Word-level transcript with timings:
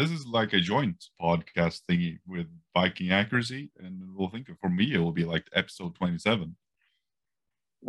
this 0.00 0.10
is 0.16 0.22
like 0.38 0.52
a 0.54 0.60
joint 0.72 0.98
podcast 1.20 1.76
thingy 1.86 2.12
with 2.26 2.46
Viking 2.74 3.10
accuracy, 3.20 3.62
and 3.82 3.92
we'll 4.14 4.30
think 4.34 4.46
for 4.62 4.70
me 4.78 4.84
it 4.94 4.98
will 5.04 5.12
be 5.22 5.26
like 5.34 5.44
episode 5.62 5.92
twenty-seven. 6.00 6.48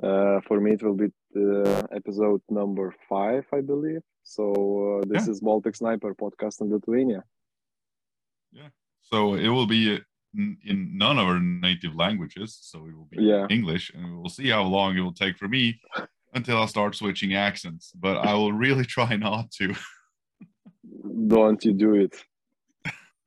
Uh, 0.07 0.39
for 0.47 0.57
me, 0.63 0.69
it 0.77 0.83
will 0.83 0.99
be 1.05 1.09
the 1.33 1.87
episode 1.99 2.41
number 2.49 2.87
five, 3.09 3.45
I 3.57 3.61
believe. 3.71 4.03
So 4.23 4.43
uh, 4.53 5.01
this 5.11 5.25
Yeah. 5.25 5.31
is 5.31 5.39
Baltic 5.41 5.75
Sniper 5.75 6.11
podcast 6.23 6.61
in 6.61 6.67
Lithuania. 6.75 7.21
Yeah. 8.59 8.69
So 9.01 9.17
it 9.45 9.49
will 9.55 9.67
be 9.67 9.81
in, 10.37 10.57
in 10.71 10.77
none 10.97 11.17
of 11.19 11.27
our 11.27 11.39
native 11.39 11.93
languages. 11.95 12.49
So 12.61 12.77
it 12.89 12.95
will 12.97 13.09
be 13.15 13.21
Yeah. 13.31 13.45
English, 13.49 13.85
and 13.95 14.05
we'll 14.17 14.29
see 14.39 14.49
how 14.49 14.63
long 14.63 14.95
it 14.97 15.01
will 15.01 15.19
take 15.23 15.37
for 15.37 15.47
me 15.55 15.63
until 16.33 16.57
I 16.63 16.65
start 16.67 16.95
switching 16.95 17.33
accents. 17.35 17.91
But 18.05 18.15
I 18.29 18.33
will 18.39 18.53
really 18.53 18.85
try 18.97 19.11
not 19.27 19.51
to. 19.59 19.67
Don't 21.27 21.63
you 21.63 21.73
do 21.73 21.95
it? 21.95 22.15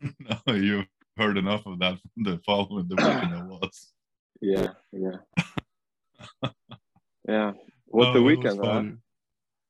no, 0.47 0.55
you've 0.55 0.87
heard 1.17 1.37
enough 1.37 1.67
of 1.67 1.79
that 1.81 1.99
from 2.01 2.25
the 2.25 2.41
following 2.45 2.89
the 2.89 2.96
weekend 2.96 3.32
that 3.32 3.45
was. 3.45 3.93
Yeah, 4.41 4.69
yeah, 4.93 5.19
yeah. 7.29 7.53
What 7.87 8.07
No, 8.07 8.13
the 8.13 8.18
it 8.18 8.23
was 8.23 8.39
weekend, 8.39 8.61
huh? 8.63 8.82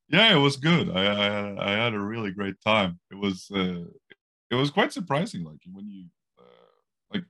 Yeah, 0.09 0.35
it 0.35 0.39
was 0.39 0.57
good. 0.57 0.89
I, 0.89 1.05
I 1.05 1.71
I 1.71 1.71
had 1.71 1.93
a 1.93 1.99
really 1.99 2.31
great 2.31 2.55
time. 2.61 2.99
It 3.11 3.15
was 3.15 3.49
uh, 3.53 3.85
it 4.51 4.55
was 4.55 4.69
quite 4.71 4.93
surprising. 4.93 5.43
Like 5.43 5.59
when 5.71 5.89
you 5.89 6.05
uh, 6.39 6.73
like 7.13 7.23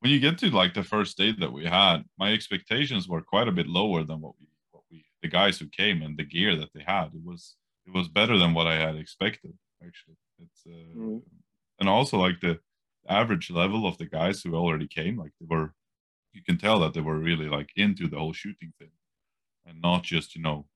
when 0.00 0.12
you 0.12 0.20
get 0.20 0.38
to 0.38 0.50
like 0.50 0.74
the 0.74 0.82
first 0.82 1.16
date 1.16 1.40
that 1.40 1.52
we 1.52 1.64
had, 1.64 2.04
my 2.18 2.32
expectations 2.32 3.08
were 3.08 3.22
quite 3.22 3.48
a 3.48 3.52
bit 3.52 3.66
lower 3.66 4.04
than 4.04 4.20
what 4.20 4.34
we 4.38 4.48
what 4.70 4.84
we 4.90 5.04
the 5.22 5.28
guys 5.28 5.58
who 5.58 5.68
came 5.68 6.02
and 6.02 6.16
the 6.18 6.24
gear 6.24 6.56
that 6.56 6.72
they 6.74 6.82
had. 6.86 7.06
It 7.14 7.24
was 7.24 7.56
it 7.86 7.94
was 7.94 8.08
better 8.08 8.38
than 8.38 8.54
what 8.54 8.66
I 8.66 8.76
had 8.76 8.96
expected. 8.96 9.54
Actually, 9.84 10.16
it's 10.38 10.66
uh, 10.66 10.94
Mhm. 10.94 11.22
and 11.80 11.88
also 11.88 12.18
like 12.18 12.40
the 12.40 12.60
average 13.08 13.50
level 13.50 13.86
of 13.86 13.98
the 13.98 14.06
guys 14.06 14.42
who 14.42 14.54
already 14.54 14.88
came, 14.88 15.16
like 15.18 15.32
they 15.40 15.46
were, 15.46 15.74
you 16.32 16.42
can 16.42 16.58
tell 16.58 16.80
that 16.80 16.94
they 16.94 17.00
were 17.02 17.18
really 17.18 17.48
like 17.48 17.72
into 17.76 18.08
the 18.08 18.18
whole 18.18 18.32
shooting 18.34 18.74
thing, 18.78 18.92
and 19.66 19.80
not 19.82 20.04
just 20.04 20.36
you 20.36 20.42
know 20.42 20.68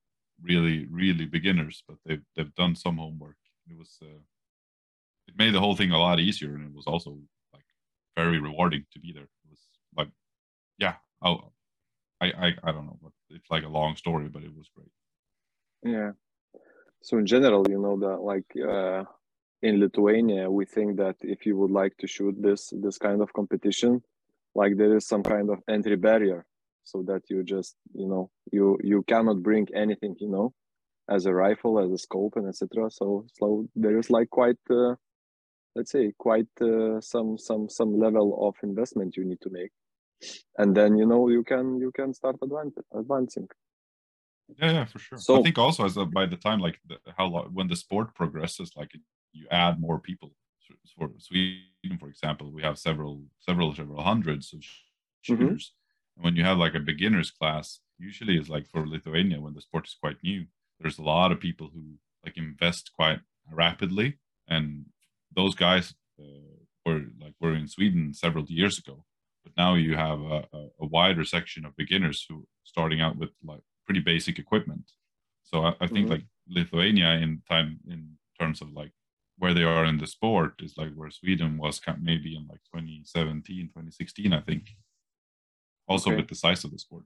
really 0.43 0.87
really 0.87 1.27
beginners, 1.27 1.85
but 1.89 1.99
they've 2.05 2.25
they've 2.37 2.55
done 2.55 2.77
some 2.77 2.99
homework. 2.99 3.39
It 3.71 3.77
was 3.79 3.99
uh, 4.03 4.21
it 5.29 5.37
made 5.37 5.55
the 5.55 5.61
whole 5.61 5.77
thing 5.77 5.91
a 5.91 5.99
lot 5.99 6.21
easier, 6.21 6.55
and 6.55 6.65
it 6.65 6.73
was 6.73 6.87
also 6.87 7.21
like 7.53 7.67
very 8.17 8.39
rewarding 8.39 8.87
to 8.93 8.99
be 9.01 9.13
there. 9.13 9.25
It 9.25 9.51
was 9.51 9.61
like, 9.97 10.11
yeah, 10.79 10.99
I'll, 11.23 11.55
I 12.21 12.33
I 12.33 12.47
I 12.65 12.73
don't 12.73 12.87
know, 12.87 13.01
but 13.03 13.13
it's 13.31 13.51
like 13.51 13.65
a 13.65 13.69
long 13.69 13.97
story, 13.97 14.29
but 14.31 14.45
it 14.45 14.55
was 14.57 14.71
great. 14.71 14.93
Yeah. 15.83 16.13
So 17.07 17.19
in 17.19 17.27
general, 17.27 17.65
you 17.71 17.81
know 17.81 17.97
that 18.01 18.21
like 18.33 18.51
uh, 18.57 19.05
in 19.63 19.79
Lithuania, 19.79 20.51
we 20.51 20.65
think 20.65 20.97
that 20.97 21.15
if 21.21 21.47
you 21.47 21.57
would 21.57 21.71
like 21.71 21.97
to 21.99 22.09
shoot 22.09 22.35
this 22.37 22.73
this 22.85 22.99
kind 22.99 23.23
of 23.23 23.33
competition, 23.33 24.03
like 24.57 24.77
there 24.77 24.97
is 24.97 25.07
some 25.07 25.23
kind 25.23 25.49
of 25.49 25.59
entry 25.69 25.95
barrier, 25.95 26.45
so 26.83 27.05
that 27.07 27.23
you 27.31 27.45
just 27.45 27.77
you 27.95 28.09
know 28.09 28.29
you 28.51 28.77
you 28.83 29.05
cannot 29.05 29.41
bring 29.41 29.69
anything 29.73 30.17
you 30.19 30.29
know 30.29 30.53
as 31.09 31.27
a 31.27 31.33
rifle, 31.33 31.79
as 31.79 31.93
a 31.93 31.99
scope, 32.07 32.35
and 32.35 32.49
etc. 32.49 32.91
So 32.91 33.25
so 33.39 33.69
there 33.77 33.97
is 33.97 34.11
like 34.11 34.29
quite 34.29 34.65
uh, 34.69 34.97
let's 35.77 35.93
say 35.93 36.13
quite 36.19 36.55
uh, 36.61 37.01
some 37.01 37.39
some 37.39 37.69
some 37.69 38.01
level 38.01 38.49
of 38.49 38.57
investment 38.65 39.17
you 39.17 39.25
need 39.25 39.41
to 39.43 39.51
make, 39.51 39.71
and 40.59 40.77
then 40.77 40.99
you 40.99 41.07
know 41.07 41.29
you 41.29 41.45
can 41.45 41.79
you 41.79 41.93
can 41.93 42.13
start 42.15 42.35
advancing. 42.43 43.49
Yeah, 44.59 44.73
yeah, 44.73 44.85
for 44.85 44.99
sure. 44.99 45.19
So- 45.19 45.41
I 45.41 45.43
think 45.43 45.59
also 45.59 45.85
as 45.85 45.97
a, 45.97 46.05
by 46.05 46.27
the 46.27 46.37
time 46.37 46.61
like 46.61 46.79
the, 46.87 46.99
how 47.17 47.27
long 47.27 47.51
when 47.53 47.69
the 47.69 47.77
sport 47.77 48.15
progresses, 48.15 48.71
like 48.77 48.93
you 49.33 49.47
add 49.51 49.81
more 49.81 49.99
people. 49.99 50.33
For 50.99 51.11
Sweden, 51.19 51.99
for 52.01 52.09
example, 52.09 52.51
we 52.51 52.63
have 52.63 52.77
several, 52.79 53.23
several, 53.39 53.75
several 53.75 54.03
hundreds 54.03 54.53
of 54.53 54.61
Mhm. 54.61 54.67
shooters. 55.23 55.73
And 56.17 56.25
when 56.25 56.37
you 56.37 56.45
have 56.45 56.59
like 56.59 56.75
a 56.75 56.81
beginners 56.81 57.31
class, 57.31 57.81
usually 57.99 58.37
it's 58.37 58.49
like 58.49 58.67
for 58.67 58.87
Lithuania 58.87 59.41
when 59.41 59.55
the 59.55 59.61
sport 59.61 59.87
is 59.87 59.95
quite 60.01 60.23
new. 60.25 60.47
There's 60.81 60.99
a 60.99 61.03
lot 61.03 61.31
of 61.33 61.39
people 61.41 61.69
who 61.73 61.99
like 62.25 62.37
invest 62.37 62.91
quite 62.93 63.21
rapidly, 63.53 64.19
and 64.49 64.87
those 65.35 65.55
guys 65.55 65.95
uh, 66.21 66.57
were 66.85 67.03
like 67.21 67.35
were 67.41 67.55
in 67.55 67.69
Sweden 67.69 68.13
several 68.15 68.45
years 68.47 68.79
ago. 68.79 69.05
But 69.45 69.57
now 69.57 69.75
you 69.75 69.95
have 69.97 70.21
a, 70.21 70.49
a, 70.53 70.61
a 70.81 70.87
wider 70.87 71.25
section 71.25 71.65
of 71.65 71.77
beginners 71.77 72.25
who 72.29 72.49
starting 72.65 73.01
out 73.01 73.17
with 73.17 73.31
like 73.45 73.63
pretty 73.87 74.01
basic 74.01 74.39
equipment. 74.39 74.91
So 75.45 75.65
I, 75.65 75.75
I 75.81 75.87
think 75.87 76.07
Mhm. 76.07 76.11
like 76.11 76.27
Lithuania 76.49 77.11
in 77.25 77.43
time 77.49 77.81
in 77.89 78.19
terms 78.39 78.61
of 78.61 78.69
like 78.73 78.93
where 79.39 79.55
they 79.55 79.65
are 79.65 79.85
in 79.85 79.99
the 79.99 80.07
sport 80.07 80.55
is 80.61 80.77
like 80.77 80.93
where 80.95 81.11
Sweden 81.11 81.59
was 81.59 81.81
maybe 82.01 82.37
in 82.37 82.47
like 82.49 82.63
2017, 82.73 83.69
2016, 83.69 84.33
I 84.33 84.41
think. 84.41 84.65
Also 85.89 86.11
Okay. 86.11 86.17
with 86.17 86.29
the 86.29 86.35
size 86.35 86.65
of 86.65 86.71
the 86.73 86.79
sport. 86.79 87.05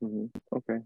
hmm 0.00 0.26
Okay. 0.52 0.78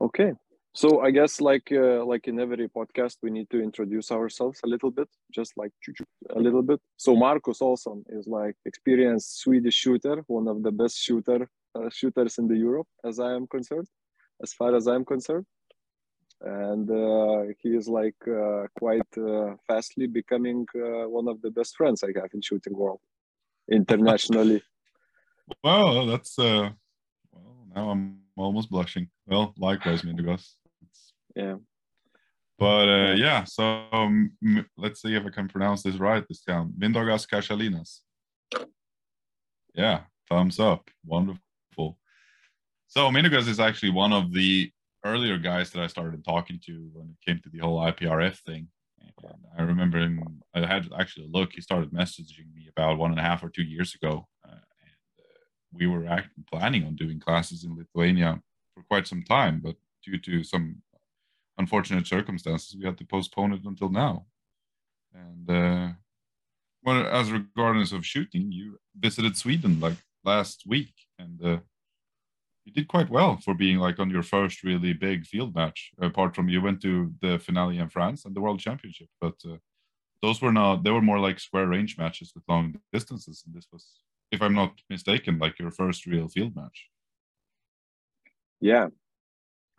Okay. 0.00 0.32
So 0.74 1.00
I 1.00 1.10
guess 1.10 1.40
like 1.40 1.72
uh, 1.72 2.04
like 2.04 2.28
in 2.28 2.38
every 2.38 2.68
podcast, 2.68 3.16
we 3.22 3.30
need 3.30 3.48
to 3.50 3.62
introduce 3.62 4.10
ourselves 4.12 4.60
a 4.62 4.66
little 4.66 4.90
bit, 4.90 5.08
just 5.30 5.52
like 5.56 5.72
a 6.30 6.38
little 6.38 6.62
bit. 6.62 6.80
So 6.98 7.16
Marcus 7.16 7.60
Olsson 7.60 8.04
is 8.08 8.26
like 8.26 8.56
experienced 8.66 9.38
Swedish 9.40 9.74
shooter, 9.74 10.22
one 10.26 10.48
of 10.48 10.62
the 10.62 10.72
best 10.72 10.98
shooter 10.98 11.48
shooters 11.90 12.38
in 12.38 12.48
the 12.48 12.56
Europe, 12.56 12.88
as 13.04 13.18
I 13.20 13.34
am 13.34 13.46
concerned, 13.46 13.88
as 14.42 14.52
far 14.52 14.74
as 14.74 14.86
I'm 14.86 15.04
concerned. 15.04 15.46
And 16.40 16.90
uh, 16.90 17.52
he 17.60 17.70
is 17.70 17.88
like 17.88 18.20
uh, 18.28 18.64
quite 18.78 19.12
uh, 19.16 19.54
fastly 19.66 20.06
becoming 20.06 20.66
uh, 20.74 21.08
one 21.08 21.28
of 21.28 21.40
the 21.40 21.50
best 21.50 21.76
friends 21.76 22.02
I 22.02 22.08
have 22.20 22.30
in 22.34 22.42
shooting 22.42 22.76
world, 22.76 23.00
internationally. 23.70 24.62
Well, 25.62 26.06
that's 26.06 26.36
uh 26.40 26.70
well 27.30 27.66
now 27.72 27.90
I'm 27.90 28.18
almost 28.36 28.68
blushing. 28.68 29.08
Well, 29.28 29.54
likewise, 29.56 30.02
Mindaugas. 30.02 30.54
It's 30.82 31.12
yeah. 31.36 31.56
But 32.58 32.88
uh, 32.88 33.14
yeah, 33.16 33.44
so 33.44 33.84
um, 33.92 34.32
let's 34.76 35.02
see 35.02 35.14
if 35.14 35.24
I 35.26 35.30
can 35.30 35.46
pronounce 35.46 35.82
this 35.82 35.96
right 35.96 36.24
this 36.26 36.42
time. 36.42 36.72
Mindaugas 36.78 37.28
Kashalinas. 37.28 38.00
Yeah, 39.74 40.00
thumbs 40.28 40.58
up. 40.58 40.88
Wonderful. 41.04 41.42
So 42.88 43.10
Mindaugas 43.10 43.48
is 43.48 43.60
actually 43.60 43.90
one 43.90 44.12
of 44.12 44.32
the 44.32 44.70
earlier 45.04 45.38
guys 45.38 45.70
that 45.70 45.82
I 45.82 45.86
started 45.86 46.24
talking 46.24 46.60
to 46.66 46.90
when 46.92 47.10
it 47.10 47.26
came 47.26 47.40
to 47.40 47.50
the 47.50 47.58
whole 47.58 47.78
IPRF 47.80 48.38
thing. 48.38 48.68
And 49.00 49.12
I 49.58 49.62
remember 49.62 49.98
him, 49.98 50.42
I 50.54 50.66
had 50.66 50.88
actually 50.98 51.28
look. 51.30 51.52
He 51.52 51.60
started 51.60 51.90
messaging 51.90 52.52
me 52.54 52.68
about 52.68 52.98
one 52.98 53.10
and 53.10 53.20
a 53.20 53.22
half 53.22 53.42
or 53.42 53.48
two 53.48 53.62
years 53.62 53.94
ago. 53.94 54.26
Uh, 54.44 54.50
and 54.52 55.20
uh, 55.20 55.44
we 55.72 55.86
were 55.86 56.06
act- 56.06 56.30
planning 56.50 56.84
on 56.84 56.96
doing 56.96 57.20
classes 57.20 57.64
in 57.64 57.76
Lithuania 57.76 58.40
for 58.74 58.82
quite 58.82 59.06
some 59.06 59.22
time, 59.22 59.60
but 59.62 59.76
due 60.04 60.18
to 60.18 60.44
some 60.44 60.82
unfortunate 61.58 62.06
circumstances, 62.06 62.76
we 62.78 62.84
had 62.84 62.98
to 62.98 63.04
postpone 63.04 63.52
it 63.52 63.64
until 63.64 63.88
now. 63.88 64.26
And 65.14 65.50
uh, 65.50 65.92
well, 66.82 67.06
as 67.06 67.30
regards 67.30 67.92
of 67.92 68.04
shooting, 68.04 68.52
you 68.52 68.78
visited 68.98 69.36
Sweden 69.36 69.80
like 69.80 69.96
last 70.24 70.64
week, 70.66 70.92
and 71.18 71.42
uh, 71.42 71.58
you 72.66 72.72
did 72.72 72.88
quite 72.88 73.08
well 73.08 73.38
for 73.44 73.54
being 73.54 73.78
like 73.78 73.98
on 73.98 74.10
your 74.10 74.22
first 74.22 74.62
really 74.62 74.92
big 74.92 75.26
field 75.26 75.54
match. 75.54 75.92
Apart 76.00 76.34
from 76.34 76.48
you 76.48 76.60
went 76.60 76.82
to 76.82 77.12
the 77.22 77.38
finale 77.38 77.78
in 77.78 77.88
France 77.88 78.24
and 78.26 78.34
the 78.34 78.40
World 78.40 78.60
Championship, 78.60 79.08
but 79.20 79.36
uh, 79.50 79.56
those 80.22 80.42
were 80.42 80.52
not. 80.52 80.82
They 80.82 80.90
were 80.90 81.02
more 81.10 81.20
like 81.20 81.38
square 81.40 81.68
range 81.68 81.96
matches 81.96 82.32
with 82.34 82.44
long 82.48 82.74
distances, 82.92 83.44
and 83.46 83.54
this 83.54 83.68
was, 83.72 83.84
if 84.30 84.42
I'm 84.42 84.54
not 84.54 84.72
mistaken, 84.90 85.38
like 85.38 85.58
your 85.58 85.70
first 85.70 86.06
real 86.06 86.28
field 86.28 86.54
match. 86.56 86.90
yeah 88.60 88.88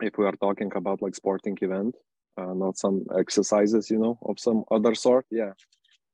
if 0.00 0.16
we 0.18 0.24
are 0.24 0.36
talking 0.40 0.70
about 0.74 1.02
like 1.02 1.14
sporting 1.14 1.56
event 1.62 1.94
uh, 2.40 2.54
not 2.54 2.78
some 2.78 3.04
exercises 3.18 3.90
you 3.90 3.98
know 3.98 4.18
of 4.22 4.38
some 4.38 4.64
other 4.70 4.94
sort 4.94 5.26
yeah 5.30 5.52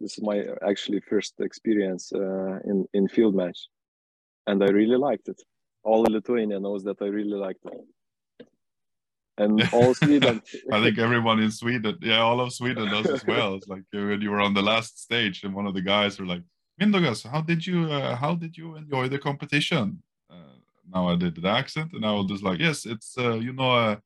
this 0.01 0.17
is 0.17 0.23
my 0.23 0.45
actually 0.67 1.01
first 1.01 1.35
experience 1.41 2.13
uh, 2.15 2.59
in 2.65 2.87
in 2.95 3.09
field 3.09 3.35
match 3.35 3.69
and 4.47 4.63
i 4.63 4.69
really 4.69 4.97
liked 4.97 5.29
it 5.29 5.41
all 5.85 6.03
lithuania 6.03 6.59
knows 6.59 6.83
that 6.85 7.01
i 7.03 7.07
really 7.07 7.39
liked 7.47 7.65
it 7.67 8.47
and 9.39 9.63
all 9.73 9.95
sweden 9.95 10.41
I 10.73 10.83
think 10.83 10.99
everyone 10.99 11.41
in 11.41 11.51
Sweden, 11.51 11.99
yeah, 12.01 12.21
all 12.21 12.41
of 12.41 12.53
Sweden 12.53 12.87
does 12.89 13.07
as 13.07 13.27
well. 13.27 13.57
It's 13.57 13.67
like 13.67 13.83
uh, 13.95 14.07
when 14.09 14.21
you 14.21 14.31
were 14.31 14.41
on 14.41 14.55
the 14.55 14.63
last 14.63 15.03
stage, 15.03 15.43
and 15.43 15.53
one 15.53 15.67
of 15.67 15.75
the 15.75 15.83
guys 15.83 16.21
were 16.21 16.27
like, 16.27 16.45
"Mindaugas, 16.81 17.29
how 17.29 17.41
did 17.41 17.67
you, 17.67 17.79
uh, 17.91 18.15
how 18.15 18.37
did 18.37 18.57
you 18.57 18.77
enjoy 18.77 19.09
the 19.09 19.19
competition?" 19.19 20.01
Uh, 20.31 20.57
now 20.95 21.09
I 21.09 21.17
did 21.17 21.35
the 21.35 21.49
accent, 21.49 21.95
and 21.95 22.07
I 22.07 22.13
was 22.13 22.27
just 22.27 22.45
like, 22.45 22.61
"Yes, 22.61 22.87
it's, 22.87 23.19
uh, 23.19 23.35
you 23.47 23.53
know, 23.53 23.73
uh, 23.73 23.97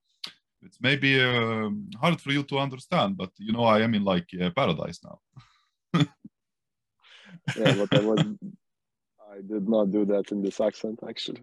it's 0.62 0.78
maybe 0.80 1.10
um, 1.20 1.90
hard 2.00 2.18
for 2.22 2.32
you 2.32 2.42
to 2.44 2.58
understand, 2.58 3.18
but 3.18 3.30
you 3.36 3.52
know, 3.52 3.64
I 3.64 3.80
am 3.80 3.94
in 3.94 4.04
like 4.04 4.28
uh, 4.40 4.48
paradise 4.56 5.00
now." 5.04 5.18
yeah 7.56 7.74
but 7.74 7.98
i 7.98 8.04
was 8.04 8.20
i 9.32 9.36
did 9.36 9.68
not 9.68 9.90
do 9.90 10.04
that 10.04 10.30
in 10.32 10.42
this 10.42 10.60
accent 10.60 10.98
actually 11.08 11.42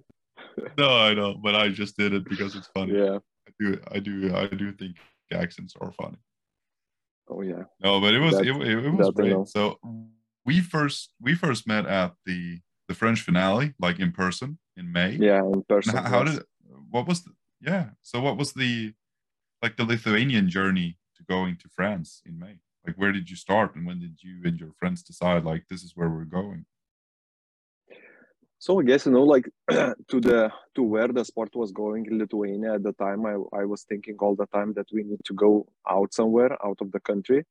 no, 0.78 0.98
I 0.98 1.14
know, 1.14 1.36
but 1.36 1.56
I 1.56 1.70
just 1.70 1.98
did 1.98 2.14
it 2.14 2.26
because 2.28 2.56
it's 2.56 2.68
funny. 2.68 2.98
yeah 2.98 3.20
I 3.48 3.52
do, 3.60 3.80
I 3.92 4.00
do, 4.00 4.36
I 4.36 4.48
do 4.48 4.72
think 4.72 4.96
accents 5.32 5.76
are 5.80 5.92
funny. 5.92 6.18
Oh 7.28 7.42
yeah. 7.42 7.64
No, 7.84 8.00
but 8.02 8.14
it 8.14 8.20
was 8.20 8.36
That- 8.36 8.48
it, 8.48 8.56
it, 8.56 8.86
it 8.86 8.90
was 8.90 9.08
that 9.14 9.24
I 9.24 9.28
know. 9.30 9.36
great. 9.38 9.48
So 9.48 9.80
we 10.46 10.62
first 10.62 11.12
we 11.20 11.36
first 11.36 11.68
met 11.68 11.86
at 11.86 12.14
the 12.26 12.60
the 12.88 12.94
French 12.94 13.22
finale, 13.22 13.74
like 13.80 14.00
in 14.00 14.12
person 14.12 14.60
in 14.78 14.92
May. 14.92 15.12
Yeah, 15.12 15.40
in 15.44 15.64
person. 15.64 15.96
how, 15.96 16.04
how 16.04 16.24
yes. 16.24 16.36
did 16.36 16.44
what 16.90 17.08
was 17.08 17.24
the, 17.24 17.32
yeah? 17.62 17.90
So 18.02 18.22
what 18.22 18.38
was 18.38 18.54
the 18.54 18.94
like 19.64 19.78
the 19.78 19.86
Lithuanian 19.86 20.50
journey 20.50 20.98
to 21.18 21.24
going 21.24 21.58
to 21.58 21.70
France 21.70 22.22
in 22.26 22.38
May? 22.38 22.60
Like 22.86 22.96
where 22.98 23.12
did 23.12 23.30
you 23.30 23.36
start 23.36 23.76
and 23.76 23.86
when 23.88 24.00
did 24.00 24.22
you 24.22 24.42
and 24.46 24.60
your 24.60 24.74
friends 24.80 25.02
decide 25.02 25.44
like 25.44 25.66
this 25.70 25.84
is 25.84 25.94
where 25.96 26.10
we're 26.10 26.26
going? 26.26 26.66
So 28.66 28.80
I 28.80 28.84
guess 28.84 29.06
you 29.06 29.12
know, 29.12 29.22
like 29.22 29.48
to 29.70 30.20
the 30.20 30.52
to 30.74 30.82
where 30.82 31.08
the 31.08 31.24
sport 31.24 31.56
was 31.56 31.72
going 31.72 32.08
in 32.08 32.18
Lithuania 32.18 32.74
at 32.74 32.82
the 32.82 32.94
time, 32.94 33.24
I 33.24 33.36
I 33.62 33.64
was 33.66 33.84
thinking 33.84 34.16
all 34.20 34.36
the 34.36 34.48
time 34.48 34.74
that 34.74 34.88
we 34.92 35.04
need 35.04 35.22
to 35.26 35.36
go 35.36 35.68
out 35.88 36.16
somewhere, 36.16 36.54
out 36.66 36.80
of 36.82 36.92
the 36.92 37.00
country, 37.00 37.44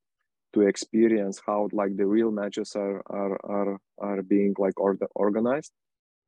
to 0.54 0.62
experience 0.62 1.40
how 1.46 1.68
like 1.72 1.96
the 1.96 2.04
real 2.04 2.32
matches 2.32 2.74
are 2.74 3.00
are 3.20 3.36
are 3.56 3.78
are 3.98 4.22
being 4.22 4.54
like 4.58 4.80
or 4.80 4.98
organized. 5.14 5.70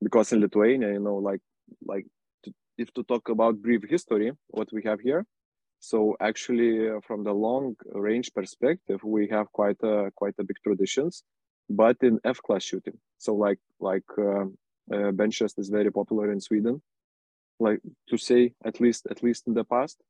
Because 0.00 0.30
in 0.32 0.40
Lithuania, 0.40 0.92
you 0.92 1.00
know, 1.00 1.16
like 1.16 1.42
like 1.84 2.06
to, 2.44 2.52
if 2.78 2.92
to 2.94 3.02
talk 3.02 3.28
about 3.28 3.60
brief 3.60 3.82
history, 3.90 4.30
what 4.58 4.68
we 4.72 4.84
have 4.84 5.00
here. 5.00 5.24
So 5.80 6.16
actually, 6.20 6.88
uh, 6.90 7.00
from 7.08 7.24
the 7.24 7.32
long 7.32 7.74
range 8.08 8.30
perspective, 8.32 9.00
we 9.02 9.26
have 9.30 9.50
quite 9.50 9.82
a 9.82 10.12
quite 10.14 10.36
a 10.38 10.44
big 10.44 10.58
traditions, 10.62 11.24
but 11.68 11.96
in 12.02 12.20
F 12.24 12.38
class 12.40 12.62
shooting. 12.62 12.98
So 13.18 13.34
like 13.34 13.58
like. 13.80 14.10
Um, 14.16 14.56
uh, 14.92 15.10
bench 15.12 15.42
is 15.42 15.68
very 15.68 15.90
popular 15.90 16.30
in 16.32 16.40
Sweden, 16.40 16.82
like 17.58 17.80
to 18.08 18.16
say 18.16 18.54
at 18.64 18.80
least 18.80 19.06
at 19.10 19.22
least 19.22 19.46
in 19.46 19.54
the 19.54 19.64
past. 19.64 20.02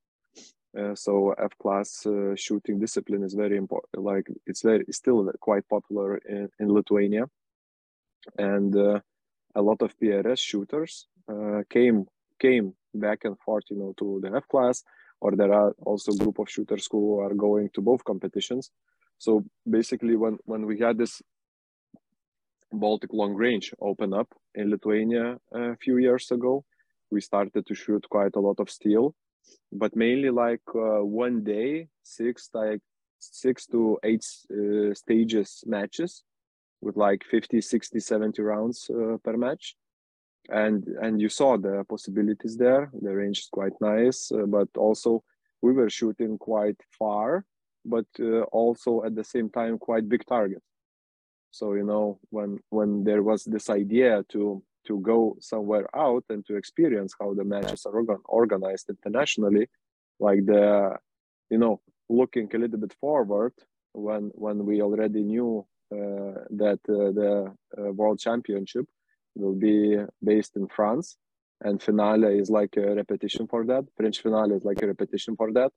Uh, 0.79 0.95
so 0.95 1.33
F 1.39 1.57
class 1.59 2.05
uh, 2.05 2.35
shooting 2.37 2.79
discipline 2.79 3.23
is 3.23 3.35
very 3.35 3.57
important. 3.57 4.05
Like 4.05 4.27
it's 4.47 4.63
very 4.63 4.85
still 4.91 5.31
quite 5.41 5.67
popular 5.69 6.19
in, 6.19 6.49
in 6.59 6.69
Lithuania, 6.69 7.25
and 8.37 8.77
uh, 8.77 9.01
a 9.55 9.63
lot 9.63 9.81
of 9.81 9.99
PRS 9.99 10.39
shooters 10.39 11.07
uh, 11.31 11.63
came 11.71 12.07
came 12.39 12.75
back 12.95 13.25
and 13.25 13.39
forth, 13.39 13.65
you 13.71 13.79
know, 13.79 13.95
to 13.99 14.21
the 14.23 14.37
F 14.37 14.47
class, 14.49 14.85
or 15.21 15.35
there 15.35 15.53
are 15.53 15.75
also 15.85 16.13
group 16.13 16.39
of 16.39 16.51
shooters 16.51 16.87
who 16.91 17.21
are 17.21 17.35
going 17.35 17.71
to 17.75 17.81
both 17.81 18.05
competitions. 18.05 18.71
So 19.19 19.45
basically, 19.69 20.17
when 20.17 20.39
when 20.45 20.67
we 20.67 20.79
had 20.79 20.99
this 20.99 21.23
Baltic 22.73 23.13
long 23.13 23.35
range 23.35 23.73
open 23.81 24.13
up 24.13 24.29
in 24.55 24.71
Lithuania 24.71 25.39
a 25.53 25.77
few 25.77 25.99
years 25.99 26.31
ago. 26.31 26.65
We 27.11 27.21
started 27.21 27.67
to 27.67 27.75
shoot 27.75 28.05
quite 28.11 28.35
a 28.37 28.41
lot 28.41 28.59
of 28.59 28.71
steel, 28.71 29.15
but 29.73 29.95
mainly 29.95 30.31
like 30.31 30.63
uh, 30.75 31.05
one 31.05 31.45
day, 31.45 31.89
six 32.03 32.51
like 32.53 32.81
six 33.19 33.67
to 33.67 33.99
eight 34.03 34.25
uh, 34.51 34.95
stages 34.95 35.63
matches 35.67 36.25
with 36.81 36.97
like 36.97 37.25
50, 37.25 37.61
60, 37.61 38.01
70 38.01 38.43
rounds 38.43 38.91
uh, 38.91 39.17
per 39.25 39.37
match. 39.37 39.77
And 40.49 40.85
and 41.03 41.21
you 41.21 41.29
saw 41.29 41.57
the 41.57 41.85
possibilities 41.89 42.57
there. 42.57 42.91
The 43.01 43.15
range 43.15 43.39
is 43.41 43.49
quite 43.51 43.81
nice, 43.81 44.31
uh, 44.33 44.47
but 44.47 44.69
also 44.77 45.23
we 45.63 45.73
were 45.73 45.91
shooting 45.91 46.39
quite 46.39 46.81
far, 46.99 47.45
but 47.85 48.07
uh, 48.21 48.43
also 48.53 49.03
at 49.05 49.15
the 49.15 49.25
same 49.25 49.51
time 49.51 49.79
quite 49.79 50.09
big 50.09 50.25
targets 50.27 50.65
so 51.51 51.75
you 51.75 51.85
know 51.85 52.19
when 52.31 52.59
when 52.71 53.05
there 53.05 53.23
was 53.23 53.45
this 53.45 53.71
idea 53.71 54.25
to 54.29 54.63
to 54.87 55.01
go 55.01 55.37
somewhere 55.41 55.89
out 55.97 56.25
and 56.31 56.47
to 56.47 56.57
experience 56.57 57.15
how 57.19 57.35
the 57.35 57.45
matches 57.45 57.85
are 57.87 57.95
organ- 57.95 58.23
organized 58.27 58.89
internationally 58.89 59.69
like 60.21 60.45
the 60.47 60.97
you 61.51 61.59
know 61.59 61.81
looking 62.09 62.49
a 62.55 62.59
little 62.59 62.79
bit 62.79 62.95
forward 63.01 63.53
when 63.93 64.31
when 64.35 64.65
we 64.65 64.81
already 64.83 65.23
knew 65.23 65.67
uh, 65.93 66.35
that 66.51 66.81
uh, 66.89 67.11
the 67.21 67.53
uh, 67.79 67.93
world 67.93 68.19
championship 68.19 68.87
will 69.35 69.55
be 69.55 69.97
based 70.23 70.57
in 70.57 70.67
france 70.69 71.17
and 71.63 71.83
finale 71.83 72.39
is 72.39 72.51
like 72.51 72.77
a 72.77 72.95
repetition 72.95 73.47
for 73.47 73.65
that 73.65 73.85
french 73.97 74.21
finale 74.21 74.55
is 74.55 74.65
like 74.65 74.83
a 74.83 74.87
repetition 74.87 75.37
for 75.37 75.53
that. 75.53 75.73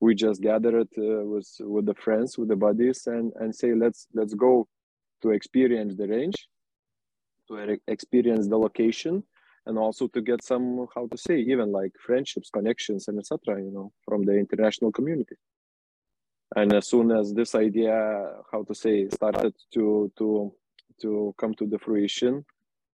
We 0.00 0.14
just 0.14 0.42
gathered 0.42 0.88
uh, 0.98 1.24
with 1.24 1.48
with 1.60 1.86
the 1.86 1.94
friends 1.94 2.36
with 2.36 2.48
the 2.48 2.56
buddies 2.56 3.06
and 3.06 3.32
and 3.40 3.54
say 3.54 3.74
let's 3.74 4.06
let's 4.12 4.34
go 4.34 4.68
to 5.24 5.30
experience 5.30 5.96
the 5.96 6.06
range, 6.06 6.48
to 7.48 7.78
experience 7.88 8.46
the 8.46 8.58
location, 8.58 9.22
and 9.66 9.78
also 9.78 10.06
to 10.08 10.20
get 10.20 10.44
some 10.44 10.86
how 10.94 11.06
to 11.06 11.16
say 11.16 11.38
even 11.38 11.72
like 11.72 11.92
friendships, 12.06 12.50
connections, 12.50 13.08
and 13.08 13.18
etc. 13.18 13.62
You 13.62 13.72
know, 13.72 13.92
from 14.04 14.24
the 14.24 14.36
international 14.36 14.92
community. 14.92 15.36
And 16.54 16.72
as 16.74 16.88
soon 16.88 17.10
as 17.10 17.32
this 17.32 17.54
idea, 17.54 17.94
how 18.52 18.62
to 18.64 18.74
say, 18.74 19.08
started 19.08 19.54
to 19.72 20.12
to 20.18 20.54
to 21.00 21.34
come 21.40 21.54
to 21.54 21.66
the 21.66 21.78
fruition, 21.78 22.44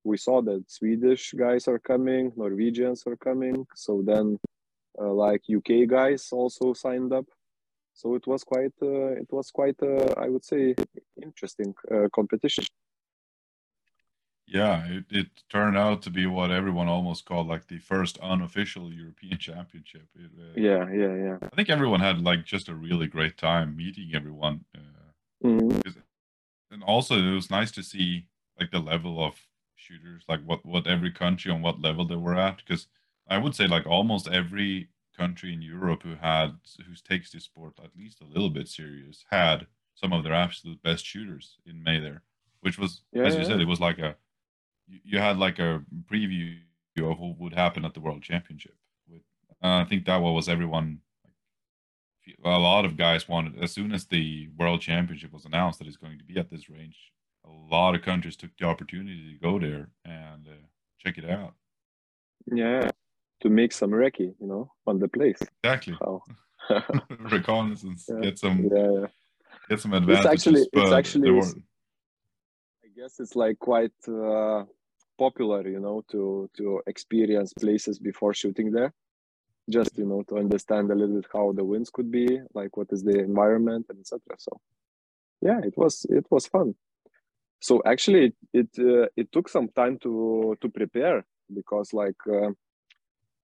we 0.05 0.17
saw 0.17 0.41
that 0.43 0.71
Swedish 0.71 1.33
guys 1.33 1.67
are 1.67 1.81
coming, 1.81 2.33
Norwegians 2.37 3.03
are 3.07 3.17
coming. 3.17 3.67
So 3.75 4.03
then, 4.05 4.39
uh, 5.01 5.13
like 5.13 5.43
UK 5.59 5.89
guys 5.89 6.29
also 6.31 6.73
signed 6.75 7.13
up 7.13 7.27
so 8.01 8.15
it 8.15 8.27
was 8.27 8.43
quite 8.45 8.77
uh, 8.83 9.13
it 9.23 9.31
was 9.31 9.51
quite 9.51 9.81
uh, 9.83 10.13
i 10.25 10.29
would 10.33 10.45
say 10.53 10.75
interesting 11.23 11.75
uh, 11.95 12.09
competition 12.19 12.65
Yeah, 14.61 14.79
it, 14.97 15.05
it 15.21 15.29
turned 15.49 15.79
out 15.79 16.03
to 16.03 16.11
be 16.11 16.27
what 16.27 16.51
everyone 16.51 16.89
almost 16.89 17.25
called 17.25 17.47
like 17.53 17.67
the 17.69 17.79
first 17.79 18.19
unofficial 18.33 18.93
European 18.93 19.39
Championship. 19.49 20.07
It, 20.25 20.33
uh, 20.47 20.61
yeah 20.69 20.85
yeah 21.03 21.15
yeah 21.27 21.37
I 21.53 21.55
think 21.57 21.69
everyone 21.71 22.01
had 22.01 22.17
like 22.31 22.43
just 22.55 22.69
a 22.69 22.75
really 22.75 23.09
great 23.17 23.37
time 23.37 23.77
meeting 23.77 24.11
everyone. 24.21 24.57
Uh, 24.75 25.11
Mhm. 25.45 25.95
and 26.73 26.83
also 26.83 27.15
it 27.17 27.35
was 27.35 27.51
nice 27.51 27.71
to 27.73 27.83
see 27.83 28.27
like 28.59 28.71
the 28.71 28.79
level 28.93 29.15
of 29.27 29.35
shooters 29.75 30.23
like 30.29 30.43
what 30.45 30.65
what 30.65 30.87
every 30.87 31.11
country 31.11 31.51
on 31.51 31.63
what 31.63 31.81
level 31.81 32.05
they 32.07 32.21
were 32.27 32.37
at 32.37 32.59
because 32.59 32.87
i 33.35 33.39
would 33.39 33.55
say 33.55 33.67
like 33.67 33.87
almost 33.87 34.29
every 34.29 34.89
country 35.21 35.53
in 35.53 35.63
europe 35.63 36.03
who 36.03 36.15
had 36.17 36.51
who 36.87 36.95
takes 36.95 37.31
this 37.31 37.45
sport 37.45 37.75
at 37.85 37.97
least 37.97 38.21
a 38.21 38.25
little 38.35 38.51
bit 38.51 38.69
serious 38.69 39.25
had 39.31 39.67
some 39.95 40.13
of 40.13 40.25
their 40.25 40.35
absolute 40.35 40.83
best 40.83 41.05
shooters 41.05 41.59
in 41.67 41.83
may 41.83 41.99
there 42.01 42.23
which 42.61 42.79
was 42.79 43.03
Yeah, 43.13 43.23
as 43.23 43.37
you 43.37 43.45
yeah, 43.45 43.49
said 43.49 43.61
it 43.61 43.69
was 43.73 43.81
like 43.81 43.99
a 43.99 44.17
you, 44.87 45.01
you 45.05 45.19
had 45.19 45.39
like 45.39 45.59
a 45.59 45.85
preview 46.11 46.59
of 46.99 47.19
what 47.19 47.39
would 47.39 47.55
happen 47.55 47.85
at 47.85 47.95
the 47.95 48.01
world 48.01 48.23
championship 48.23 48.77
with 49.09 49.23
i 49.63 49.85
think 49.85 50.05
that 50.05 50.19
was 50.19 50.49
everyone 50.49 51.01
a 52.45 52.59
lot 52.59 52.85
of 52.85 52.97
guys 52.97 53.29
wanted 53.29 53.59
as 53.63 53.73
soon 53.73 53.93
as 53.93 54.07
the 54.07 54.49
world 54.57 54.81
championship 54.81 55.33
was 55.33 55.45
announced 55.45 55.79
that 55.79 55.89
it's 55.89 55.97
going 55.97 56.19
to 56.19 56.25
be 56.25 56.39
at 56.39 56.51
this 56.51 56.69
range 56.69 57.13
a 57.45 57.51
lot 57.51 57.95
of 57.95 58.03
countries 58.03 58.37
took 58.37 58.57
the 58.59 58.67
opportunity 58.67 59.33
to 59.33 59.39
go 59.39 59.59
there 59.59 59.89
and 60.05 60.47
uh, 60.47 60.67
check 60.99 61.17
it 61.17 61.25
out. 61.29 61.55
Yeah 62.47 62.91
to 63.43 63.49
make 63.49 63.73
some 63.73 63.91
recce 63.91 64.35
you 64.41 64.47
know 64.47 64.71
on 64.87 64.99
the 64.99 65.09
place. 65.09 65.39
Exactly. 65.65 65.97
How? 66.01 66.23
Reconnaissance 67.33 68.07
Yeah. 68.09 68.21
get 68.21 68.39
some 68.39 68.59
yeah, 68.73 68.91
yeah. 69.01 69.07
get 69.69 69.81
some 69.81 69.93
advantages 69.95 70.25
It's 70.25 70.47
actually- 70.47 70.69
it's 70.73 70.93
actually 70.93 71.31
i 72.85 72.89
guess 72.97 73.19
it's 73.19 73.35
like 73.35 73.59
quite 73.59 73.99
uh, 74.09 74.65
popular 75.19 75.67
you 75.69 75.81
know 75.81 76.03
to 76.13 76.49
to 76.57 76.83
experience 76.87 77.53
places 77.55 77.99
before 77.99 78.33
shooting 78.35 78.71
there. 78.73 78.93
Just 79.69 79.93
you 79.99 80.07
know 80.11 80.23
to 80.29 80.35
understand 80.39 80.91
a 80.91 80.95
little 80.95 81.17
bit 81.21 81.27
how 81.33 81.53
the 81.53 81.65
winds 81.65 81.91
could 81.91 82.11
be 82.11 82.27
like 82.55 82.77
what 82.77 82.89
is 82.93 83.03
the 83.09 83.17
environment 83.31 83.87
and 83.89 83.99
etc 84.01 84.19
so 84.39 84.53
yeah 85.49 85.61
it 85.69 85.75
was 85.77 85.95
it 86.19 86.27
was 86.31 86.47
fun. 86.47 86.75
So 87.61 87.83
actually 87.93 88.23
it 88.29 88.37
it, 88.61 88.71
uh, 88.79 89.07
it 89.17 89.27
took 89.33 89.49
some 89.49 89.69
time 89.81 89.99
to 90.05 90.57
to 90.61 90.69
prepare 90.69 91.25
because 91.59 91.89
like 92.03 92.21
uh, 92.27 92.51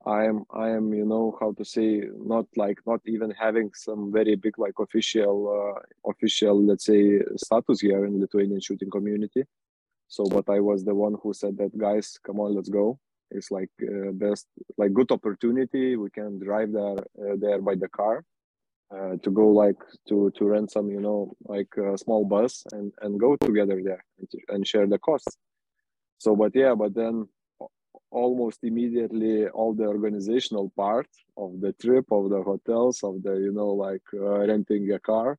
i 0.07 0.25
am 0.25 0.45
i 0.55 0.69
am 0.69 0.95
you 0.95 1.05
know 1.05 1.37
how 1.41 1.53
to 1.53 1.65
say 1.65 2.03
not 2.35 2.47
like 2.57 2.79
not 2.87 3.01
even 3.07 3.31
having 3.31 3.71
some 3.75 4.13
very 4.13 4.37
big 4.37 4.57
like 4.59 4.79
official 4.79 5.37
uh, 5.59 6.11
official 6.11 6.65
let's 6.65 6.85
say 6.85 7.21
status 7.37 7.81
here 7.81 8.05
in 8.07 8.21
lithuanian 8.21 8.61
shooting 8.61 8.91
community. 8.91 9.45
So 10.09 10.25
but 10.25 10.49
i 10.49 10.61
was 10.61 10.85
the 10.85 10.95
one 10.95 11.17
who 11.21 11.35
said 11.35 11.59
that 11.59 11.77
guys 11.77 12.19
come 12.25 12.39
on 12.41 12.55
let's 12.55 12.69
go. 12.69 12.99
It's 13.33 13.51
like 13.51 13.71
uh, 13.83 14.13
best 14.13 14.47
like 14.79 14.93
good 14.93 15.11
opportunity. 15.11 15.97
We 15.97 16.11
can 16.11 16.39
drive 16.39 16.73
there 16.73 16.99
uh, 17.23 17.37
there 17.37 17.61
by 17.61 17.75
the 17.75 17.89
car 17.89 18.25
uh, 18.95 19.17
to 19.25 19.31
go 19.31 19.49
like 19.49 19.81
to 20.09 20.31
to 20.37 20.45
rent 20.45 20.71
some 20.71 20.89
you 20.91 21.01
know 21.01 21.33
like 21.45 21.73
a 21.77 21.99
small 21.99 22.25
bus 22.25 22.63
and 22.71 22.93
and 23.03 23.19
go 23.19 23.35
together 23.35 23.81
there 23.83 24.05
and, 24.19 24.29
and 24.49 24.67
share 24.67 24.87
the 24.87 24.99
costs. 24.99 25.37
So 26.19 26.37
but 26.37 26.53
yeah 26.55 26.77
but 26.77 26.95
then 26.95 27.27
almost 28.23 28.61
immediately 28.65 29.49
all 29.49 29.73
the 29.75 29.87
organizational 29.97 30.71
part 30.77 31.09
of 31.37 31.61
the 31.61 31.73
trip 31.83 32.07
of 32.11 32.31
the 32.31 32.43
hotels 32.51 32.97
of 33.03 33.23
the 33.23 33.35
you 33.47 33.53
know 33.53 33.71
like 33.87 34.07
uh, 34.15 34.41
renting 34.53 34.91
a 34.93 35.01
car 35.11 35.39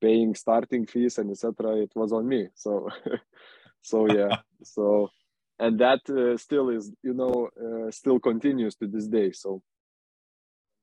paying 0.00 0.34
starting 0.34 0.86
fees 0.86 1.18
and 1.18 1.30
etc 1.30 1.76
it 1.86 1.92
was 1.94 2.12
on 2.12 2.28
me. 2.28 2.48
So 2.54 2.88
so 3.82 3.98
yeah. 4.20 4.36
So 4.76 5.10
and 5.58 5.78
that 5.80 6.02
uh, 6.08 6.36
still 6.38 6.70
is 6.70 6.90
you 7.02 7.14
know 7.20 7.34
uh, 7.64 7.90
still 7.90 8.18
continues 8.18 8.74
to 8.76 8.86
this 8.86 9.06
day. 9.08 9.32
So 9.32 9.62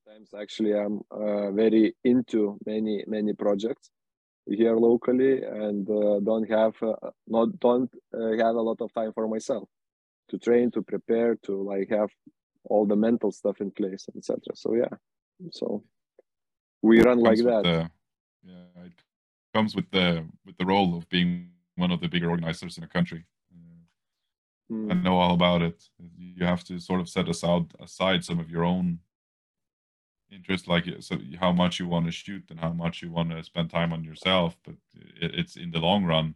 Sometimes 0.06 0.34
actually 0.34 0.74
I'm 0.74 1.02
uh, 1.12 1.52
very 1.52 1.96
into 2.04 2.58
many 2.66 3.04
many 3.08 3.34
projects 3.34 3.90
here 4.46 4.76
locally 4.76 5.42
and 5.44 5.90
uh, 5.90 6.20
don't 6.20 6.50
have 6.50 6.76
uh, 6.82 7.12
not 7.28 7.60
don't 7.60 7.92
uh, 8.14 8.32
have 8.44 8.56
a 8.56 8.62
lot 8.70 8.82
of 8.82 8.94
time 8.94 9.14
for 9.14 9.28
myself 9.28 9.70
to 10.32 10.38
train 10.38 10.72
to 10.72 10.82
prepare 10.82 11.36
to 11.36 11.54
like 11.62 11.90
have 11.90 12.10
all 12.66 12.86
the 12.86 12.96
mental 12.96 13.32
stuff 13.32 13.62
in 13.62 13.72
place 13.72 14.08
etc 14.16 14.38
so 14.56 14.74
yeah. 14.76 14.94
So 15.52 15.84
we 16.82 17.02
run 17.02 17.20
like 17.20 17.38
that. 17.40 17.64
the, 17.64 17.90
yeah 18.44 18.86
it 18.86 18.94
comes 19.54 19.76
with 19.76 19.90
the 19.92 20.26
with 20.46 20.58
the 20.58 20.66
role 20.66 20.98
of 20.98 21.08
being 21.10 21.50
one 21.76 21.92
of 21.92 22.02
the 22.02 22.08
bigger 22.08 22.30
organizers 22.30 22.78
in 22.78 22.84
a 22.84 22.88
country. 22.88 23.26
Mm. 24.72 24.92
i 24.92 24.94
know 24.94 25.18
all 25.18 25.34
about 25.34 25.62
it. 25.62 25.84
You 26.18 26.46
have 26.46 26.64
to 26.66 26.80
sort 26.80 27.02
of 27.02 27.10
set 27.10 27.28
aside 27.28 27.68
aside 27.80 28.24
some 28.24 28.40
of 28.40 28.50
your 28.50 28.64
own 28.64 29.00
interest 30.32 30.68
like 30.68 30.86
so 31.00 31.18
how 31.40 31.52
much 31.52 31.80
you 31.80 31.88
want 31.88 32.06
to 32.06 32.12
shoot 32.12 32.44
and 32.50 32.60
how 32.60 32.72
much 32.72 33.02
you 33.02 33.12
want 33.12 33.30
to 33.32 33.44
spend 33.44 33.70
time 33.70 33.92
on 33.92 34.04
yourself 34.04 34.58
but 34.64 34.76
it, 34.96 35.32
it's 35.40 35.56
in 35.58 35.72
the 35.72 35.80
long 35.80 36.06
run 36.06 36.36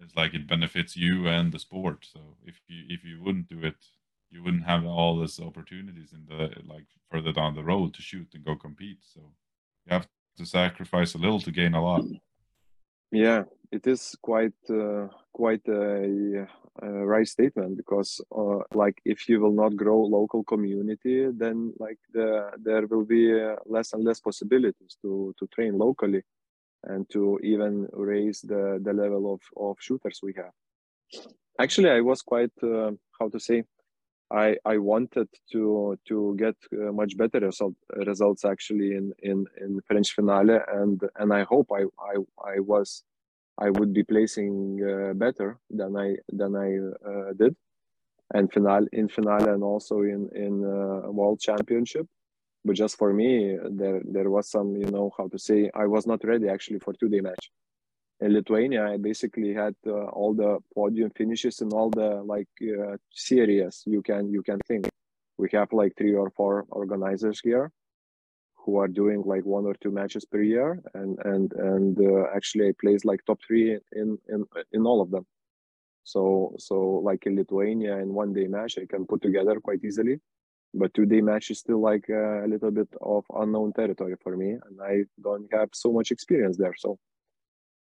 it's 0.00 0.16
like 0.16 0.34
it 0.34 0.48
benefits 0.48 0.96
you 0.96 1.28
and 1.28 1.52
the 1.52 1.58
sport. 1.58 2.06
So 2.12 2.20
if 2.44 2.56
you 2.68 2.84
if 2.88 3.04
you 3.04 3.22
wouldn't 3.22 3.48
do 3.48 3.60
it 3.64 3.76
you 4.30 4.42
wouldn't 4.42 4.64
have 4.64 4.84
all 4.84 5.20
these 5.20 5.38
opportunities 5.38 6.12
in 6.12 6.26
the 6.26 6.50
like 6.66 6.86
further 7.10 7.32
down 7.32 7.54
the 7.54 7.62
road 7.62 7.94
to 7.94 8.02
shoot 8.02 8.28
and 8.34 8.44
go 8.44 8.56
compete. 8.56 8.98
So 9.02 9.20
you 9.86 9.92
have 9.92 10.08
to 10.38 10.44
sacrifice 10.44 11.14
a 11.14 11.18
little 11.18 11.40
to 11.40 11.52
gain 11.52 11.74
a 11.74 11.82
lot. 11.82 12.04
Yeah 13.12 13.44
it 13.74 13.86
is 13.86 14.16
quite 14.22 14.60
uh, 14.70 15.08
quite 15.32 15.66
a, 15.68 16.46
a, 16.82 16.88
right 17.12 17.28
statement 17.28 17.76
because 17.76 18.20
uh, 18.40 18.60
like 18.72 18.96
if 19.04 19.28
you 19.28 19.40
will 19.40 19.56
not 19.62 19.76
grow 19.76 19.98
local 20.18 20.44
community 20.44 21.16
then 21.42 21.72
like 21.78 21.98
the, 22.12 22.50
there 22.66 22.86
will 22.86 23.04
be 23.04 23.24
uh, 23.32 23.56
less 23.66 23.92
and 23.92 24.04
less 24.04 24.20
possibilities 24.20 24.96
to 25.02 25.34
to 25.38 25.46
train 25.54 25.76
locally 25.86 26.22
and 26.86 27.08
to 27.10 27.38
even 27.42 27.88
raise 27.92 28.40
the 28.40 28.80
the 28.82 28.92
level 28.92 29.32
of 29.34 29.40
of 29.56 29.76
shooters 29.80 30.20
we 30.22 30.32
have. 30.34 30.54
Actually 31.58 31.90
i 31.90 32.00
was 32.00 32.22
quite 32.22 32.52
uh, 32.62 32.90
how 33.18 33.28
to 33.28 33.38
say 33.38 33.64
I, 34.30 34.56
I 34.64 34.78
wanted 34.78 35.28
to 35.52 35.98
to 36.08 36.34
get 36.36 36.56
uh, 36.72 36.92
much 36.92 37.16
better 37.16 37.40
result, 37.40 37.74
results 37.94 38.44
actually 38.44 38.94
in, 38.94 39.12
in, 39.22 39.46
in 39.60 39.80
French 39.86 40.12
finale 40.12 40.58
and 40.72 41.00
and 41.16 41.32
I 41.32 41.44
hope 41.44 41.70
I, 41.72 41.84
I, 42.00 42.16
I 42.44 42.60
was 42.60 43.04
I 43.58 43.70
would 43.70 43.92
be 43.92 44.02
placing 44.02 44.80
uh, 44.82 45.14
better 45.14 45.58
than 45.70 45.96
I 45.96 46.16
than 46.32 46.56
I 46.56 46.70
uh, 47.08 47.32
did. 47.34 47.54
And 48.32 48.52
finale 48.52 48.88
in 48.92 49.08
finale 49.08 49.50
and 49.50 49.62
also 49.62 50.00
in 50.00 50.30
in 50.34 50.64
uh, 50.64 51.10
world 51.10 51.40
championship 51.40 52.08
but 52.64 52.74
just 52.74 52.96
for 52.96 53.12
me 53.12 53.56
there 53.70 54.00
there 54.04 54.30
was 54.30 54.48
some 54.48 54.76
you 54.76 54.90
know 54.90 55.10
how 55.16 55.28
to 55.28 55.38
say 55.38 55.70
I 55.74 55.86
was 55.86 56.06
not 56.06 56.24
ready 56.24 56.48
actually 56.48 56.80
for 56.80 56.92
two 56.94 57.08
day 57.08 57.20
match 57.20 57.50
in 58.20 58.32
Lithuania, 58.32 58.86
I 58.86 58.96
basically 58.96 59.52
had 59.52 59.74
uh, 59.86 60.06
all 60.06 60.34
the 60.34 60.58
podium 60.74 61.10
finishes 61.10 61.60
in 61.60 61.70
all 61.72 61.90
the 61.90 62.22
like 62.22 62.48
uh, 62.62 62.96
series 63.12 63.82
you 63.86 64.02
can 64.02 64.32
you 64.32 64.42
can 64.42 64.58
think. 64.68 64.88
We 65.36 65.48
have 65.52 65.72
like 65.72 65.92
three 65.98 66.14
or 66.14 66.30
four 66.30 66.64
organizers 66.70 67.40
here 67.42 67.72
who 68.54 68.78
are 68.78 68.88
doing 68.88 69.22
like 69.26 69.44
one 69.44 69.66
or 69.66 69.74
two 69.74 69.90
matches 69.90 70.24
per 70.24 70.40
year, 70.40 70.80
and 70.94 71.18
and 71.24 71.52
and 71.54 71.98
uh, 72.00 72.26
actually 72.34 72.68
I 72.68 72.72
placed 72.80 73.04
like 73.04 73.24
top 73.24 73.40
three 73.46 73.78
in 73.92 74.18
in 74.28 74.44
in 74.72 74.86
all 74.86 75.02
of 75.02 75.10
them. 75.10 75.26
So 76.04 76.54
so 76.58 77.00
like 77.08 77.26
in 77.26 77.36
Lithuania, 77.36 77.98
in 77.98 78.14
one 78.14 78.32
day 78.32 78.46
match 78.46 78.78
I 78.78 78.86
can 78.86 79.06
put 79.06 79.22
together 79.22 79.60
quite 79.60 79.84
easily, 79.84 80.20
but 80.74 80.92
today 80.94 81.20
match 81.20 81.50
is 81.50 81.60
still 81.60 81.80
like 81.80 82.06
uh, 82.10 82.44
a 82.44 82.48
little 82.48 82.70
bit 82.70 82.88
of 83.00 83.24
unknown 83.34 83.72
territory 83.72 84.16
for 84.22 84.36
me, 84.36 84.50
and 84.50 84.80
I 84.82 85.04
don't 85.22 85.48
have 85.52 85.70
so 85.72 85.92
much 85.92 86.10
experience 86.10 86.56
there. 86.56 86.74
So 86.76 86.98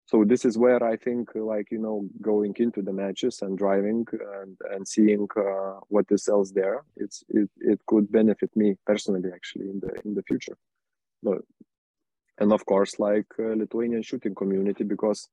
so 0.05 0.23
this 0.23 0.45
is 0.45 0.57
where 0.57 0.83
i 0.83 0.95
think 0.95 1.29
like 1.35 1.71
you 1.71 1.79
know 1.79 2.05
going 2.21 2.53
into 2.57 2.81
the 2.81 2.93
matches 2.93 3.41
and 3.41 3.57
driving 3.57 4.05
and, 4.41 4.57
and 4.71 4.87
seeing 4.87 5.27
uh, 5.37 5.79
what 5.87 6.05
is 6.09 6.27
else 6.27 6.51
there 6.51 6.83
it's 6.97 7.23
it, 7.29 7.49
it 7.59 7.79
could 7.87 8.11
benefit 8.11 8.51
me 8.55 8.75
personally 8.85 9.29
actually 9.33 9.69
in 9.69 9.79
the 9.79 9.91
in 10.05 10.13
the 10.13 10.23
future 10.23 10.57
but 11.21 11.39
and 12.39 12.51
of 12.51 12.65
course 12.65 12.99
like 12.99 13.27
uh, 13.39 13.53
lithuanian 13.61 14.01
shooting 14.01 14.35
community 14.35 14.83
because 14.83 15.29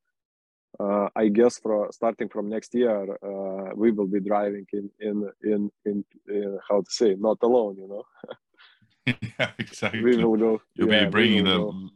uh, 0.79 1.09
i 1.17 1.29
guess 1.29 1.59
for 1.59 1.89
starting 1.93 2.29
from 2.29 2.49
next 2.49 2.75
year 2.75 3.19
uh, 3.23 3.71
we 3.75 3.91
will 3.91 4.07
be 4.07 4.21
driving 4.21 4.67
in 4.73 4.91
in 5.01 5.31
in 5.43 5.71
in, 5.85 6.05
in 6.29 6.59
how 6.69 6.81
to 6.81 6.91
say 6.91 7.17
not 7.19 7.39
alone 7.43 7.77
you 7.77 7.89
know 7.89 8.05
yeah 9.39 9.51
exactly 9.59 10.03
we 10.03 10.17
will 10.17 10.37
go 10.37 10.61
you'll 10.75 10.93
yeah, 10.93 11.05
be 11.05 11.11
bringing 11.11 11.45
the 11.45 11.59
go 11.59 11.91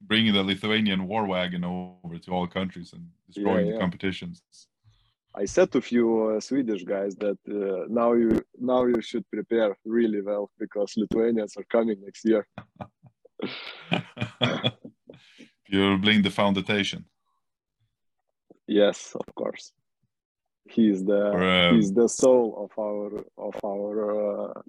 bringing 0.00 0.32
the 0.32 0.42
Lithuanian 0.42 1.06
war 1.06 1.26
wagon 1.26 1.64
over 1.64 2.18
to 2.18 2.32
all 2.32 2.46
countries 2.46 2.92
and 2.92 3.08
destroying 3.26 3.66
yeah, 3.66 3.72
yeah. 3.72 3.72
the 3.72 3.80
competitions. 3.80 4.42
I 5.34 5.44
said 5.44 5.70
to 5.72 5.78
a 5.78 5.82
few 5.82 6.28
uh, 6.28 6.40
Swedish 6.40 6.84
guys 6.84 7.14
that 7.16 7.38
uh, 7.48 7.86
now 7.88 8.12
you 8.14 8.42
now 8.58 8.86
you 8.86 9.00
should 9.00 9.28
prepare 9.30 9.76
really 9.84 10.20
well 10.20 10.50
because 10.58 10.96
Lithuanians 10.96 11.56
are 11.56 11.64
coming 11.64 12.00
next 12.02 12.24
year. 12.24 12.46
You're 15.68 15.98
laying 15.98 16.22
the 16.22 16.30
foundation. 16.30 17.04
Yes, 18.68 19.16
of 19.16 19.34
course. 19.34 19.72
He's 20.68 21.04
the 21.04 21.70
um, 21.70 21.74
he's 21.74 21.92
the 21.92 22.08
soul 22.08 22.46
of 22.64 22.78
our 22.78 23.24
of 23.38 23.54
our 23.64 24.50
uh, 24.50 24.62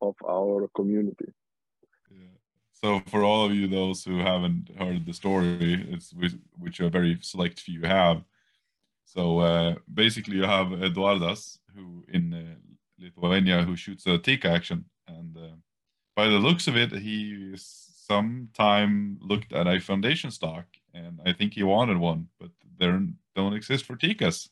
of 0.00 0.14
our 0.26 0.68
community. 0.68 1.32
So 2.82 3.02
for 3.08 3.24
all 3.24 3.44
of 3.44 3.52
you, 3.52 3.68
those 3.68 4.04
who 4.04 4.18
haven't 4.18 4.70
heard 4.78 5.04
the 5.04 5.12
story, 5.12 5.86
it's 5.90 6.14
which, 6.58 6.80
a 6.80 6.88
very 6.88 7.18
select 7.20 7.60
few 7.60 7.82
have. 7.82 8.22
So 9.04 9.40
uh, 9.40 9.74
basically, 9.92 10.36
you 10.36 10.44
have 10.44 10.68
Eduardas, 10.68 11.58
who 11.74 12.04
in 12.08 12.32
uh, 12.32 12.54
Lithuania, 12.98 13.64
who 13.64 13.76
shoots 13.76 14.06
a 14.06 14.16
Tikka 14.16 14.48
action, 14.48 14.86
and 15.06 15.36
uh, 15.36 15.56
by 16.16 16.28
the 16.28 16.38
looks 16.38 16.68
of 16.68 16.76
it, 16.76 16.92
he 16.92 17.52
sometime 17.56 19.18
looked 19.20 19.52
at 19.52 19.66
a 19.66 19.78
foundation 19.78 20.30
stock, 20.30 20.64
and 20.94 21.20
I 21.24 21.32
think 21.32 21.54
he 21.54 21.62
wanted 21.62 21.98
one, 21.98 22.28
but 22.38 22.50
there 22.78 23.00
don't 23.34 23.54
exist 23.54 23.84
for 23.84 23.96
Tikkas. 23.96 24.48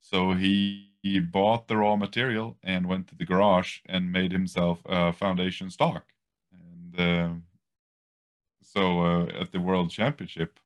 So 0.00 0.32
he, 0.32 0.90
he 1.02 1.20
bought 1.20 1.68
the 1.68 1.76
raw 1.76 1.96
material 1.96 2.56
and 2.62 2.86
went 2.86 3.08
to 3.08 3.14
the 3.14 3.24
garage 3.24 3.78
and 3.86 4.12
made 4.12 4.32
himself 4.32 4.80
a 4.86 5.12
foundation 5.12 5.70
stock, 5.70 6.04
and 6.52 7.00
uh, 7.00 7.34
so 8.62 9.00
uh, 9.00 9.26
at 9.40 9.52
the 9.52 9.60
World 9.60 9.90
Championship, 9.90 10.58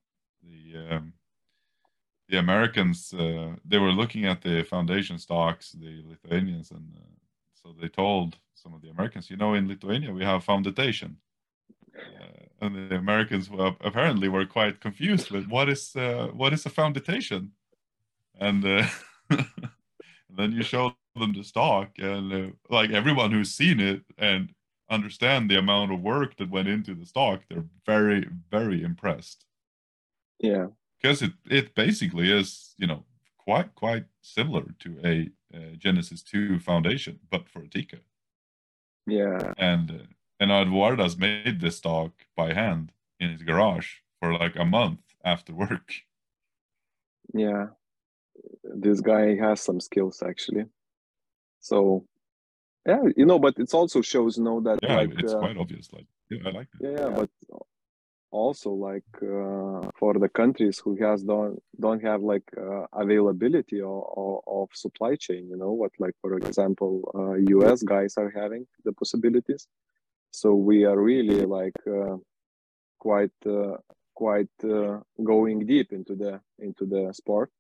the 0.43 0.95
um, 0.95 1.13
the 2.29 2.39
Americans 2.39 3.13
uh, 3.15 3.55
they 3.65 3.79
were 3.79 3.93
looking 3.93 4.25
at 4.27 4.43
the 4.43 4.63
foundation 4.63 5.19
stocks, 5.19 5.73
the 5.73 6.03
Lithuanians, 6.07 6.71
and 6.71 6.95
uh, 6.97 7.17
so 7.55 7.75
they 7.81 7.89
told 7.89 8.37
some 8.55 8.75
of 8.75 8.83
the 8.83 8.91
Americans, 8.91 9.31
you 9.31 9.37
know, 9.37 9.55
in 9.55 9.69
Lithuania 9.69 10.13
we 10.13 10.25
have 10.25 10.45
foundation, 10.45 11.17
and 12.61 12.91
the 12.91 12.97
Americans 12.97 13.51
were 13.51 13.75
apparently 13.81 14.29
were 14.29 14.47
quite 14.47 14.81
confused 14.81 15.31
with 15.31 15.47
what 15.49 15.69
is 15.69 15.95
uh, 15.97 16.29
what 16.33 16.53
is 16.53 16.67
a 16.67 16.71
foundation, 16.71 17.53
and, 18.41 18.65
uh, 18.65 18.87
and 19.31 19.47
then 20.37 20.53
you 20.53 20.63
show 20.63 20.95
them 21.15 21.33
the 21.33 21.45
stock, 21.45 21.91
and 21.99 22.55
like 22.71 22.91
everyone 22.91 23.31
who's 23.31 23.51
seen 23.51 23.81
it 23.81 24.03
and 24.19 24.51
understand 24.91 25.51
the 25.51 25.59
amount 25.59 25.93
of 25.93 26.01
work 26.01 26.37
that 26.37 26.51
went 26.51 26.69
into 26.69 26.95
the 26.95 27.07
stock, 27.07 27.43
they're 27.49 27.65
very, 27.85 28.29
very 28.51 28.83
impressed. 28.83 29.45
Yeah, 30.39 30.67
because 31.01 31.23
it 31.23 31.33
it 31.51 31.75
basically 31.75 32.31
is 32.31 32.75
you 32.79 32.87
know 32.87 33.05
quite 33.39 33.75
quite 33.75 34.05
similar 34.23 34.65
to 34.81 34.99
a, 35.05 35.31
a 35.55 35.77
Genesis 35.77 36.23
two 36.23 36.59
foundation, 36.59 37.21
but 37.31 37.49
for 37.49 37.63
a 37.63 37.69
Tikka. 37.69 37.99
Yeah, 39.07 39.55
and 39.57 39.91
uh, 39.91 40.16
and 40.41 40.51
Eduardas 40.51 41.19
made 41.19 41.61
this 41.61 41.81
dog 41.81 42.13
by 42.37 42.53
hand 42.53 42.93
in 43.21 43.31
his 43.31 43.43
garage 43.43 43.89
for 44.21 44.33
like 44.33 44.57
a 44.57 44.65
month 44.65 45.01
after 45.25 45.55
work. 45.55 45.93
Yeah, 47.35 47.69
this 48.63 49.01
guy 49.01 49.37
has 49.37 49.61
some 49.61 49.81
skills 49.81 50.23
actually. 50.23 50.67
So 51.61 52.07
yeah 52.87 53.03
you 53.17 53.27
know 53.27 53.39
but 53.39 53.59
it 53.59 53.73
also 53.75 54.01
shows 54.01 54.39
you 54.39 54.45
know 54.45 54.61
that 54.61 54.79
yeah 54.83 54.97
like, 54.97 55.11
it's 55.19 55.35
uh, 55.35 55.39
quite 55.39 55.57
obvious 55.57 55.93
like 55.93 56.07
yeah 56.31 56.39
i 56.47 56.51
like 56.51 56.69
it 56.81 56.99
yeah, 56.99 57.09
but 57.09 57.31
also 58.31 58.71
like 58.71 59.13
uh, 59.23 59.89
for 59.99 60.15
the 60.15 60.29
countries 60.29 60.79
who 60.79 60.97
has 60.97 61.23
don't 61.23 61.59
don't 61.81 62.03
have 62.03 62.23
like 62.23 62.43
uh, 62.59 62.85
availability 62.93 63.81
of, 63.81 64.03
of, 64.17 64.41
of, 64.47 64.69
supply 64.75 65.15
chain 65.15 65.49
you 65.49 65.57
know 65.57 65.73
what 65.73 65.93
like 65.99 66.15
for 66.21 66.37
example 66.37 66.93
us 67.65 67.83
uh, 67.83 67.87
guys 67.87 68.15
are 68.19 68.31
having 68.31 68.67
the 68.85 68.93
possibilities 68.93 69.69
so 70.37 70.55
we 70.55 70.85
are 70.85 71.01
really 71.01 71.47
like 71.47 71.81
uh, 71.87 72.17
quite 72.99 73.39
uh, 73.47 73.79
quite 74.15 74.53
going 75.25 75.65
deep 75.65 75.93
into 75.93 76.15
the 76.15 76.39
into 76.59 76.85
the 76.85 77.11
sport 77.15 77.51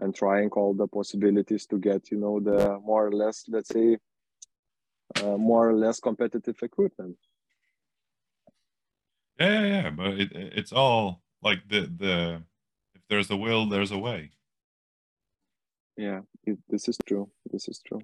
and 0.00 0.14
trying 0.14 0.50
all 0.50 0.74
the 0.74 0.86
possibilities 0.86 1.64
to 1.66 1.78
get 1.78 2.10
you 2.10 2.18
know 2.18 2.40
the 2.40 2.78
more 2.84 3.06
or 3.06 3.12
less 3.12 3.44
let's 3.48 3.70
say 3.70 3.96
uh, 5.22 5.38
more 5.38 5.70
or 5.70 5.74
less 5.74 5.98
competitive 5.98 6.58
equipment. 6.62 7.16
Yeah, 9.40 9.60
yeah, 9.60 9.66
yeah. 9.66 9.90
But 9.90 10.20
it, 10.20 10.30
it's 10.32 10.72
all 10.72 11.22
like 11.42 11.60
the 11.68 11.90
the 12.02 12.42
if 12.94 13.00
there's 13.08 13.30
a 13.30 13.36
will, 13.36 13.66
there's 13.66 13.92
a 13.92 13.98
way. 13.98 14.32
Yeah, 15.96 16.20
it, 16.44 16.58
this 16.68 16.86
is 16.86 16.98
true. 17.06 17.30
This 17.50 17.66
is 17.68 17.80
true. 17.80 18.02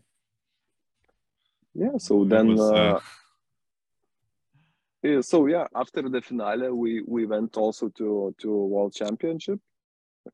Yeah. 1.74 1.98
So 1.98 2.24
then. 2.24 2.46
Was, 2.48 2.60
uh, 2.60 2.74
uh... 2.74 3.00
Yeah, 5.02 5.22
so 5.22 5.46
yeah, 5.46 5.66
after 5.74 6.02
the 6.08 6.20
finale, 6.20 6.70
we 6.70 7.02
we 7.06 7.24
went 7.26 7.56
also 7.56 7.88
to 7.88 8.34
to 8.38 8.48
World 8.48 8.94
Championship. 8.94 9.58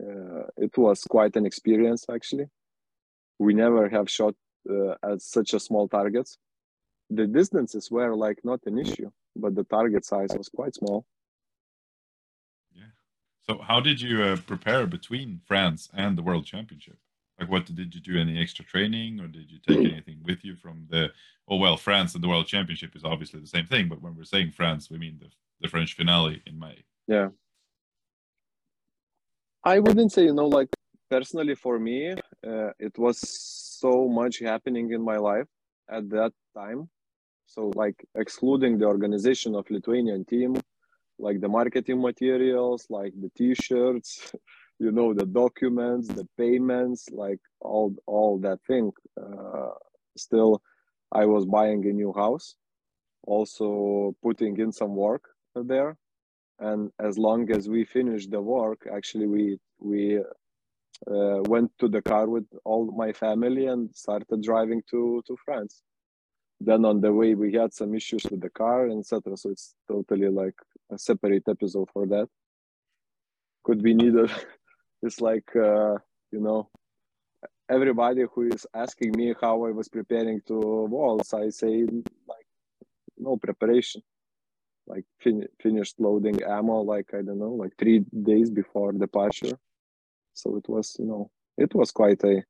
Uh, 0.02 0.46
it 0.56 0.76
was 0.76 1.04
quite 1.04 1.36
an 1.36 1.46
experience 1.46 2.04
actually. 2.12 2.46
We 3.38 3.54
never 3.54 3.88
have 3.88 4.10
shot 4.10 4.34
uh, 4.68 4.94
at 5.02 5.22
such 5.22 5.54
a 5.54 5.60
small 5.60 5.88
targets. 5.88 6.38
The 7.10 7.26
distances 7.26 7.90
were 7.90 8.16
like 8.16 8.44
not 8.44 8.60
an 8.66 8.78
issue, 8.78 9.10
but 9.36 9.54
the 9.54 9.62
target 9.62 10.04
size 10.04 10.30
was 10.36 10.48
quite 10.48 10.74
small. 10.74 11.06
Yeah. 12.74 12.92
So 13.42 13.58
how 13.62 13.78
did 13.78 14.00
you 14.00 14.22
uh, 14.22 14.36
prepare 14.36 14.86
between 14.86 15.42
France 15.46 15.88
and 15.94 16.18
the 16.18 16.22
World 16.22 16.46
Championship? 16.46 16.98
Like, 17.38 17.50
what 17.50 17.66
did 17.66 17.94
you 17.94 18.00
do? 18.00 18.18
Any 18.18 18.40
extra 18.40 18.64
training, 18.64 19.20
or 19.20 19.28
did 19.28 19.50
you 19.50 19.58
take 19.58 19.78
anything 19.92 20.20
with 20.24 20.44
you 20.44 20.56
from 20.56 20.86
the? 20.90 21.10
Oh 21.48 21.56
well, 21.56 21.76
France 21.76 22.14
and 22.14 22.24
the 22.24 22.28
World 22.28 22.46
Championship 22.46 22.96
is 22.96 23.04
obviously 23.04 23.40
the 23.40 23.46
same 23.46 23.66
thing, 23.66 23.88
but 23.88 24.02
when 24.02 24.16
we're 24.16 24.24
saying 24.24 24.52
France, 24.52 24.90
we 24.90 24.98
mean 24.98 25.18
the 25.20 25.28
the 25.60 25.68
French 25.68 25.94
finale 25.94 26.42
in 26.46 26.58
May. 26.58 26.84
Yeah. 27.06 27.28
I 29.64 29.78
wouldn't 29.80 30.12
say 30.12 30.24
you 30.24 30.34
know 30.34 30.46
like 30.46 30.68
personally 31.10 31.54
for 31.54 31.78
me, 31.78 32.12
uh, 32.46 32.70
it 32.78 32.96
was 32.98 33.18
so 33.18 34.08
much 34.08 34.38
happening 34.38 34.92
in 34.92 35.02
my 35.02 35.16
life 35.16 35.48
at 35.90 36.08
that 36.10 36.32
time. 36.54 36.88
So 37.46 37.72
like 37.74 38.04
excluding 38.14 38.78
the 38.78 38.86
organization 38.86 39.54
of 39.54 39.70
Lithuanian 39.70 40.24
team, 40.24 40.56
like 41.18 41.40
the 41.40 41.48
marketing 41.48 42.00
materials, 42.00 42.86
like 42.90 43.12
the 43.20 43.30
T-shirts, 43.36 44.32
you 44.78 44.92
know 44.92 45.14
the 45.14 45.26
documents 45.26 46.08
the 46.08 46.26
payments 46.36 47.08
like 47.10 47.40
all 47.60 47.94
all 48.06 48.38
that 48.38 48.58
thing. 48.66 48.92
Uh, 49.20 49.70
still 50.16 50.62
i 51.12 51.24
was 51.26 51.44
buying 51.44 51.86
a 51.86 51.92
new 51.92 52.12
house 52.12 52.56
also 53.26 54.14
putting 54.22 54.56
in 54.58 54.72
some 54.72 54.94
work 54.94 55.24
there. 55.54 55.96
And 56.58 56.90
as 56.98 57.18
long 57.18 57.50
as 57.50 57.68
we 57.68 57.84
finished 57.84 58.30
the 58.30 58.40
work 58.40 58.86
actually 58.94 59.26
we 59.26 59.58
we 59.78 60.18
uh, 60.18 61.40
went 61.54 61.70
to 61.78 61.88
the 61.88 62.00
car 62.00 62.26
with 62.28 62.46
all 62.64 62.90
my 62.92 63.12
family 63.12 63.66
and 63.66 63.94
started 63.94 64.42
driving 64.42 64.82
to 64.90 65.22
to 65.26 65.36
france. 65.44 65.82
Then 66.60 66.86
on 66.86 67.02
the 67.02 67.12
way 67.12 67.34
we 67.34 67.52
had 67.52 67.74
some 67.74 67.94
issues 67.94 68.24
with 68.30 68.40
the 68.40 68.50
car 68.50 68.88
etc 68.88 69.36
so 69.36 69.50
it's 69.50 69.74
totally 69.86 70.28
like 70.28 70.58
a 70.90 70.98
separate 70.98 71.46
episode 71.48 71.90
for 71.92 72.06
that. 72.06 72.28
Could 73.64 73.82
be 73.82 73.92
needed 73.92 74.30
it's 75.02 75.20
like 75.20 75.48
uh, 75.56 75.94
you 76.30 76.40
know 76.40 76.68
everybody 77.68 78.24
who 78.32 78.48
is 78.48 78.66
asking 78.74 79.12
me 79.16 79.34
how 79.40 79.64
I 79.64 79.70
was 79.70 79.88
preparing 79.88 80.40
to 80.46 80.54
waltz, 80.54 81.34
I 81.34 81.48
say 81.50 81.84
like 82.28 82.46
no 83.18 83.36
preparation. 83.36 84.02
Like 84.86 85.04
fin- 85.20 85.48
finished 85.60 85.96
loading 85.98 86.42
ammo 86.44 86.80
like 86.82 87.12
I 87.12 87.22
don't 87.22 87.40
know 87.40 87.54
like 87.54 87.72
three 87.76 88.04
days 88.22 88.50
before 88.50 88.92
departure. 88.92 89.58
So 90.34 90.56
it 90.56 90.68
was 90.68 90.96
you 90.98 91.06
know 91.06 91.30
it 91.58 91.74
was 91.74 91.90
quite 91.90 92.22
a. 92.24 92.42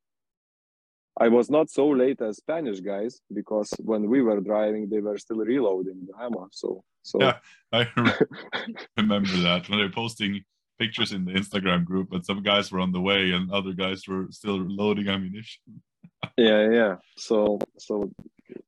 I 1.19 1.29
was 1.29 1.49
not 1.49 1.71
so 1.71 1.89
late 1.89 2.21
as 2.21 2.37
Spanish 2.37 2.81
guys 2.81 3.23
because 3.33 3.73
when 3.79 4.11
we 4.11 4.21
were 4.21 4.39
driving, 4.43 4.91
they 4.91 5.01
were 5.01 5.17
still 5.17 5.39
reloading 5.39 6.07
the 6.07 6.23
ammo. 6.23 6.49
So 6.53 6.85
so 7.03 7.19
yeah, 7.23 7.39
I 7.73 7.89
remember 8.99 9.37
that 9.39 9.67
when 9.71 9.79
they're 9.79 9.89
posting 9.89 10.45
pictures 10.79 11.13
in 11.13 11.25
the 11.25 11.33
Instagram 11.33 11.85
group, 11.85 12.09
but 12.11 12.27
some 12.27 12.43
guys 12.43 12.71
were 12.71 12.81
on 12.81 12.93
the 12.93 13.01
way 13.01 13.33
and 13.33 13.51
other 13.51 13.73
guys 13.73 14.07
were 14.07 14.27
still 14.31 14.59
loading 14.59 15.09
ammunition. 15.09 15.63
yeah, 16.37 16.71
yeah. 16.71 16.95
So, 17.17 17.59
so 17.79 18.11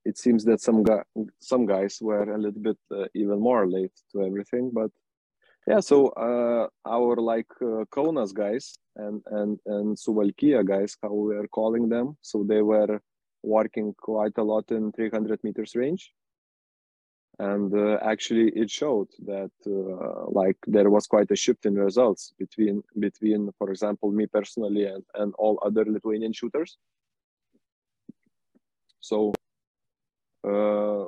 it 0.05 0.18
seems 0.18 0.44
that 0.44 0.61
some 0.61 0.83
guy, 0.83 1.03
some 1.40 1.66
guys 1.66 1.99
were 2.01 2.33
a 2.35 2.38
little 2.38 2.61
bit 2.61 2.79
uh, 2.90 3.07
even 3.14 3.40
more 3.40 3.68
late 3.68 3.92
to 4.12 4.25
everything, 4.25 4.71
but 4.73 4.90
yeah. 5.66 5.81
So 5.81 6.09
uh, 6.09 6.68
our 6.87 7.16
like 7.16 7.51
uh, 7.61 7.85
Kaunas 7.94 8.33
guys 8.33 8.75
and 8.97 9.23
and 9.27 9.59
and 9.66 9.97
Suvalkija 9.97 10.66
guys, 10.66 10.97
how 11.03 11.12
we 11.12 11.37
are 11.37 11.49
calling 11.49 11.88
them, 11.88 12.16
so 12.23 12.42
they 12.42 12.62
were 12.62 13.01
working 13.42 13.94
quite 14.01 14.37
a 14.38 14.42
lot 14.42 14.71
in 14.71 14.92
300 14.92 15.38
meters 15.44 15.77
range 15.77 16.12
and 17.38 17.72
uh, 17.72 17.98
actually 18.03 18.48
it 18.57 18.70
showed 18.70 19.09
that 19.24 19.53
uh, 19.66 20.27
like 20.29 20.57
there 20.66 20.90
was 20.90 21.07
quite 21.07 21.31
a 21.31 21.37
shift 21.37 21.66
in 21.66 21.74
results 21.74 22.33
between 22.38 22.83
between 22.98 23.51
for 23.59 23.70
example 23.70 24.11
me 24.11 24.27
personally 24.27 24.85
and, 24.87 25.05
and 25.14 25.35
all 25.38 25.59
other 25.62 25.85
lithuanian 25.85 26.33
shooters. 26.33 26.77
So 29.01 29.33
uh, 30.44 31.05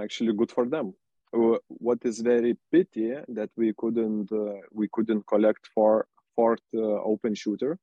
actually 0.00 0.32
good 0.32 0.50
for 0.50 0.66
them. 0.66 0.94
What 1.32 1.98
is 2.04 2.20
very 2.20 2.56
pity 2.72 3.14
that 3.28 3.50
we 3.56 3.74
couldn't 3.76 4.32
uh, 4.32 4.60
we 4.72 4.88
couldn't 4.92 5.26
collect 5.26 5.68
for 5.74 6.06
fourth 6.34 6.62
uh, 6.74 7.02
open 7.02 7.34
shooter 7.34 7.78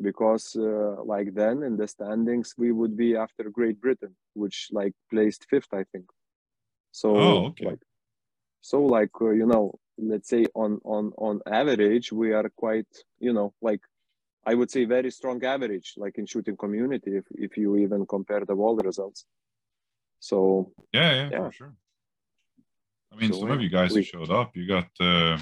because 0.00 0.56
uh, 0.56 1.02
like 1.04 1.34
then 1.34 1.62
in 1.62 1.76
the 1.76 1.88
standings 1.88 2.54
we 2.56 2.72
would 2.72 2.96
be 2.96 3.16
after 3.16 3.44
great 3.50 3.80
britain 3.80 4.14
which 4.34 4.68
like 4.72 4.94
placed 5.10 5.46
fifth 5.48 5.72
i 5.72 5.84
think 5.92 6.06
so 6.92 7.16
oh, 7.16 7.46
okay. 7.46 7.64
like 7.64 7.82
so 8.60 8.82
like 8.84 9.10
uh, 9.20 9.30
you 9.30 9.46
know 9.46 9.74
let's 9.98 10.28
say 10.28 10.44
on 10.54 10.80
on 10.84 11.12
on 11.16 11.40
average 11.46 12.12
we 12.12 12.32
are 12.32 12.48
quite 12.54 12.86
you 13.18 13.32
know 13.32 13.52
like 13.60 13.80
i 14.46 14.54
would 14.54 14.70
say 14.70 14.84
very 14.84 15.10
strong 15.10 15.42
average 15.44 15.94
like 15.96 16.18
in 16.18 16.26
shooting 16.26 16.56
community 16.56 17.16
if, 17.16 17.24
if 17.30 17.56
you 17.56 17.76
even 17.76 18.06
compare 18.06 18.44
the 18.44 18.54
world 18.54 18.84
results. 18.84 19.24
So 20.20 20.72
yeah 20.92 21.12
yeah, 21.14 21.28
yeah. 21.32 21.38
for 21.38 21.52
sure. 21.52 21.74
I 23.12 23.16
mean 23.16 23.32
so 23.32 23.40
some 23.40 23.48
we, 23.48 23.54
of 23.56 23.62
you 23.62 23.70
guys 23.70 23.90
we, 23.90 24.00
who 24.00 24.04
showed 24.04 24.30
up. 24.30 24.56
You 24.56 24.66
got 24.68 24.88
uh 25.00 25.38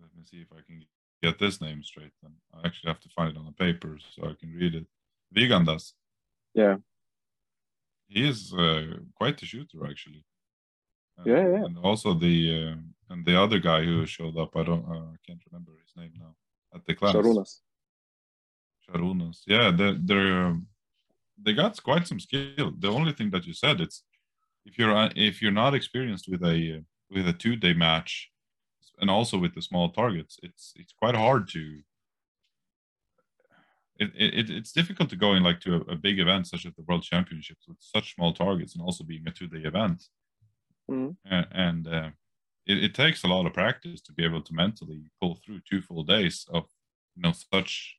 let 0.00 0.10
me 0.16 0.22
see 0.24 0.42
if 0.42 0.52
i 0.52 0.60
can 0.66 0.84
get 1.22 1.38
this 1.38 1.60
name 1.60 1.82
straight 1.82 2.12
then. 2.22 2.34
I 2.54 2.66
actually 2.66 2.88
have 2.88 3.00
to 3.00 3.08
find 3.08 3.30
it 3.30 3.38
on 3.38 3.46
the 3.46 3.52
paper 3.52 3.98
so 4.14 4.24
i 4.24 4.34
can 4.38 4.52
read 4.54 4.74
it. 4.74 4.86
Vygandas. 5.34 5.92
Yeah 6.54 6.76
he 8.12 8.28
is 8.28 8.52
uh, 8.52 8.82
quite 9.14 9.42
a 9.42 9.46
shooter 9.46 9.80
actually. 9.90 10.24
And, 11.18 11.26
yeah, 11.26 11.44
yeah. 11.54 11.64
And 11.66 11.78
also 11.78 12.14
the 12.14 12.36
uh, 12.58 12.76
and 13.10 13.24
the 13.24 13.36
other 13.44 13.58
guy 13.58 13.84
who 13.84 14.06
showed 14.06 14.36
up, 14.38 14.56
I 14.56 14.62
don't, 14.62 14.84
uh, 14.88 15.06
I 15.14 15.18
can't 15.26 15.42
remember 15.50 15.72
his 15.84 15.92
name 15.96 16.12
now 16.18 16.34
at 16.74 16.84
the 16.86 16.94
class. 16.94 17.14
Sharunas. 17.14 17.60
Sharunas. 18.84 19.38
Yeah, 19.46 19.70
they're, 19.70 19.98
they're 20.08 20.46
um, 20.46 20.66
they 21.44 21.52
got 21.52 21.82
quite 21.82 22.06
some 22.06 22.20
skill. 22.20 22.72
The 22.78 22.90
only 22.90 23.12
thing 23.12 23.30
that 23.30 23.46
you 23.46 23.54
said 23.54 23.80
it's 23.80 24.04
if 24.64 24.78
you're 24.78 24.96
uh, 24.96 25.10
if 25.16 25.42
you're 25.42 25.60
not 25.64 25.74
experienced 25.74 26.28
with 26.28 26.42
a 26.44 26.82
with 27.10 27.28
a 27.28 27.32
two 27.32 27.56
day 27.56 27.74
match, 27.74 28.30
and 29.00 29.10
also 29.10 29.36
with 29.38 29.54
the 29.54 29.62
small 29.62 29.90
targets, 29.90 30.38
it's 30.42 30.72
it's 30.76 30.94
quite 31.02 31.14
hard 31.14 31.48
to 31.48 31.62
it, 34.14 34.34
it, 34.34 34.50
it's 34.50 34.72
difficult 34.72 35.10
to 35.10 35.16
go 35.16 35.34
in 35.34 35.42
like 35.42 35.60
to 35.60 35.76
a, 35.76 35.92
a, 35.92 35.96
big 35.96 36.18
event 36.18 36.46
such 36.46 36.66
as 36.66 36.74
the 36.74 36.84
World 36.88 37.02
Championships 37.02 37.66
with 37.68 37.76
such 37.80 38.14
small 38.14 38.32
targets 38.32 38.74
and 38.74 38.82
also 38.82 39.04
being 39.04 39.26
a 39.26 39.30
two 39.30 39.48
day 39.48 39.60
event. 39.60 40.04
Mm. 40.90 41.16
And, 41.24 41.46
and 41.52 41.88
uh, 41.88 42.10
it, 42.66 42.84
it, 42.84 42.94
takes 42.94 43.24
a 43.24 43.28
lot 43.28 43.46
of 43.46 43.54
practice 43.54 44.00
to 44.02 44.12
be 44.12 44.24
able 44.24 44.42
to 44.42 44.54
mentally 44.54 45.04
pull 45.20 45.36
through 45.36 45.60
two 45.68 45.82
full 45.82 46.04
days 46.04 46.46
of 46.52 46.64
you 47.16 47.22
know 47.22 47.32
such 47.32 47.96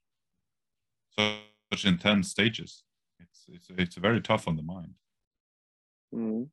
such, 1.18 1.36
such 1.72 1.86
intense 1.86 2.30
stages. 2.30 2.84
It's 3.20 3.46
it's 3.48 3.68
it's 3.78 3.96
very 3.96 4.22
tough 4.22 4.48
on 4.48 4.56
the 4.56 4.64
mind. 4.64 4.96
Mm 6.14 6.50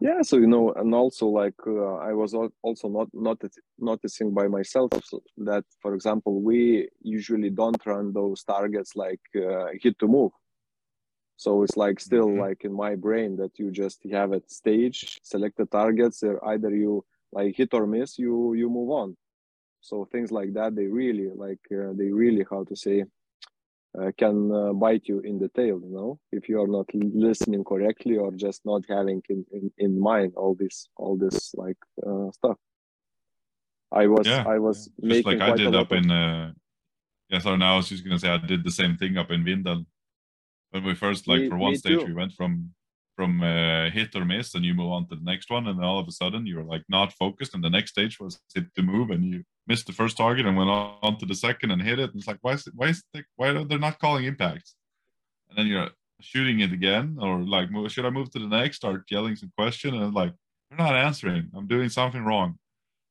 yeah 0.00 0.22
so 0.22 0.36
you 0.36 0.46
know 0.46 0.72
and 0.74 0.94
also 0.94 1.26
like 1.26 1.54
uh, 1.66 1.96
i 1.96 2.12
was 2.12 2.34
also 2.62 2.88
not 2.88 3.08
not 3.12 3.38
noticing 3.78 4.32
by 4.32 4.46
myself 4.46 4.90
that 5.36 5.64
for 5.80 5.94
example 5.94 6.40
we 6.40 6.88
usually 7.02 7.50
don't 7.50 7.84
run 7.84 8.12
those 8.12 8.44
targets 8.44 8.94
like 8.94 9.20
uh, 9.36 9.66
hit 9.80 9.98
to 9.98 10.06
move 10.06 10.32
so 11.36 11.62
it's 11.62 11.76
like 11.76 11.98
still 12.00 12.28
mm-hmm. 12.28 12.40
like 12.40 12.64
in 12.64 12.72
my 12.72 12.94
brain 12.94 13.36
that 13.36 13.58
you 13.58 13.70
just 13.70 14.04
have 14.10 14.32
a 14.32 14.42
stage 14.46 15.18
select 15.22 15.56
the 15.56 15.66
targets 15.66 16.22
or 16.22 16.44
either 16.48 16.70
you 16.70 17.04
like 17.32 17.56
hit 17.56 17.74
or 17.74 17.86
miss 17.86 18.18
you 18.18 18.54
you 18.54 18.70
move 18.70 18.90
on 18.90 19.16
so 19.80 20.04
things 20.12 20.30
like 20.30 20.52
that 20.54 20.74
they 20.76 20.86
really 20.86 21.28
like 21.34 21.60
uh, 21.72 21.92
they 21.94 22.10
really 22.10 22.44
how 22.48 22.62
to 22.64 22.76
say 22.76 23.04
uh, 24.00 24.10
can 24.16 24.52
uh, 24.52 24.72
bite 24.72 25.02
you 25.04 25.20
in 25.20 25.38
the 25.38 25.48
tail 25.48 25.80
you 25.82 25.92
know 25.98 26.18
if 26.32 26.48
you 26.48 26.60
are 26.62 26.66
not 26.66 26.86
listening 26.94 27.64
correctly 27.64 28.16
or 28.16 28.30
just 28.32 28.60
not 28.64 28.82
having 28.88 29.22
in, 29.28 29.44
in, 29.52 29.70
in 29.78 30.00
mind 30.00 30.32
all 30.36 30.54
this 30.54 30.88
all 30.96 31.16
this 31.16 31.54
like 31.54 31.76
uh, 32.06 32.30
stuff 32.30 32.56
i 33.92 34.06
was 34.06 34.26
yeah, 34.26 34.44
i 34.46 34.58
was 34.58 34.90
yeah. 34.98 35.14
just 35.14 35.26
like 35.26 35.40
i 35.40 35.54
did 35.54 35.74
up 35.74 35.90
of... 35.90 35.98
in 35.98 36.10
uh 36.10 36.52
yeah 37.30 37.38
so 37.38 37.56
now 37.56 37.74
i 37.74 37.76
was 37.76 37.88
just 37.88 38.04
gonna 38.04 38.18
say 38.18 38.28
i 38.28 38.36
did 38.38 38.64
the 38.64 38.70
same 38.70 38.96
thing 38.96 39.16
up 39.16 39.30
in 39.30 39.44
Vindeln 39.44 39.86
when 40.70 40.84
we 40.84 40.94
first 40.94 41.26
like 41.28 41.40
me, 41.40 41.48
for 41.48 41.56
one 41.56 41.76
stage 41.76 42.00
too. 42.00 42.06
we 42.06 42.12
went 42.12 42.32
from 42.32 42.70
from 43.16 43.42
uh, 43.42 43.90
hit 43.90 44.14
or 44.14 44.24
miss, 44.24 44.54
and 44.54 44.64
you 44.64 44.74
move 44.74 44.92
on 44.92 45.08
to 45.08 45.16
the 45.16 45.24
next 45.24 45.50
one, 45.50 45.66
and 45.66 45.76
then 45.76 45.84
all 45.84 45.98
of 45.98 46.06
a 46.06 46.12
sudden 46.12 46.46
you're 46.46 46.62
like 46.62 46.84
not 46.88 47.12
focused, 47.12 47.52
and 47.52 47.64
the 47.64 47.70
next 47.70 47.90
stage 47.90 48.20
was 48.20 48.38
hit 48.54 48.72
to 48.76 48.82
move, 48.82 49.10
and 49.10 49.24
you 49.24 49.42
missed 49.68 49.86
the 49.86 49.92
first 49.92 50.16
target 50.16 50.46
and 50.46 50.56
went 50.56 50.70
on 50.70 51.18
to 51.18 51.26
the 51.26 51.34
second 51.34 51.70
and 51.70 51.80
hit 51.82 51.98
it. 51.98 52.10
And 52.10 52.16
it's 52.18 52.26
like 52.26 52.38
why 52.40 52.52
is 52.54 52.66
it, 52.66 52.72
why 52.74 52.88
is 52.88 53.04
it, 53.14 53.24
why 53.36 53.48
are 53.48 53.64
they 53.64 53.76
not 53.78 53.98
calling 53.98 54.24
impacts? 54.24 54.74
And 55.48 55.58
then 55.58 55.66
you're 55.66 55.90
shooting 56.20 56.60
it 56.60 56.72
again, 56.72 57.16
or 57.20 57.38
like 57.40 57.68
should 57.90 58.04
I 58.06 58.10
move 58.10 58.30
to 58.32 58.38
the 58.38 58.48
next? 58.48 58.76
Start 58.78 59.04
yelling 59.10 59.36
some 59.36 59.52
question, 59.56 59.94
and 59.94 60.12
like 60.14 60.32
they're 60.70 60.78
not 60.86 60.94
answering. 60.94 61.50
I'm 61.54 61.66
doing 61.68 61.88
something 61.88 62.24
wrong. 62.24 62.58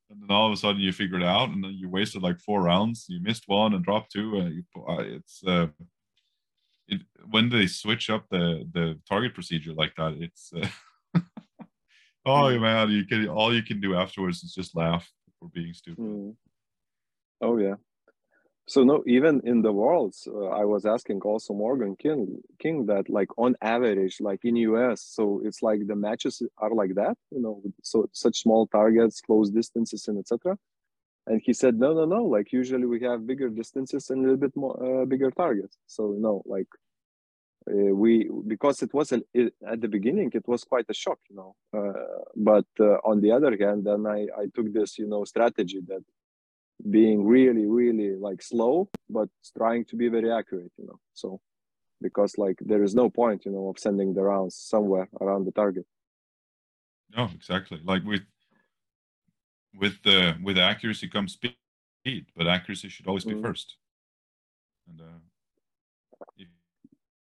And 0.10 0.22
then 0.22 0.32
all 0.32 0.48
of 0.48 0.54
a 0.54 0.58
sudden 0.58 0.82
you 0.82 0.92
figure 0.94 1.20
it 1.20 1.24
out, 1.24 1.50
and 1.50 1.64
then 1.64 1.74
you 1.74 1.90
wasted 1.90 2.22
like 2.22 2.40
four 2.40 2.62
rounds. 2.64 3.06
You 3.10 3.20
missed 3.22 3.44
one 3.48 3.74
and 3.74 3.84
dropped 3.84 4.12
two. 4.14 4.38
And 4.40 4.56
you, 4.56 4.64
uh, 4.88 5.04
it's 5.18 5.42
uh, 5.46 5.68
it, 6.88 7.02
when 7.30 7.50
they 7.50 7.68
switch 7.68 8.10
up 8.10 8.26
the 8.30 8.68
the 8.72 9.00
target 9.10 9.34
procedure 9.34 9.74
like 9.74 9.94
that, 9.98 10.14
it's 10.20 10.52
uh, 10.56 10.68
oh 12.26 12.50
Mm. 12.52 12.62
man, 12.62 12.90
you 12.90 13.06
can 13.06 13.28
all 13.28 13.54
you 13.54 13.64
can 13.64 13.80
do 13.82 13.96
afterwards 13.96 14.44
is 14.44 14.54
just 14.54 14.76
laugh 14.76 15.10
for 15.40 15.50
being 15.50 15.74
stupid. 15.74 16.04
Mm. 16.04 16.36
Oh 17.42 17.58
yeah. 17.58 17.76
So 18.68 18.84
no, 18.84 19.04
even 19.08 19.42
in 19.46 19.62
the 19.62 19.72
worlds, 19.72 20.28
uh, 20.28 20.48
I 20.48 20.66
was 20.66 20.86
asking 20.86 21.22
also 21.22 21.54
Morgan 21.54 21.96
King 21.96 22.42
King 22.60 22.86
that 22.88 23.10
like 23.10 23.30
on 23.38 23.56
average, 23.62 24.18
like 24.22 24.42
in 24.46 24.58
US, 24.58 25.02
so 25.04 25.42
it's 25.46 25.62
like 25.64 25.88
the 25.88 25.96
matches 25.96 26.42
are 26.58 26.74
like 26.74 26.96
that, 26.96 27.18
you 27.32 27.42
know, 27.42 27.62
so 27.84 28.10
such 28.14 28.42
small 28.44 28.68
targets, 28.68 29.22
close 29.22 29.50
distances, 29.52 30.08
and 30.10 30.20
etc. 30.20 30.58
And 31.28 31.42
he 31.46 31.54
said, 31.54 31.80
no, 31.80 31.94
no, 31.94 32.06
no. 32.06 32.26
Like 32.26 32.52
usually 32.54 32.86
we 32.88 33.02
have 33.04 33.28
bigger 33.28 33.50
distances 33.50 34.10
and 34.10 34.20
a 34.20 34.24
little 34.24 34.38
bit 34.38 34.56
more 34.58 34.76
uh, 35.04 35.06
bigger 35.06 35.32
targets. 35.32 35.78
So 35.88 36.14
you 36.14 36.22
know, 36.22 36.44
like 36.46 36.68
uh, 37.70 37.94
we 37.94 38.30
because 38.48 38.82
it 38.82 38.94
was 38.94 39.12
a, 39.12 39.22
it, 39.34 39.54
at 39.68 39.82
the 39.82 39.88
beginning, 39.88 40.32
it 40.34 40.48
was 40.48 40.64
quite 40.64 40.86
a 40.90 40.94
shock, 40.94 41.20
you 41.30 41.36
know. 41.36 41.56
Uh, 41.78 42.24
but 42.36 42.66
uh, 42.80 42.98
on 43.04 43.22
the 43.22 43.32
other 43.32 43.56
hand, 43.60 43.86
then 43.86 44.06
I 44.08 44.28
I 44.42 44.46
took 44.56 44.72
this, 44.74 44.98
you 44.98 45.08
know, 45.08 45.24
strategy 45.26 45.82
that 45.88 46.04
being 46.92 47.26
really 47.26 47.66
really 47.66 48.16
like 48.16 48.42
slow 48.42 48.90
but 49.10 49.30
trying 49.58 49.84
to 49.86 49.96
be 49.96 50.08
very 50.10 50.32
accurate 50.32 50.72
you 50.78 50.86
know 50.86 51.00
so 51.14 51.40
because 52.02 52.38
like 52.38 52.58
there 52.62 52.84
is 52.84 52.94
no 52.96 53.10
point 53.10 53.46
you 53.46 53.52
know 53.52 53.70
of 53.70 53.80
sending 53.80 54.14
the 54.14 54.24
rounds 54.24 54.56
somewhere 54.56 55.08
around 55.22 55.46
the 55.46 55.52
target 55.52 55.86
No, 57.16 57.30
exactly. 57.34 57.80
Like 57.84 58.04
with 58.04 58.24
with 59.76 60.02
the 60.04 60.38
with 60.44 60.58
accuracy 60.58 61.08
comes 61.08 61.34
speed, 61.34 62.26
but 62.36 62.48
accuracy 62.48 62.90
should 62.90 63.08
always 63.08 63.26
be 63.26 63.34
Mhm. 63.34 63.42
first. 63.42 63.78
And 64.88 65.02
uh, 65.02 65.20
if, 66.38 66.48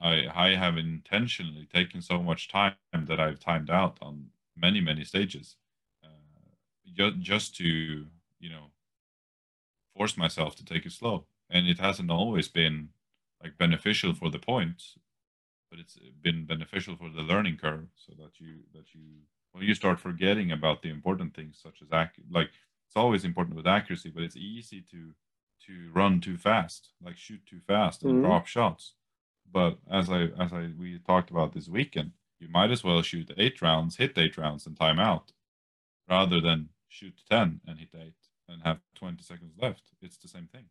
I 0.00 0.26
I 0.34 0.54
have 0.56 0.76
intentionally 0.78 1.66
taken 1.66 2.02
so 2.02 2.22
much 2.22 2.48
time 2.48 2.76
that 2.92 3.20
I've 3.20 3.40
timed 3.40 3.70
out 3.70 3.98
on 4.02 4.30
many 4.56 4.80
many 4.80 5.04
stages, 5.04 5.56
uh, 6.04 6.08
just 6.94 7.18
just 7.20 7.56
to 7.56 7.64
you 8.38 8.50
know 8.50 8.70
force 9.94 10.16
myself 10.16 10.56
to 10.56 10.64
take 10.64 10.86
it 10.86 10.92
slow, 10.92 11.26
and 11.48 11.68
it 11.68 11.78
hasn't 11.78 12.10
always 12.10 12.48
been 12.48 12.90
like 13.42 13.58
beneficial 13.58 14.14
for 14.14 14.30
the 14.30 14.38
points 14.38 14.98
but 15.70 15.80
it's 15.80 15.98
been 16.22 16.46
beneficial 16.46 16.96
for 16.96 17.10
the 17.10 17.22
learning 17.22 17.56
curve 17.56 17.88
so 17.96 18.12
that 18.14 18.40
you 18.40 18.62
that 18.74 18.94
you 18.94 19.22
when 19.52 19.64
you 19.64 19.74
start 19.74 20.00
forgetting 20.00 20.52
about 20.52 20.82
the 20.82 20.90
important 20.90 21.34
things 21.34 21.58
such 21.62 21.82
as 21.82 21.88
ac- 21.92 22.22
like 22.30 22.50
it's 22.86 22.96
always 22.96 23.24
important 23.24 23.56
with 23.56 23.66
accuracy 23.66 24.10
but 24.10 24.22
it's 24.22 24.36
easy 24.36 24.80
to 24.82 25.14
to 25.60 25.90
run 25.92 26.20
too 26.20 26.36
fast 26.38 26.92
like 27.02 27.16
shoot 27.18 27.44
too 27.46 27.60
fast 27.60 28.04
and 28.04 28.12
Mhm. 28.12 28.20
drop 28.20 28.46
shots 28.46 28.94
but 29.50 29.78
as 29.90 30.10
i 30.10 30.24
as 30.44 30.52
i 30.52 30.70
we 30.78 30.98
talked 31.00 31.30
about 31.30 31.52
this 31.52 31.68
weekend 31.68 32.12
you 32.40 32.48
might 32.48 32.70
as 32.70 32.82
well 32.84 33.02
shoot 33.02 33.30
eight 33.36 33.60
rounds 33.62 33.96
hit 33.96 34.16
eight 34.18 34.36
rounds 34.36 34.66
and 34.66 34.76
time 34.76 34.98
out 34.98 35.32
rather 36.08 36.40
than 36.40 36.68
shoot 36.88 37.20
10 37.30 37.60
and 37.66 37.78
hit 37.78 37.88
eight 37.96 38.14
and 38.48 38.62
have 38.62 38.78
20 38.94 39.22
seconds 39.22 39.54
left 39.60 39.82
it's 40.02 40.16
the 40.18 40.28
same 40.28 40.48
thing 40.52 40.64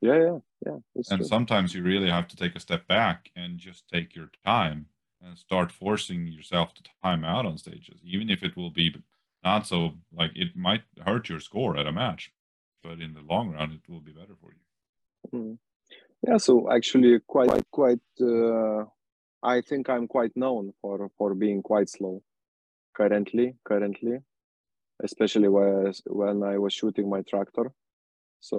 yeah 0.00 0.16
yeah 0.16 0.38
yeah 0.66 0.78
and 1.10 1.20
true. 1.20 1.24
sometimes 1.26 1.74
you 1.74 1.82
really 1.82 2.10
have 2.10 2.28
to 2.28 2.36
take 2.36 2.54
a 2.54 2.60
step 2.60 2.86
back 2.86 3.30
and 3.36 3.58
just 3.58 3.88
take 3.88 4.14
your 4.14 4.30
time 4.44 4.86
and 5.22 5.38
start 5.38 5.72
forcing 5.72 6.26
yourself 6.26 6.74
to 6.74 6.82
time 7.02 7.24
out 7.24 7.46
on 7.46 7.56
stages 7.58 8.00
even 8.04 8.28
if 8.30 8.42
it 8.42 8.56
will 8.56 8.70
be 8.70 8.94
not 9.42 9.66
so 9.66 9.94
like 10.12 10.32
it 10.34 10.56
might 10.56 10.82
hurt 11.06 11.28
your 11.28 11.40
score 11.40 11.76
at 11.76 11.86
a 11.86 11.92
match 11.92 12.32
but 12.82 13.00
in 13.00 13.14
the 13.14 13.22
long 13.22 13.50
run 13.52 13.72
it 13.72 13.90
will 13.90 14.00
be 14.00 14.12
better 14.12 14.34
for 14.40 14.50
you 14.52 14.60
Mhm. 15.32 15.58
yeah 16.26 16.36
so 16.38 16.70
actually 16.70 17.18
quite 17.20 17.64
quite 17.70 18.06
uh, 18.20 18.84
i 19.44 19.60
think 19.60 19.88
i'm 19.88 20.06
quite 20.06 20.34
known 20.36 20.72
for 20.80 21.10
for 21.16 21.34
being 21.34 21.62
quite 21.62 21.88
slow 21.88 22.22
currently 22.96 23.54
currently 23.64 24.18
especially 25.02 25.48
when 25.48 25.92
when 26.06 26.42
i 26.42 26.56
was 26.58 26.72
shooting 26.72 27.08
my 27.08 27.22
tractor. 27.22 27.72
So 28.40 28.58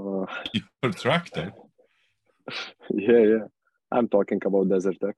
uh, 0.00 0.26
your 0.82 0.92
tractor? 0.92 1.52
Yeah 2.90 3.24
yeah. 3.32 3.46
I'm 3.92 4.08
talking 4.08 4.40
about 4.44 4.68
desert 4.68 4.98
tech. 5.00 5.16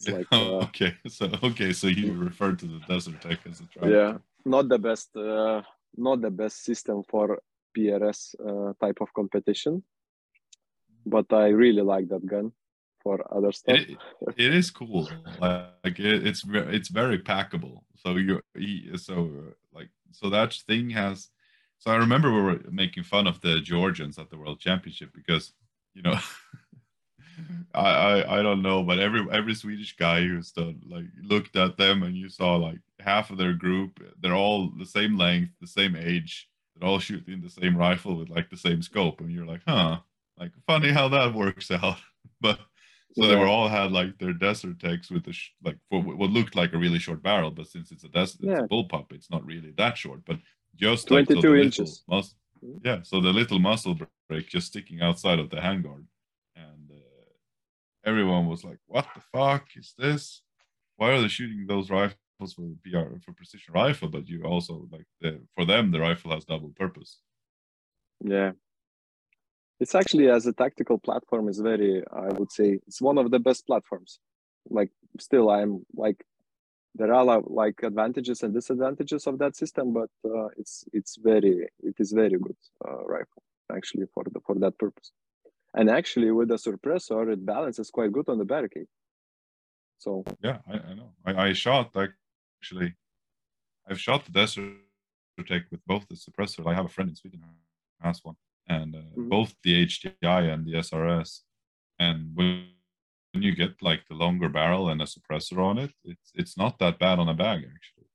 Yeah, 0.00 0.14
like 0.16 0.26
uh, 0.32 0.58
okay. 0.68 0.94
So 1.08 1.24
okay 1.42 1.72
so 1.72 1.86
you 1.86 2.12
refer 2.12 2.52
to 2.52 2.66
the 2.66 2.80
desert 2.88 3.20
tech 3.22 3.38
as 3.46 3.60
a 3.60 3.66
tractor. 3.66 3.90
Yeah 3.90 4.18
not 4.44 4.68
the 4.68 4.78
best 4.78 5.16
uh, 5.16 5.62
not 5.96 6.20
the 6.20 6.30
best 6.30 6.64
system 6.64 7.02
for 7.08 7.38
prs 7.76 8.34
uh, 8.48 8.72
type 8.84 9.00
of 9.00 9.12
competition 9.14 9.82
but 11.06 11.26
i 11.32 11.48
really 11.48 11.82
like 11.82 12.08
that 12.08 12.24
gun 12.26 12.52
for 13.02 13.18
other 13.34 13.52
stuff. 13.52 13.78
it, 13.78 13.98
it 14.36 14.54
is 14.54 14.70
cool. 14.70 15.08
Like 15.38 15.98
it, 15.98 16.26
it's 16.26 16.42
ve- 16.42 16.58
it's 16.58 16.88
very 16.88 17.18
packable. 17.18 17.80
So 17.96 18.16
you 18.16 18.42
so 18.96 19.30
like 19.72 19.88
so 20.12 20.30
that 20.30 20.52
thing 20.52 20.90
has 20.90 21.28
so 21.78 21.90
i 21.90 21.96
remember 21.96 22.30
we 22.32 22.42
were 22.42 22.60
making 22.70 23.04
fun 23.04 23.26
of 23.26 23.40
the 23.40 23.60
georgians 23.60 24.18
at 24.18 24.28
the 24.28 24.36
world 24.36 24.58
championship 24.60 25.10
because 25.14 25.52
you 25.94 26.02
know 26.02 26.14
I, 27.74 27.88
I 27.88 28.38
i 28.38 28.42
don't 28.42 28.62
know 28.62 28.82
but 28.82 28.98
every 28.98 29.24
every 29.30 29.54
swedish 29.54 29.96
guy 29.96 30.20
who's 30.22 30.50
done 30.50 30.82
like 30.86 31.04
looked 31.22 31.56
at 31.56 31.76
them 31.76 32.02
and 32.02 32.16
you 32.16 32.28
saw 32.28 32.56
like 32.56 32.80
half 32.98 33.30
of 33.30 33.38
their 33.38 33.54
group 33.54 34.02
they're 34.20 34.34
all 34.34 34.70
the 34.76 34.84
same 34.86 35.16
length 35.16 35.52
the 35.60 35.66
same 35.66 35.96
age 35.96 36.50
they're 36.80 36.88
all 36.88 36.98
shooting 36.98 37.40
the 37.40 37.50
same 37.50 37.76
rifle 37.76 38.16
with 38.16 38.28
like 38.30 38.50
the 38.50 38.56
same 38.56 38.82
scope. 38.82 39.20
And 39.20 39.30
you're 39.30 39.46
like 39.46 39.62
huh 39.66 39.98
like 40.38 40.52
funny 40.66 40.90
how 40.90 41.08
that 41.08 41.34
works 41.34 41.70
out. 41.70 41.98
But 42.42 42.58
so 43.12 43.26
they 43.26 43.36
were 43.36 43.46
all 43.46 43.68
had 43.68 43.90
like 43.92 44.18
their 44.18 44.32
desert 44.32 44.78
techs 44.80 45.10
with 45.10 45.24
the 45.24 45.32
sh- 45.32 45.50
like 45.64 45.78
for 45.88 46.00
what 46.02 46.30
looked 46.30 46.54
like 46.56 46.72
a 46.72 46.78
really 46.78 46.98
short 46.98 47.22
barrel, 47.22 47.50
but 47.50 47.66
since 47.66 47.90
it's 47.92 48.04
a 48.04 48.08
desert, 48.08 48.40
it's 48.42 48.48
Yeah. 48.52 48.64
a 48.64 48.68
bullpup, 48.68 49.12
it's 49.12 49.30
not 49.30 49.44
really 49.44 49.72
that 49.72 49.96
short. 49.98 50.24
But 50.24 50.38
just 50.76 51.10
like 51.10 51.26
22 51.26 51.48
so 51.48 51.54
inches. 51.56 52.04
Mhm. 52.62 52.80
yeah, 52.84 53.02
so 53.02 53.20
the 53.20 53.32
little 53.32 53.58
muzzle 53.58 53.96
brake 54.28 54.48
just 54.48 54.66
sticking 54.68 55.00
outside 55.00 55.38
of 55.38 55.50
the 55.50 55.56
handguard, 55.56 56.06
and 56.54 56.90
uh, 56.90 57.30
everyone 58.04 58.46
was 58.46 58.62
like, 58.64 58.78
"What 58.86 59.06
the 59.14 59.20
fuck 59.32 59.66
is 59.76 59.94
this? 59.98 60.42
Why 60.96 61.10
are 61.12 61.20
they 61.22 61.28
shooting 61.28 61.66
those 61.66 61.88
rifles 61.90 62.52
for 62.54 62.68
PR 62.84 63.18
for 63.24 63.32
precision 63.32 63.72
rifle? 63.74 64.08
But 64.08 64.28
you 64.28 64.44
also 64.44 64.86
like 64.92 65.06
the, 65.20 65.40
for 65.54 65.64
them 65.64 65.90
the 65.90 66.00
rifle 66.00 66.30
has 66.32 66.44
double 66.44 66.70
purpose." 66.70 67.20
Yeah. 68.22 68.52
It's 69.80 69.94
actually 69.94 70.28
as 70.28 70.46
a 70.46 70.52
tactical 70.52 70.98
platform 70.98 71.48
is 71.48 71.58
very 71.58 72.02
I 72.12 72.28
would 72.38 72.52
say 72.52 72.78
it's 72.86 73.00
one 73.00 73.18
of 73.18 73.30
the 73.30 73.38
best 73.38 73.66
platforms. 73.66 74.18
Like 74.68 74.90
still 75.18 75.50
I'm 75.50 75.84
like 75.94 76.24
there 76.94 77.12
are 77.14 77.40
like 77.42 77.82
advantages 77.82 78.42
and 78.42 78.52
disadvantages 78.52 79.26
of 79.26 79.38
that 79.38 79.56
system, 79.56 79.92
but 79.92 80.10
uh, 80.24 80.48
it's 80.56 80.84
it's 80.92 81.16
very 81.16 81.68
it 81.82 81.96
is 81.98 82.12
very 82.12 82.38
good 82.46 82.60
uh, 82.86 83.04
rifle 83.04 83.42
actually 83.72 84.06
for 84.14 84.24
the 84.24 84.40
for 84.46 84.54
that 84.56 84.78
purpose. 84.78 85.12
And 85.72 85.88
actually 85.88 86.30
with 86.30 86.48
the 86.48 86.56
suppressor 86.56 87.32
it 87.32 87.46
balances 87.46 87.90
quite 87.90 88.12
good 88.12 88.28
on 88.28 88.38
the 88.38 88.44
barricade. 88.44 88.88
So 89.98 90.24
Yeah, 90.42 90.58
I, 90.68 90.74
I 90.90 90.94
know. 90.94 91.10
I, 91.24 91.48
I 91.48 91.52
shot 91.52 91.96
actually. 91.96 92.94
I've 93.88 94.00
shot 94.00 94.24
the 94.24 94.32
desert 94.32 94.74
tech 95.46 95.62
with 95.70 95.84
both 95.86 96.06
the 96.08 96.14
suppressor. 96.14 96.66
I 96.66 96.74
have 96.74 96.84
a 96.84 96.88
friend 96.88 97.08
in 97.10 97.16
Sweden 97.16 97.40
who 97.42 98.06
has 98.06 98.20
one, 98.22 98.36
and 98.68 98.94
uh, 98.96 99.02
Mhm. 99.16 99.28
both 99.28 99.54
the 99.62 99.86
HTI 99.86 100.42
and 100.52 100.64
the 100.66 100.74
SRS. 100.78 101.42
And 101.98 102.34
when 102.36 102.66
when 103.32 103.42
you 103.44 103.54
get 103.54 103.80
like 103.80 104.02
the 104.08 104.14
longer 104.14 104.48
barrel 104.48 104.88
and 104.88 105.00
a 105.00 105.04
suppressor 105.04 105.58
on 105.58 105.78
it, 105.78 105.92
it's 106.04 106.32
it's 106.34 106.56
not 106.56 106.78
that 106.78 106.98
bad 106.98 107.18
on 107.20 107.28
a 107.28 107.34
bag 107.34 107.60
actually, 107.74 108.08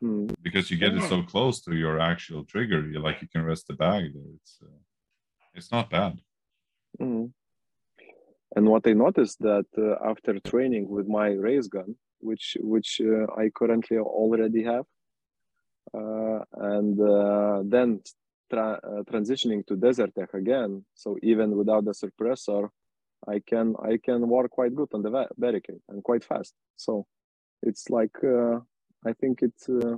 hmm, 0.00 0.26
because 0.42 0.70
you 0.70 0.76
get 0.76 0.94
it 0.98 1.02
so 1.02 1.22
close 1.22 1.60
to 1.60 1.72
your 1.76 2.00
actual 2.00 2.44
trigger. 2.44 2.80
You 2.90 2.98
like 2.98 3.22
you 3.22 3.28
can 3.28 3.44
rest 3.44 3.68
the 3.68 3.74
bag 3.74 4.02
there. 4.14 4.32
It's 4.40 4.58
uh, 4.62 4.80
it's 5.54 5.70
not 5.70 5.88
bad. 5.90 6.20
Mhm. 7.00 7.32
And 8.56 8.68
what 8.68 8.86
I 8.86 8.92
noticed 8.94 9.38
that 9.40 9.66
uh, 9.78 10.10
after 10.10 10.32
training 10.40 10.88
with 10.88 11.06
my 11.08 11.28
race 11.48 11.68
gun, 11.68 11.96
which 12.20 12.56
which 12.60 13.00
uh, 13.00 13.26
I 13.42 13.50
currently 13.50 13.98
already 13.98 14.62
have, 14.64 14.86
uh, 15.94 16.40
and 16.74 16.98
uh, 17.00 17.62
then 17.64 18.00
tra- 18.50 18.80
uh, 18.82 19.02
transitioning 19.02 19.66
to 19.66 19.76
desert 19.76 20.14
tech 20.14 20.34
again. 20.34 20.84
So 20.94 21.16
even 21.22 21.56
without 21.56 21.84
the 21.84 21.92
suppressor, 21.92 22.70
I 23.26 23.40
can 23.40 23.74
I 23.82 23.98
can 23.98 24.28
work 24.28 24.50
quite 24.50 24.74
good 24.74 24.88
on 24.92 25.02
the 25.02 25.28
barricade 25.36 25.80
and 25.88 26.02
quite 26.02 26.24
fast. 26.24 26.54
So 26.76 27.06
it's 27.62 27.90
like 27.90 28.16
uh, 28.22 28.60
I 29.04 29.12
think 29.12 29.42
it's 29.42 29.68
uh, 29.68 29.96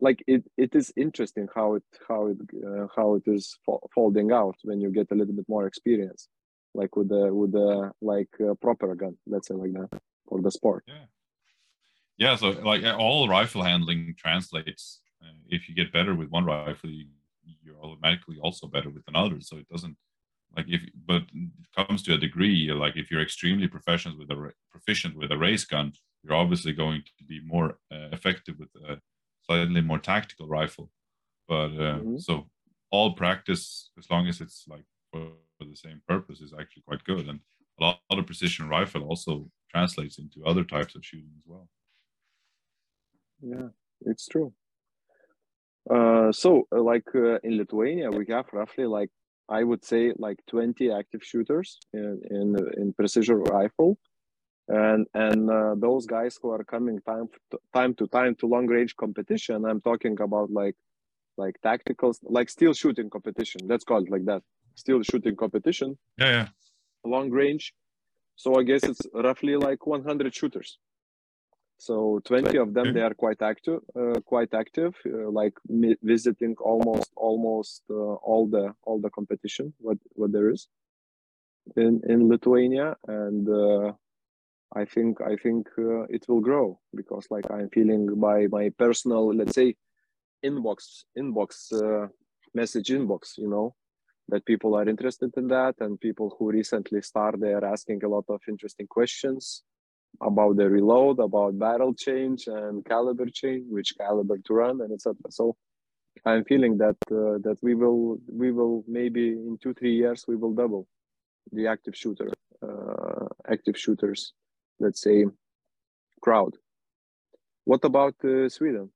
like 0.00 0.22
it, 0.26 0.44
it 0.56 0.74
is 0.74 0.92
interesting 0.96 1.48
how 1.54 1.74
it 1.74 1.84
how 2.08 2.28
it 2.28 2.38
uh, 2.66 2.86
how 2.94 3.14
it 3.14 3.24
is 3.26 3.58
folding 3.94 4.32
out 4.32 4.56
when 4.62 4.80
you 4.80 4.90
get 4.90 5.10
a 5.10 5.14
little 5.14 5.34
bit 5.34 5.48
more 5.48 5.66
experience, 5.66 6.28
like 6.74 6.96
with 6.96 7.08
the 7.08 7.32
with 7.32 7.52
the 7.52 7.92
like 8.00 8.28
uh, 8.40 8.54
proper 8.54 8.94
gun, 8.94 9.16
let's 9.26 9.48
say 9.48 9.54
like 9.54 9.72
that, 9.72 10.00
for 10.28 10.40
the 10.40 10.50
sport. 10.50 10.84
Yeah, 10.86 11.06
yeah. 12.16 12.36
So 12.36 12.50
like 12.50 12.84
all 12.84 13.28
rifle 13.28 13.62
handling 13.62 14.14
translates. 14.16 15.00
Uh, 15.22 15.34
if 15.48 15.68
you 15.68 15.74
get 15.74 15.92
better 15.92 16.14
with 16.14 16.28
one 16.30 16.44
rifle, 16.44 16.90
you, 16.90 17.06
you're 17.62 17.80
automatically 17.82 18.38
also 18.42 18.66
better 18.66 18.90
with 18.90 19.04
another. 19.08 19.40
So 19.40 19.56
it 19.56 19.68
doesn't 19.68 19.96
like 20.56 20.66
if 20.68 20.82
but 21.06 21.22
it 21.34 21.50
comes 21.76 22.02
to 22.02 22.14
a 22.14 22.18
degree 22.18 22.70
like 22.72 22.96
if 22.96 23.10
you're 23.10 23.22
extremely 23.22 23.68
proficient 23.68 24.18
with 24.18 24.30
a 24.30 24.52
proficient 24.70 25.16
with 25.16 25.30
a 25.30 25.38
race 25.38 25.64
gun 25.64 25.92
you're 26.22 26.34
obviously 26.34 26.72
going 26.72 27.02
to 27.18 27.24
be 27.24 27.40
more 27.44 27.78
uh, 27.92 28.08
effective 28.12 28.56
with 28.58 28.68
a 28.88 28.98
slightly 29.44 29.80
more 29.80 29.98
tactical 29.98 30.48
rifle 30.48 30.90
but 31.46 31.70
uh, 31.88 31.98
mm-hmm. 31.98 32.18
so 32.18 32.48
all 32.90 33.12
practice 33.12 33.90
as 33.98 34.10
long 34.10 34.26
as 34.26 34.40
it's 34.40 34.64
like 34.68 34.84
for, 35.12 35.28
for, 35.58 35.64
the 35.64 35.76
same 35.76 36.00
purpose 36.08 36.40
is 36.40 36.54
actually 36.58 36.82
quite 36.86 37.04
good 37.04 37.28
and 37.28 37.40
a 37.80 37.84
lot 37.84 37.98
of 38.10 38.26
precision 38.26 38.68
rifle 38.68 39.02
also 39.02 39.50
translates 39.70 40.18
into 40.18 40.44
other 40.44 40.64
types 40.64 40.94
of 40.94 41.04
shooting 41.04 41.30
as 41.36 41.44
well 41.46 41.68
yeah 43.42 43.68
it's 44.06 44.26
true 44.26 44.52
uh, 45.90 46.32
so 46.32 46.66
uh, 46.74 46.80
like 46.80 47.08
uh, 47.14 47.38
in 47.42 47.56
lithuania 47.56 48.10
we 48.10 48.24
have 48.28 48.46
roughly 48.52 48.86
like 48.86 49.10
I 49.48 49.64
would 49.64 49.84
say 49.84 50.12
like 50.18 50.38
20 50.48 50.90
active 50.92 51.24
shooters 51.24 51.78
in 51.92 52.20
in, 52.30 52.56
in 52.76 52.92
precision 52.92 53.42
rifle, 53.44 53.98
and 54.68 55.06
and 55.14 55.50
uh, 55.50 55.74
those 55.76 56.06
guys 56.06 56.38
who 56.40 56.50
are 56.50 56.64
coming 56.64 57.00
time 57.00 57.28
to, 57.50 57.58
time 57.72 57.94
to 57.94 58.06
time 58.08 58.34
to 58.36 58.46
long 58.46 58.66
range 58.66 58.94
competition. 58.96 59.64
I'm 59.64 59.80
talking 59.80 60.20
about 60.20 60.50
like 60.50 60.76
like 61.38 61.56
tactical 61.62 62.14
like 62.24 62.50
steel 62.50 62.74
shooting 62.74 63.08
competition. 63.08 63.62
Let's 63.64 63.84
call 63.84 64.02
it 64.04 64.10
like 64.10 64.26
that. 64.26 64.42
Steel 64.74 65.02
shooting 65.02 65.36
competition. 65.36 65.96
Yeah, 66.18 66.30
yeah. 66.30 66.48
Long 67.04 67.30
range. 67.30 67.72
So 68.36 68.60
I 68.60 68.62
guess 68.62 68.84
it's 68.84 69.00
roughly 69.14 69.56
like 69.56 69.86
100 69.86 70.34
shooters 70.34 70.78
so 71.78 72.20
20 72.24 72.58
of 72.58 72.74
them 72.74 72.92
they 72.92 73.00
are 73.00 73.14
quite 73.14 73.40
active 73.40 73.80
uh, 73.96 74.20
quite 74.26 74.52
active 74.52 74.94
uh, 75.06 75.30
like 75.30 75.54
visiting 76.02 76.54
almost 76.60 77.12
almost 77.16 77.82
uh, 77.90 78.14
all 78.28 78.48
the 78.48 78.74
all 78.82 79.00
the 79.00 79.10
competition 79.10 79.72
what 79.78 79.98
what 80.14 80.32
there 80.32 80.50
is 80.50 80.68
in 81.76 82.00
in 82.08 82.28
lithuania. 82.28 82.96
And 83.06 83.48
uh, 83.48 83.92
i 84.74 84.84
think 84.84 85.20
i 85.20 85.36
think 85.36 85.68
uh, 85.78 86.02
it 86.16 86.24
will 86.28 86.40
grow 86.40 86.78
because 86.94 87.26
like 87.30 87.50
i'm 87.50 87.68
feeling 87.70 88.20
by 88.20 88.46
my 88.48 88.70
personal 88.78 89.34
let's 89.34 89.54
say 89.54 89.74
inbox 90.44 91.04
inbox 91.16 91.72
uh, 91.72 92.06
message 92.54 92.88
inbox 92.88 93.38
you 93.38 93.48
know 93.48 93.74
that 94.28 94.44
people 94.44 94.74
are 94.74 94.88
interested 94.88 95.30
in 95.36 95.48
that 95.48 95.74
and 95.80 96.00
people 96.00 96.34
who 96.38 96.50
recently 96.50 97.00
start 97.00 97.40
they 97.40 97.52
are 97.52 97.64
asking 97.64 98.02
a 98.04 98.08
lot 98.08 98.24
of 98.28 98.40
interesting 98.48 98.86
questions 98.86 99.62
about 100.20 100.56
the 100.56 100.68
reload, 100.68 101.18
about 101.20 101.58
barrel 101.58 101.94
change 101.94 102.46
and 102.46 102.84
caliber 102.84 103.26
change, 103.26 103.64
which 103.68 103.94
caliber 103.96 104.38
to 104.38 104.54
run, 104.54 104.80
and 104.80 104.92
etc. 104.92 105.16
So 105.30 105.56
I'm 106.24 106.44
feeling 106.44 106.78
that 106.78 106.96
uh, 107.10 107.38
that 107.46 107.58
we 107.62 107.74
will 107.74 108.18
we 108.28 108.50
will 108.52 108.84
maybe 108.88 109.28
in 109.28 109.58
two 109.62 109.74
three 109.74 109.94
years 109.94 110.24
we 110.26 110.36
will 110.36 110.52
double 110.52 110.86
the 111.52 111.66
active 111.66 111.96
shooter 111.96 112.30
uh, 112.62 113.26
active 113.48 113.78
shooters, 113.78 114.32
let's 114.80 115.00
say, 115.00 115.26
crowd. 116.20 116.56
What 117.64 117.84
about 117.84 118.14
uh, 118.24 118.48
Sweden? 118.48 118.90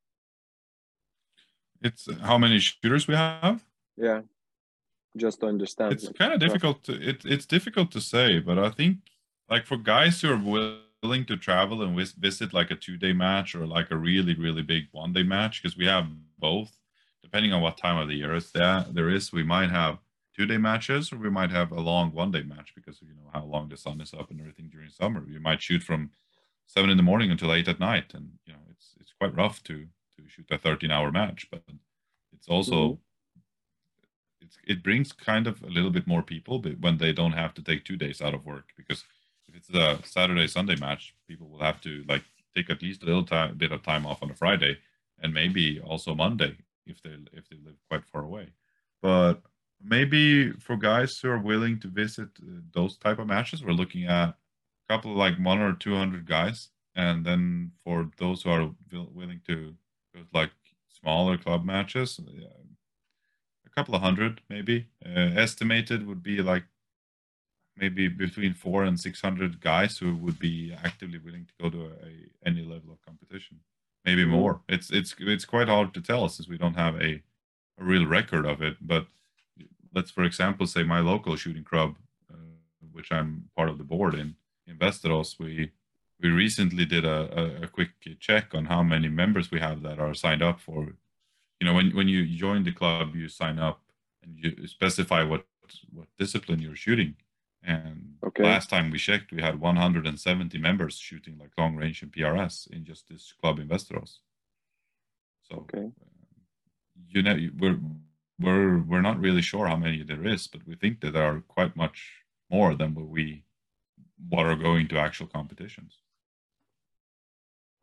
It's 1.83 2.09
how 2.22 2.38
many 2.38 2.59
shooters 2.59 3.07
we 3.07 3.14
have. 3.14 3.62
Yeah, 3.96 4.22
just 5.16 5.40
to 5.40 5.46
understand. 5.46 5.92
It's 5.92 6.09
kind 6.11 6.33
of 6.33 6.40
difficult. 6.40 6.85
To, 6.85 6.92
it, 6.92 7.25
it's 7.25 7.46
difficult 7.46 7.90
to 7.92 8.01
say, 8.01 8.38
but 8.38 8.59
I 8.59 8.70
think 8.70 8.98
like 9.48 9.66
for 9.66 9.77
guys 9.77 10.20
who 10.20 10.31
are 10.33 10.37
willing 10.37 10.79
willing 11.03 11.25
to 11.27 11.37
travel 11.37 11.83
and 11.83 11.97
visit 12.19 12.55
like 12.55 12.71
a 12.71 12.77
two 12.77 12.97
day 12.97 13.12
match 13.12 13.55
or 13.55 13.67
like 13.67 13.91
a 13.91 13.97
really 13.97 14.35
really 14.35 14.62
big 14.62 14.85
one 14.93 15.12
day 15.12 15.23
match 15.23 15.61
because 15.61 15.77
we 15.77 15.87
have 15.87 16.07
both 16.38 16.77
depending 17.23 17.53
on 17.53 17.61
what 17.61 17.77
time 17.77 17.99
of 17.99 18.09
the 18.09 18.15
year 18.15 18.35
it's 18.35 18.53
there 18.53 18.85
there 18.93 19.11
is 19.11 19.33
we 19.33 19.43
might 19.43 19.71
have 19.71 19.99
two 20.37 20.47
day 20.47 20.59
matches 20.59 21.12
or 21.12 21.17
we 21.17 21.31
might 21.31 21.51
have 21.51 21.73
a 21.73 21.81
long 21.81 22.12
one 22.12 22.31
day 22.31 22.43
match 22.43 22.73
because 22.75 23.01
you 23.03 23.09
know 23.09 23.31
how 23.33 23.45
long 23.45 23.69
the 23.69 23.77
sun 23.77 24.01
is 24.01 24.15
up 24.15 24.31
and 24.31 24.41
everything 24.41 24.69
during 24.71 24.88
summer 24.88 25.23
we 25.27 25.38
might 25.38 25.61
shoot 25.61 25.83
from 25.83 26.11
seven 26.67 26.88
in 26.88 26.97
the 26.97 27.03
morning 27.03 27.31
until 27.31 27.53
eight 27.53 27.69
at 27.69 27.81
night 27.81 28.15
and 28.15 28.31
you 28.47 28.53
know 28.53 28.61
it's 28.71 28.95
it's 29.01 29.12
quite 29.19 29.37
rough 29.37 29.62
to 29.65 29.87
to 30.17 30.29
shoot 30.29 30.47
a 30.51 30.59
13 30.59 30.91
hour 30.91 31.11
match 31.11 31.49
but 31.51 31.62
it's 32.33 32.49
also 32.49 32.75
mm-hmm. 32.75 33.41
it's 34.41 34.57
it 34.67 34.83
brings 34.83 35.12
kind 35.12 35.47
of 35.47 35.62
a 35.62 35.69
little 35.69 35.91
bit 35.91 36.07
more 36.07 36.23
people 36.23 36.61
but 36.61 36.81
when 36.81 36.99
they 36.99 37.12
don't 37.12 37.33
have 37.33 37.53
to 37.55 37.62
take 37.62 37.85
two 37.85 37.97
days 37.97 38.23
out 38.23 38.35
of 38.35 38.47
work 38.47 38.69
because 38.77 39.05
if 39.53 39.69
it's 39.69 39.75
a 39.75 39.99
Saturday 40.07 40.47
Sunday 40.47 40.77
match, 40.77 41.15
people 41.29 41.49
will 41.49 41.61
have 41.61 41.81
to 41.83 42.05
like 42.09 42.25
take 42.55 42.71
at 42.71 42.83
least 42.83 43.03
a 43.03 43.07
little 43.07 43.25
time, 43.25 43.57
bit 43.57 43.73
of 43.73 43.83
time 43.83 44.07
off 44.07 44.23
on 44.23 44.31
a 44.31 44.35
Friday, 44.35 44.79
and 45.21 45.33
maybe 45.33 45.81
also 45.81 46.15
Monday 46.15 46.57
if 46.87 47.03
they 47.03 47.17
if 47.33 47.49
they 47.49 47.57
live 47.65 47.77
quite 47.88 48.05
far 48.05 48.23
away. 48.23 48.49
But 49.01 49.43
maybe 49.83 50.53
for 50.53 50.77
guys 50.77 51.19
who 51.19 51.31
are 51.31 51.38
willing 51.38 51.81
to 51.81 51.88
visit 51.88 52.29
uh, 52.41 52.61
those 52.73 52.97
type 52.97 53.19
of 53.19 53.27
matches, 53.27 53.65
we're 53.65 53.73
looking 53.73 54.05
at 54.05 54.29
a 54.31 54.35
couple 54.88 55.12
of 55.12 55.17
like 55.17 55.37
one 55.38 55.61
or 55.61 55.75
two 55.75 55.95
hundred 55.95 56.27
guys, 56.27 56.71
and 56.95 57.25
then 57.25 57.73
for 57.85 58.11
those 58.19 58.43
who 58.43 58.51
are 58.51 58.71
willing 58.91 59.41
to 59.49 59.75
like 60.33 60.51
smaller 60.88 61.37
club 61.37 61.65
matches, 61.65 62.21
a 63.67 63.71
couple 63.71 63.95
of 63.95 64.03
hundred 64.03 64.41
maybe. 64.49 64.87
Uh, 65.05 65.31
estimated 65.37 66.07
would 66.07 66.23
be 66.23 66.43
like 66.43 66.65
maybe 67.77 68.09
between 68.09 68.55
four 68.55 68.85
and 68.85 68.99
six 68.99 69.21
hundred 69.21 69.61
guys 69.61 69.99
who 69.99 70.17
would 70.17 70.39
be 70.39 70.75
actively 70.85 71.19
willing 71.19 71.47
to 71.47 71.55
go 71.63 71.71
to 71.71 71.87
a, 71.87 72.49
any 72.49 72.63
level 72.63 72.93
of 72.93 73.03
competition. 73.03 73.61
Maybe 74.05 74.25
more. 74.25 74.61
It's 74.69 74.91
it's 74.91 75.15
it's 75.19 75.45
quite 75.45 75.69
hard 75.69 75.95
to 75.95 76.01
tell 76.01 76.29
since 76.29 76.49
we 76.49 76.59
don't 76.59 76.77
have 76.77 76.97
a, 76.97 77.23
a 77.79 77.85
real 77.85 78.07
record 78.07 78.45
of 78.47 78.61
it. 78.63 78.77
But 78.81 79.07
let's, 79.95 80.11
for 80.11 80.25
example, 80.25 80.67
say 80.67 80.83
my 80.83 81.01
local 81.01 81.37
shooting 81.37 81.65
club, 81.65 81.97
uh, 82.33 82.57
which 82.93 83.13
I'm 83.13 83.49
part 83.57 83.69
of 83.69 83.79
the 83.79 83.85
board 83.85 84.15
in, 84.15 84.37
in 84.67 84.77
Västerås, 84.77 85.39
we 85.39 85.71
we 86.21 86.29
recently 86.31 86.85
did 86.85 87.05
a, 87.05 87.21
a, 87.41 87.65
a 87.65 87.69
quick 87.69 87.91
check 88.21 88.55
on 88.55 88.67
how 88.67 88.83
many 88.83 89.09
members 89.09 89.51
we 89.51 89.61
have 89.61 89.83
that 89.83 89.99
are 89.99 90.15
signed 90.15 90.43
up 90.43 90.61
for. 90.61 90.95
You 91.61 91.67
know, 91.67 91.75
when 91.75 91.95
when 91.95 92.09
you 92.09 92.27
join 92.27 92.65
the 92.65 92.73
club, 92.73 93.15
you 93.15 93.29
sign 93.29 93.59
up 93.59 93.81
and 94.23 94.37
you 94.37 94.67
specify 94.67 95.23
what 95.23 95.47
what 95.93 96.09
discipline 96.19 96.61
you're 96.61 96.77
shooting 96.77 97.15
and 97.64 98.14
okay. 98.25 98.42
last 98.42 98.70
time 98.70 98.90
we 98.90 98.98
checked, 98.98 99.33
we 99.33 99.42
had 99.42 99.61
170 99.61 100.59
members 100.59 100.96
shooting 100.96 101.38
like 101.38 101.51
long 101.57 101.77
range 101.77 102.03
and 102.03 102.12
PRS 102.12 102.70
in 102.70 102.85
just 102.85 103.09
this 103.09 103.33
club 103.40 103.59
in 103.59 103.68
Västerås. 103.68 104.18
So, 105.42 105.57
okay. 105.57 105.87
Uh, 105.87 106.40
you 107.09 107.22
know, 107.22 107.37
we're 107.59 107.79
we're 108.40 108.79
we're 108.79 109.01
not 109.01 109.20
really 109.20 109.42
sure 109.42 109.66
how 109.66 109.77
many 109.77 110.03
there 110.03 110.27
is, 110.27 110.46
but 110.46 110.66
we 110.66 110.75
think 110.75 111.01
that 111.01 111.12
there 111.12 111.25
are 111.25 111.40
quite 111.40 111.77
much 111.77 112.12
more 112.51 112.75
than 112.75 112.94
what 112.94 113.09
we 113.09 113.44
what 114.29 114.46
are 114.46 114.57
going 114.57 114.88
to 114.88 114.98
actual 114.98 115.27
competitions. 115.27 115.98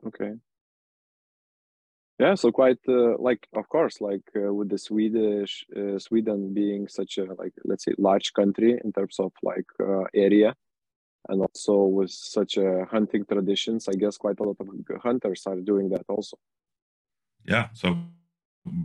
Okay 0.05 0.35
yeah 2.19 2.35
so 2.35 2.51
quite 2.51 2.79
uh, 2.87 3.17
like 3.17 3.47
of 3.55 3.67
course 3.69 4.01
like 4.01 4.27
uh, 4.35 4.53
with 4.53 4.69
the 4.69 4.77
swedish 4.77 5.65
uh, 5.75 5.97
sweden 5.97 6.53
being 6.53 6.87
such 6.87 7.17
a 7.17 7.25
like 7.33 7.53
let's 7.63 7.85
say 7.85 7.93
large 7.97 8.33
country 8.33 8.79
in 8.83 8.91
terms 8.91 9.17
of 9.19 9.31
like 9.41 9.69
uh, 9.79 10.03
area 10.13 10.53
and 11.29 11.41
also 11.41 11.83
with 11.83 12.11
such 12.11 12.57
a 12.57 12.85
hunting 12.91 13.25
traditions 13.25 13.87
i 13.87 13.93
guess 13.93 14.17
quite 14.17 14.39
a 14.39 14.43
lot 14.43 14.57
of 14.59 14.67
hunters 15.01 15.43
are 15.47 15.61
doing 15.61 15.89
that 15.89 16.05
also. 16.07 16.37
Yeah 17.45 17.69
so 17.73 17.97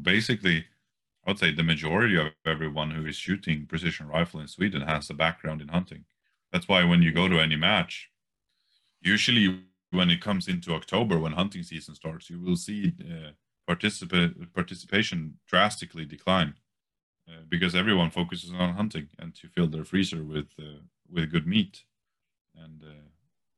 basically 0.03 0.65
i 1.27 1.31
would 1.31 1.39
say 1.39 1.53
the 1.53 1.63
majority 1.63 2.17
of 2.17 2.29
everyone 2.47 2.93
who 2.93 3.05
is 3.07 3.17
shooting 3.17 3.67
precision 3.67 4.07
rifle 4.09 4.41
in 4.41 4.49
sweden 4.49 4.83
has 4.83 5.11
a 5.11 5.15
background 5.15 5.61
in 5.61 5.69
hunting. 5.69 6.05
That's 6.53 6.69
why 6.69 6.85
when 6.85 7.03
you 7.03 7.11
go 7.11 7.27
to 7.29 7.41
any 7.41 7.57
match 7.57 8.11
usually 9.01 9.65
when 9.95 10.11
it 10.11 10.21
comes 10.21 10.49
into 10.49 10.75
October, 10.75 11.19
when 11.19 11.33
hunting 11.33 11.63
season 11.63 11.95
starts, 11.95 12.31
you 12.31 12.41
will 12.41 12.57
see 12.57 12.93
uh, 13.01 13.31
participa- 13.71 14.53
participation 14.55 15.39
drastically 15.47 16.05
decline 16.05 16.55
uh, 17.29 17.43
because 17.49 17.75
everyone 17.75 18.11
focuses 18.11 18.53
on 18.53 18.75
hunting 18.75 19.09
and 19.19 19.35
to 19.37 19.49
fill 19.49 19.69
their 19.69 19.85
freezer 19.85 20.23
with 20.25 20.49
uh, 20.59 20.81
with 21.11 21.31
good 21.33 21.47
meat, 21.47 21.85
and 22.57 22.83
uh, 22.83 23.09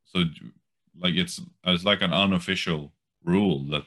so 0.04 0.24
like 0.98 1.14
it's 1.14 1.40
it's 1.64 1.84
like 1.84 2.02
an 2.02 2.12
unofficial 2.12 2.92
rule 3.24 3.64
that 3.64 3.84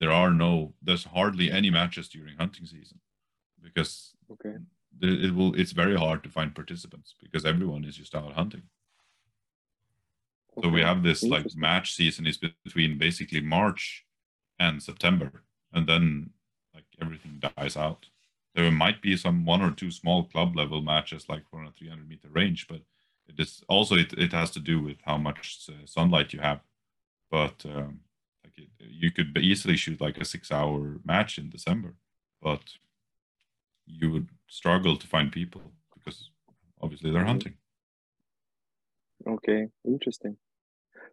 there 0.00 0.12
are 0.12 0.30
no 0.30 0.74
there's 0.82 1.04
hardly 1.04 1.50
any 1.50 1.70
matches 1.70 2.08
during 2.08 2.36
hunting 2.36 2.66
season. 2.66 3.00
because 3.62 4.14
Okay. 4.30 4.56
it 5.00 5.34
will 5.34 5.54
it's 5.60 5.72
very 5.72 5.96
hard 5.96 6.22
to 6.24 6.30
find 6.30 6.54
participants 6.54 7.14
because 7.22 7.44
everyone 7.44 7.84
is 7.84 7.96
just 7.96 8.14
out 8.14 8.32
hunting. 8.32 8.62
So 10.62 10.68
we 10.70 10.80
have 10.80 11.02
this 11.02 11.22
like 11.22 11.54
match 11.56 11.92
season 11.94 12.26
is 12.26 12.38
between 12.38 12.98
basically 12.98 13.40
March 13.40 14.04
and 14.58 14.82
September, 14.82 15.42
and 15.72 15.86
then 15.86 16.30
like 16.74 16.86
everything 17.00 17.40
dies 17.56 17.76
out. 17.76 18.06
There 18.54 18.70
might 18.70 19.02
be 19.02 19.16
some 19.16 19.44
one 19.44 19.60
or 19.62 19.70
two 19.70 19.90
small 19.90 20.24
club 20.24 20.56
level 20.56 20.80
matches 20.80 21.28
like 21.28 21.46
for 21.50 21.62
a 21.64 21.70
300 21.72 22.08
meter 22.08 22.28
range, 22.30 22.66
but 22.68 22.80
it 23.28 23.38
is 23.38 23.62
also 23.68 23.96
it, 23.96 24.12
it 24.14 24.32
has 24.32 24.50
to 24.52 24.60
do 24.60 24.80
with 24.80 24.96
how 25.04 25.18
much 25.18 25.68
uh, 25.68 25.86
sunlight 25.86 26.32
you 26.32 26.40
have. 26.40 26.60
But 27.30 27.64
um, 27.66 28.00
like 28.44 28.58
it, 28.58 28.70
you 28.80 29.10
could 29.10 29.36
easily 29.38 29.76
shoot 29.76 30.00
like 30.00 30.18
a 30.18 30.24
six 30.24 30.50
hour 30.50 31.00
match 31.04 31.38
in 31.38 31.50
December, 31.50 31.94
but 32.40 32.62
you 33.86 34.10
would 34.10 34.28
struggle 34.48 34.96
to 34.96 35.06
find 35.06 35.30
people 35.32 35.62
because 35.94 36.30
obviously 36.80 37.10
they're 37.10 37.22
Mhm. 37.24 37.26
hunting. 37.28 37.58
Okay, 39.26 39.70
interesting. 39.84 40.36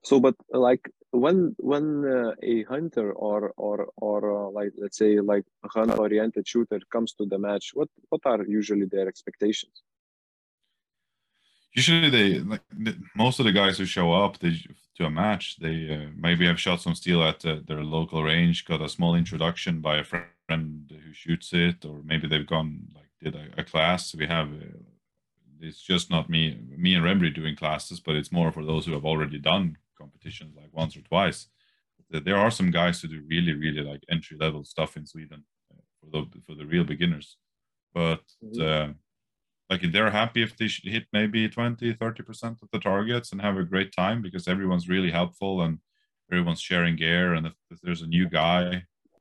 So, 0.04 0.20
but 0.20 0.36
like 0.50 0.90
when 1.12 1.56
when 1.58 2.06
uh, 2.06 2.34
a 2.42 2.64
hunter 2.64 3.12
or 3.14 3.54
or 3.58 3.88
or 3.98 4.48
uh, 4.48 4.50
like 4.52 4.72
let's 4.78 4.98
say 4.98 5.20
like 5.20 5.46
a 5.64 5.70
hunt-oriented 5.70 6.48
shooter 6.48 6.80
comes 6.92 7.14
to 7.14 7.26
the 7.26 7.40
match, 7.40 7.72
what 7.74 7.90
what 8.10 8.22
are 8.26 8.46
usually 8.46 8.86
their 8.86 9.08
expectations? 9.08 9.84
usually 11.74 12.10
they 12.10 12.40
like 12.40 12.62
the, 12.72 12.96
most 13.16 13.40
of 13.40 13.46
the 13.46 13.52
guys 13.52 13.78
who 13.78 13.86
show 13.86 14.14
up 14.14 14.38
they 14.40 14.56
to 14.96 15.06
a 15.06 15.10
match 15.10 15.58
they 15.60 15.90
uh, 15.94 16.10
maybe 16.16 16.46
have 16.46 16.60
shot 16.60 16.82
some 16.82 16.96
steel 16.96 17.24
at 17.24 17.46
uh, 17.46 17.58
their 17.68 17.84
local 17.84 18.24
range 18.24 18.66
got 18.66 18.82
a 18.82 18.90
small 18.90 19.16
introduction 19.16 19.82
by 19.82 19.98
a 19.98 20.04
friend 20.04 20.92
who 20.92 21.14
shoots 21.14 21.52
it 21.54 21.84
or 21.86 22.02
maybe 22.04 22.28
they've 22.28 22.48
gone 22.48 22.88
like 22.96 23.10
did 23.22 23.36
a, 23.36 23.62
a 23.62 23.64
class 23.64 24.16
we 24.16 24.28
have 24.28 24.50
uh, 24.54 24.78
it's 25.62 25.82
just 25.82 26.10
not 26.10 26.30
me 26.30 26.60
me 26.78 26.94
and 26.94 27.04
Rembry 27.04 27.34
doing 27.34 27.56
classes 27.56 28.00
but 28.00 28.16
it's 28.16 28.32
more 28.32 28.52
for 28.52 28.64
those 28.64 28.86
who 28.86 28.94
have 28.94 29.06
already 29.06 29.40
done 29.40 29.78
competitions 30.04 30.54
like 30.62 30.72
once 30.82 30.94
or 30.98 31.02
twice. 31.12 31.40
There- 32.10 32.26
there 32.28 32.38
are 32.44 32.52
some 32.60 32.72
guys 32.80 32.96
who 33.02 33.08
do 33.14 33.20
really 33.34 33.54
really 33.66 33.84
like 33.92 34.04
entry 34.16 34.38
level 34.46 34.62
stuff 34.74 34.92
in 34.98 35.06
sweden 35.14 35.42
uh, 35.72 35.82
for 36.00 36.08
the 36.14 36.22
for 36.46 36.54
the 36.60 36.68
real 36.74 36.86
beginners. 36.94 37.28
But 38.00 38.24
uh, 38.68 38.88
like 39.70 39.84
they're 39.94 40.12
happy 40.22 40.42
if 40.48 40.52
they 40.58 40.70
hit 40.96 41.06
maybe 41.20 41.42
20 41.50 41.94
30% 41.94 42.62
of 42.64 42.70
the 42.72 42.80
targets 42.92 43.32
and 43.32 43.42
have 43.42 43.58
a 43.58 43.70
great 43.74 43.92
time 44.02 44.20
because 44.26 44.48
everyone's 44.54 44.90
really 44.96 45.12
helpful 45.20 45.54
and 45.66 45.74
everyone's 46.32 46.62
sharing 46.70 46.96
gear 47.04 47.28
and 47.36 47.44
if, 47.50 47.56
if 47.74 47.80
there's 47.82 48.04
a 48.04 48.08
new 48.18 48.26
guy 48.42 48.64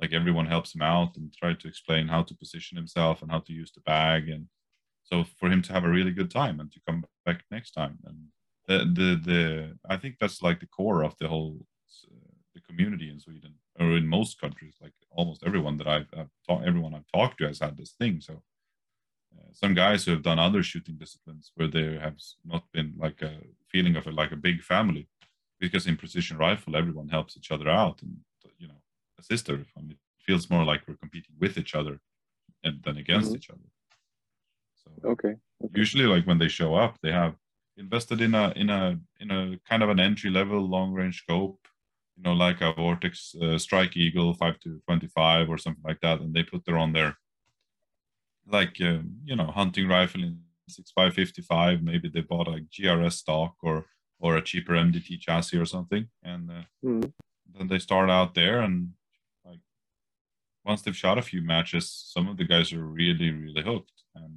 like 0.01 0.13
everyone 0.21 0.47
helps 0.55 0.71
him 0.75 0.83
out 0.83 1.11
and 1.17 1.33
try 1.41 1.53
to 1.55 1.69
explain 1.69 2.05
how 2.15 2.23
to 2.25 2.35
position 2.43 2.75
himself 2.83 3.23
and 3.23 3.31
how 3.35 3.41
to 3.47 3.53
use 3.63 3.73
the 3.73 3.81
bag 3.93 4.23
and 4.35 4.45
so 5.09 5.15
for 5.39 5.49
him 5.53 5.63
to 5.63 5.73
have 5.75 5.85
a 5.87 5.95
really 5.97 6.15
good 6.21 6.31
time 6.41 6.57
and 6.61 6.71
to 6.73 6.81
come 6.87 7.01
back 7.27 7.39
next 7.57 7.71
time 7.81 7.97
and 8.09 8.19
the 8.69 8.79
the, 8.79 9.21
the 9.31 9.79
i 9.89 9.97
think 9.97 10.17
that's 10.19 10.43
like 10.43 10.61
the 10.61 10.67
core 10.67 11.03
of 11.03 11.17
the 11.19 11.29
whole 11.29 11.57
uh, 12.11 12.35
the 12.55 12.61
community 12.61 13.11
in 13.11 13.19
sweden 13.19 13.55
or 13.81 13.97
in 13.97 14.07
most 14.07 14.41
countries 14.41 14.77
like 14.81 14.93
almost 15.11 15.43
everyone 15.45 15.77
that 15.77 15.89
i've, 15.89 16.07
I've 16.17 16.31
talked 16.47 16.67
everyone 16.67 16.95
i've 16.95 17.11
talked 17.13 17.39
to 17.39 17.47
has 17.47 17.61
had 17.61 17.77
this 17.77 17.93
thing 17.93 18.21
so 18.21 18.43
uh, 19.37 19.51
some 19.53 19.75
guys 19.75 20.05
who 20.05 20.13
have 20.13 20.23
done 20.23 20.39
other 20.39 20.63
shooting 20.63 20.97
disciplines 20.97 21.53
where 21.55 21.69
there 21.69 21.99
have 22.01 22.17
not 22.45 22.65
been 22.73 22.95
like 22.99 23.23
a 23.23 23.39
feeling 23.71 23.97
of 23.97 24.07
it 24.07 24.15
like 24.15 24.33
a 24.33 24.37
big 24.37 24.63
family 24.63 25.09
because 25.59 25.87
in 25.87 25.97
precision 25.97 26.37
rifle 26.39 26.77
everyone 26.77 27.09
helps 27.09 27.37
each 27.37 27.51
other 27.51 27.69
out 27.69 28.03
and 28.03 28.17
you 28.59 28.69
know 28.69 28.81
a 29.19 29.23
sister 29.23 29.65
I 29.77 29.81
mean, 29.81 29.93
it 29.93 30.25
feels 30.27 30.51
more 30.51 30.65
like 30.65 30.83
we're 30.87 30.97
competing 30.97 31.35
with 31.41 31.57
each 31.59 31.75
other 31.75 32.01
and 32.65 32.83
than 32.83 32.97
against 32.99 33.33
Mhm. 33.33 33.37
each 33.37 33.51
other 33.51 33.69
so 34.85 34.91
Okay. 35.05 35.35
okay. 35.65 35.75
usually 35.75 36.05
like 36.05 36.27
when 36.27 36.39
they 36.39 36.49
show 36.49 36.75
up 36.75 36.99
they 37.03 37.13
have 37.13 37.35
invested 37.85 38.21
in 38.27 38.35
a 38.43 38.45
in 38.63 38.69
a 38.71 38.83
in 39.23 39.31
a 39.31 39.41
kind 39.69 39.83
of 39.83 39.91
an 39.95 40.01
entry 40.09 40.31
level 40.31 40.61
long 40.77 40.91
range 40.99 41.19
scope 41.25 41.61
you 42.17 42.23
know 42.25 42.35
like 42.47 42.61
a 42.61 42.73
vortex 42.81 43.35
uh, 43.43 43.59
strike 43.67 43.95
eagle 43.97 44.35
5 44.35 44.61
to 44.61 44.81
25 44.87 45.49
or 45.53 45.59
something 45.59 45.85
like 45.91 46.01
that 46.01 46.21
and 46.21 46.33
they 46.35 46.43
put 46.53 46.65
their 46.65 46.79
on 46.85 46.93
their 46.93 47.13
like 48.47 48.77
um, 48.81 49.17
you 49.25 49.37
know 49.37 49.47
hunting 49.47 49.89
rifle 49.89 50.23
in 50.23 50.39
6555 50.69 51.83
maybe 51.83 52.09
they 52.09 52.21
bought 52.21 52.49
a 52.49 52.65
grs 52.75 53.13
stock 53.23 53.55
or 53.63 53.87
or 54.21 54.37
a 54.37 54.43
cheaper 54.43 54.75
mdt 54.75 55.21
chassis 55.21 55.59
or 55.59 55.67
something 55.67 56.05
and 56.23 56.51
uh, 56.51 56.63
Mhm. 56.85 57.13
then 57.55 57.67
they 57.69 57.79
start 57.79 58.09
out 58.11 58.35
there 58.35 58.61
and 58.61 58.91
like 59.45 59.61
once 60.65 60.83
they've 60.83 60.97
shot 61.05 61.19
a 61.19 61.23
few 61.31 61.43
matches 61.43 61.85
some 62.15 62.29
of 62.29 62.37
the 62.37 62.45
guys 62.45 62.73
are 62.73 62.87
really 62.87 63.31
really 63.31 63.63
hooked 63.63 63.99
and 64.15 64.35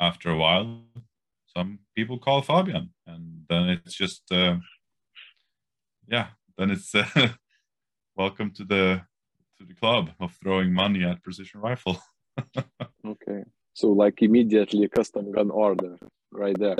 after 0.00 0.30
a 0.30 0.36
while 0.36 0.66
some 1.56 1.78
people 1.96 2.18
call 2.18 2.42
fabian 2.42 2.90
and 3.06 3.44
then 3.48 3.68
it's 3.70 3.94
just 3.94 4.22
uh, 4.32 4.56
yeah 6.08 6.28
then 6.56 6.70
it's 6.70 6.94
uh, 6.94 7.06
welcome 8.16 8.50
to 8.50 8.64
the 8.64 9.02
to 9.58 9.66
the 9.66 9.74
club 9.74 10.10
of 10.20 10.32
throwing 10.42 10.72
money 10.72 11.04
at 11.04 11.22
precision 11.22 11.60
rifle 11.60 11.98
Okay. 13.06 13.44
So 13.74 13.88
like 13.90 14.22
immediately 14.22 14.84
a 14.84 14.88
custom 14.88 15.32
gun 15.32 15.50
order 15.50 15.96
right 16.32 16.58
there. 16.58 16.76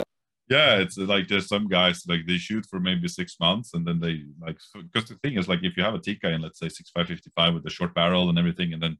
yeah 0.48 0.76
it's 0.82 0.96
uh, 0.98 1.04
like 1.04 1.26
there's 1.28 1.48
some 1.48 1.66
guys 1.68 2.02
like 2.08 2.26
they 2.26 2.36
shoot 2.36 2.64
for 2.70 2.78
maybe 2.80 3.08
six 3.08 3.36
months 3.40 3.74
and 3.74 3.86
then 3.86 3.98
they 4.00 4.14
like 4.40 4.58
because 4.74 5.08
the 5.08 5.16
thing 5.22 5.34
is 5.38 5.48
like 5.48 5.62
if 5.62 5.76
you 5.76 5.82
have 5.82 5.94
a 5.94 5.98
Tikka 5.98 6.28
in 6.28 6.40
let's 6.42 6.58
say 6.58 6.68
6555 6.68 7.54
with 7.54 7.66
a 7.66 7.70
short 7.70 7.94
barrel 7.94 8.28
and 8.28 8.38
everything 8.38 8.72
and 8.72 8.82
then 8.82 8.96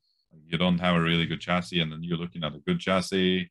you 0.50 0.56
don't 0.58 0.78
have 0.78 0.96
a 0.96 1.00
really 1.00 1.26
good 1.26 1.40
chassis 1.40 1.80
and 1.80 1.90
then 1.92 2.02
you're 2.02 2.18
looking 2.24 2.44
at 2.44 2.54
a 2.54 2.58
good 2.66 2.80
chassis 2.80 3.50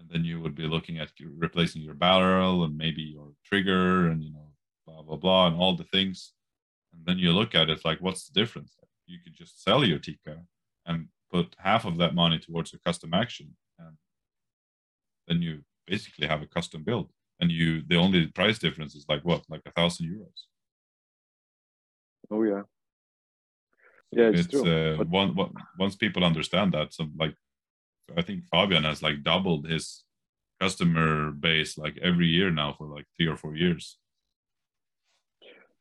and 0.00 0.08
then 0.08 0.24
you 0.24 0.40
would 0.40 0.54
be 0.54 0.66
looking 0.66 0.98
at 0.98 1.10
replacing 1.36 1.82
your 1.82 1.94
barrel 1.94 2.64
and 2.64 2.76
maybe 2.76 3.02
your 3.02 3.28
trigger 3.44 4.08
and 4.08 4.24
you 4.24 4.32
know 4.32 4.48
blah 4.86 5.02
blah 5.02 5.16
blah 5.16 5.46
and 5.46 5.56
all 5.56 5.76
the 5.76 5.84
things. 5.84 6.32
And 6.92 7.04
then 7.06 7.18
you 7.18 7.32
look 7.32 7.54
at 7.54 7.68
it 7.70 7.84
like 7.84 8.00
what's 8.00 8.26
the 8.26 8.32
difference? 8.40 8.76
You 9.06 9.18
could 9.22 9.34
just 9.34 9.62
sell 9.62 9.84
your 9.84 9.98
Tikka 9.98 10.38
and 10.86 11.08
put 11.30 11.54
half 11.58 11.84
of 11.84 11.98
that 11.98 12.14
money 12.14 12.38
towards 12.38 12.72
a 12.72 12.78
custom 12.78 13.12
action. 13.14 13.56
And 13.78 13.96
then 15.28 15.42
you 15.42 15.60
basically 15.86 16.26
have 16.26 16.42
a 16.42 16.46
custom 16.46 16.82
build. 16.82 17.10
And 17.40 17.50
you 17.50 17.82
the 17.86 17.96
only 17.96 18.26
price 18.28 18.58
difference 18.58 18.94
is 18.94 19.06
like 19.08 19.22
what? 19.22 19.42
Like 19.48 19.62
a 19.66 19.72
thousand 19.72 20.06
euros. 20.06 20.40
Oh 22.30 22.42
yeah. 22.42 22.62
Yeah, 24.12 24.30
it's, 24.34 24.48
true. 24.48 24.66
uh, 24.66 24.96
but- 24.96 25.08
one, 25.08 25.36
one, 25.36 25.52
once 25.78 25.94
people 25.94 26.24
understand 26.24 26.72
that 26.72 26.92
some 26.92 27.12
like 27.18 27.36
i 28.16 28.22
think 28.22 28.44
fabian 28.50 28.84
has 28.84 29.02
like 29.02 29.22
doubled 29.22 29.66
his 29.66 30.04
customer 30.60 31.30
base 31.30 31.78
like 31.78 31.98
every 32.02 32.26
year 32.26 32.50
now 32.50 32.74
for 32.76 32.86
like 32.86 33.06
three 33.16 33.26
or 33.26 33.36
four 33.36 33.56
years. 33.56 33.96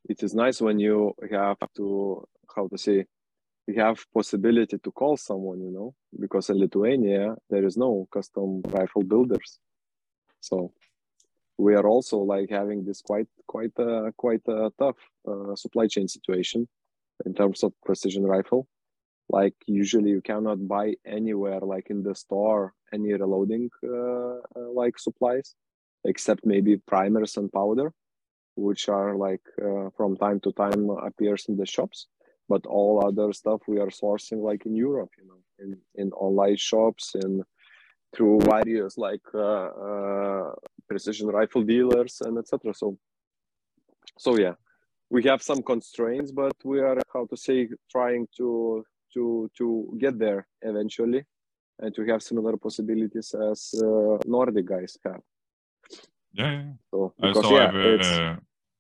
It 0.08 0.24
is 0.24 0.34
nice 0.34 0.62
when 0.62 0.80
you 0.80 1.14
have 1.30 1.58
to 1.76 2.26
how 2.56 2.68
to 2.70 2.78
say 2.78 3.06
you 3.68 3.76
have 3.76 4.00
possibility 4.14 4.78
to 4.80 4.92
call 4.92 5.18
someone 5.18 5.60
you 5.62 5.72
know 5.78 5.94
because 6.20 6.50
in 6.50 6.58
lithuania 6.58 7.36
there 7.50 7.66
is 7.66 7.78
no 7.78 8.08
custom 8.12 8.62
rifle 8.64 9.04
builders. 9.04 9.60
So 10.40 10.72
we 11.58 11.76
are 11.76 11.88
also 11.88 12.18
like 12.20 12.50
having 12.50 12.86
this 12.86 13.02
quite 13.02 13.28
quite 13.48 13.78
uh, 13.78 14.12
quite 14.18 14.46
a 14.48 14.72
tough 14.80 15.00
uh, 15.28 15.56
supply 15.56 15.88
chain 15.88 16.08
situation 16.08 16.68
in 17.26 17.34
terms 17.34 17.64
of 17.64 17.74
precision 17.86 18.24
rifle 18.26 18.66
like 19.30 19.56
usually 19.68 20.10
you 20.10 20.22
cannot 20.22 20.68
buy 20.68 20.94
anywhere 21.06 21.60
like 21.62 21.90
in 21.90 22.04
the 22.04 22.16
store 22.16 22.74
any 22.94 23.14
reloading 23.14 23.70
uh, 23.84 24.38
uh, 24.56 24.70
like 24.74 24.98
supplies 24.98 25.56
except 26.06 26.46
maybe 26.46 26.78
primers 26.78 27.38
and 27.38 27.52
powder 27.52 27.94
which 28.56 28.90
are 28.90 29.16
like 29.16 29.42
uh, 29.62 29.90
from 29.96 30.18
time 30.18 30.40
to 30.42 30.52
time 30.54 30.90
appears 30.90 31.46
in 31.48 31.56
the 31.56 31.66
shops. 31.66 32.08
But 32.50 32.66
all 32.66 33.06
other 33.06 33.32
stuff 33.32 33.62
we 33.68 33.80
are 33.80 33.92
sourcing 34.02 34.42
like 34.42 34.66
in 34.66 34.76
europe 34.76 35.12
you 35.20 35.28
know 35.28 35.42
in, 35.60 35.78
in 36.02 36.12
online 36.14 36.58
shops 36.58 37.14
and 37.14 37.44
through 38.14 38.40
various 38.42 38.98
like 38.98 39.28
uh, 39.36 39.70
uh, 39.88 40.52
precision 40.88 41.28
rifle 41.28 41.64
dealers 41.64 42.22
and 42.26 42.40
etc 42.40 42.74
so 42.74 42.98
so 44.18 44.36
yeah 44.40 44.56
we 45.12 45.22
have 45.24 45.44
some 45.44 45.62
constraints 45.62 46.32
but 46.32 46.54
we 46.64 46.80
are 46.80 46.98
how 47.14 47.28
to 47.28 47.38
say 47.38 47.70
trying 47.92 48.28
to 48.36 48.84
to 49.14 49.50
to 49.58 49.96
get 49.98 50.18
there 50.20 50.48
eventually 50.62 51.24
and 51.80 51.96
to 51.96 52.06
have 52.06 52.22
similar 52.22 52.58
possibilities 52.58 53.34
as 53.52 53.74
uh, 53.82 54.18
nordic 54.26 54.66
guys 54.66 54.98
have 55.06 55.22
yeah, 56.34 56.52
yeah. 56.52 56.64
so 56.92 57.14
because 57.20 57.46
so 57.46 57.58
yeah 57.58 57.68
I've, 57.68 58.02
uh, 58.02 58.36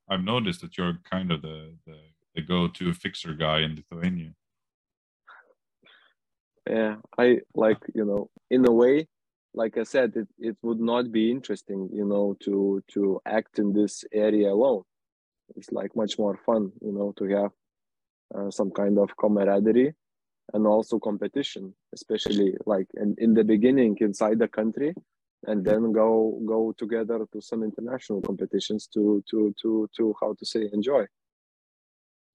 I've 0.10 0.24
noticed 0.24 0.62
that 0.62 0.78
you're 0.78 0.98
kind 1.10 1.32
of 1.32 1.42
the, 1.42 1.74
the, 1.86 1.98
the 2.36 2.42
go-to 2.42 2.94
fixer 2.94 3.34
guy 3.34 3.60
in 3.60 3.76
Lithuania. 3.76 4.32
yeah 6.70 6.96
i 7.18 7.40
like 7.56 7.82
you 7.96 8.06
know 8.06 8.30
in 8.50 8.66
a 8.66 8.72
way 8.72 9.08
like 9.54 9.78
i 9.78 9.84
said 9.84 10.14
it, 10.16 10.28
it 10.38 10.58
would 10.62 10.80
not 10.80 11.12
be 11.12 11.32
interesting 11.32 11.90
you 11.92 12.06
know 12.06 12.36
to 12.40 12.84
to 12.94 13.20
act 13.26 13.60
in 13.60 13.74
this 13.74 14.04
area 14.14 14.50
alone 14.52 14.84
it's 15.56 15.72
like 15.72 15.96
much 15.96 16.20
more 16.20 16.38
fun 16.46 16.72
you 16.82 16.92
know 16.92 17.14
to 17.18 17.26
have 17.26 17.52
uh, 18.36 18.52
some 18.52 18.72
kind 18.72 18.98
of 19.00 19.10
camaraderie 19.18 19.94
and 20.54 20.66
also 20.66 21.00
competition 21.00 21.74
especially 21.94 22.56
like 22.66 22.88
in, 22.96 23.16
in 23.18 23.34
the 23.34 23.44
beginning 23.44 23.98
inside 24.02 24.40
the 24.40 24.48
country 24.48 24.94
and 25.48 25.64
then 25.64 25.92
go 25.92 26.40
go 26.46 26.74
together 26.78 27.26
to 27.32 27.42
some 27.42 27.64
international 27.64 28.22
competitions 28.22 28.88
to 28.88 29.24
to 29.30 29.54
to 29.62 29.90
to 29.96 30.16
how 30.20 30.34
to 30.34 30.46
say 30.46 30.70
enjoy. 30.74 31.06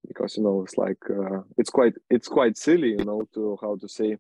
Because 0.07 0.37
you 0.37 0.43
know 0.43 0.63
it's 0.63 0.77
like 0.77 0.99
uh, 1.11 1.41
it's 1.59 1.71
quite 1.71 1.95
it's 2.11 2.29
quite 2.29 2.57
silly 2.57 2.91
you 2.91 3.05
know 3.05 3.23
to 3.35 3.59
how 3.61 3.77
to 3.77 3.89
say 3.89 4.17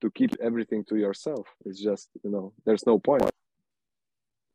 to 0.00 0.10
keep 0.10 0.34
everything 0.40 0.84
to 0.84 0.96
yourself. 0.96 1.46
It's 1.64 1.80
just 1.80 2.08
you 2.22 2.30
know 2.30 2.52
there's 2.64 2.86
no 2.86 2.98
point. 2.98 3.28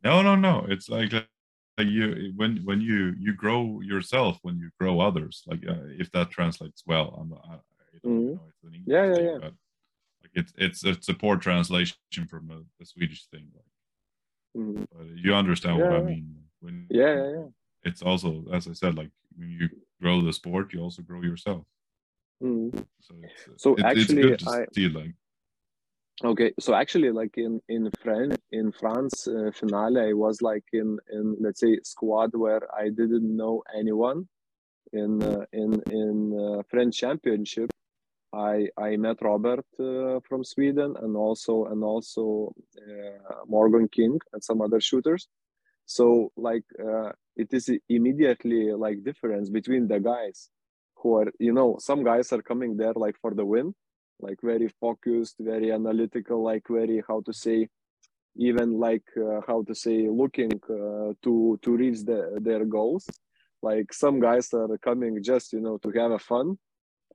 No 0.04 0.22
no 0.22 0.36
no. 0.36 0.66
It's 0.70 0.89
like, 0.89 1.14
like 1.14 1.88
you 1.88 2.34
when 2.36 2.62
when 2.64 2.82
you 2.82 3.14
you 3.18 3.34
grow 3.34 3.82
yourself 3.82 4.38
when 4.44 4.58
you 4.58 4.70
grow 4.80 5.00
others 5.00 5.44
like 5.48 5.64
uh, 5.68 5.88
if 5.98 6.12
that 6.12 6.30
translates 6.30 6.84
well 6.86 7.18
i'm 7.20 7.34
mm-hmm. 8.06 8.34
it's 8.47 8.64
an 8.64 8.84
yeah 8.86 9.06
yeah 9.06 9.14
thing, 9.14 9.26
yeah. 9.26 9.38
but 9.39 9.54
like 10.22 10.32
it's 10.34 10.54
it's 10.58 10.84
it's 10.84 11.10
a 11.10 11.14
poor 11.14 11.38
translation 11.38 11.97
from 12.30 12.51
a, 12.51 12.82
a 12.82 12.86
swedish 12.86 13.26
thing 13.28 13.47
like, 13.54 14.64
mm-hmm. 14.64 14.84
but 14.91 15.08
you 15.18 15.34
understand 15.34 15.80
yeah, 15.80 15.89
what 15.89 15.99
i 15.99 16.01
mean 16.01 16.36
when 16.60 16.88
yeah, 16.89 17.16
yeah 17.16 17.32
yeah. 17.32 17.45
it's 17.84 18.01
also 18.01 18.45
as 18.51 18.68
i 18.68 18.74
said 18.74 18.97
like 18.97 19.10
when 19.36 19.49
you 19.49 19.70
grow 20.01 20.22
the 20.22 20.34
sport 20.34 20.74
you 20.74 20.82
also 20.82 21.01
grow 21.01 21.22
yourself. 21.22 21.64
Mm-hmm. 22.43 22.78
so 22.99 23.16
it's, 23.24 23.64
so 23.64 23.76
it, 23.76 23.86
actually 23.86 24.34
it's 24.34 24.47
I, 24.47 24.66
see 24.74 24.89
like. 24.89 25.14
Okay 26.24 26.51
so 26.60 26.76
actually 26.76 27.10
like 27.10 27.38
in 27.38 27.60
in 27.70 27.89
france 28.01 28.36
in 28.51 28.72
france 28.72 29.28
uh, 29.28 29.49
finale 29.54 30.10
i 30.10 30.14
was 30.14 30.41
like 30.41 30.64
in 30.74 30.99
in 31.12 31.36
let's 31.39 31.62
say 31.62 31.80
squad 31.84 32.32
where 32.36 32.64
i 32.76 32.86
didn't 32.89 33.36
know 33.36 33.64
anyone 33.76 34.28
in 34.91 35.24
uh, 35.24 35.45
in 35.54 35.82
in 35.89 36.18
uh, 36.39 36.62
french 36.70 36.97
championship 36.97 37.72
i 38.34 38.68
i 38.78 38.98
met 38.98 39.22
robert 39.22 39.66
uh, 39.80 40.20
from 40.28 40.44
sweden 40.44 40.96
and 41.02 41.16
also 41.16 41.66
and 41.66 41.84
also 41.84 42.54
uh, 42.78 43.44
morgan 43.48 43.88
king 43.88 44.20
and 44.34 44.44
some 44.44 44.62
other 44.62 44.82
shooters. 44.82 45.28
So 45.86 46.32
like 46.38 46.64
uh, 46.80 47.12
it 47.36 47.54
is 47.54 47.70
immediately 47.90 48.72
like 48.72 49.04
difference 49.04 49.50
between 49.50 49.88
the 49.88 50.00
guys 50.00 50.50
who 50.96 51.16
are 51.18 51.32
you 51.40 51.54
know 51.54 51.78
some 51.80 52.04
guys 52.04 52.32
are 52.32 52.42
coming 52.42 52.78
there 52.78 52.94
like 52.96 53.18
for 53.22 53.34
the 53.34 53.46
win 53.46 53.76
like 54.20 54.40
very 54.42 54.70
focused 54.80 55.36
very 55.40 55.72
analytical 55.72 56.42
like 56.42 56.66
very 56.70 57.04
how 57.08 57.22
to 57.22 57.34
say 57.34 57.68
even 58.36 58.80
like 58.80 59.04
uh, 59.18 59.42
how 59.46 59.64
to 59.64 59.76
say 59.76 60.08
looking 60.10 60.52
uh, 60.70 61.14
to 61.22 61.60
to 61.62 61.78
reach 61.78 62.04
the, 62.04 62.40
their 62.42 62.66
goals. 62.66 63.08
Like 63.62 63.94
some 63.94 64.20
guys 64.20 64.54
are 64.54 64.78
coming 64.80 65.24
just 65.24 65.54
you 65.54 65.62
know 65.62 65.78
to 65.80 65.92
have 65.92 66.12
a 66.12 66.20
fun 66.20 66.58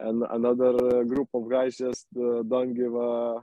and 0.01 0.22
another 0.30 1.01
uh, 1.01 1.03
group 1.05 1.28
of 1.34 1.49
guys 1.51 1.76
just 1.76 2.07
uh, 2.16 2.42
don't 2.42 2.74
give 2.74 2.94
a 2.94 3.42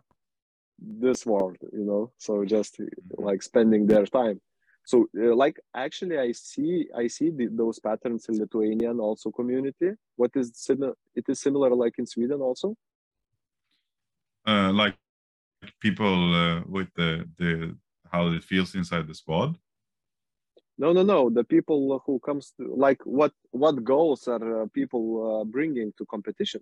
this 0.78 1.26
world 1.26 1.58
you 1.74 1.86
know? 1.86 2.12
So 2.18 2.46
just 2.46 2.80
like 3.18 3.42
spending 3.44 3.88
their 3.88 4.06
time. 4.06 4.42
So 4.86 5.08
uh, 5.18 5.36
like 5.36 5.60
actually 5.76 6.18
i 6.20 6.32
see 6.32 6.88
i 6.96 7.08
see 7.08 7.32
the, 7.32 7.48
those 7.52 7.80
patterns 7.80 8.28
in 8.30 8.38
lithuanian 8.38 9.00
also 9.00 9.32
community. 9.32 9.92
What 10.16 10.32
is 10.36 10.52
similar 10.54 10.94
it 11.16 11.26
is 11.28 11.40
similar 11.40 11.74
like 11.74 11.96
in 11.98 12.06
sweden 12.06 12.42
also? 12.42 12.76
Uh, 14.48 14.72
like 14.72 14.96
people 15.82 16.36
uh, 16.36 16.62
with 16.68 16.90
the 16.96 17.28
the 17.40 17.76
how 18.12 18.28
it 18.28 18.44
feels 18.44 18.76
inside 18.76 19.08
the 19.08 19.16
squad 19.16 19.58
no 20.78 20.94
no 20.94 21.04
no. 21.04 21.30
The 21.30 21.44
people 21.44 22.02
who 22.06 22.20
comes 22.20 22.54
to 22.58 22.74
like 22.76 23.02
what 23.06 23.34
what 23.52 23.84
goals 23.84 24.28
are 24.28 24.64
uh, 24.64 24.66
people 24.74 25.42
uh, 25.42 25.44
bringing 25.46 25.94
to 25.98 26.06
competition? 26.06 26.62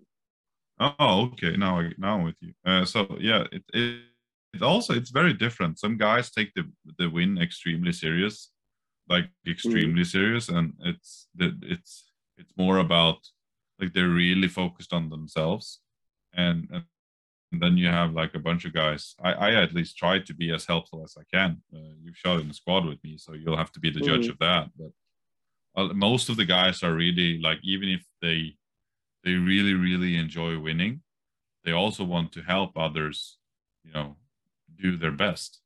Oh 0.80 1.30
okay. 1.32 1.56
Now 1.56 1.80
I, 1.80 1.90
now 1.98 2.16
I'm 2.16 2.24
with 2.24 2.36
you. 2.40 2.52
Uh, 2.64 2.84
so 2.84 3.16
yeah 3.20 3.44
it, 3.52 3.64
it 3.72 4.02
it 4.54 4.62
also 4.62 4.94
it's 4.94 5.10
very 5.10 5.32
different. 5.32 5.78
Some 5.78 5.96
guys 5.96 6.30
take 6.30 6.52
the 6.54 6.64
the 6.98 7.08
win 7.08 7.38
extremely 7.38 7.92
serious 7.92 8.50
like 9.08 9.28
extremely 9.46 10.02
mm. 10.02 10.06
serious 10.06 10.48
and 10.48 10.72
it's 10.80 11.28
it's 11.38 12.12
it's 12.38 12.52
more 12.56 12.78
about 12.78 13.18
like 13.80 13.92
they're 13.92 14.08
really 14.08 14.48
focused 14.48 14.92
on 14.92 15.10
themselves 15.10 15.80
and, 16.34 16.68
and 16.72 16.84
and 17.54 17.62
then 17.62 17.76
you 17.76 17.86
have 17.86 18.14
like 18.14 18.34
a 18.34 18.40
bunch 18.40 18.64
of 18.64 18.72
guys. 18.72 19.14
I, 19.22 19.32
I 19.32 19.62
at 19.62 19.72
least 19.72 19.96
try 19.96 20.18
to 20.18 20.34
be 20.34 20.52
as 20.52 20.66
helpful 20.66 21.04
as 21.04 21.16
I 21.16 21.22
can. 21.32 21.62
Uh, 21.72 21.94
you've 22.02 22.16
shot 22.16 22.40
in 22.40 22.48
the 22.48 22.54
squad 22.54 22.84
with 22.84 22.98
me, 23.04 23.16
so 23.16 23.32
you'll 23.32 23.56
have 23.56 23.70
to 23.72 23.80
be 23.80 23.90
the 23.90 24.00
mm-hmm. 24.00 24.22
judge 24.22 24.26
of 24.26 24.38
that. 24.40 24.70
But 24.76 24.90
uh, 25.76 25.94
most 25.94 26.28
of 26.28 26.36
the 26.36 26.44
guys 26.44 26.82
are 26.82 26.92
really 26.92 27.38
like, 27.40 27.60
even 27.62 27.88
if 27.90 28.02
they 28.20 28.56
they 29.22 29.34
really 29.34 29.74
really 29.74 30.16
enjoy 30.16 30.58
winning, 30.58 31.02
they 31.64 31.70
also 31.70 32.02
want 32.02 32.32
to 32.32 32.40
help 32.42 32.76
others, 32.76 33.38
you 33.84 33.92
know, 33.92 34.16
do 34.76 34.96
their 34.96 35.12
best 35.12 35.60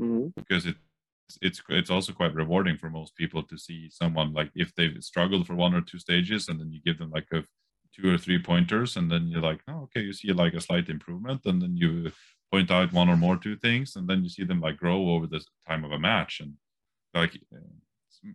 mm-hmm. 0.00 0.28
because 0.36 0.66
it 0.66 0.76
it's 1.42 1.62
it's 1.68 1.90
also 1.90 2.12
quite 2.12 2.34
rewarding 2.34 2.76
for 2.76 2.90
most 2.90 3.14
people 3.14 3.42
to 3.44 3.56
see 3.56 3.88
someone 3.90 4.32
like 4.32 4.50
if 4.54 4.74
they've 4.74 5.02
struggled 5.04 5.46
for 5.46 5.54
one 5.54 5.74
or 5.74 5.82
two 5.82 5.98
stages 5.98 6.48
and 6.48 6.58
then 6.58 6.72
you 6.72 6.80
give 6.84 6.98
them 6.98 7.10
like 7.10 7.28
a 7.32 7.44
two 7.94 8.12
or 8.12 8.18
three 8.18 8.40
pointers 8.40 8.96
and 8.96 9.10
then 9.10 9.28
you're 9.28 9.42
like 9.42 9.60
oh 9.68 9.82
okay 9.82 10.00
you 10.00 10.12
see 10.12 10.32
like 10.32 10.54
a 10.54 10.60
slight 10.60 10.88
improvement 10.88 11.40
and 11.44 11.60
then 11.62 11.76
you 11.76 12.10
point 12.52 12.70
out 12.70 12.92
one 12.92 13.08
or 13.08 13.16
more 13.16 13.36
two 13.36 13.56
things 13.56 13.96
and 13.96 14.08
then 14.08 14.22
you 14.22 14.28
see 14.28 14.44
them 14.44 14.60
like 14.60 14.76
grow 14.76 15.10
over 15.10 15.26
the 15.26 15.40
time 15.66 15.84
of 15.84 15.92
a 15.92 15.98
match 15.98 16.40
and 16.40 16.54
like 17.14 17.38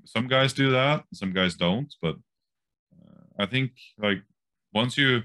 some 0.06 0.28
guys 0.28 0.54
do 0.54 0.72
that 0.72 1.04
some 1.14 1.34
guys 1.34 1.56
don't 1.56 1.96
but 2.02 2.16
uh, 2.96 3.24
i 3.40 3.46
think 3.46 3.72
like 3.98 4.22
once 4.74 4.98
you 4.98 5.24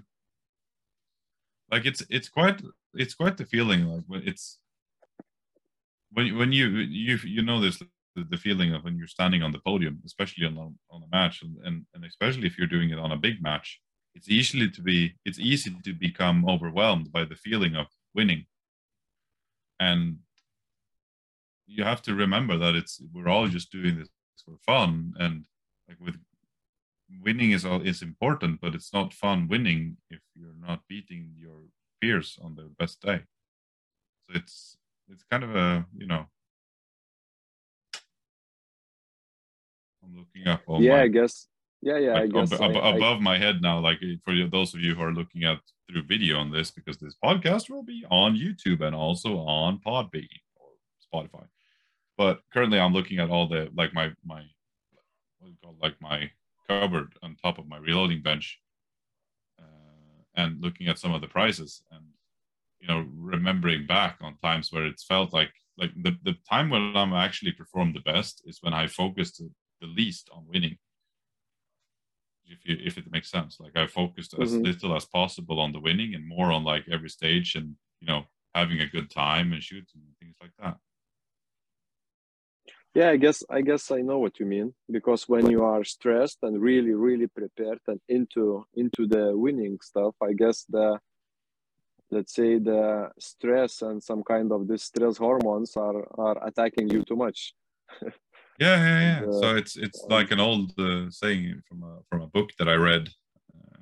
like 1.70 1.84
it's 1.86 2.02
it's 2.08 2.28
quite 2.28 2.60
it's 2.94 3.14
quite 3.14 3.36
the 3.36 3.44
feeling 3.44 3.86
like 3.86 4.04
when 4.06 4.22
it's 4.26 4.58
when 6.12 6.36
when 6.36 6.52
you 6.52 6.68
you 6.68 7.18
you 7.24 7.42
know 7.42 7.60
this 7.60 7.82
the, 8.30 8.36
feeling 8.36 8.74
of 8.74 8.82
when 8.82 8.96
you're 8.96 9.06
standing 9.06 9.42
on 9.42 9.52
the 9.52 9.60
podium 9.60 10.00
especially 10.04 10.44
on 10.44 10.56
on 10.90 11.02
a 11.02 11.16
match 11.16 11.42
and 11.42 11.84
and 11.94 12.04
especially 12.04 12.46
if 12.46 12.58
you're 12.58 12.66
doing 12.66 12.90
it 12.90 12.98
on 12.98 13.12
a 13.12 13.16
big 13.16 13.40
match 13.40 13.80
it's 14.18 14.28
easily 14.28 14.68
to 14.68 14.82
be 14.82 15.14
it's 15.24 15.38
easy 15.38 15.70
to 15.84 15.92
become 15.94 16.38
overwhelmed 16.48 17.12
by 17.12 17.24
the 17.24 17.36
feeling 17.36 17.76
of 17.76 17.86
winning. 18.14 18.46
And 19.78 20.18
you 21.68 21.84
have 21.84 22.02
to 22.02 22.14
remember 22.14 22.58
that 22.58 22.74
it's 22.74 23.00
we're 23.14 23.28
all 23.28 23.46
just 23.46 23.70
doing 23.70 23.96
this 23.96 24.08
for 24.44 24.56
fun. 24.66 25.14
And 25.20 25.44
like 25.88 26.00
with 26.00 26.16
winning 27.24 27.52
is 27.52 27.64
all 27.64 27.80
is 27.80 28.02
important 28.02 28.60
but 28.60 28.74
it's 28.74 28.92
not 28.92 29.14
fun 29.14 29.48
winning 29.48 29.96
if 30.10 30.20
you're 30.34 30.60
not 30.68 30.80
beating 30.88 31.32
your 31.36 31.60
peers 32.00 32.38
on 32.42 32.56
their 32.56 32.70
best 32.80 33.00
day. 33.00 33.20
So 34.26 34.36
it's 34.40 34.76
it's 35.08 35.24
kind 35.30 35.44
of 35.44 35.54
a 35.54 35.86
you 35.96 36.06
know 36.06 36.26
i'm 40.02 40.14
looking 40.16 40.46
up 40.46 40.60
yeah 40.80 40.96
my, 40.96 41.02
i 41.02 41.08
guess 41.08 41.48
yeah 41.80 41.98
yeah 41.98 42.14
like, 42.14 42.22
I 42.22 42.26
guess 42.26 42.52
ab- 42.52 42.76
I, 42.76 42.96
above 42.96 43.18
I, 43.18 43.20
my 43.20 43.38
head 43.38 43.62
now 43.62 43.78
like 43.78 44.00
for 44.24 44.34
those 44.50 44.74
of 44.74 44.80
you 44.80 44.94
who 44.94 45.02
are 45.02 45.12
looking 45.12 45.44
at 45.44 45.58
through 45.90 46.02
video 46.02 46.38
on 46.38 46.50
this 46.50 46.70
because 46.70 46.98
this 46.98 47.14
podcast 47.24 47.70
will 47.70 47.82
be 47.82 48.04
on 48.10 48.36
youtube 48.36 48.80
and 48.80 48.94
also 48.94 49.38
on 49.38 49.80
podbean 49.86 50.28
or 50.56 50.68
spotify. 51.06 51.46
But 52.16 52.40
currently 52.52 52.80
i'm 52.80 52.92
looking 52.92 53.18
at 53.18 53.30
all 53.30 53.48
the 53.48 53.70
like 53.76 53.94
my 53.94 54.12
my 54.24 54.42
what 55.38 55.46
do 55.46 55.50
you 55.50 55.56
call 55.62 55.76
like 55.80 56.00
my 56.00 56.30
cupboard 56.68 57.14
on 57.22 57.36
top 57.36 57.58
of 57.58 57.68
my 57.68 57.78
reloading 57.78 58.22
bench 58.22 58.58
uh, 59.58 60.22
and 60.34 60.60
looking 60.60 60.88
at 60.88 60.98
some 60.98 61.14
of 61.14 61.20
the 61.20 61.28
prices 61.28 61.82
and 61.92 62.04
you 62.80 62.88
know 62.88 63.06
remembering 63.14 63.86
back 63.86 64.18
on 64.20 64.36
times 64.42 64.72
where 64.72 64.86
it's 64.86 65.04
felt 65.04 65.32
like 65.32 65.52
like 65.78 65.90
the, 66.02 66.16
the 66.24 66.34
time 66.48 66.70
when 66.70 66.96
i'm 66.96 67.12
actually 67.14 67.52
performed 67.52 67.94
the 67.94 68.00
best 68.00 68.42
is 68.46 68.58
when 68.60 68.74
i 68.74 68.86
focused 68.86 69.42
the 69.80 69.86
least 69.86 70.28
on 70.32 70.44
winning 70.46 70.76
if 72.49 72.59
you, 72.64 72.76
if 72.84 72.99
it 72.99 73.11
makes 73.11 73.30
sense. 73.30 73.59
Like 73.61 73.76
I 73.76 73.86
focused 73.86 74.34
as 74.40 74.53
mm-hmm. 74.53 74.64
little 74.64 74.96
as 74.96 75.05
possible 75.05 75.61
on 75.61 75.72
the 75.72 75.80
winning 75.80 76.14
and 76.14 76.26
more 76.26 76.53
on 76.53 76.64
like 76.64 76.84
every 76.90 77.11
stage 77.11 77.55
and 77.55 77.76
you 78.01 78.07
know 78.07 78.24
having 78.55 78.80
a 78.80 78.86
good 78.86 79.11
time 79.11 79.53
and 79.53 79.62
shooting 79.62 80.03
and 80.07 80.16
things 80.20 80.36
like 80.40 80.53
that. 80.61 80.76
Yeah, 82.94 83.11
I 83.11 83.16
guess 83.16 83.42
I 83.51 83.61
guess 83.61 83.90
I 83.90 84.01
know 84.01 84.18
what 84.18 84.40
you 84.40 84.46
mean 84.46 84.74
because 84.90 85.28
when 85.28 85.51
you 85.51 85.62
are 85.64 85.84
stressed 85.84 86.38
and 86.42 86.61
really 86.61 86.94
really 86.94 87.26
prepared 87.26 87.80
and 87.86 88.01
into 88.09 88.64
into 88.74 89.07
the 89.07 89.36
winning 89.36 89.78
stuff, 89.82 90.14
I 90.22 90.32
guess 90.32 90.64
the 90.68 90.99
let's 92.11 92.34
say 92.34 92.59
the 92.59 93.11
stress 93.18 93.82
and 93.82 94.03
some 94.03 94.22
kind 94.22 94.51
of 94.53 94.66
this 94.66 94.84
stress 94.84 95.18
hormones 95.18 95.76
are 95.76 96.07
are 96.18 96.46
attacking 96.46 96.88
you 96.90 97.03
too 97.05 97.16
much. 97.16 97.55
Yeah, 98.59 98.76
yeah, 98.76 99.00
yeah. 99.00 99.18
And, 99.18 99.34
uh, 99.34 99.40
so 99.40 99.56
it's 99.56 99.76
it's 99.76 100.04
like 100.09 100.30
an 100.30 100.40
old 100.40 100.72
uh, 100.78 101.11
saying 101.11 101.62
from 101.68 101.82
a 101.82 101.98
from 102.09 102.22
a 102.22 102.26
book 102.26 102.50
that 102.59 102.68
I 102.68 102.74
read. 102.74 103.11
Uh, 103.54 103.78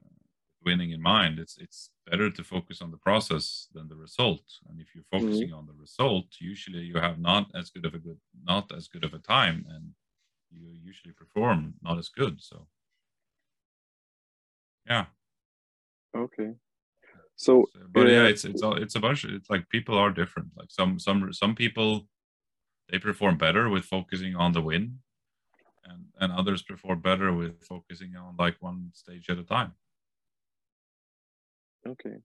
winning 0.64 0.90
in 0.90 1.00
mind, 1.00 1.38
it's 1.38 1.56
it's 1.58 1.90
better 2.10 2.30
to 2.30 2.44
focus 2.44 2.82
on 2.82 2.90
the 2.90 2.96
process 2.98 3.68
than 3.74 3.88
the 3.88 3.96
result. 3.96 4.44
And 4.68 4.80
if 4.80 4.88
you're 4.94 5.04
mm-hmm. 5.04 5.26
focusing 5.26 5.48
mm-hmm. 5.48 5.58
on 5.58 5.66
the 5.66 5.80
result, 5.80 6.26
usually 6.40 6.80
you 6.80 6.96
have 6.96 7.18
not 7.18 7.50
as 7.54 7.70
good 7.70 7.86
of 7.86 7.94
a 7.94 7.98
good 7.98 8.18
not 8.44 8.72
as 8.76 8.88
good 8.88 9.04
of 9.04 9.14
a 9.14 9.18
time, 9.18 9.64
and 9.74 9.84
you 10.50 10.68
usually 10.84 11.12
perform 11.12 11.74
not 11.82 11.98
as 11.98 12.08
good. 12.08 12.42
So, 12.42 12.66
yeah. 14.86 15.06
Okay. 16.16 16.52
So, 17.36 17.66
but 17.92 18.08
yeah, 18.08 18.22
uh, 18.22 18.32
it's 18.32 18.44
it's 18.44 18.62
all 18.62 18.76
it's 18.76 18.94
a 18.96 19.00
bunch. 19.00 19.24
It's 19.24 19.50
like 19.50 19.68
people 19.68 19.96
are 19.98 20.10
different. 20.10 20.48
Like 20.56 20.70
some 20.70 20.98
some 20.98 21.32
some 21.32 21.54
people, 21.54 22.08
they 22.88 22.98
perform 22.98 23.36
better 23.36 23.68
with 23.68 23.84
focusing 23.84 24.36
on 24.36 24.52
the 24.52 24.62
win, 24.62 24.98
and 25.84 26.06
and 26.20 26.32
others 26.32 26.62
perform 26.62 27.00
better 27.00 27.32
with 27.32 27.62
focusing 27.64 28.16
on 28.16 28.36
like 28.38 28.56
one 28.60 28.90
stage 28.92 29.30
at 29.30 29.38
a 29.38 29.44
time. 29.44 29.72
Okay. 31.86 32.16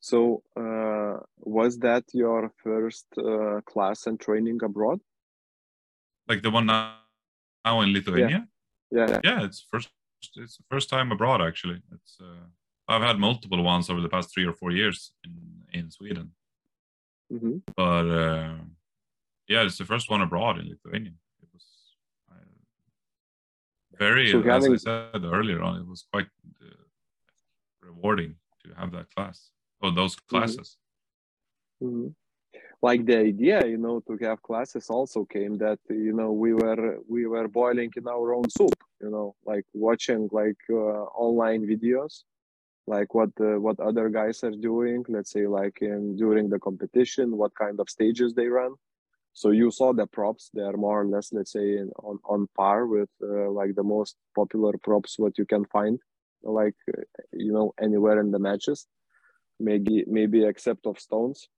So, 0.00 0.42
uh, 0.56 1.18
was 1.38 1.78
that 1.78 2.04
your 2.12 2.52
first 2.62 3.06
uh, 3.18 3.60
class 3.62 4.06
and 4.06 4.20
training 4.20 4.60
abroad? 4.62 5.00
Like 6.28 6.42
the 6.42 6.50
one 6.50 6.66
now, 6.66 6.98
now 7.64 7.80
in 7.80 7.92
Lithuania. 7.92 8.48
Yeah. 8.90 9.20
Yeah, 9.24 9.44
it's 9.44 9.64
first. 9.70 9.90
It's 10.36 10.56
the 10.56 10.64
first 10.70 10.88
time 10.88 11.12
abroad 11.12 11.42
actually. 11.42 11.82
It's. 11.92 12.18
Uh, 12.20 12.46
I've 12.88 13.02
had 13.02 13.18
multiple 13.18 13.62
ones 13.62 13.90
over 13.90 14.00
the 14.00 14.08
past 14.08 14.32
three 14.32 14.46
or 14.46 14.52
four 14.52 14.70
years 14.70 15.12
in 15.24 15.32
in 15.78 15.90
Sweden, 15.90 16.32
hmm 17.30 17.58
but 17.76 18.06
uh, 18.08 18.54
yeah, 19.48 19.62
it's 19.62 19.78
the 19.78 19.84
first 19.84 20.10
one 20.10 20.22
abroad 20.22 20.58
in 20.58 20.68
Lithuania. 20.68 21.12
It 21.42 21.48
was 21.52 21.64
uh, 22.30 22.34
very, 23.98 24.30
So 24.30 24.40
as 24.42 24.66
I 24.66 24.76
said 24.76 25.24
earlier 25.24 25.62
on, 25.62 25.80
it 25.80 25.86
was 25.86 26.04
quite 26.12 26.28
uh, 26.62 26.84
rewarding 27.80 28.36
to 28.64 28.74
have 28.74 28.90
that 28.92 29.08
class 29.14 29.50
or 29.80 29.92
those 29.92 30.16
classes. 30.16 30.76
hmm 31.80 32.08
Like 32.82 33.02
the 33.06 33.18
idea, 33.32 33.58
you 33.72 33.78
know, 33.84 34.00
to 34.06 34.12
have 34.26 34.40
classes 34.42 34.90
also 34.90 35.24
came 35.36 35.54
that 35.64 35.80
you 35.88 36.14
know 36.18 36.30
we 36.44 36.50
were 36.60 36.84
we 37.14 37.22
were 37.32 37.48
boiling 37.48 37.90
in 37.96 38.06
our 38.14 38.28
own 38.38 38.48
soup, 38.58 38.78
you 39.02 39.10
know, 39.14 39.28
like 39.50 39.66
watching 39.86 40.22
like 40.40 40.62
uh, 40.70 41.04
online 41.26 41.62
videos, 41.72 42.14
like 42.94 43.10
what 43.18 43.32
uh, 43.40 43.58
what 43.64 43.78
other 43.80 44.06
guys 44.18 44.44
are 44.44 44.58
doing. 44.70 45.04
Let's 45.08 45.32
say 45.36 45.44
like 45.60 45.76
in 45.80 46.16
during 46.22 46.46
the 46.52 46.60
competition, 46.68 47.26
what 47.40 47.52
kind 47.64 47.76
of 47.80 47.88
stages 47.96 48.30
they 48.34 48.48
run. 48.60 48.72
So 49.36 49.50
you 49.50 49.70
saw 49.70 49.92
the 49.92 50.06
props; 50.06 50.50
they 50.54 50.62
are 50.62 50.78
more 50.78 51.02
or 51.02 51.06
less, 51.06 51.30
let's 51.30 51.52
say, 51.52 51.78
on 52.08 52.18
on 52.24 52.48
par 52.56 52.86
with 52.86 53.10
uh, 53.22 53.50
like 53.50 53.74
the 53.74 53.82
most 53.82 54.16
popular 54.34 54.72
props 54.82 55.18
what 55.18 55.36
you 55.36 55.44
can 55.44 55.64
find, 55.66 56.00
like 56.42 56.78
uh, 56.88 57.02
you 57.32 57.52
know 57.52 57.74
anywhere 57.78 58.18
in 58.18 58.30
the 58.30 58.38
matches. 58.38 58.86
Maybe 59.60 60.04
maybe 60.06 60.44
except 60.44 60.86
of 60.86 60.98
stones 60.98 61.48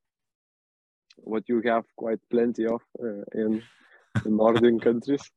what 1.24 1.48
you 1.48 1.62
have 1.66 1.84
quite 1.96 2.20
plenty 2.30 2.66
of 2.66 2.82
uh, 3.02 3.24
in 3.34 3.62
in 4.24 4.36
northern 4.36 4.80
countries. 4.88 5.30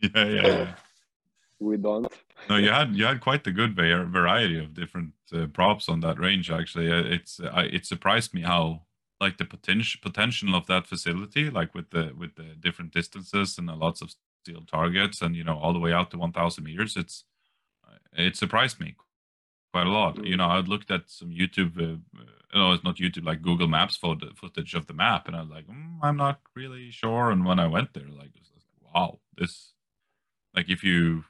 Yeah, 0.00 0.26
yeah, 0.26 0.46
yeah. 0.46 0.74
We 1.58 1.76
don't. 1.76 2.06
No, 2.48 2.56
you 2.56 2.70
had 2.70 2.96
you 2.96 3.04
had 3.04 3.20
quite 3.20 3.46
a 3.46 3.52
good 3.52 3.74
var- 3.74 4.06
variety 4.06 4.58
of 4.58 4.74
different 4.74 5.12
uh, 5.32 5.46
props 5.52 5.88
on 5.88 6.00
that 6.00 6.18
range. 6.18 6.50
Actually, 6.50 6.90
Uh, 6.92 7.14
it's 7.14 7.40
I, 7.40 7.64
it 7.76 7.84
surprised 7.84 8.32
me 8.32 8.42
how 8.42 8.86
like 9.20 9.38
the 9.38 9.44
potential 9.44 10.00
potential 10.02 10.54
of 10.54 10.66
that 10.66 10.86
facility, 10.86 11.50
like 11.50 11.74
with 11.74 11.90
the 11.90 12.12
with 12.16 12.36
the 12.36 12.54
different 12.58 12.92
distances 12.92 13.58
and 13.58 13.66
lots 13.68 14.00
of 14.02 14.14
steel 14.42 14.62
targets, 14.66 15.20
and 15.22 15.36
you 15.36 15.44
know 15.44 15.58
all 15.58 15.72
the 15.72 15.78
way 15.78 15.92
out 15.92 16.10
to 16.10 16.18
1,000 16.18 16.64
meters. 16.64 16.96
It's 16.96 17.24
it 18.12 18.36
surprised 18.36 18.80
me 18.80 18.96
quite 19.72 19.86
a 19.86 19.90
lot. 19.90 20.24
You 20.24 20.36
know, 20.36 20.46
I 20.46 20.60
looked 20.60 20.90
at 20.90 21.10
some 21.10 21.30
YouTube, 21.30 21.78
uh, 21.78 21.98
uh, 22.20 22.24
no, 22.58 22.72
it's 22.72 22.84
not 22.84 22.96
YouTube, 22.96 23.24
like 23.24 23.42
Google 23.42 23.68
Maps 23.68 23.96
for 23.96 24.16
the 24.16 24.30
footage 24.34 24.74
of 24.74 24.86
the 24.86 24.94
map, 24.94 25.28
and 25.28 25.36
I 25.36 25.42
was 25.42 25.50
like, 25.50 25.66
mm, 25.66 25.98
I'm 26.02 26.16
not 26.16 26.40
really 26.56 26.90
sure. 26.90 27.30
And 27.30 27.44
when 27.44 27.60
I 27.60 27.66
went 27.66 27.94
there, 27.94 28.08
like, 28.08 28.32
like, 28.34 28.94
wow, 28.94 29.20
this, 29.36 29.72
like, 30.54 30.68
if 30.68 30.82
you 30.82 31.24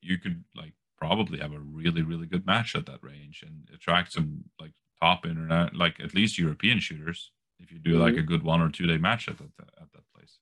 you 0.00 0.18
could 0.18 0.44
like 0.56 0.72
probably 0.98 1.38
have 1.38 1.52
a 1.52 1.60
really 1.60 2.02
really 2.02 2.26
good 2.26 2.44
match 2.46 2.74
at 2.74 2.86
that 2.86 3.02
range 3.02 3.44
and 3.46 3.68
attract 3.72 4.12
some 4.12 4.44
like 4.58 4.72
top 5.00 5.26
internet 5.26 5.76
like 5.76 6.00
at 6.00 6.14
least 6.14 6.38
European 6.38 6.80
shooters 6.80 7.30
if 7.60 7.72
you 7.72 7.78
do 7.78 7.98
like 7.98 8.16
a 8.16 8.22
good 8.22 8.42
one 8.42 8.60
or 8.60 8.70
two 8.70 8.86
day 8.86 8.98
match 8.98 9.28
at 9.28 9.38
that 9.38 9.52
at 9.80 9.92
that 9.92 10.04
place. 10.14 10.38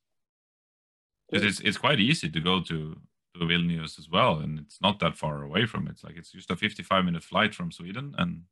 Because 1.31 1.47
it's 1.47 1.61
it's 1.61 1.79
quite 1.79 2.01
easy 2.01 2.31
to 2.31 2.41
go 2.41 2.61
to 2.63 2.97
to 3.35 3.41
Vilnius 3.45 3.99
as 3.99 4.09
well, 4.09 4.39
and 4.39 4.59
it's 4.59 4.81
not 4.81 5.01
that 5.01 5.17
far 5.17 5.43
away 5.43 5.67
from 5.67 5.87
it. 5.87 5.93
It's 5.93 6.05
like 6.05 6.17
it's 6.17 6.31
just 6.33 6.51
a 6.51 6.57
55 6.57 7.05
minute 7.05 7.23
flight 7.23 7.55
from 7.55 7.73
Sweden, 7.73 8.15
and 8.19 8.43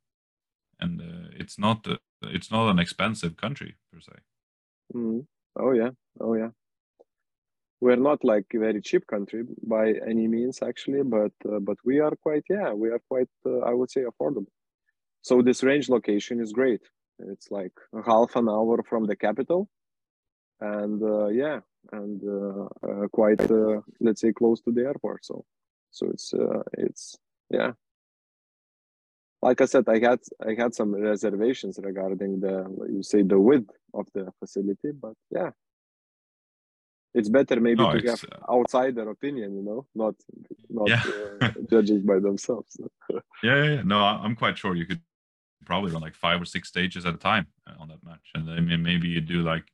and 0.79 1.01
uh, 1.01 1.29
it's 1.39 1.57
not 1.57 1.87
uh, 1.87 1.97
it's 2.21 2.51
not 2.51 2.69
an 2.69 2.79
expensive 2.79 3.35
country 3.37 3.75
per 3.91 3.99
se. 3.99 4.13
Mhm. 4.93 5.25
Oh 5.55 5.71
yeah. 5.71 5.91
Oh 6.19 6.35
yeah. 6.35 6.51
We're 7.79 7.97
not 7.97 8.23
like 8.23 8.45
a 8.53 8.59
very 8.59 8.81
cheap 8.81 9.05
country 9.07 9.43
by 9.61 9.93
any 10.07 10.27
means, 10.27 10.61
actually, 10.61 11.03
but 11.03 11.33
uh, 11.45 11.59
but 11.59 11.77
we 11.83 11.99
are 11.99 12.15
quite 12.15 12.45
yeah 12.49 12.73
we 12.73 12.89
are 12.89 13.01
quite 13.09 13.29
uh, 13.45 13.59
I 13.59 13.73
would 13.73 13.91
say 13.91 14.03
affordable. 14.03 14.51
So 15.21 15.41
this 15.41 15.63
range 15.63 15.89
location 15.89 16.41
is 16.41 16.51
great. 16.51 16.81
It's 17.19 17.51
like 17.51 17.73
half 18.05 18.35
an 18.35 18.49
hour 18.49 18.83
from 18.83 19.05
the 19.05 19.15
capital, 19.15 19.69
and 20.59 21.01
uh, 21.01 21.27
yeah, 21.27 21.59
and 21.91 22.21
uh, 22.23 22.65
uh, 22.87 23.07
quite 23.11 23.39
uh, 23.51 23.81
let's 23.99 24.21
say 24.21 24.33
close 24.33 24.61
to 24.61 24.71
the 24.71 24.81
airport. 24.81 25.25
So 25.25 25.45
so 25.91 26.09
it's 26.09 26.33
uh, 26.33 26.63
it's 26.77 27.17
yeah. 27.49 27.73
Like 29.41 29.59
I 29.61 29.65
said, 29.65 29.87
I 29.89 29.99
had 29.99 30.19
I 30.45 30.53
had 30.57 30.73
some 30.73 30.95
reservations 30.95 31.79
regarding 31.81 32.39
the 32.39 32.65
you 32.89 33.03
say 33.03 33.23
the 33.23 33.39
width 33.39 33.71
of 33.93 34.07
the 34.13 34.31
facility, 34.39 34.91
but 34.91 35.15
yeah, 35.29 35.51
it's 37.13 37.29
better 37.29 37.59
maybe 37.59 37.83
No, 37.83 37.91
to 37.91 38.07
have 38.07 38.23
outsider 38.49 39.09
opinion, 39.09 39.55
you 39.55 39.61
know, 39.63 39.85
not 39.95 40.15
not 40.69 40.89
Yeah. 40.89 41.03
uh, 41.05 41.49
judging 41.69 42.05
by 42.05 42.19
themselves. 42.19 42.77
Yeah, 43.43 43.55
yeah, 43.63 43.71
yeah. 43.75 43.81
No, 43.83 43.97
I'm 43.99 44.35
quite 44.35 44.57
sure 44.57 44.73
you 44.75 44.85
could 44.85 45.01
probably 45.65 45.91
run 45.91 46.01
like 46.01 46.15
five 46.15 46.41
or 46.41 46.45
six 46.45 46.67
stages 46.69 47.05
at 47.05 47.13
a 47.13 47.17
time 47.17 47.47
uh, 47.67 47.73
on 47.81 47.87
that 47.89 48.03
match, 48.03 48.27
and 48.35 48.47
then 48.47 48.81
maybe 48.83 49.07
you 49.07 49.21
do 49.21 49.41
like 49.41 49.65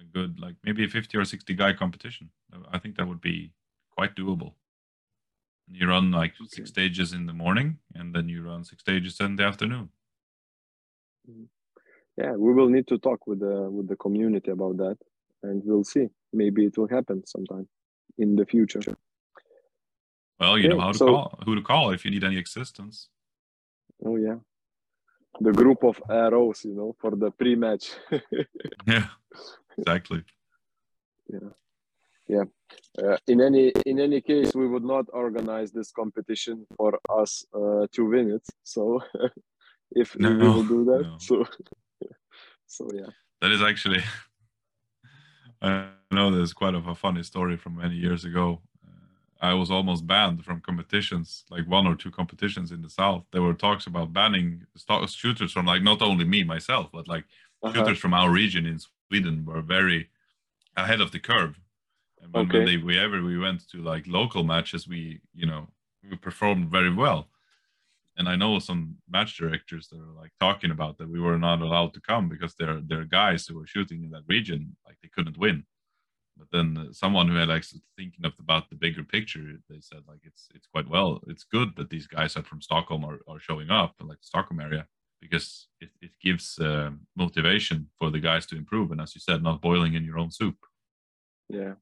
a 0.00 0.04
good, 0.04 0.40
like 0.40 0.56
maybe 0.64 0.84
a 0.84 0.88
50 0.88 1.16
or 1.18 1.24
60 1.24 1.54
guy 1.54 1.72
competition. 1.72 2.30
Uh, 2.52 2.58
I 2.70 2.78
think 2.78 2.96
that 2.96 3.06
would 3.08 3.20
be 3.20 3.52
quite 3.90 4.14
doable. 4.16 4.54
And 5.68 5.76
you 5.76 5.86
run 5.88 6.10
like 6.10 6.32
Okay. 6.40 6.48
six 6.48 6.70
stages 6.70 7.12
in 7.12 7.26
the 7.26 7.32
morning, 7.32 7.78
and 7.94 8.14
then 8.14 8.28
you 8.28 8.42
run 8.42 8.64
six 8.64 8.80
stages 8.82 9.20
in 9.20 9.36
the 9.36 9.44
afternoon. 9.44 9.90
yeah, 12.16 12.32
we 12.32 12.52
will 12.52 12.68
need 12.68 12.86
to 12.88 12.98
talk 12.98 13.26
with 13.26 13.40
the 13.40 13.70
with 13.70 13.88
the 13.88 13.96
community 13.96 14.50
about 14.50 14.76
that, 14.78 14.98
and 15.42 15.62
we'll 15.64 15.84
see. 15.84 16.08
Maybe 16.32 16.64
it 16.66 16.76
will 16.78 16.88
happen 16.88 17.22
sometime 17.26 17.68
in 18.18 18.36
the 18.36 18.46
future. 18.46 18.80
Well, 20.38 20.56
you 20.58 20.68
know 20.68 20.80
how 20.80 20.92
to 20.92 20.98
so- 20.98 21.06
call, 21.06 21.38
who 21.44 21.54
to 21.54 21.62
call 21.62 21.90
if 21.92 22.04
you 22.04 22.10
need 22.10 22.24
any 22.24 22.38
assistance. 22.40 23.08
Oh 24.04 24.16
yeah, 24.16 24.38
the 25.38 25.52
group 25.52 25.84
of 25.84 26.02
arrows, 26.10 26.64
you 26.64 26.74
know, 26.74 26.94
for 27.00 27.12
the 27.16 27.30
pre-match. 27.30 27.92
Yeah, 28.86 29.06
exactly. 29.78 30.24
Yeah, 31.28 31.50
yeah. 32.26 32.44
Uh, 33.02 33.16
in 33.28 33.40
any 33.40 33.72
in 33.86 34.00
any 34.00 34.20
case, 34.20 34.54
we 34.54 34.66
would 34.66 34.82
not 34.84 35.06
organize 35.12 35.70
this 35.70 35.92
competition 35.92 36.66
for 36.76 36.98
us 37.08 37.44
uh, 37.54 37.86
to 37.92 38.04
win 38.04 38.30
it. 38.30 38.46
So 38.62 39.00
if 39.92 40.16
we 40.16 40.36
will 40.36 40.64
do 40.64 40.84
that, 40.86 41.02
no. 41.02 41.16
so 41.18 41.44
so 42.66 42.90
yeah. 42.92 43.10
That 43.40 43.52
is 43.52 43.62
actually, 43.62 44.02
I 45.62 45.90
know 46.10 46.30
there's 46.30 46.52
quite 46.52 46.74
of 46.74 46.88
a 46.88 46.94
funny 46.94 47.22
story 47.22 47.56
from 47.56 47.76
many 47.76 47.94
years 47.94 48.24
ago. 48.24 48.60
I 49.40 49.54
was 49.54 49.70
almost 49.70 50.06
banned 50.06 50.44
from 50.44 50.60
competitions, 50.60 51.44
like 51.50 51.66
one 51.66 51.86
or 51.86 51.96
two 51.96 52.10
competitions 52.10 52.72
in 52.72 52.82
the 52.82 52.90
south. 52.90 53.24
There 53.32 53.42
were 53.42 53.54
talks 53.54 53.86
about 53.86 54.12
banning 54.12 54.66
shooters 55.08 55.52
from 55.52 55.66
like 55.66 55.82
not 55.82 56.02
only 56.02 56.24
me 56.24 56.44
myself, 56.44 56.90
but 56.92 57.08
like 57.08 57.24
Uh-huh. 57.62 57.72
shooters 57.74 57.98
from 57.98 58.14
our 58.14 58.30
region 58.30 58.66
in 58.66 58.78
Sweden 59.08 59.44
were 59.46 59.62
very 59.62 60.10
ahead 60.76 61.00
of 61.00 61.12
the 61.12 61.20
curve. 61.20 61.60
And 62.22 62.32
when, 62.34 62.48
when 62.50 62.64
Okay. 62.64 62.64
they 62.64 62.76
we 62.78 62.98
ever 62.98 63.22
we 63.22 63.38
went 63.38 63.68
to 63.70 63.78
like 63.82 64.06
local 64.06 64.44
matches, 64.44 64.88
we 64.88 65.20
you 65.34 65.46
know 65.46 65.68
we 66.02 66.16
performed 66.16 66.70
very 66.70 66.92
well. 66.94 67.28
And 68.16 68.28
I 68.28 68.36
know 68.36 68.58
some 68.58 68.98
match 69.08 69.36
directors 69.38 69.88
that 69.88 70.00
are 70.00 70.12
like 70.22 70.32
talking 70.40 70.70
about 70.70 70.98
that 70.98 71.08
we 71.08 71.20
were 71.20 71.38
not 71.38 71.62
allowed 71.62 71.94
to 71.94 72.00
come 72.00 72.28
because 72.28 72.54
they're 72.54 72.80
they're 72.82 73.04
guys 73.04 73.46
who 73.46 73.56
were 73.56 73.66
shooting 73.66 74.04
in 74.04 74.10
that 74.10 74.24
region, 74.28 74.76
like 74.86 74.98
they 75.02 75.08
couldn't 75.08 75.38
win. 75.38 75.64
But 76.40 76.48
then 76.52 76.88
someone 76.92 77.28
who 77.28 77.34
had 77.34 77.48
like 77.48 77.64
thinking 77.96 78.24
of 78.24 78.32
about 78.40 78.70
the 78.70 78.76
bigger 78.76 79.04
picture, 79.04 79.58
they 79.68 79.80
said 79.80 80.00
like 80.08 80.20
it's 80.24 80.48
it's 80.54 80.66
quite 80.66 80.88
well, 80.88 81.20
it's 81.26 81.44
good 81.44 81.76
that 81.76 81.90
these 81.90 82.06
guys 82.06 82.34
are 82.36 82.42
from 82.42 82.62
Stockholm 82.62 83.04
are, 83.04 83.20
are 83.28 83.38
showing 83.38 83.70
up, 83.70 83.94
like 84.00 84.18
Stockholm 84.22 84.60
area, 84.60 84.86
because 85.20 85.68
it, 85.82 85.90
it 86.00 86.12
gives 86.18 86.58
uh, 86.58 86.90
motivation 87.14 87.90
for 87.98 88.10
the 88.10 88.20
guys 88.20 88.46
to 88.46 88.56
improve. 88.56 88.90
And 88.90 89.02
as 89.02 89.14
you 89.14 89.20
said, 89.20 89.42
not 89.42 89.60
boiling 89.60 89.94
in 89.94 90.04
your 90.04 90.18
own 90.18 90.30
soup. 90.30 90.56
Yeah. 91.50 91.74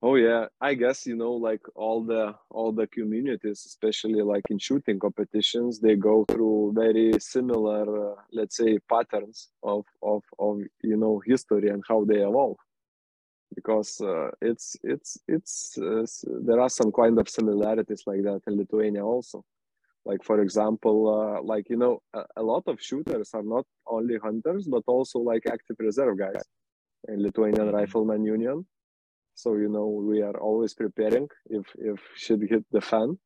Oh 0.00 0.14
yeah, 0.14 0.46
I 0.60 0.74
guess 0.74 1.06
you 1.06 1.16
know 1.16 1.32
like 1.32 1.60
all 1.74 2.04
the 2.04 2.34
all 2.50 2.72
the 2.72 2.86
communities, 2.86 3.64
especially 3.66 4.22
like 4.22 4.44
in 4.48 4.58
shooting 4.58 4.98
competitions, 4.98 5.80
they 5.80 5.96
go 5.96 6.24
through 6.30 6.72
very 6.74 7.12
similar, 7.18 8.12
uh, 8.12 8.14
let's 8.32 8.56
say, 8.56 8.78
patterns 8.88 9.48
of 9.62 9.84
of 10.02 10.22
of 10.38 10.60
you 10.82 10.96
know 10.96 11.20
history 11.26 11.68
and 11.68 11.82
how 11.86 12.04
they 12.04 12.22
evolve. 12.22 12.56
Because 13.54 14.00
uh, 14.00 14.30
it's 14.40 14.76
it's 14.82 15.18
it's 15.26 15.78
uh, 15.78 16.04
there 16.46 16.60
are 16.60 16.68
some 16.68 16.92
kind 16.92 17.18
of 17.18 17.28
similarities 17.28 18.02
like 18.06 18.22
that 18.22 18.42
in 18.46 18.56
Lithuania 18.56 19.04
also. 19.04 19.44
Like 20.04 20.22
for 20.22 20.40
example, 20.40 20.98
uh, 21.08 21.42
like 21.42 21.68
you 21.68 21.76
know, 21.76 22.00
a, 22.14 22.22
a, 22.36 22.42
lot 22.42 22.64
of 22.66 22.80
shooters 22.80 23.30
are 23.34 23.42
not 23.42 23.66
only 23.86 24.16
hunters 24.18 24.66
but 24.66 24.82
also 24.86 25.18
like 25.18 25.44
active 25.46 25.76
reserve 25.78 26.18
guys 26.18 26.42
in 27.08 27.22
Lithuanian 27.22 27.66
mm-hmm. 27.66 27.76
Rifleman 27.76 28.24
Union. 28.24 28.66
So 29.34 29.54
you 29.54 29.68
know, 29.68 29.86
we 29.86 30.22
are 30.22 30.38
always 30.38 30.74
preparing 30.74 31.28
if 31.50 31.66
if 31.76 32.00
shit 32.16 32.40
hit 32.48 32.64
the 32.70 32.80
fan. 32.80 33.18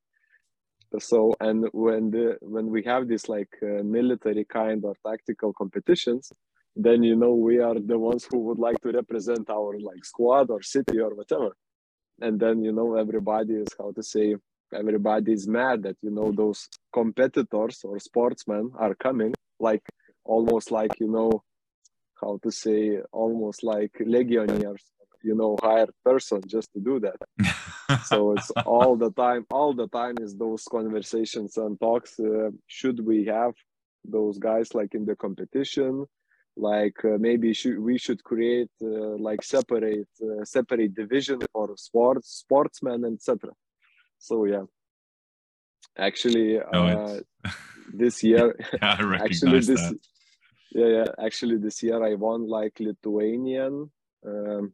So 0.98 1.34
and 1.40 1.68
when 1.72 2.10
the 2.10 2.36
when 2.42 2.66
we 2.66 2.82
have 2.84 3.08
this 3.08 3.28
like 3.28 3.54
uh, 3.62 3.82
military 3.82 4.44
kind 4.44 4.84
or 4.84 4.94
tactical 5.06 5.52
competitions, 5.52 6.32
then 6.74 7.02
you 7.02 7.16
know 7.16 7.34
we 7.34 7.58
are 7.58 7.78
the 7.78 7.98
ones 7.98 8.26
who 8.30 8.38
would 8.38 8.58
like 8.58 8.80
to 8.80 8.92
represent 8.92 9.50
our 9.50 9.78
like 9.78 10.04
squad 10.04 10.50
or 10.50 10.62
city 10.62 10.98
or 11.00 11.14
whatever. 11.14 11.50
And 12.20 12.38
then 12.38 12.62
you 12.62 12.72
know 12.72 12.96
everybody 12.96 13.54
is 13.54 13.68
how 13.78 13.92
to 13.92 14.02
say 14.02 14.36
everybody 14.72 15.32
is 15.32 15.46
mad 15.46 15.82
that 15.82 15.96
you 16.02 16.10
know 16.10 16.32
those 16.32 16.68
competitors 16.92 17.80
or 17.84 17.98
sportsmen 17.98 18.70
are 18.78 18.94
coming 18.94 19.34
like 19.60 19.82
almost 20.24 20.70
like 20.70 20.98
you 20.98 21.08
know 21.08 21.42
how 22.20 22.38
to 22.42 22.50
say 22.50 22.98
almost 23.12 23.62
like 23.62 23.90
legionnaires 24.00 24.84
you 25.22 25.34
know 25.34 25.56
hired 25.62 25.90
person 26.04 26.40
just 26.46 26.72
to 26.72 26.80
do 26.80 27.00
that. 27.00 27.16
So 28.04 28.32
it's 28.32 28.50
all 28.64 28.96
the 28.96 29.10
time 29.10 29.44
all 29.50 29.74
the 29.74 29.88
time 29.88 30.14
is 30.18 30.34
those 30.34 30.64
conversations 30.64 31.58
and 31.58 31.78
talks 31.78 32.18
uh, 32.18 32.50
should 32.66 33.04
we 33.04 33.26
have 33.26 33.52
those 34.02 34.38
guys 34.38 34.74
like 34.74 34.94
in 34.94 35.04
the 35.04 35.14
competition 35.14 36.06
like 36.56 37.04
uh, 37.04 37.16
maybe 37.18 37.52
should, 37.54 37.78
we 37.78 37.98
should 37.98 38.22
create 38.22 38.70
uh, 38.82 39.16
like 39.18 39.42
separate 39.42 40.08
uh, 40.22 40.44
separate 40.44 40.94
division 40.94 41.40
for 41.52 41.74
sports 41.76 42.28
sportsmen 42.44 43.04
etc 43.04 43.50
so 44.18 44.44
yeah. 44.44 44.62
Actually 45.98 46.60
uh, 46.60 47.20
this 47.92 48.22
year 48.22 48.56
yeah, 48.82 49.18
actually 49.24 49.60
this 49.60 49.80
that. 49.80 49.98
yeah 50.70 50.86
yeah. 50.86 51.06
Actually 51.18 51.58
this 51.58 51.82
year 51.82 52.02
i 52.02 52.14
won 52.14 52.46
like 52.48 52.78
lithuanian 52.78 53.90
um, 54.26 54.72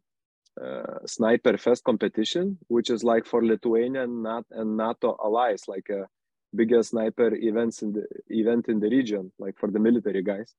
uh, 0.61 0.99
sniper 1.07 1.57
fest 1.57 1.83
competition 1.85 2.59
which 2.69 2.91
is 2.91 3.03
like 3.03 3.25
for 3.25 3.45
lithuanian 3.45 4.23
nat 4.23 4.45
and 4.51 4.77
nato 4.77 5.17
allies 5.25 5.63
like 5.69 5.89
a 5.91 6.07
biggest 6.55 6.91
sniper 6.91 7.35
events 7.35 7.83
in 7.83 7.93
the 7.93 8.05
event 8.29 8.69
in 8.69 8.81
the 8.81 8.89
region 8.89 9.33
like 9.39 9.57
for 9.59 9.71
the 9.71 9.79
military 9.79 10.23
guys 10.23 10.55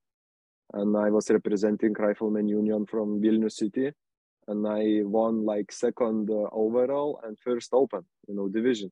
and 0.74 0.96
I 0.96 1.10
was 1.10 1.30
representing 1.30 1.94
Rifleman 1.94 2.48
Union 2.48 2.86
from 2.86 3.22
Vilnius 3.22 3.54
City, 3.54 3.92
and 4.48 4.68
I 4.68 5.02
won 5.04 5.46
like 5.46 5.72
second 5.72 6.30
uh, 6.30 6.48
overall 6.52 7.20
and 7.24 7.38
first 7.40 7.70
open, 7.74 8.04
you 8.28 8.36
know, 8.36 8.48
division. 8.48 8.92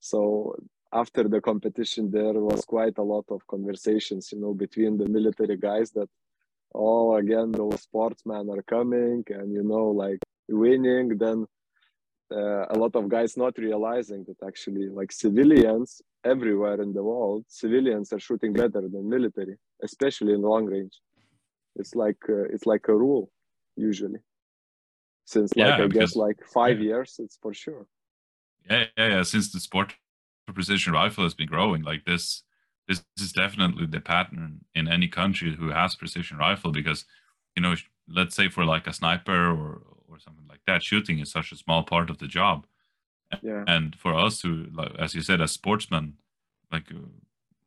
So 0.00 0.56
after 0.92 1.24
the 1.28 1.40
competition, 1.40 2.10
there 2.10 2.34
was 2.34 2.64
quite 2.64 2.98
a 2.98 3.02
lot 3.02 3.24
of 3.30 3.46
conversations, 3.46 4.30
you 4.32 4.40
know, 4.40 4.54
between 4.54 4.96
the 4.96 5.08
military 5.08 5.56
guys 5.56 5.90
that, 5.92 6.08
oh, 6.74 7.16
again, 7.16 7.52
those 7.52 7.82
sportsmen 7.82 8.48
are 8.50 8.62
coming, 8.62 9.24
and 9.28 9.52
you 9.52 9.64
know, 9.64 9.88
like 9.88 10.20
winning. 10.48 11.18
Then 11.18 11.46
uh, 12.30 12.66
a 12.70 12.76
lot 12.78 12.94
of 12.94 13.08
guys 13.08 13.36
not 13.36 13.58
realizing 13.58 14.24
that 14.28 14.46
actually, 14.46 14.88
like 14.88 15.10
civilians 15.10 16.00
everywhere 16.24 16.80
in 16.80 16.92
the 16.92 17.02
world, 17.02 17.44
civilians 17.48 18.12
are 18.12 18.20
shooting 18.20 18.52
better 18.52 18.82
than 18.82 19.08
military, 19.08 19.56
especially 19.82 20.32
in 20.34 20.42
long 20.42 20.66
range 20.66 21.00
it's 21.78 21.94
like 21.94 22.18
uh, 22.28 22.44
it's 22.44 22.66
like 22.66 22.88
a 22.88 22.94
rule 22.94 23.30
usually 23.76 24.20
since 25.24 25.54
like 25.56 25.66
yeah, 25.66 25.76
i 25.76 25.86
because, 25.86 26.10
guess 26.10 26.16
like 26.16 26.38
five 26.46 26.78
yeah. 26.78 26.86
years 26.86 27.16
it's 27.18 27.38
for 27.40 27.54
sure 27.54 27.86
yeah, 28.70 28.84
yeah 28.96 29.08
yeah 29.08 29.22
since 29.22 29.52
the 29.52 29.60
sport 29.60 29.94
for 30.46 30.52
precision 30.52 30.92
rifle 30.92 31.24
has 31.24 31.34
been 31.34 31.48
growing 31.48 31.82
like 31.82 32.04
this 32.04 32.42
this 32.86 33.04
is 33.20 33.32
definitely 33.32 33.86
the 33.86 34.00
pattern 34.00 34.64
in 34.74 34.88
any 34.88 35.08
country 35.08 35.54
who 35.54 35.68
has 35.68 35.94
precision 35.94 36.38
rifle 36.38 36.72
because 36.72 37.04
you 37.54 37.62
know 37.62 37.74
let's 38.08 38.34
say 38.34 38.48
for 38.48 38.64
like 38.64 38.86
a 38.86 38.92
sniper 38.92 39.50
or 39.50 39.82
or 40.08 40.18
something 40.18 40.46
like 40.48 40.60
that 40.66 40.82
shooting 40.82 41.18
is 41.18 41.30
such 41.30 41.52
a 41.52 41.56
small 41.56 41.82
part 41.82 42.08
of 42.10 42.18
the 42.18 42.26
job 42.26 42.66
yeah. 43.42 43.64
and 43.66 43.94
for 43.96 44.14
us 44.14 44.40
who 44.40 44.66
like, 44.72 44.92
as 44.98 45.14
you 45.14 45.20
said 45.20 45.40
as 45.40 45.52
sportsmen 45.52 46.14
like 46.72 46.90
uh, 46.90 46.98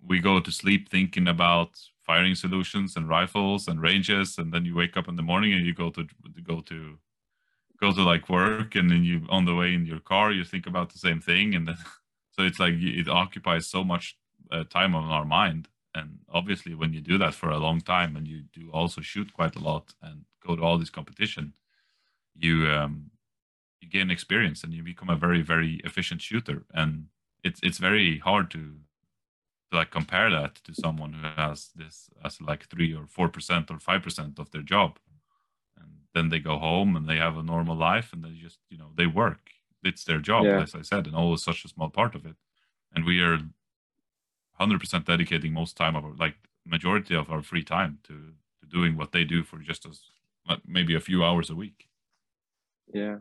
we 0.06 0.20
go 0.20 0.40
to 0.40 0.52
sleep 0.52 0.90
thinking 0.90 1.28
about 1.28 1.80
firing 2.12 2.36
solutions 2.36 2.90
and 2.98 3.08
rifles 3.20 3.62
and 3.70 3.82
ranges 3.90 4.30
and 4.40 4.48
then 4.54 4.66
you 4.66 4.76
wake 4.76 4.96
up 4.98 5.08
in 5.08 5.16
the 5.16 5.30
morning 5.32 5.52
and 5.54 5.66
you 5.66 5.74
go 5.84 5.90
to, 5.90 6.04
go 6.52 6.60
to 6.72 6.78
go 7.84 7.90
to 7.94 8.04
like 8.14 8.26
work 8.30 8.70
and 8.76 8.88
then 8.92 9.04
you 9.10 9.18
on 9.36 9.46
the 9.46 9.56
way 9.60 9.70
in 9.78 9.86
your 9.92 10.04
car 10.12 10.28
you 10.38 10.44
think 10.44 10.66
about 10.68 10.88
the 10.92 11.00
same 11.08 11.22
thing 11.30 11.48
and 11.56 11.64
then 11.68 11.78
so 12.34 12.40
it's 12.48 12.60
like 12.60 12.76
it 13.02 13.08
occupies 13.24 13.66
so 13.76 13.82
much 13.94 14.06
uh, 14.52 14.66
time 14.78 14.94
on 15.00 15.06
our 15.18 15.28
mind. 15.40 15.64
And 15.96 16.10
obviously 16.40 16.74
when 16.76 16.92
you 16.96 17.02
do 17.12 17.18
that 17.24 17.34
for 17.34 17.50
a 17.50 17.64
long 17.68 17.80
time 17.96 18.12
and 18.18 18.26
you 18.28 18.40
do 18.60 18.64
also 18.80 19.00
shoot 19.02 19.34
quite 19.40 19.56
a 19.56 19.66
lot 19.72 19.86
and 20.02 20.18
go 20.46 20.56
to 20.56 20.64
all 20.64 20.78
this 20.78 20.96
competition 20.98 21.54
you 22.46 22.56
um 22.78 22.94
you 23.82 23.88
gain 23.96 24.10
experience 24.12 24.64
and 24.64 24.74
you 24.74 24.84
become 24.84 25.10
a 25.10 25.22
very 25.26 25.42
very 25.54 25.74
efficient 25.90 26.22
shooter. 26.22 26.60
And 26.82 26.92
it's 27.48 27.60
it's 27.68 27.80
very 27.90 28.20
hard 28.20 28.52
to 28.52 28.62
to 29.72 29.78
like 29.78 29.92
compare 29.92 30.30
that 30.30 30.56
to 30.56 30.74
someone 30.74 31.14
who 31.14 31.28
has 31.42 31.70
this 31.76 32.10
as 32.24 32.42
like 32.42 32.68
three 32.68 32.94
or 32.94 33.08
four 33.08 33.30
percent 33.30 33.72
or 33.72 33.80
five 33.80 34.04
percent 34.04 34.38
of 34.38 34.52
their 34.52 34.62
job. 34.62 35.00
And 35.78 35.92
then 36.14 36.30
they 36.30 36.40
go 36.40 36.58
home 36.58 36.96
and 36.96 37.08
they 37.08 37.18
have 37.18 37.38
a 37.38 37.44
normal 37.44 37.76
life 37.76 38.12
and 38.14 38.24
they 38.24 38.32
just 38.32 38.60
you 38.70 38.78
know 38.78 38.92
they 38.96 39.08
work. 39.08 39.50
It's 39.84 40.04
their 40.04 40.20
job 40.20 40.46
yeah. 40.46 40.62
as 40.62 40.76
i 40.76 40.84
said 40.84 41.08
and 41.08 41.16
always 41.16 41.44
such 41.44 41.66
a 41.66 41.70
small 41.70 41.90
part 41.90 42.16
of 42.16 42.26
it. 42.26 42.36
And 42.94 43.06
we 43.06 43.22
are 43.22 43.40
100% 44.60 45.06
dedicating 45.06 45.54
most 45.54 45.76
time 45.78 45.96
of 45.96 46.04
our 46.06 46.14
like 46.14 46.36
majority 46.66 47.16
of 47.16 47.32
our 47.32 47.42
free 47.42 47.64
time 47.64 48.00
to, 48.04 48.14
to 48.60 48.68
doing 48.70 48.96
what 48.96 49.12
they 49.12 49.24
do 49.24 49.42
for 49.44 49.58
just 49.58 49.86
as 49.86 50.02
maybe 50.68 50.94
a 50.94 51.00
few 51.00 51.24
hours 51.24 51.50
a 51.50 51.56
week. 51.56 51.88
Yeah 52.94 53.20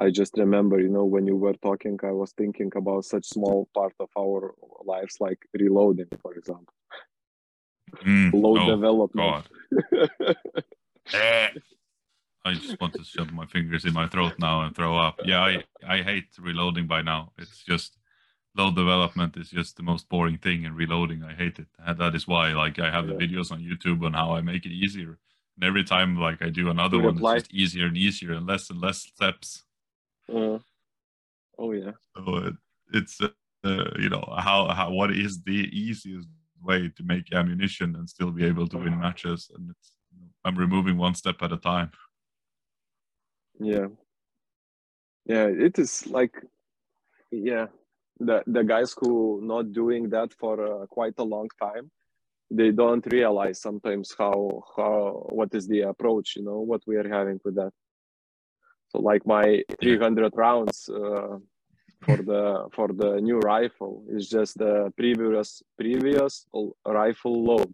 I 0.00 0.10
just 0.10 0.32
remember, 0.38 0.80
you 0.80 0.88
know, 0.88 1.04
when 1.04 1.26
you 1.26 1.36
were 1.36 1.52
talking, 1.52 1.98
I 2.02 2.12
was 2.12 2.32
thinking 2.32 2.72
about 2.74 3.04
such 3.04 3.26
small 3.26 3.68
part 3.74 3.92
of 4.00 4.08
our 4.18 4.54
lives, 4.84 5.16
like 5.20 5.40
reloading, 5.52 6.08
for 6.22 6.32
example. 6.34 6.72
Mm, 8.06 8.32
Load 8.42 8.58
oh, 8.60 8.76
development. 8.76 9.46
Eh. 11.12 11.48
I 12.44 12.54
just 12.54 12.80
want 12.80 12.94
to 12.94 13.04
shove 13.04 13.32
my 13.32 13.46
fingers 13.46 13.84
in 13.84 13.92
my 13.92 14.06
throat 14.06 14.34
now 14.38 14.62
and 14.62 14.74
throw 14.74 14.96
up. 14.96 15.20
Yeah, 15.24 15.40
I, 15.40 15.64
I 15.86 16.02
hate 16.02 16.28
reloading 16.38 16.86
by 16.86 17.02
now. 17.02 17.32
It's 17.36 17.62
just 17.64 17.98
load 18.56 18.76
development 18.76 19.36
is 19.36 19.50
just 19.50 19.76
the 19.76 19.82
most 19.82 20.08
boring 20.08 20.38
thing 20.38 20.64
and 20.64 20.76
reloading. 20.76 21.22
I 21.22 21.34
hate 21.34 21.58
it. 21.58 21.66
And 21.78 21.98
that 21.98 22.14
is 22.14 22.26
why 22.26 22.52
like 22.52 22.78
I 22.78 22.90
have 22.90 23.08
yeah. 23.08 23.14
the 23.14 23.26
videos 23.26 23.50
on 23.52 23.60
YouTube 23.60 24.04
on 24.04 24.14
how 24.14 24.32
I 24.32 24.40
make 24.40 24.64
it 24.64 24.72
easier. 24.72 25.18
And 25.56 25.64
every 25.64 25.84
time 25.84 26.16
like 26.16 26.40
I 26.40 26.48
do 26.48 26.70
another 26.70 26.98
one, 26.98 27.18
it's 27.18 27.42
just 27.42 27.52
easier 27.52 27.86
and 27.86 27.96
easier 27.96 28.32
and 28.32 28.46
less 28.46 28.70
and 28.70 28.80
less 28.80 28.98
steps. 28.98 29.64
Uh, 30.30 30.58
oh 31.58 31.72
yeah. 31.72 31.92
So 32.16 32.36
it, 32.36 32.54
it's 32.92 33.20
uh, 33.20 33.90
you 33.98 34.08
know 34.08 34.24
how 34.38 34.68
how 34.68 34.90
what 34.92 35.10
is 35.10 35.42
the 35.42 35.68
easiest 35.72 36.28
way 36.62 36.88
to 36.96 37.02
make 37.02 37.32
ammunition 37.32 37.96
and 37.96 38.08
still 38.08 38.30
be 38.30 38.44
able 38.44 38.68
to 38.68 38.78
win 38.78 38.98
matches, 39.00 39.50
and 39.54 39.70
it's 39.70 39.92
I'm 40.44 40.56
removing 40.56 40.96
one 40.96 41.14
step 41.14 41.42
at 41.42 41.52
a 41.52 41.56
time. 41.56 41.90
Yeah. 43.58 43.88
Yeah, 45.26 45.46
it 45.46 45.78
is 45.78 46.06
like, 46.06 46.34
yeah, 47.30 47.66
the 48.18 48.42
the 48.46 48.64
guys 48.64 48.94
who 48.98 49.40
not 49.42 49.72
doing 49.72 50.08
that 50.10 50.32
for 50.32 50.82
uh, 50.82 50.86
quite 50.86 51.14
a 51.18 51.24
long 51.24 51.48
time, 51.60 51.90
they 52.50 52.70
don't 52.70 53.06
realize 53.12 53.60
sometimes 53.60 54.14
how 54.18 54.62
how 54.76 55.26
what 55.28 55.54
is 55.54 55.68
the 55.68 55.82
approach, 55.82 56.36
you 56.36 56.42
know, 56.42 56.60
what 56.60 56.82
we 56.86 56.96
are 56.96 57.08
having 57.08 57.38
with 57.44 57.56
that. 57.56 57.72
So 58.90 59.00
like 59.00 59.24
my 59.26 59.62
300 59.80 60.32
rounds 60.34 60.88
uh, 60.88 61.38
for 62.02 62.16
the 62.16 62.68
for 62.72 62.88
the 62.88 63.20
new 63.20 63.38
rifle 63.38 64.04
is 64.08 64.28
just 64.28 64.58
the 64.58 64.92
previous 64.96 65.62
previous 65.78 66.46
rifle 66.84 67.44
load, 67.44 67.72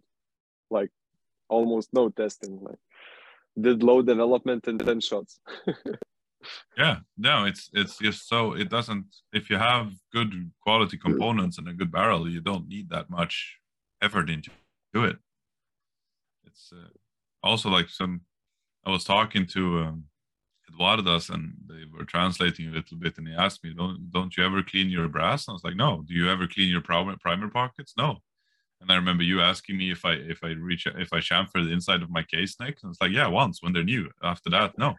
like 0.69 0.91
almost 1.49 1.89
no 1.93 2.09
testing. 2.09 2.59
Like 2.61 2.79
did 3.59 3.81
load 3.81 4.05
development 4.05 4.67
in 4.67 4.77
10 4.77 4.99
shots. 5.01 5.39
yeah, 6.77 6.97
no, 7.17 7.45
it's 7.45 7.69
it's 7.73 7.97
just 7.97 8.29
so 8.29 8.53
it 8.53 8.69
doesn't. 8.69 9.05
If 9.33 9.49
you 9.49 9.57
have 9.57 9.93
good 10.13 10.51
quality 10.61 10.97
components 10.97 11.57
and 11.57 11.67
a 11.67 11.73
good 11.73 11.91
barrel, 11.91 12.29
you 12.29 12.41
don't 12.41 12.67
need 12.67 12.89
that 12.89 13.09
much 13.09 13.57
effort 14.01 14.29
into 14.29 14.51
it. 14.93 15.17
It's 16.45 16.71
uh, 16.71 16.89
also 17.41 17.69
like 17.69 17.89
some. 17.89 18.21
I 18.85 18.91
was 18.91 19.03
talking 19.03 19.47
to. 19.47 19.79
Um, 19.79 20.03
Eduardas 20.71 21.29
and 21.29 21.53
they 21.67 21.83
were 21.91 22.05
translating 22.05 22.67
a 22.67 22.71
little 22.71 22.97
bit 22.97 23.17
and 23.17 23.27
he 23.27 23.33
asked 23.33 23.63
me, 23.63 23.73
don't, 23.73 24.11
don't 24.11 24.35
you 24.35 24.45
ever 24.45 24.61
clean 24.63 24.89
your 24.89 25.07
brass? 25.07 25.47
And 25.47 25.53
I 25.53 25.55
was 25.55 25.63
like, 25.63 25.75
no. 25.75 26.03
Do 26.05 26.13
you 26.13 26.29
ever 26.29 26.47
clean 26.47 26.69
your 26.69 26.81
primer, 26.81 27.15
primer 27.17 27.49
pockets? 27.49 27.93
No. 27.97 28.17
And 28.81 28.91
I 28.91 28.95
remember 28.95 29.23
you 29.23 29.41
asking 29.41 29.77
me 29.77 29.91
if 29.91 30.05
I 30.05 30.13
if 30.13 30.43
I 30.43 30.49
reach 30.49 30.85
if 30.85 31.11
I 31.13 31.19
chamfer 31.19 31.65
the 31.65 31.71
inside 31.73 32.03
of 32.03 32.11
my 32.11 32.23
case 32.23 32.59
neck. 32.59 32.77
And 32.83 32.91
it's 32.91 33.01
like, 33.01 33.11
yeah, 33.11 33.27
once 33.27 33.61
when 33.61 33.73
they're 33.73 33.83
new. 33.83 34.09
After 34.23 34.49
that, 34.51 34.77
no. 34.77 34.95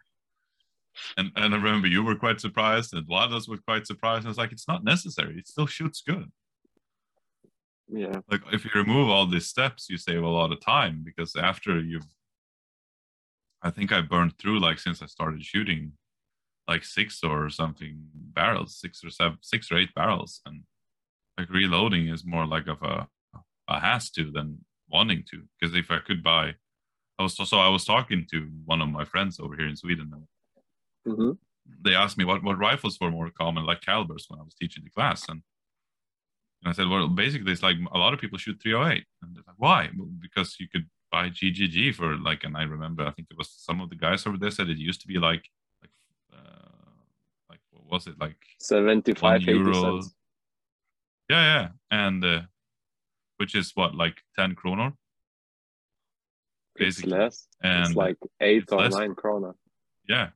And 1.17 1.31
and 1.35 1.53
I 1.53 1.57
remember 1.57 1.87
you 1.87 2.03
were 2.03 2.15
quite 2.15 2.41
surprised, 2.41 2.93
and 2.93 3.07
Vladas 3.07 3.47
was 3.47 3.61
quite 3.61 3.87
surprised. 3.87 4.19
And 4.19 4.27
I 4.27 4.29
was 4.29 4.37
like, 4.37 4.51
it's 4.51 4.67
not 4.67 4.83
necessary. 4.83 5.37
It 5.37 5.47
still 5.47 5.67
shoots 5.67 6.01
good. 6.01 6.29
yeah 7.91 8.19
like 8.31 8.41
if 8.51 8.63
you 8.65 8.71
remove 8.75 9.09
all 9.09 9.25
these 9.25 9.47
steps 9.47 9.89
you 9.89 9.97
save 9.97 10.23
a 10.23 10.27
lot 10.27 10.51
of 10.51 10.59
time 10.61 11.01
because 11.03 11.35
after 11.35 11.79
you've 11.79 12.05
i 13.63 13.69
think 13.69 13.91
i 13.91 14.01
burned 14.01 14.37
through 14.37 14.59
like 14.59 14.79
since 14.79 15.01
i 15.01 15.05
started 15.05 15.43
shooting 15.43 15.93
like 16.67 16.83
six 16.83 17.23
or 17.23 17.49
something 17.49 17.99
barrels 18.13 18.77
six 18.79 19.03
or 19.03 19.09
seven 19.09 19.37
six 19.41 19.71
or 19.71 19.77
eight 19.77 19.93
barrels 19.95 20.41
and 20.45 20.63
like 21.37 21.49
reloading 21.49 22.07
is 22.07 22.25
more 22.25 22.45
like 22.45 22.67
of 22.67 22.81
a 22.83 23.07
a 23.67 23.79
has 23.79 24.09
to 24.09 24.31
than 24.31 24.63
wanting 24.89 25.23
to 25.29 25.43
because 25.59 25.75
if 25.75 25.91
i 25.91 25.99
could 25.99 26.23
buy 26.23 26.53
i 27.17 27.23
was 27.23 27.35
so 27.35 27.57
i 27.57 27.69
was 27.69 27.85
talking 27.85 28.25
to 28.29 28.49
one 28.65 28.81
of 28.81 28.89
my 28.89 29.05
friends 29.05 29.39
over 29.39 29.55
here 29.55 29.67
in 29.67 29.75
sweden 29.75 30.11
and 30.13 30.23
hmm 31.05 31.31
they 31.85 31.93
asked 31.93 32.17
me 32.17 32.25
what, 32.25 32.43
what 32.43 32.57
rifles 32.57 32.97
were 32.99 33.11
more 33.11 33.29
common 33.29 33.65
like 33.65 33.81
calibers 33.81 34.25
when 34.27 34.39
i 34.39 34.43
was 34.43 34.55
teaching 34.55 34.83
the 34.83 34.89
class 34.89 35.27
and 35.29 35.41
and 36.61 36.69
I 36.69 36.73
said, 36.73 36.89
well, 36.89 37.07
basically, 37.07 37.51
it's 37.51 37.63
like 37.63 37.77
a 37.93 37.97
lot 37.97 38.13
of 38.13 38.19
people 38.19 38.37
shoot 38.37 38.59
308. 38.61 39.05
And 39.21 39.35
they're 39.35 39.43
like, 39.47 39.55
why? 39.57 39.89
Well, 39.97 40.09
because 40.19 40.57
you 40.59 40.67
could 40.67 40.89
buy 41.11 41.29
GGG 41.29 41.95
for 41.95 42.17
like, 42.17 42.43
and 42.43 42.55
I 42.55 42.63
remember, 42.63 43.05
I 43.05 43.11
think 43.11 43.27
it 43.31 43.37
was 43.37 43.49
some 43.49 43.81
of 43.81 43.89
the 43.89 43.95
guys 43.95 44.25
over 44.25 44.37
there 44.37 44.51
said 44.51 44.69
it 44.69 44.77
used 44.77 45.01
to 45.01 45.07
be 45.07 45.17
like, 45.17 45.49
like, 45.81 45.91
uh, 46.33 46.69
like 47.49 47.59
what 47.71 47.91
was 47.91 48.07
it 48.07 48.19
like? 48.19 48.37
seventy 48.59 49.13
five 49.13 49.41
euro. 49.43 50.01
Yeah, 51.29 51.43
yeah, 51.61 51.67
and 51.91 52.23
uh, 52.25 52.41
which 53.37 53.55
is 53.55 53.71
what 53.75 53.95
like 53.95 54.21
10 54.37 54.55
kroner, 54.55 54.93
it's 56.75 56.97
basically. 56.97 57.11
less 57.11 57.47
and 57.61 57.85
it's 57.85 57.95
like 57.95 58.17
eight 58.41 58.63
it's 58.63 58.73
or 58.73 58.81
less. 58.81 58.93
nine 58.93 59.13
krona 59.13 59.53
yeah. 60.09 60.29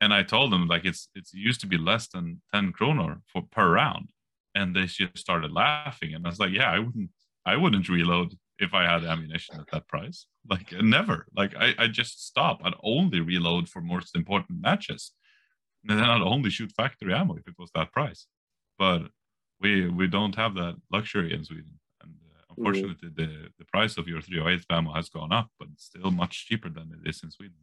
And 0.00 0.14
I 0.14 0.22
told 0.22 0.52
them 0.52 0.66
like 0.68 0.84
it's 0.84 1.08
it's 1.14 1.34
used 1.34 1.60
to 1.60 1.66
be 1.66 1.76
less 1.76 2.08
than 2.08 2.40
10 2.54 2.72
kroner 2.72 3.20
for 3.26 3.42
per 3.42 3.72
round, 3.72 4.10
and 4.54 4.74
they 4.74 4.86
just 4.86 5.18
started 5.18 5.52
laughing, 5.52 6.14
and 6.14 6.26
I 6.26 6.30
was 6.30 6.40
like, 6.40 6.52
yeah, 6.52 6.70
I 6.70 6.78
wouldn't 6.78 7.10
I 7.44 7.56
wouldn't 7.56 7.88
reload 7.88 8.36
if 8.58 8.74
I 8.74 8.84
had 8.90 9.04
ammunition 9.04 9.56
at 9.58 9.70
that 9.72 9.88
price. 9.88 10.26
Like 10.48 10.72
never. 10.80 11.26
Like 11.36 11.54
I, 11.56 11.74
I 11.78 11.86
just 11.88 12.26
stop. 12.26 12.60
I'd 12.64 12.74
only 12.82 13.20
reload 13.20 13.68
for 13.68 13.80
most 13.80 14.14
important 14.16 14.60
matches. 14.60 15.12
And 15.88 15.98
then 15.98 16.08
I'd 16.08 16.22
only 16.22 16.50
shoot 16.50 16.72
factory 16.76 17.12
ammo 17.12 17.34
if 17.36 17.48
it 17.48 17.54
was 17.58 17.70
that 17.74 17.92
price. 17.92 18.26
But 18.78 19.02
we 19.60 19.88
we 19.88 20.06
don't 20.06 20.36
have 20.36 20.54
that 20.54 20.76
luxury 20.92 21.32
in 21.32 21.44
Sweden. 21.44 21.78
And 22.02 22.14
uh, 22.34 22.54
unfortunately 22.56 23.10
the, 23.14 23.48
the 23.58 23.64
price 23.66 23.96
of 23.96 24.06
your 24.08 24.20
308 24.20 24.64
ammo 24.70 24.92
has 24.92 25.08
gone 25.08 25.32
up, 25.32 25.48
but 25.58 25.68
it's 25.72 25.86
still 25.86 26.10
much 26.10 26.46
cheaper 26.46 26.68
than 26.68 26.92
it 26.96 27.08
is 27.08 27.22
in 27.22 27.30
Sweden. 27.30 27.62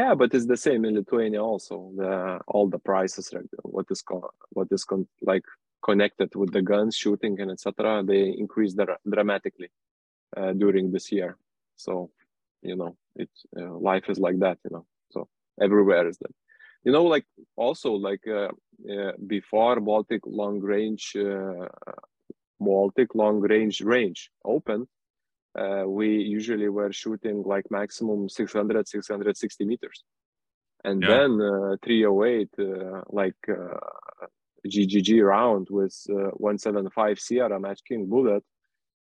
yeah 0.00 0.12
but 0.18 0.34
it's 0.34 0.46
the 0.46 0.56
same 0.56 0.84
in 0.84 0.94
lithuania 1.00 1.42
also 1.50 1.76
the 2.00 2.12
all 2.52 2.66
the 2.74 2.82
prices 2.90 3.26
like 3.36 3.50
what 3.62 3.86
is 3.94 4.02
called, 4.08 4.34
what 4.56 4.68
is 4.76 4.84
con- 4.90 5.08
like 5.30 5.46
connected 5.88 6.30
with 6.40 6.50
the 6.56 6.64
guns 6.72 6.94
shooting 7.02 7.34
and 7.42 7.50
etc 7.56 8.02
they 8.10 8.22
increased 8.44 8.76
dra- 8.76 9.02
dramatically 9.14 9.70
uh, 10.36 10.52
during 10.62 10.84
this 10.92 11.06
year. 11.16 11.32
So 11.84 11.92
you 12.70 12.76
know 12.80 12.92
it 13.22 13.30
uh, 13.60 13.74
life 13.90 14.06
is 14.12 14.18
like 14.26 14.38
that 14.44 14.58
you 14.64 14.70
know 14.74 14.86
so 15.14 15.20
everywhere 15.66 16.06
is 16.12 16.18
that. 16.22 16.34
You 16.84 16.92
know 16.92 17.04
like 17.14 17.26
also 17.66 17.90
like 18.08 18.24
uh, 18.40 18.50
uh, 18.94 19.12
before 19.34 19.76
baltic 19.80 20.22
long 20.40 20.56
range 20.74 21.06
uh, 21.16 21.66
baltic 22.60 23.14
long 23.14 23.40
range 23.40 23.78
range 23.94 24.30
open, 24.44 24.80
uh, 25.58 25.84
we 25.86 26.08
usually 26.38 26.68
were 26.68 26.92
shooting 26.92 27.42
like 27.52 27.66
maximum 27.70 28.28
600 28.28 28.88
660 28.88 29.64
meters. 29.64 30.04
And 30.84 30.98
Yeah. 31.02 31.08
then 31.08 31.30
uh, 31.40 31.76
308 31.82 32.48
uh, 32.58 33.02
like 33.10 33.42
uh, 33.48 34.26
ggg 34.66 35.24
round 35.24 35.68
with 35.70 35.96
uh, 36.10 36.30
175 36.36 37.18
sierra 37.18 37.58
match 37.58 37.80
king 37.88 38.06
bullet 38.06 38.44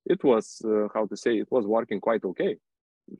it 0.06 0.22
was 0.24 0.60
uh, 0.64 0.88
how 0.94 1.06
to 1.06 1.16
say 1.16 1.38
it 1.38 1.50
was 1.50 1.66
working 1.66 2.00
quite 2.00 2.24
okay. 2.24 2.56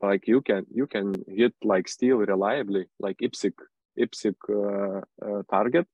Like 0.01 0.27
you 0.27 0.41
can 0.41 0.65
you 0.73 0.87
can 0.87 1.13
hit 1.27 1.53
like 1.63 1.87
steel 1.87 2.17
reliably 2.17 2.85
like 2.99 3.17
IPSC 3.17 3.51
IPSC 3.99 4.33
uh, 4.49 5.43
target 5.49 5.87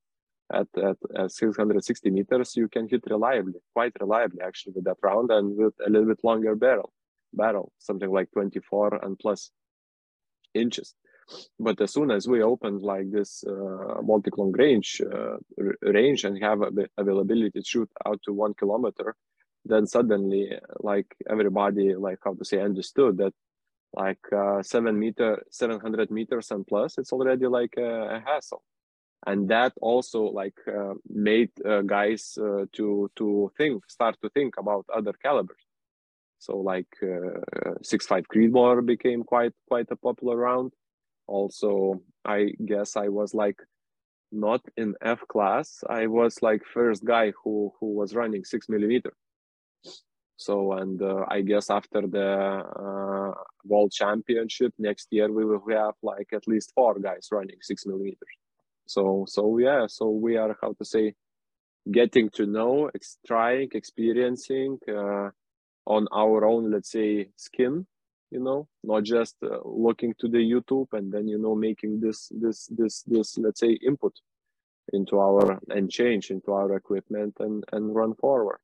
at, 0.52 0.68
at 0.76 0.96
at 1.16 1.32
660 1.32 2.10
meters 2.10 2.56
you 2.56 2.68
can 2.68 2.88
hit 2.88 3.02
reliably 3.08 3.60
quite 3.74 3.92
reliably 4.00 4.40
actually 4.42 4.72
with 4.74 4.84
that 4.84 4.96
round 5.02 5.30
and 5.30 5.56
with 5.56 5.74
a 5.86 5.90
little 5.90 6.08
bit 6.08 6.20
longer 6.24 6.54
barrel 6.54 6.92
barrel 7.32 7.72
something 7.78 8.10
like 8.10 8.30
24 8.32 9.04
and 9.04 9.18
plus 9.18 9.50
inches 10.54 10.94
but 11.58 11.80
as 11.80 11.92
soon 11.92 12.10
as 12.10 12.26
we 12.26 12.42
opened 12.42 12.82
like 12.82 13.10
this 13.10 13.44
uh, 13.44 14.00
multi 14.02 14.30
long 14.36 14.52
range 14.52 15.00
uh, 15.12 15.36
range 15.82 16.24
and 16.24 16.42
have 16.42 16.60
availability 16.96 17.60
to 17.60 17.64
shoot 17.64 17.90
out 18.06 18.20
to 18.22 18.32
one 18.32 18.54
kilometer 18.54 19.14
then 19.64 19.86
suddenly 19.86 20.50
like 20.80 21.06
everybody 21.28 21.94
like 21.94 22.18
how 22.24 22.34
to 22.34 22.44
say 22.44 22.60
understood 22.60 23.18
that 23.18 23.34
like 23.92 24.20
uh, 24.32 24.62
seven 24.62 24.98
meter 24.98 25.42
700 25.50 26.10
meters 26.10 26.50
and 26.50 26.66
plus 26.66 26.98
it's 26.98 27.12
already 27.12 27.46
like 27.46 27.74
a, 27.76 28.16
a 28.16 28.22
hassle. 28.24 28.62
And 29.26 29.48
that 29.50 29.72
also 29.82 30.22
like 30.22 30.58
uh, 30.66 30.94
made 31.08 31.50
uh, 31.64 31.82
guys 31.82 32.38
uh, 32.40 32.64
to 32.72 33.10
to 33.16 33.52
think 33.56 33.84
start 33.90 34.16
to 34.22 34.30
think 34.30 34.54
about 34.56 34.86
other 34.94 35.12
calibers. 35.12 35.62
So 36.38 36.56
like 36.56 36.88
uh, 37.02 37.76
6.5 37.82 38.24
creedmoor 38.34 38.86
became 38.86 39.24
quite 39.24 39.52
quite 39.68 39.88
a 39.90 39.96
popular 39.96 40.36
round 40.36 40.72
also 41.36 42.02
i 42.24 42.40
guess 42.70 42.96
i 42.96 43.08
was 43.08 43.34
like 43.34 43.60
not 44.32 44.62
in 44.76 44.94
f 45.02 45.20
class. 45.28 45.82
I 45.88 46.06
was 46.06 46.42
like 46.42 46.62
first 46.64 47.04
guy 47.04 47.32
who 47.42 47.72
who 47.80 47.88
was 47.94 48.14
running 48.14 48.44
six 48.44 48.68
millimeter. 48.68 49.12
So 50.36 50.72
and 50.72 51.00
uh, 51.02 51.24
i 51.28 51.40
guess 51.42 51.70
after 51.70 52.02
the 52.16 52.30
uh, 52.86 53.32
world 53.64 53.92
championship 53.92 54.72
next 54.78 55.08
year 55.10 55.30
we 55.32 55.44
will 55.44 55.62
have 55.70 55.94
like 56.02 56.28
at 56.32 56.48
least 56.48 56.72
four 56.74 56.94
guys 56.98 57.28
running 57.32 57.58
six 57.60 57.86
millimeters. 57.86 58.36
So 58.86 59.24
so 59.28 59.58
yeah 59.58 59.86
so 59.88 60.10
we 60.10 60.36
are 60.36 60.56
how 60.62 60.72
to 60.74 60.84
say 60.84 61.14
getting 61.90 62.30
to 62.30 62.46
know 62.46 62.90
ex- 62.94 63.18
trying 63.26 63.70
experiencing 63.72 64.78
uh, 64.88 65.28
on 65.86 66.06
our 66.12 66.44
own 66.46 66.70
let's 66.70 66.92
say 66.92 67.28
skin 67.36 67.86
you 68.30 68.40
know 68.40 68.68
not 68.82 69.02
just 69.02 69.36
uh, 69.42 69.58
looking 69.64 70.14
to 70.18 70.28
the 70.28 70.38
youtube 70.38 70.86
and 70.92 71.12
then 71.12 71.26
you 71.26 71.38
know 71.38 71.54
making 71.54 72.00
this 72.00 72.30
this 72.34 72.66
this 72.66 73.02
this 73.02 73.38
let's 73.38 73.60
say 73.60 73.72
input 73.72 74.14
into 74.92 75.18
our 75.18 75.60
and 75.68 75.90
change 75.90 76.30
into 76.30 76.52
our 76.52 76.74
equipment 76.74 77.36
and 77.40 77.64
and 77.72 77.94
run 77.94 78.14
forward. 78.14 78.58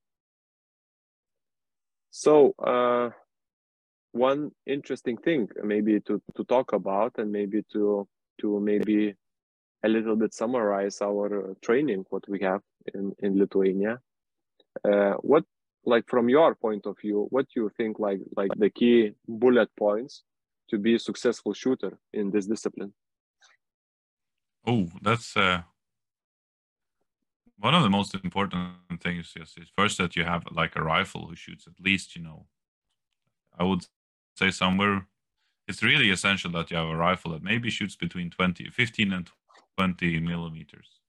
So 2.09 2.53
uh 2.59 3.11
one 4.11 4.51
interesting 4.65 5.17
thing 5.17 5.49
maybe 5.63 5.99
to 6.01 6.21
to 6.35 6.43
talk 6.45 6.73
about 6.73 7.13
and 7.17 7.31
maybe 7.31 7.63
to 7.73 8.07
to 8.41 8.59
maybe 8.59 9.15
a 9.83 9.89
little 9.89 10.15
bit 10.15 10.33
summarize 10.33 11.01
our 11.01 11.51
uh, 11.51 11.53
training 11.61 12.05
what 12.09 12.27
we 12.27 12.39
have 12.39 12.61
in 12.93 13.13
in 13.19 13.37
lithuania. 13.37 13.99
Uh, 14.83 15.13
what 15.21 15.43
like 15.93 16.05
from 16.07 16.29
your 16.29 16.53
point 16.53 16.85
of 16.85 16.95
view 17.03 17.27
what 17.33 17.45
do 17.49 17.61
you 17.61 17.69
think 17.77 17.93
like 17.99 18.21
like 18.39 18.51
the 18.57 18.69
key 18.69 19.13
bullet 19.27 19.69
points 19.75 20.23
to 20.69 20.77
be 20.77 20.95
a 20.95 20.99
successful 20.99 21.53
shooter 21.53 21.93
in 22.13 22.29
this 22.31 22.45
discipline 22.45 22.93
Oh, 24.67 24.89
that's 25.01 25.37
uh, 25.37 25.61
one 27.57 27.73
of 27.73 27.83
the 27.83 27.89
most 27.89 28.13
important 28.13 28.73
things. 29.01 29.33
Yes, 29.33 29.55
is 29.57 29.69
first 29.77 29.97
that 29.97 30.17
you 30.17 30.25
have 30.25 30.43
like 30.51 30.75
a 30.75 30.83
rifle 30.83 31.27
who 31.27 31.35
shoots 31.37 31.65
at 31.67 31.79
least, 31.79 32.17
you 32.17 32.21
know, 32.21 32.47
I 33.57 33.63
would 33.63 33.85
say 34.35 34.51
somewhere. 34.51 35.07
It's 35.69 35.83
really 35.83 36.09
essential 36.11 36.51
that 36.51 36.69
you 36.69 36.77
have 36.77 36.89
a 36.89 36.97
rifle 36.97 37.31
that 37.31 37.43
maybe 37.43 37.69
shoots 37.69 37.95
between 37.95 38.29
20, 38.29 38.69
15 38.69 39.13
and 39.13 39.29
20 39.77 40.19
millimeters, 40.19 40.99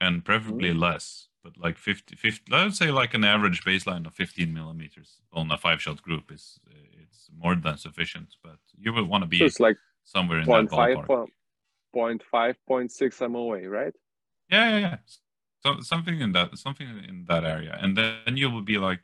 and 0.00 0.24
preferably 0.24 0.72
less. 0.72 1.28
But 1.42 1.58
like 1.58 1.76
50, 1.76 2.16
50, 2.16 2.52
let's 2.52 2.78
say 2.78 2.90
like 2.90 3.14
an 3.14 3.24
average 3.24 3.64
baseline 3.64 4.06
of 4.06 4.14
15 4.14 4.52
millimeters 4.52 5.20
on 5.32 5.50
a 5.50 5.58
five-shot 5.58 6.00
group 6.02 6.30
is 6.30 6.60
uh, 6.68 7.02
it's 7.02 7.28
more 7.36 7.56
than 7.56 7.76
sufficient. 7.78 8.36
But 8.42 8.58
you 8.78 8.92
will 8.92 9.04
want 9.04 9.22
to 9.22 9.28
be 9.28 9.38
so 9.38 9.46
it's 9.46 9.60
like 9.60 9.76
somewhere 10.04 10.38
in 10.38 10.44
0. 10.44 10.62
that 10.62 10.70
0.5 10.70 10.96
ballpark. 10.96 11.06
po- 11.06 11.28
0.5 11.94 12.54
0.6 12.68 13.30
moa 13.30 13.68
right 13.68 13.94
Yeah, 14.50 14.70
yeah, 14.70 14.78
yeah. 14.78 14.96
So, 15.60 15.80
something 15.80 16.20
in 16.20 16.32
that, 16.32 16.58
something 16.58 16.88
in 17.08 17.24
that 17.28 17.44
area, 17.44 17.78
and 17.80 17.96
then 17.96 18.36
you 18.36 18.50
will 18.50 18.62
be 18.62 18.78
like, 18.78 19.00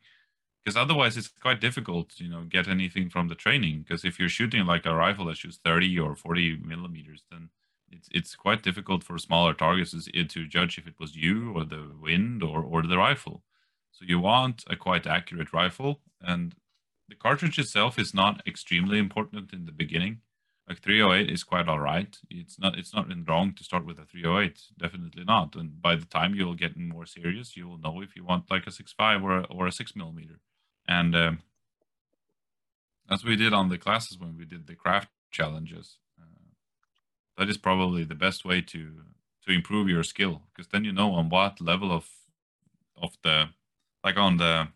because 0.65 0.77
otherwise 0.77 1.17
it's 1.17 1.29
quite 1.29 1.61
difficult, 1.61 2.19
you 2.19 2.29
know, 2.29 2.43
get 2.43 2.69
anything 2.69 3.09
from 3.11 3.29
the 3.29 3.35
training. 3.35 3.85
Because 3.87 4.05
if 4.05 4.19
you're 4.19 4.29
shooting 4.29 4.67
like 4.67 4.85
a 4.85 4.95
rifle 4.95 5.27
that 5.27 5.37
shoots 5.37 5.59
30 5.65 5.99
or 5.99 6.17
40 6.17 6.59
millimeters, 6.65 7.23
then 7.31 7.51
it's 7.91 8.09
it's 8.13 8.35
quite 8.35 8.63
difficult 8.63 9.05
for 9.05 9.19
smaller 9.19 9.55
targets 9.55 9.93
to, 9.93 10.25
to 10.25 10.47
judge 10.47 10.79
if 10.79 10.87
it 10.87 10.99
was 10.99 11.17
you 11.17 11.53
or 11.55 11.65
the 11.65 11.91
wind 12.01 12.43
or 12.43 12.63
or 12.63 12.83
the 12.83 12.99
rifle. 12.99 13.43
So 13.93 14.05
you 14.07 14.21
want 14.21 14.65
a 14.69 14.77
quite 14.77 15.07
accurate 15.07 15.53
rifle, 15.53 16.01
and 16.21 16.55
the 17.09 17.17
cartridge 17.17 17.59
itself 17.59 17.99
is 17.99 18.15
not 18.15 18.47
extremely 18.47 18.99
important 18.99 19.53
in 19.53 19.65
the 19.65 19.73
beginning. 19.73 20.21
Like 20.69 20.83
308 20.83 21.31
is 21.33 21.45
quite 21.45 21.67
all 21.67 21.81
right. 21.81 22.15
It's 22.29 22.59
not 22.59 22.79
it's 22.79 22.95
not 22.95 23.09
wrong 23.27 23.55
to 23.55 23.65
start 23.65 23.87
with 23.87 23.99
a 23.99 24.05
308. 24.05 24.61
Definitely 24.79 25.25
not. 25.25 25.57
And 25.57 25.81
by 25.81 25.97
the 25.97 26.05
time 26.05 26.35
you'll 26.35 26.55
get 26.55 26.77
more 26.77 27.07
serious, 27.07 27.57
you 27.57 27.67
will 27.67 27.79
know 27.79 28.03
if 28.03 28.15
you 28.15 28.25
want 28.25 28.51
like 28.51 28.67
a 28.67 28.71
6.5 28.71 29.23
or 29.23 29.39
a, 29.39 29.43
or 29.45 29.67
a 29.67 29.73
six 29.73 29.97
millimeter. 29.97 30.41
And 30.87 31.17
um, 31.17 31.39
as 33.11 33.25
we 33.25 33.37
did 33.37 33.55
on 33.55 33.71
the 33.71 33.79
classes 33.79 34.19
when 34.19 34.37
we 34.37 34.45
did 34.45 34.67
the 34.67 34.75
craft 34.75 35.09
challenges, 35.31 35.97
that 37.39 37.49
is 37.49 37.57
probably 37.57 38.05
the 38.05 38.15
best 38.15 38.45
way 38.45 38.61
to 38.61 38.93
to 39.47 39.53
improve 39.53 39.89
your 39.89 40.03
skill 40.03 40.43
because 40.53 40.69
then 40.69 40.85
you 40.85 40.93
know 40.93 41.13
on 41.13 41.29
what 41.31 41.61
level 41.61 41.91
of 41.91 42.07
of 42.97 43.17
the 43.23 43.49
like 44.05 44.17
on 44.17 44.37
the 44.37 44.69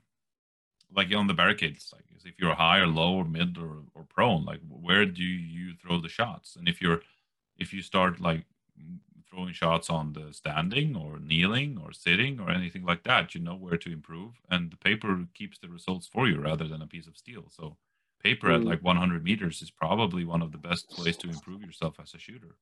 like 0.94 1.14
on 1.14 1.26
the 1.26 1.34
barricades 1.34 1.92
like 1.92 2.04
if 2.24 2.38
you're 2.38 2.54
high 2.54 2.78
or 2.78 2.86
low 2.86 3.14
or 3.14 3.24
mid 3.24 3.58
or, 3.58 3.82
or 3.94 4.04
prone 4.04 4.44
like 4.44 4.60
where 4.68 5.06
do 5.06 5.22
you 5.22 5.74
throw 5.74 6.00
the 6.00 6.08
shots? 6.08 6.56
And 6.56 6.68
if 6.68 6.80
you're 6.80 7.00
if 7.58 7.72
you 7.72 7.82
start 7.82 8.20
like 8.20 8.44
throwing 9.28 9.52
shots 9.52 9.88
on 9.88 10.12
the 10.12 10.32
standing 10.32 10.94
or 10.96 11.18
kneeling 11.18 11.80
or 11.82 11.92
sitting 11.92 12.38
or 12.38 12.50
anything 12.50 12.84
like 12.84 13.02
that 13.04 13.34
you 13.34 13.40
know 13.40 13.54
where 13.54 13.78
to 13.78 13.90
improve 13.90 14.34
and 14.50 14.70
the 14.70 14.76
paper 14.76 15.26
keeps 15.34 15.58
the 15.58 15.68
results 15.68 16.06
for 16.06 16.28
you 16.28 16.40
rather 16.40 16.68
than 16.68 16.82
a 16.82 16.86
piece 16.86 17.06
of 17.06 17.16
steel. 17.16 17.44
So 17.48 17.76
paper 18.22 18.48
mm. 18.48 18.56
at 18.56 18.64
like 18.64 18.82
100 18.82 19.24
meters 19.24 19.62
is 19.62 19.70
probably 19.70 20.24
one 20.24 20.42
of 20.42 20.52
the 20.52 20.58
best 20.58 20.86
ways 20.98 21.16
to 21.18 21.28
improve 21.28 21.62
yourself 21.62 21.94
as 22.00 22.14
a 22.14 22.18
shooter 22.18 22.56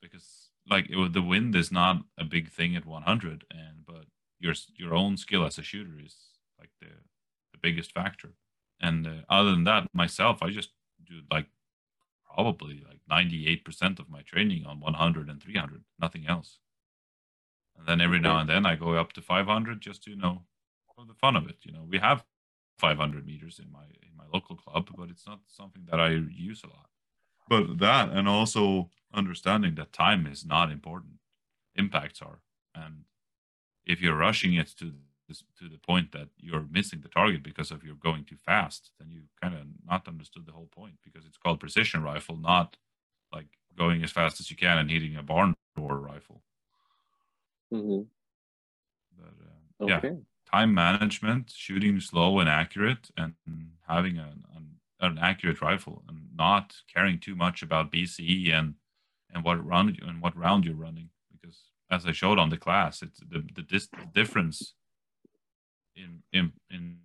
because 0.00 0.50
like 0.68 0.86
it, 0.88 1.12
the 1.12 1.22
wind 1.22 1.54
is 1.54 1.70
not 1.70 2.02
a 2.18 2.24
big 2.24 2.50
thing 2.50 2.76
at 2.76 2.86
100 2.86 3.44
and 3.50 3.84
but 3.86 4.04
your 4.38 4.54
your 4.76 4.94
own 4.94 5.16
skill 5.16 5.44
as 5.44 5.58
a 5.58 5.62
shooter 5.62 5.98
is 6.04 6.16
like 6.58 6.70
the 6.80 6.88
the 7.52 7.58
biggest 7.58 7.92
factor. 7.92 8.34
And 8.80 9.06
uh, 9.06 9.10
other 9.28 9.50
than 9.50 9.64
that, 9.64 9.88
myself, 9.92 10.42
I 10.42 10.50
just 10.50 10.70
do 11.04 11.20
like 11.30 11.46
probably 12.34 12.82
like 12.86 13.00
98% 13.10 13.98
of 13.98 14.08
my 14.08 14.22
training 14.22 14.64
on 14.64 14.80
100 14.80 15.28
and 15.28 15.42
300, 15.42 15.82
nothing 16.00 16.26
else. 16.26 16.58
And 17.76 17.86
then 17.86 18.00
every 18.00 18.20
now 18.20 18.38
and 18.38 18.48
then 18.48 18.66
I 18.66 18.76
go 18.76 18.94
up 18.94 19.12
to 19.14 19.22
500 19.22 19.80
just 19.80 20.04
to, 20.04 20.10
you 20.10 20.16
know, 20.16 20.42
for 20.94 21.04
the 21.04 21.14
fun 21.14 21.36
of 21.36 21.48
it. 21.48 21.56
You 21.62 21.72
know, 21.72 21.86
we 21.88 21.98
have 21.98 22.24
500 22.80 23.26
meters 23.26 23.60
in 23.62 23.70
my 23.70 23.84
in 24.02 24.16
my 24.16 24.24
local 24.32 24.56
club, 24.56 24.88
but 24.96 25.10
it's 25.10 25.26
not 25.26 25.40
something 25.46 25.84
that 25.90 26.00
I 26.00 26.10
use 26.10 26.62
a 26.64 26.68
lot. 26.68 26.88
But 27.48 27.78
that 27.78 28.10
and 28.10 28.28
also 28.28 28.90
understanding 29.12 29.74
that 29.74 29.92
time 29.92 30.26
is 30.26 30.44
not 30.44 30.70
important, 30.70 31.14
impacts 31.74 32.22
are. 32.22 32.40
And 32.74 33.04
if 33.84 34.00
you're 34.00 34.16
rushing 34.16 34.54
it 34.54 34.68
to 34.78 34.92
this, 35.28 35.42
to 35.58 35.68
the 35.68 35.78
point 35.78 36.12
that 36.12 36.28
you're 36.38 36.66
missing 36.70 37.00
the 37.00 37.08
target 37.08 37.42
because 37.42 37.70
of 37.70 37.84
you're 37.84 37.94
going 37.94 38.24
too 38.24 38.36
fast, 38.36 38.90
then 38.98 39.10
you 39.10 39.22
kind 39.40 39.54
of 39.54 39.62
not 39.86 40.08
understood 40.08 40.46
the 40.46 40.52
whole 40.52 40.70
point 40.74 40.94
because 41.04 41.26
it's 41.26 41.38
called 41.38 41.60
precision 41.60 42.02
rifle, 42.02 42.36
not 42.36 42.76
like 43.32 43.46
going 43.76 44.02
as 44.02 44.10
fast 44.10 44.40
as 44.40 44.50
you 44.50 44.56
can 44.56 44.78
and 44.78 44.90
hitting 44.90 45.16
a 45.16 45.22
barn 45.22 45.54
door 45.76 45.98
rifle. 45.98 46.42
Mm-hmm. 47.72 48.02
But 49.18 49.34
uh, 49.46 49.96
okay. 49.96 50.08
yeah, 50.08 50.20
time 50.52 50.74
management, 50.74 51.52
shooting 51.54 52.00
slow 52.00 52.38
and 52.40 52.48
accurate, 52.48 53.10
and 53.16 53.34
having 53.86 54.18
an, 54.18 54.44
an, 54.56 54.66
an 55.00 55.18
accurate 55.18 55.60
rifle, 55.60 56.02
and 56.08 56.18
not 56.36 56.76
caring 56.92 57.18
too 57.18 57.34
much 57.34 57.62
about 57.62 57.92
BCE 57.92 58.52
and 58.52 58.74
and 59.32 59.44
what 59.44 59.64
round 59.64 59.96
you 59.96 60.08
and 60.08 60.20
what 60.20 60.36
round 60.36 60.64
you're 60.64 60.74
running 60.74 61.10
because 61.40 61.60
as 61.90 62.06
I 62.06 62.12
showed 62.12 62.38
on 62.38 62.50
the 62.50 62.56
class, 62.56 63.02
it's 63.02 63.20
the 63.20 63.44
the, 63.54 63.62
dis- 63.62 63.88
the 63.88 64.06
difference 64.14 64.74
in 65.96 66.22
in 66.32 66.52
in 66.70 66.98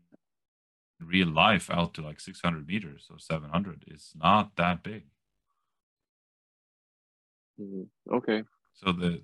real 1.01 1.27
life 1.27 1.69
out 1.69 1.93
to 1.93 2.01
like 2.01 2.19
600 2.19 2.65
meters 2.65 3.07
or 3.11 3.19
700 3.19 3.83
is 3.87 4.11
not 4.15 4.55
that 4.55 4.81
big. 4.81 5.03
Mm-hmm. 7.59 8.15
Okay. 8.15 8.43
So 8.73 8.91
the 8.91 9.21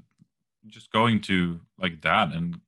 just 0.67 0.91
going 0.91 1.22
to 1.22 1.59
like 1.80 2.01
that 2.01 2.34
and 2.34 2.59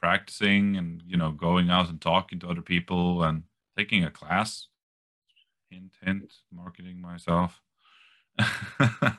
practicing 0.00 0.76
and 0.76 1.02
you 1.06 1.16
know 1.16 1.30
going 1.32 1.70
out 1.70 1.88
and 1.88 2.00
talking 2.00 2.38
to 2.40 2.48
other 2.48 2.62
people 2.62 3.22
and 3.22 3.44
taking 3.76 4.04
a 4.04 4.10
class. 4.10 4.68
Hint, 5.70 5.92
hint, 6.00 6.32
marketing 6.52 7.00
myself. 7.00 7.60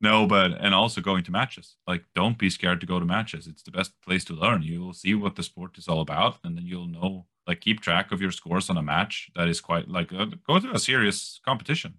no, 0.00 0.26
but 0.26 0.52
and 0.52 0.74
also 0.74 1.00
going 1.00 1.24
to 1.24 1.30
matches. 1.30 1.76
Like, 1.86 2.04
don't 2.14 2.38
be 2.38 2.48
scared 2.48 2.80
to 2.80 2.86
go 2.86 2.98
to 2.98 3.04
matches. 3.04 3.46
It's 3.46 3.62
the 3.62 3.70
best 3.70 3.92
place 4.02 4.24
to 4.26 4.34
learn. 4.34 4.62
You 4.62 4.80
will 4.80 4.94
see 4.94 5.14
what 5.14 5.36
the 5.36 5.42
sport 5.42 5.76
is 5.76 5.88
all 5.88 6.00
about, 6.00 6.38
and 6.44 6.56
then 6.56 6.66
you'll 6.66 6.88
know. 6.88 7.26
Like, 7.46 7.60
keep 7.60 7.80
track 7.80 8.12
of 8.12 8.22
your 8.22 8.30
scores 8.30 8.70
on 8.70 8.78
a 8.78 8.82
match. 8.82 9.30
That 9.34 9.48
is 9.48 9.60
quite 9.60 9.88
like 9.88 10.12
uh, 10.12 10.26
go 10.46 10.58
to 10.58 10.72
a 10.72 10.78
serious 10.78 11.40
competition 11.44 11.94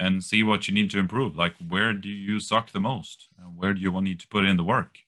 and 0.00 0.22
see 0.22 0.42
what 0.42 0.68
you 0.68 0.74
need 0.74 0.90
to 0.90 0.98
improve. 0.98 1.36
Like, 1.36 1.54
where 1.68 1.92
do 1.92 2.08
you 2.08 2.40
suck 2.40 2.72
the 2.72 2.80
most? 2.80 3.28
And 3.38 3.56
where 3.56 3.74
do 3.74 3.80
you 3.80 3.92
want 3.92 4.04
need 4.04 4.20
to 4.20 4.28
put 4.28 4.44
in 4.44 4.56
the 4.56 4.64
work? 4.64 4.98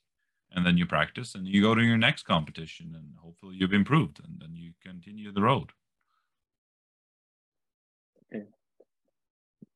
And 0.52 0.66
then 0.66 0.76
you 0.76 0.86
practice, 0.86 1.34
and 1.34 1.46
you 1.46 1.62
go 1.62 1.74
to 1.74 1.82
your 1.82 1.96
next 1.96 2.24
competition, 2.24 2.92
and 2.94 3.14
hopefully 3.18 3.56
you've 3.56 3.72
improved, 3.72 4.20
and 4.24 4.40
then 4.40 4.54
you 4.54 4.72
continue 4.82 5.32
the 5.32 5.42
road. 5.42 5.70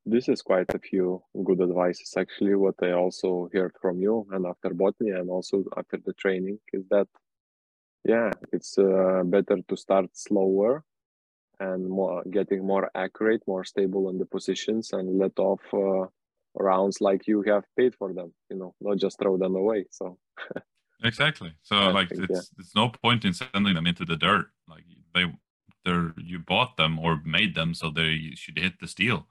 this 0.05 0.29
is 0.29 0.41
quite 0.41 0.73
a 0.73 0.79
few 0.79 1.21
good 1.43 1.61
advices 1.61 2.13
actually 2.17 2.53
what 2.53 2.75
i 2.83 2.91
also 2.91 3.49
heard 3.53 3.73
from 3.81 3.99
you 3.99 4.25
and 4.31 4.45
after 4.45 4.73
botany 4.73 5.09
and 5.09 5.29
also 5.29 5.63
after 5.77 5.97
the 6.05 6.13
training 6.13 6.59
is 6.73 6.83
that 6.89 7.07
yeah 8.03 8.31
it's 8.51 8.77
uh, 8.77 9.23
better 9.25 9.57
to 9.67 9.75
start 9.75 10.05
slower 10.13 10.83
and 11.59 11.89
more 11.89 12.23
getting 12.29 12.65
more 12.65 12.89
accurate 12.93 13.41
more 13.47 13.63
stable 13.63 14.09
in 14.09 14.19
the 14.19 14.25
positions 14.25 14.93
and 14.93 15.17
let 15.17 15.37
off 15.39 15.61
uh, 15.73 16.05
rounds 16.55 17.01
like 17.01 17.27
you 17.27 17.43
have 17.43 17.63
paid 17.77 17.93
for 17.95 18.13
them 18.13 18.33
you 18.49 18.57
know 18.57 18.73
not 18.81 18.97
just 18.97 19.19
throw 19.19 19.37
them 19.37 19.55
away 19.55 19.85
so. 19.89 20.17
Exactly. 21.03 21.53
So 21.61 21.75
I 21.75 21.91
like 21.91 22.09
think, 22.09 22.29
it's 22.29 22.51
yeah. 22.57 22.63
no 22.75 22.89
point 22.89 23.25
in 23.25 23.33
sending 23.33 23.73
them 23.73 23.87
into 23.87 24.05
the 24.05 24.15
dirt. 24.15 24.47
Like 24.67 24.83
they 25.13 25.25
they're 25.83 26.13
you 26.17 26.39
bought 26.39 26.77
them 26.77 26.99
or 26.99 27.21
made 27.25 27.55
them 27.55 27.73
so 27.73 27.89
they 27.89 28.31
should 28.35 28.57
hit 28.57 28.79
the 28.79 28.87
steel. 28.87 29.27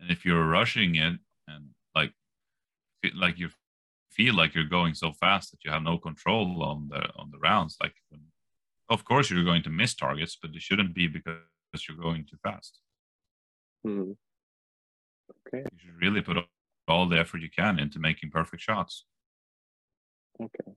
And 0.00 0.10
if 0.10 0.24
you're 0.24 0.46
rushing 0.46 0.96
it 0.96 1.18
and 1.48 1.70
like 1.94 2.12
like 3.14 3.38
you 3.38 3.50
feel 4.10 4.34
like 4.34 4.54
you're 4.54 4.64
going 4.64 4.94
so 4.94 5.12
fast 5.12 5.50
that 5.50 5.64
you 5.64 5.70
have 5.70 5.82
no 5.82 5.98
control 5.98 6.62
on 6.62 6.88
the 6.88 7.02
on 7.16 7.30
the 7.32 7.38
rounds 7.38 7.76
like 7.82 7.94
of 8.88 9.04
course 9.04 9.28
you're 9.28 9.44
going 9.44 9.62
to 9.62 9.70
miss 9.70 9.92
targets 9.94 10.38
but 10.40 10.54
it 10.54 10.62
shouldn't 10.62 10.94
be 10.94 11.08
because 11.08 11.38
you're 11.88 11.96
going 11.96 12.24
too 12.24 12.36
fast. 12.42 12.80
Mm-hmm. 13.86 14.12
okay. 15.46 15.64
You 15.72 15.78
should 15.78 16.00
really 16.00 16.22
put 16.22 16.38
all 16.88 17.08
the 17.08 17.18
effort 17.18 17.40
you 17.40 17.50
can 17.50 17.78
into 17.78 17.98
making 17.98 18.30
perfect 18.30 18.62
shots 18.62 19.04
okay 20.40 20.72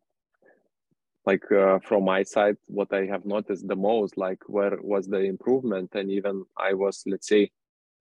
like 1.26 1.52
uh, 1.52 1.80
from 1.80 2.06
my 2.06 2.24
side 2.24 2.56
what 2.68 2.94
i 2.94 3.06
have 3.06 3.26
noticed 3.26 3.68
the 3.68 3.76
most 3.76 4.18
like 4.18 4.42
where 4.48 4.78
was 4.82 5.08
the 5.08 5.20
improvement 5.20 5.90
and 5.94 6.10
even 6.10 6.44
i 6.58 6.74
was 6.74 7.04
let's 7.06 7.28
say 7.28 7.50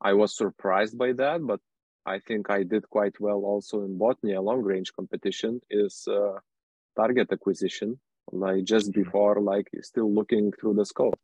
I 0.01 0.13
was 0.13 0.37
surprised 0.37 0.99
by 0.99 1.13
that, 1.13 1.47
but 1.47 1.61
I 2.05 2.21
think 2.21 2.51
I 2.51 2.63
did 2.63 2.89
quite 2.89 3.19
well 3.21 3.43
also 3.45 3.85
in 3.85 3.99
botany. 3.99 4.35
A 4.35 4.41
long 4.41 4.63
range 4.63 4.93
competition 4.93 5.61
is 5.71 6.07
uh, 6.09 6.39
target 6.97 7.33
acquisition, 7.33 7.99
like 8.33 8.65
just 8.65 8.91
mm-hmm. 8.91 9.03
before, 9.03 9.41
like 9.41 9.69
still 9.83 10.13
looking 10.13 10.53
through 10.53 10.75
the 10.75 10.87
scope. 10.87 11.19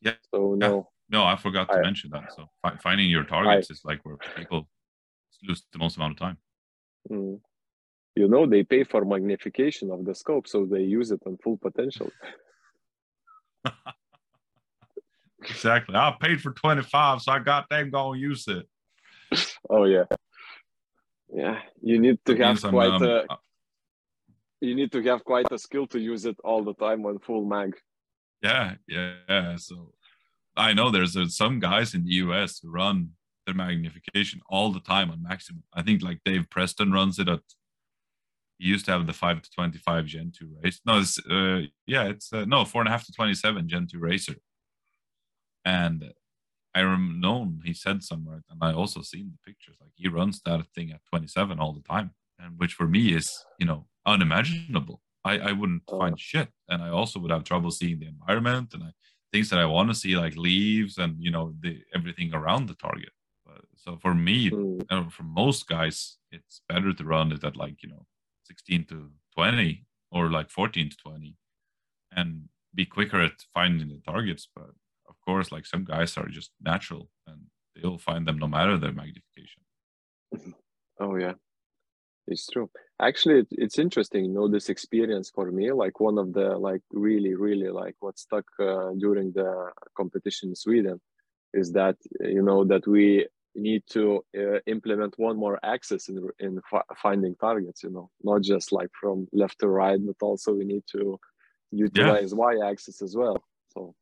Yeah. 0.00 0.14
So 0.32 0.54
no. 0.54 0.76
Yeah. 0.76 0.82
No, 1.08 1.24
I 1.24 1.36
forgot 1.36 1.68
to 1.68 1.76
I, 1.76 1.82
mention 1.82 2.10
that. 2.10 2.32
So 2.34 2.48
finding 2.82 3.08
your 3.08 3.22
targets 3.22 3.70
I, 3.70 3.74
is 3.74 3.82
like 3.84 4.00
where 4.04 4.16
people 4.36 4.68
lose 5.42 5.64
the 5.72 5.78
most 5.78 5.96
amount 5.96 6.12
of 6.12 6.18
time. 6.18 6.38
Mm. 7.10 7.40
You 8.14 8.28
know, 8.28 8.46
they 8.46 8.62
pay 8.62 8.84
for 8.84 9.04
magnification 9.04 9.90
of 9.90 10.04
the 10.04 10.14
scope, 10.14 10.48
so 10.48 10.64
they 10.64 10.82
use 10.82 11.10
it 11.10 11.20
on 11.26 11.36
full 11.38 11.58
potential. 11.58 12.10
Exactly. 15.48 15.94
I 15.94 16.14
paid 16.20 16.40
for 16.40 16.52
25, 16.52 17.22
so 17.22 17.32
I 17.32 17.38
got 17.38 17.68
them 17.68 17.90
going 17.90 18.20
to 18.20 18.26
use 18.26 18.46
it. 18.48 18.66
Oh 19.68 19.84
yeah. 19.84 20.04
Yeah. 21.32 21.60
You 21.82 21.98
need 21.98 22.18
to 22.26 22.36
have 22.36 22.62
quite 22.62 22.90
um, 22.90 23.02
a 23.02 23.24
uh, 23.28 23.36
you 24.60 24.74
need 24.74 24.90
to 24.92 25.02
have 25.02 25.24
quite 25.24 25.46
a 25.50 25.58
skill 25.58 25.86
to 25.88 25.98
use 25.98 26.24
it 26.24 26.36
all 26.42 26.64
the 26.64 26.74
time 26.74 27.04
on 27.04 27.18
full 27.18 27.44
mag. 27.44 27.76
Yeah, 28.42 28.74
yeah. 28.88 29.56
So 29.56 29.92
I 30.56 30.72
know 30.72 30.90
there's 30.90 31.16
uh, 31.16 31.26
some 31.26 31.58
guys 31.58 31.94
in 31.94 32.04
the 32.04 32.14
US 32.24 32.60
who 32.60 32.70
run 32.70 33.10
their 33.46 33.54
magnification 33.54 34.40
all 34.48 34.72
the 34.72 34.80
time 34.80 35.10
on 35.10 35.22
maximum. 35.22 35.62
I 35.72 35.82
think 35.82 36.02
like 36.02 36.20
Dave 36.24 36.50
Preston 36.50 36.92
runs 36.92 37.18
it 37.18 37.28
at 37.28 37.40
he 38.58 38.68
used 38.68 38.86
to 38.86 38.92
have 38.92 39.06
the 39.06 39.12
5 39.12 39.42
to 39.42 39.50
25 39.50 40.06
gen 40.06 40.32
2 40.34 40.56
race 40.62 40.80
no 40.86 40.98
it's 40.98 41.18
uh 41.30 41.60
yeah 41.86 42.04
it's 42.04 42.32
uh, 42.32 42.46
no 42.46 42.64
four 42.64 42.80
and 42.80 42.88
a 42.88 42.90
half 42.90 43.04
to 43.04 43.12
27 43.12 43.68
gen 43.68 43.86
2 43.86 43.98
Razor 43.98 44.36
and 45.66 46.14
I 46.76 46.80
am 46.80 47.20
known 47.20 47.62
he 47.64 47.72
said 47.72 48.02
somewhere, 48.02 48.42
and 48.50 48.58
I 48.60 48.74
also 48.74 49.00
seen 49.00 49.32
the 49.32 49.50
pictures. 49.50 49.76
Like 49.80 49.92
he 49.94 50.08
runs 50.08 50.42
that 50.44 50.66
thing 50.74 50.90
at 50.92 51.00
27 51.08 51.58
all 51.58 51.72
the 51.72 51.80
time, 51.80 52.10
and 52.38 52.58
which 52.58 52.74
for 52.74 52.86
me 52.86 53.14
is 53.14 53.44
you 53.58 53.66
know 53.66 53.86
unimaginable. 54.04 55.00
I 55.24 55.38
I 55.38 55.52
wouldn't 55.52 55.84
oh. 55.88 55.98
find 55.98 56.20
shit, 56.20 56.50
and 56.68 56.82
I 56.82 56.90
also 56.90 57.18
would 57.20 57.30
have 57.30 57.44
trouble 57.44 57.70
seeing 57.70 57.98
the 57.98 58.08
environment 58.08 58.74
and 58.74 58.82
I, 58.84 58.90
things 59.32 59.48
that 59.50 59.58
I 59.58 59.64
want 59.64 59.88
to 59.88 59.94
see 59.94 60.16
like 60.16 60.36
leaves 60.36 60.98
and 60.98 61.16
you 61.18 61.30
know 61.30 61.54
the 61.60 61.80
everything 61.94 62.34
around 62.34 62.68
the 62.68 62.74
target. 62.74 63.14
So 63.86 63.96
for 63.96 64.14
me, 64.14 64.50
Mm. 64.50 64.84
uh, 64.90 65.08
for 65.10 65.22
most 65.22 65.68
guys, 65.68 66.18
it's 66.32 66.60
better 66.68 66.92
to 66.92 67.04
run 67.04 67.32
it 67.32 67.44
at 67.44 67.56
like 67.56 67.82
you 67.82 67.88
know 67.90 68.06
16 68.44 68.84
to 68.86 69.10
20 69.34 69.86
or 70.10 70.30
like 70.30 70.50
14 70.50 70.90
to 70.90 70.96
20, 70.96 71.36
and 72.12 72.48
be 72.74 72.84
quicker 72.86 73.20
at 73.20 73.44
finding 73.54 73.88
the 73.88 74.00
targets. 74.00 74.48
But 74.54 74.70
of 75.08 75.16
course, 75.24 75.52
like 75.52 75.66
some 75.66 75.84
guys 75.84 76.16
are 76.16 76.28
just 76.28 76.50
natural, 76.60 77.08
and 77.26 77.46
they'll 77.74 77.98
find 77.98 78.26
them 78.26 78.38
no 78.38 78.48
matter 78.48 78.76
their 78.78 78.92
magnification. 78.92 79.62
Oh 80.98 81.16
yeah, 81.16 81.34
it's 82.26 82.46
true. 82.46 82.70
Actually, 82.98 83.40
it, 83.40 83.48
it's 83.50 83.78
interesting. 83.78 84.24
You 84.24 84.32
know, 84.32 84.48
this 84.48 84.70
experience 84.70 85.30
for 85.30 85.52
me, 85.52 85.70
like 85.72 86.00
one 86.00 86.16
of 86.18 86.32
the 86.32 86.56
like 86.56 86.80
really, 86.90 87.34
really 87.34 87.68
like 87.68 87.96
what 88.00 88.18
stuck 88.18 88.46
uh, 88.58 88.92
during 88.98 89.32
the 89.32 89.72
competition 89.94 90.48
in 90.48 90.56
Sweden, 90.56 91.00
is 91.52 91.72
that 91.72 91.96
you 92.20 92.42
know 92.42 92.64
that 92.64 92.86
we 92.86 93.26
need 93.60 93.82
to 93.90 94.24
uh, 94.36 94.58
implement 94.66 95.18
one 95.18 95.36
more 95.36 95.58
axis 95.62 96.08
in 96.08 96.16
in 96.38 96.60
fi- 96.70 96.90
finding 97.02 97.34
targets. 97.36 97.82
You 97.82 97.90
know, 97.90 98.10
not 98.22 98.42
just 98.42 98.72
like 98.72 98.90
from 99.00 99.28
left 99.32 99.58
to 99.60 99.68
right, 99.68 100.00
but 100.04 100.16
also 100.20 100.52
we 100.54 100.64
need 100.64 100.84
to 100.92 101.18
utilize 101.70 102.34
y-axis 102.34 103.02
as 103.02 103.16
well. 103.16 103.36
So, 103.74 103.94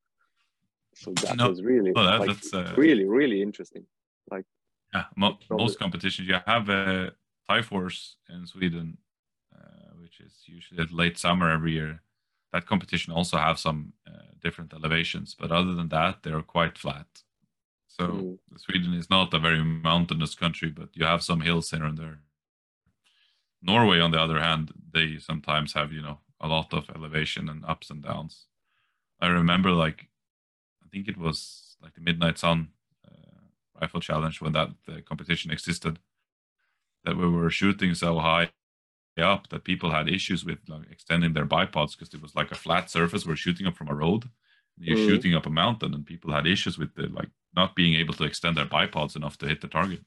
so 0.95 1.13
that 1.23 1.37
No, 1.37 1.49
was 1.49 1.63
really 1.63 1.93
that, 1.93 2.19
like 2.19 2.29
that's 2.29 2.53
uh, 2.55 2.75
really, 2.77 3.07
really 3.07 3.43
interesting. 3.43 3.87
like 4.31 4.45
Yeah, 4.95 5.07
mo- 5.17 5.39
most 5.51 5.79
competitions 5.79 6.29
you 6.29 6.37
have 6.47 6.69
a 6.69 7.13
Thai 7.49 7.63
Force 7.63 8.17
in 8.29 8.47
Sweden, 8.47 8.99
uh, 9.55 9.91
which 10.01 10.21
is 10.21 10.43
usually 10.47 10.81
at 10.83 10.93
late 10.93 11.19
summer 11.19 11.51
every 11.51 11.73
year. 11.73 12.03
That 12.53 12.67
competition 12.67 13.13
also 13.13 13.37
have 13.37 13.59
some 13.59 13.93
uh, 14.07 14.31
different 14.41 14.73
elevations, 14.73 15.35
but 15.35 15.51
other 15.51 15.75
than 15.75 15.89
that, 15.89 16.23
they're 16.23 16.43
quite 16.43 16.79
flat. 16.79 17.24
So 17.99 18.09
Mm. 18.09 18.39
Sweden 18.57 18.95
is 18.95 19.09
not 19.11 19.33
a 19.35 19.39
very 19.39 19.63
mountainous 19.63 20.35
country, 20.35 20.71
but 20.71 20.97
you 20.97 21.05
have 21.05 21.23
some 21.23 21.41
hills 21.43 21.71
here 21.71 21.85
and 21.85 21.97
there. 21.99 22.19
Norway, 23.63 24.01
on 24.01 24.11
the 24.11 24.21
other 24.21 24.41
hand, 24.41 24.73
they 24.93 25.19
sometimes 25.19 25.73
have 25.75 25.93
you 25.93 26.03
know 26.03 26.19
a 26.41 26.49
lot 26.49 26.73
of 26.75 26.91
elevation 26.91 27.49
and 27.49 27.65
ups 27.65 27.91
and 27.91 28.03
downs. 28.03 28.47
I 29.21 29.29
remember 29.29 29.71
like 29.71 30.09
I 30.85 30.89
think 30.93 31.09
it 31.09 31.17
was 31.17 31.77
like 31.83 31.95
the 31.95 32.01
Midnight 32.01 32.39
Sun 32.39 32.69
uh, 33.09 33.41
rifle 33.81 34.01
challenge 34.01 34.41
when 34.41 34.53
that 34.53 34.71
uh, 34.89 35.01
competition 35.09 35.51
existed 35.53 35.99
that 37.05 37.17
we 37.17 37.29
were 37.29 37.51
shooting 37.51 37.95
so 37.95 38.19
high 38.19 38.51
up 39.19 39.49
that 39.51 39.65
people 39.65 39.91
had 39.93 40.09
issues 40.09 40.45
with 40.45 40.59
like, 40.69 40.91
extending 40.91 41.33
their 41.35 41.47
bipods 41.47 41.93
because 41.93 42.13
it 42.15 42.23
was 42.23 42.35
like 42.35 42.51
a 42.51 42.57
flat 42.57 42.91
surface 42.91 43.27
we're 43.27 43.37
shooting 43.37 43.67
up 43.67 43.77
from 43.77 43.89
a 43.89 43.95
road 43.95 44.29
you're 44.79 44.97
Mhm. 44.97 45.07
shooting 45.07 45.35
up 45.35 45.47
a 45.47 45.51
mountain 45.51 45.95
and 45.95 46.05
people 46.07 46.33
had 46.33 46.47
issues 46.47 46.79
with 46.79 46.95
the 46.95 47.07
like 47.09 47.31
not 47.57 47.75
being 47.77 47.95
able 47.95 48.15
to 48.15 48.25
extend 48.25 48.57
their 48.57 48.67
bipods 48.67 49.17
enough 49.17 49.37
to 49.39 49.47
hit 49.47 49.61
the 49.61 49.69
target 49.69 50.01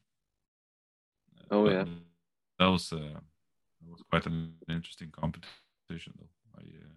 Oh, 1.51 1.63
But 1.65 1.71
yeah. 1.73 1.85
that 2.59 2.65
was 2.67 2.91
uh, 2.91 2.97
that 3.81 3.89
was 3.89 4.03
quite 4.09 4.25
an 4.25 4.53
interesting 4.69 5.11
competition 5.11 6.13
though 6.19 6.33
I, 6.57 6.61
uh, 6.61 6.95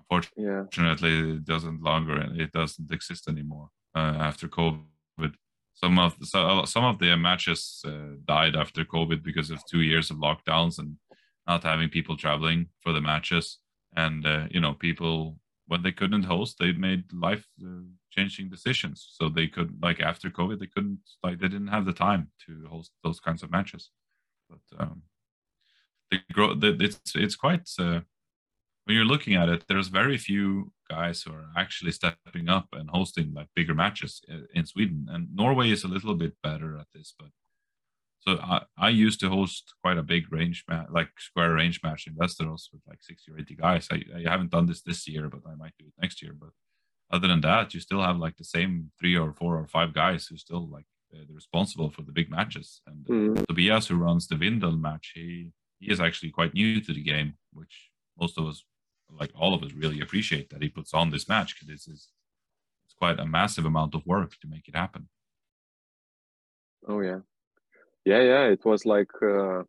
unfortunately 0.00 1.12
Yeah. 1.14 1.34
it 1.36 1.44
doesn't 1.44 1.82
longer 1.82 2.16
and 2.16 2.40
it 2.40 2.52
doesn't 2.52 2.90
exist 2.90 3.28
anymore 3.28 3.68
uh, 3.94 4.16
after 4.28 4.48
covid 4.48 5.34
some 5.74 5.98
of 5.98 6.18
the, 6.18 6.26
so, 6.26 6.64
some 6.64 6.84
of 6.84 6.98
the 6.98 7.16
matches 7.16 7.82
uh, 7.86 8.14
died 8.26 8.56
after 8.56 8.84
covid 8.84 9.22
because 9.22 9.50
of 9.50 9.64
two 9.66 9.82
years 9.82 10.10
of 10.10 10.16
lockdowns 10.18 10.78
and 10.78 10.96
not 11.46 11.62
having 11.62 11.88
people 11.88 12.16
traveling 12.16 12.66
for 12.82 12.92
the 12.92 13.00
matches 13.00 13.58
and 13.96 14.26
uh, 14.26 14.46
you 14.50 14.60
know 14.60 14.74
people 14.74 15.38
when 15.66 15.82
they 15.82 15.92
couldn't 15.92 16.24
host 16.24 16.56
they 16.58 16.72
made 16.72 17.04
life 17.12 17.46
uh, 17.64 17.82
changing 18.10 18.48
decisions 18.48 19.08
so 19.16 19.28
they 19.28 19.46
could 19.46 19.70
like 19.82 20.00
after 20.00 20.30
covid 20.30 20.58
they 20.58 20.66
couldn't 20.66 21.00
like 21.22 21.38
they 21.38 21.48
didn't 21.48 21.74
have 21.76 21.86
the 21.86 21.92
time 21.92 22.28
to 22.44 22.66
host 22.68 22.90
those 23.04 23.20
kinds 23.20 23.42
of 23.42 23.50
matches 23.50 23.90
but 24.48 24.60
um 24.78 25.02
they 26.10 26.18
grow 26.32 26.54
the, 26.54 26.76
it's 26.80 27.00
it's 27.14 27.36
quite 27.36 27.68
uh, 27.78 28.00
when 28.84 28.96
you're 28.96 29.04
looking 29.04 29.36
at 29.36 29.48
it, 29.48 29.64
there's 29.68 29.88
very 29.88 30.18
few 30.18 30.72
guys 30.88 31.22
who 31.22 31.32
are 31.32 31.50
actually 31.56 31.92
stepping 31.92 32.48
up 32.48 32.66
and 32.72 32.90
hosting 32.90 33.32
like 33.32 33.46
bigger 33.54 33.74
matches 33.74 34.20
in 34.54 34.66
Sweden, 34.66 35.06
and 35.08 35.28
Norway 35.34 35.70
is 35.70 35.84
a 35.84 35.88
little 35.88 36.14
bit 36.14 36.34
better 36.42 36.76
at 36.76 36.86
this. 36.94 37.14
But 37.16 37.28
so 38.20 38.38
I, 38.42 38.62
I 38.76 38.88
used 38.88 39.20
to 39.20 39.28
host 39.28 39.74
quite 39.82 39.98
a 39.98 40.02
big 40.02 40.32
range 40.32 40.64
like 40.90 41.10
square 41.18 41.54
range 41.54 41.80
match 41.84 42.06
in 42.06 42.14
Västerås 42.14 42.68
with 42.72 42.82
like 42.88 43.02
sixty 43.02 43.30
or 43.30 43.38
eighty 43.38 43.54
guys. 43.54 43.86
I, 43.92 44.02
I 44.16 44.28
haven't 44.28 44.50
done 44.50 44.66
this 44.66 44.82
this 44.82 45.06
year, 45.06 45.28
but 45.28 45.42
I 45.46 45.54
might 45.54 45.74
do 45.78 45.86
it 45.86 45.94
next 46.00 46.20
year. 46.22 46.34
But 46.38 46.50
other 47.10 47.28
than 47.28 47.40
that, 47.40 47.74
you 47.74 47.80
still 47.80 48.02
have 48.02 48.18
like 48.18 48.36
the 48.36 48.44
same 48.44 48.90
three 48.98 49.16
or 49.16 49.32
four 49.32 49.58
or 49.58 49.66
five 49.66 49.92
guys 49.92 50.26
who 50.26 50.36
still 50.36 50.68
like 50.68 50.86
uh, 51.14 51.24
responsible 51.28 51.90
for 51.90 52.02
the 52.02 52.12
big 52.12 52.30
matches. 52.30 52.82
And 52.86 53.04
Mhm. 53.06 53.46
Tobias, 53.46 53.88
who 53.88 53.96
runs 53.96 54.26
the 54.26 54.36
Vindel 54.36 54.78
match, 54.78 55.12
he 55.14 55.52
he 55.80 55.90
is 55.90 56.00
actually 56.00 56.30
quite 56.30 56.52
new 56.54 56.80
to 56.80 56.92
the 56.92 57.02
game, 57.02 57.38
which 57.52 57.90
most 58.18 58.38
of 58.38 58.46
us, 58.46 58.64
like 59.20 59.32
all 59.34 59.54
of 59.54 59.62
us, 59.64 59.72
really 59.72 60.00
appreciate 60.00 60.50
that 60.50 60.62
he 60.62 60.68
puts 60.68 60.92
on 60.94 61.10
this 61.10 61.26
match 61.28 61.54
because 61.54 61.68
this 61.68 61.88
is 61.88 62.00
it's 62.84 62.94
quite 62.94 63.18
a 63.18 63.26
massive 63.26 63.64
amount 63.66 63.94
of 63.94 64.06
work 64.06 64.32
to 64.40 64.46
make 64.48 64.68
it 64.68 64.76
happen. 64.76 65.08
Oh 66.86 67.00
yeah, 67.00 67.20
yeah, 68.04 68.22
yeah. 68.22 68.44
It 68.56 68.64
was 68.64 68.84
like 68.86 69.10
uh, 69.22 69.64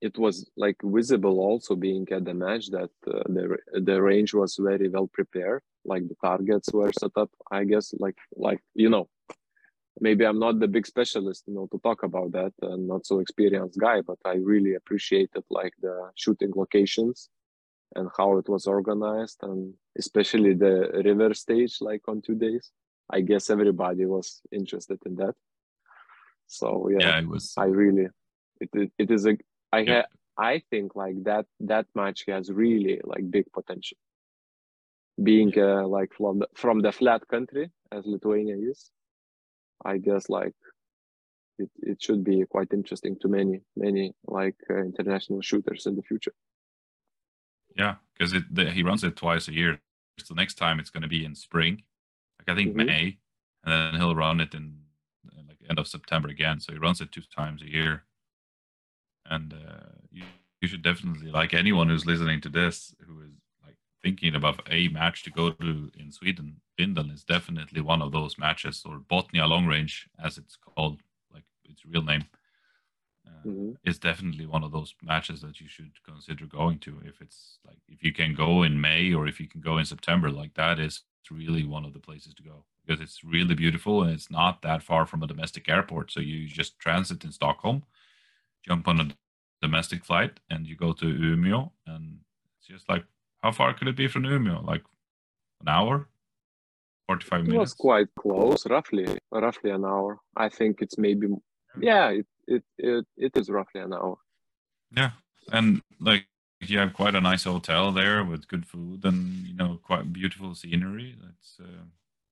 it 0.00 0.16
was 0.18 0.48
like 0.56 0.76
visible 0.82 1.40
also 1.40 1.74
being 1.76 2.06
at 2.12 2.24
the 2.24 2.34
match 2.34 2.70
that 2.70 2.90
uh, 3.06 3.22
the 3.28 3.58
the 3.88 4.00
range 4.00 4.32
was 4.34 4.56
very 4.56 4.88
well 4.88 5.08
prepared. 5.08 5.62
Like 5.86 6.08
the 6.08 6.16
targets 6.22 6.72
were 6.72 6.92
set 6.92 7.12
up. 7.16 7.30
I 7.50 7.64
guess 7.64 7.94
like 7.98 8.18
like 8.34 8.62
you 8.74 8.90
know, 8.90 9.08
maybe 10.00 10.24
I'm 10.26 10.38
not 10.38 10.60
the 10.60 10.68
big 10.68 10.86
specialist, 10.86 11.44
you 11.46 11.54
know, 11.54 11.68
to 11.72 11.78
talk 11.78 12.02
about 12.02 12.32
that 12.32 12.52
and 12.62 12.86
not 12.86 13.06
so 13.06 13.20
experienced 13.20 13.78
guy, 13.78 14.00
but 14.00 14.18
I 14.24 14.34
really 14.34 14.74
appreciated 14.74 15.44
like 15.50 15.74
the 15.80 16.10
shooting 16.14 16.52
locations 16.54 17.28
and 17.94 18.08
how 18.16 18.36
it 18.38 18.48
was 18.48 18.66
organized 18.66 19.38
and 19.42 19.74
especially 19.96 20.54
the 20.54 21.02
river 21.04 21.32
stage 21.34 21.78
like 21.80 22.02
on 22.08 22.20
two 22.20 22.34
days. 22.34 22.70
I 23.08 23.20
guess 23.20 23.50
everybody 23.50 24.04
was 24.04 24.42
interested 24.50 24.98
in 25.06 25.14
that. 25.16 25.34
So 26.46 26.88
yeah, 26.90 27.08
Yeah, 27.08 27.18
it 27.20 27.28
was. 27.28 27.54
I 27.56 27.66
really 27.66 28.08
it 28.60 28.70
it, 28.74 28.92
it 28.98 29.10
is 29.10 29.26
a 29.26 29.36
I 29.72 29.80
Yeah. 29.80 30.02
ha, 30.02 30.04
I 30.52 30.62
think 30.70 30.94
like 30.94 31.22
that 31.24 31.46
that 31.60 31.86
match 31.94 32.24
has 32.28 32.50
really 32.50 33.00
like 33.04 33.30
big 33.30 33.46
potential. 33.52 33.98
Being 35.22 35.52
uh, 35.58 35.86
like 35.86 36.12
from 36.12 36.40
the, 36.40 36.48
from 36.54 36.80
the 36.80 36.92
flat 36.92 37.26
country 37.28 37.70
as 37.90 38.04
Lithuania 38.06 38.56
is, 38.56 38.90
I 39.84 39.96
guess 39.98 40.28
like 40.28 40.54
it, 41.58 41.70
it 41.78 42.02
should 42.02 42.22
be 42.22 42.44
quite 42.44 42.72
interesting 42.72 43.16
to 43.20 43.28
many 43.28 43.62
many 43.76 44.12
like 44.26 44.56
uh, 44.68 44.76
international 44.76 45.40
shooters 45.40 45.86
in 45.86 45.96
the 45.96 46.02
future. 46.02 46.34
Yeah, 47.74 47.96
because 48.12 48.34
it 48.34 48.54
the, 48.54 48.70
he 48.70 48.82
runs 48.82 49.04
it 49.04 49.16
twice 49.16 49.48
a 49.48 49.54
year. 49.54 49.80
So 50.18 50.34
next 50.34 50.54
time 50.54 50.80
it's 50.80 50.90
going 50.90 51.02
to 51.02 51.08
be 51.08 51.24
in 51.24 51.34
spring, 51.34 51.82
like 52.38 52.48
I 52.48 52.54
think 52.54 52.74
Mhm. 52.74 52.86
May, 52.86 53.18
and 53.64 53.72
then 53.72 54.00
he'll 54.00 54.14
run 54.14 54.40
it 54.40 54.54
in 54.54 54.80
uh, 55.32 55.42
like 55.48 55.58
end 55.68 55.78
of 55.78 55.86
September 55.88 56.28
again. 56.28 56.60
So 56.60 56.72
he 56.72 56.78
runs 56.78 57.00
it 57.00 57.12
two 57.12 57.22
times 57.34 57.62
a 57.62 57.70
year. 57.70 58.04
And 59.24 59.52
uh, 59.54 59.92
you 60.10 60.24
you 60.60 60.68
should 60.68 60.82
definitely 60.82 61.30
like 61.30 61.54
anyone 61.54 61.88
who's 61.88 62.06
listening 62.06 62.40
to 62.42 62.48
this 62.48 62.94
who 63.06 63.22
is 63.22 63.32
thinking 64.06 64.36
about 64.36 64.60
a 64.70 64.86
match 65.00 65.24
to 65.24 65.30
go 65.30 65.50
to 65.50 65.90
in 65.98 66.12
Sweden. 66.12 66.48
Vindeln 66.78 67.10
is 67.12 67.24
definitely 67.24 67.80
one 67.80 68.02
of 68.02 68.12
those 68.12 68.38
matches, 68.38 68.84
or 68.88 69.00
Botnia 69.12 69.48
Long 69.48 69.66
Range 69.66 70.08
as 70.26 70.38
it's 70.38 70.56
called, 70.56 70.98
like 71.34 71.42
its 71.64 71.84
real 71.84 72.02
name. 72.02 72.24
Uh, 73.26 73.48
Mhm. 73.48 73.76
is 73.84 73.98
definitely 73.98 74.46
one 74.46 74.64
of 74.64 74.70
those 74.72 74.94
matches 75.02 75.40
that 75.40 75.60
you 75.60 75.68
should 75.68 75.94
consider 76.04 76.46
going 76.46 76.78
to 76.78 76.92
if 77.04 77.20
it's 77.20 77.58
like 77.68 77.80
if 77.88 78.00
you 78.04 78.12
can 78.12 78.32
go 78.34 78.62
in 78.62 78.80
May 78.80 79.12
or 79.12 79.26
if 79.26 79.40
you 79.40 79.48
can 79.48 79.60
go 79.60 79.78
in 79.78 79.84
September 79.84 80.30
like 80.30 80.54
that 80.54 80.78
is 80.78 81.02
really 81.30 81.64
one 81.64 81.84
of 81.84 81.92
the 81.92 81.98
places 82.08 82.34
to 82.34 82.42
go 82.44 82.64
because 82.84 83.00
it's 83.00 83.24
really 83.24 83.56
beautiful 83.56 84.04
and 84.04 84.12
it's 84.12 84.30
not 84.30 84.62
that 84.62 84.82
far 84.90 85.06
from 85.06 85.22
a 85.22 85.26
domestic 85.32 85.68
airport 85.68 86.12
so 86.12 86.20
you 86.20 86.46
just 86.46 86.78
transit 86.78 87.24
in 87.24 87.32
Stockholm 87.32 87.78
jump 88.68 88.86
on 88.86 89.00
a 89.00 89.08
domestic 89.66 90.04
flight 90.04 90.34
and 90.50 90.66
you 90.68 90.76
go 90.76 90.92
to 90.92 91.06
Umeå 91.06 91.62
and 91.86 92.04
it's 92.58 92.68
just 92.74 92.88
like 92.88 93.04
how 93.46 93.52
far 93.52 93.72
could 93.74 93.86
it 93.86 93.94
be 93.96 94.08
from 94.08 94.24
Umeå 94.24 94.66
like 94.66 94.82
an 95.60 95.68
hour 95.68 96.08
45 97.06 97.42
minutes? 97.42 97.54
It 97.54 97.58
was 97.58 97.74
quite 97.74 98.08
close, 98.18 98.66
roughly 98.66 99.06
roughly 99.30 99.70
an 99.70 99.84
hour. 99.84 100.18
I 100.36 100.48
think 100.48 100.72
it's 100.82 100.98
maybe 100.98 101.28
yeah, 101.90 102.06
it 102.18 102.26
it 102.48 102.64
it, 102.78 103.06
it 103.16 103.32
is 103.36 103.48
roughly 103.48 103.80
an 103.82 103.92
hour. 103.92 104.16
Yeah, 105.00 105.12
and 105.52 105.82
like 106.00 106.26
you 106.60 106.78
have 106.78 106.92
quite 107.00 107.14
a 107.14 107.20
nice 107.20 107.44
hotel 107.44 107.92
there 107.92 108.24
with 108.24 108.48
good 108.48 108.66
food 108.66 109.04
and 109.04 109.46
you 109.46 109.54
know 109.54 109.78
quite 109.90 110.12
beautiful 110.12 110.56
scenery. 110.56 111.14
It's 111.30 111.60
uh, 111.60 111.84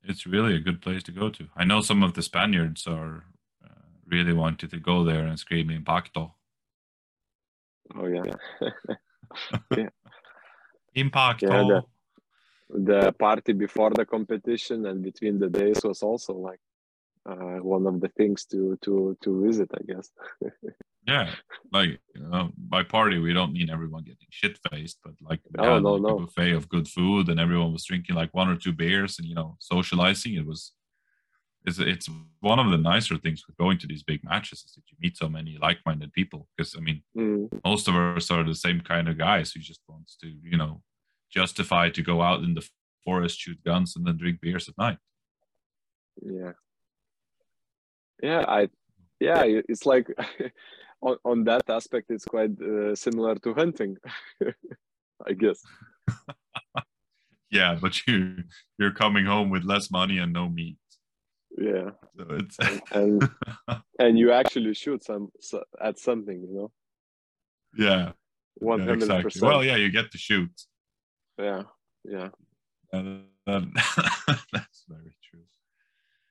it's 0.02 0.26
really 0.26 0.56
a 0.56 0.66
good 0.66 0.80
place 0.80 1.04
to 1.04 1.12
go 1.12 1.30
to. 1.30 1.44
I 1.54 1.64
know 1.64 1.80
some 1.80 2.02
of 2.02 2.14
the 2.14 2.22
Spaniards 2.22 2.88
are 2.88 3.14
uh, 3.64 3.86
really 4.14 4.32
wanted 4.32 4.70
to 4.70 4.80
go 4.90 5.04
there 5.04 5.26
and 5.28 5.38
scream 5.38 5.68
"Impacto, 5.68 6.32
Oh 7.94 8.06
yeah 8.06 8.22
yeah. 9.76 9.92
Impacto." 10.94 11.46
Yeah, 11.50 11.62
the- 11.68 11.84
the 12.70 13.12
party 13.12 13.52
before 13.52 13.90
the 13.90 14.06
competition 14.06 14.86
and 14.86 15.02
between 15.02 15.38
the 15.38 15.48
days 15.48 15.80
was 15.84 16.02
also 16.02 16.32
like 16.32 16.60
uh, 17.26 17.58
one 17.62 17.86
of 17.86 18.00
the 18.00 18.08
things 18.08 18.44
to 18.46 18.76
to 18.82 19.16
to 19.22 19.42
visit, 19.46 19.70
I 19.80 19.82
guess. 19.90 20.10
yeah, 21.06 21.30
like 21.72 22.00
uh, 22.32 22.48
by 22.56 22.82
party 22.82 23.18
we 23.18 23.32
don't 23.32 23.52
mean 23.52 23.70
everyone 23.70 24.04
getting 24.04 24.28
shit 24.30 24.58
faced, 24.70 24.98
but 25.04 25.14
like 25.20 25.40
we 25.50 25.62
No, 25.62 25.74
had 25.74 25.82
no, 25.82 25.92
like, 25.94 26.02
no. 26.02 26.16
a 26.16 26.20
buffet 26.26 26.52
of 26.52 26.68
good 26.68 26.88
food 26.88 27.28
and 27.28 27.38
everyone 27.38 27.72
was 27.72 27.84
drinking 27.84 28.16
like 28.16 28.32
one 28.34 28.48
or 28.48 28.56
two 28.56 28.72
beers 28.72 29.18
and 29.18 29.26
you 29.28 29.34
know 29.34 29.56
socializing. 29.58 30.34
It 30.34 30.46
was 30.46 30.72
it's 31.64 31.78
it's 31.78 32.08
one 32.40 32.58
of 32.58 32.70
the 32.70 32.78
nicer 32.78 33.16
things 33.16 33.44
with 33.46 33.56
going 33.56 33.78
to 33.78 33.86
these 33.86 34.02
big 34.02 34.22
matches 34.22 34.64
is 34.64 34.72
that 34.74 34.82
you 34.90 34.96
meet 35.00 35.16
so 35.16 35.28
many 35.28 35.58
like-minded 35.60 36.12
people 36.12 36.46
because 36.56 36.74
I 36.76 36.80
mean 36.80 37.02
Mm, 37.16 37.48
most 37.64 37.88
of 37.88 37.94
us 37.96 38.30
are 38.30 38.44
the 38.44 38.54
same 38.54 38.80
kind 38.80 39.08
of 39.08 39.18
guys 39.18 39.52
who 39.52 39.60
just 39.60 39.80
wants 39.88 40.16
to 40.22 40.28
you 40.42 40.56
know 40.56 40.82
justify 41.30 41.90
to 41.90 42.02
go 42.02 42.22
out 42.22 42.42
in 42.42 42.54
the 42.54 42.68
forest 43.04 43.38
shoot 43.38 43.58
guns 43.64 43.96
and 43.96 44.06
then 44.06 44.16
drink 44.16 44.40
beers 44.40 44.68
at 44.68 44.78
night 44.78 44.98
yeah, 46.22 46.52
yeah. 48.22 48.44
I 48.46 48.68
yeah. 49.20 49.42
It's 49.44 49.86
like 49.86 50.08
on 51.00 51.16
on 51.24 51.44
that 51.44 51.68
aspect, 51.68 52.10
it's 52.10 52.24
quite 52.24 52.60
uh, 52.60 52.94
similar 52.94 53.34
to 53.36 53.54
hunting, 53.54 53.96
I 55.26 55.32
guess. 55.32 55.62
yeah 57.50 57.78
but 57.80 58.06
you 58.06 58.42
you're 58.78 58.92
coming 58.92 59.26
home 59.26 59.48
with 59.48 59.64
less 59.64 59.90
money 59.90 60.18
and 60.18 60.32
no 60.32 60.48
meat 60.48 60.76
Yeah, 61.56 61.90
so 62.16 62.26
it's 62.30 62.56
and 62.92 63.30
and 63.98 64.18
you 64.18 64.32
actually 64.32 64.74
shoot 64.74 65.04
some 65.04 65.30
at 65.80 65.98
something, 65.98 66.40
you 66.42 66.52
know, 66.52 66.72
yeah, 67.76 68.12
one 68.56 68.80
yeah, 68.80 68.86
hundred 68.86 69.02
exactly. 69.02 69.24
percent. 69.24 69.44
well 69.44 69.64
yeah 69.64 69.76
you 69.76 69.90
get 69.90 70.10
to 70.10 70.18
shoot. 70.18 70.50
Yeah, 71.38 71.62
yeah, 72.04 72.30
and 72.92 73.24
that's 73.46 74.84
very 74.88 75.14
true. 75.22 75.40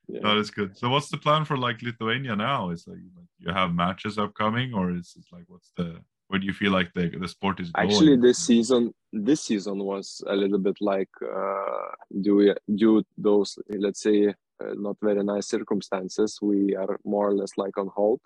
Yeah. 0.07 0.19
that 0.24 0.38
is 0.38 0.51
good. 0.51 0.78
So 0.78 0.89
what's 0.89 1.09
the 1.09 1.17
plan 1.17 1.45
for 1.45 1.57
like 1.57 1.82
lithuania 1.82 2.36
now? 2.36 2.71
Is 2.71 2.86
like, 2.86 2.97
like 3.15 3.28
you 3.38 3.53
have 3.53 3.74
matches 3.74 4.17
upcoming 4.17 4.74
or 4.74 4.91
is 4.91 5.15
it 5.17 5.26
like 5.32 5.45
what's 5.47 5.71
the 5.78 6.01
where 6.28 6.39
do 6.39 6.45
you 6.45 6.53
feel 6.53 6.71
like 6.71 6.91
the 6.93 7.09
the 7.09 7.28
sport 7.28 7.59
is 7.59 7.71
going? 7.71 7.89
Actually, 7.89 8.17
this 8.17 8.39
season, 8.39 8.93
this 9.13 9.43
season 9.43 9.84
was 9.84 10.24
a 10.28 10.36
little 10.36 10.59
bit 10.59 10.78
like 10.82 11.09
uh, 11.24 11.91
due 12.21 12.55
due 12.76 13.03
those 13.17 13.57
let's 13.69 14.01
say 14.01 14.34
not 14.75 14.97
very 15.01 15.23
nice 15.23 15.47
circumstances. 15.47 16.39
We 16.41 16.75
are 16.75 16.99
more 17.05 17.29
or 17.29 17.35
less 17.35 17.57
like 17.57 17.77
on 17.77 17.87
hold. 17.87 18.21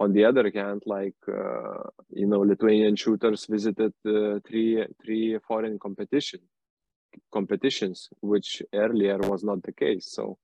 On 0.00 0.12
the 0.12 0.24
other 0.24 0.50
hand, 0.52 0.82
like 0.86 1.14
uh, 1.28 1.84
you 2.10 2.26
know, 2.26 2.40
Lithuanian 2.40 2.96
shooters 2.96 3.46
visited 3.46 3.92
uh, 4.06 4.40
three 4.46 4.84
three 5.02 5.38
foreign 5.46 5.78
competition 5.78 6.40
competitions, 7.32 8.08
which 8.20 8.62
earlier 8.74 9.18
was 9.18 9.44
not 9.44 9.62
the 9.62 9.72
case. 9.72 10.06
So, 10.10 10.38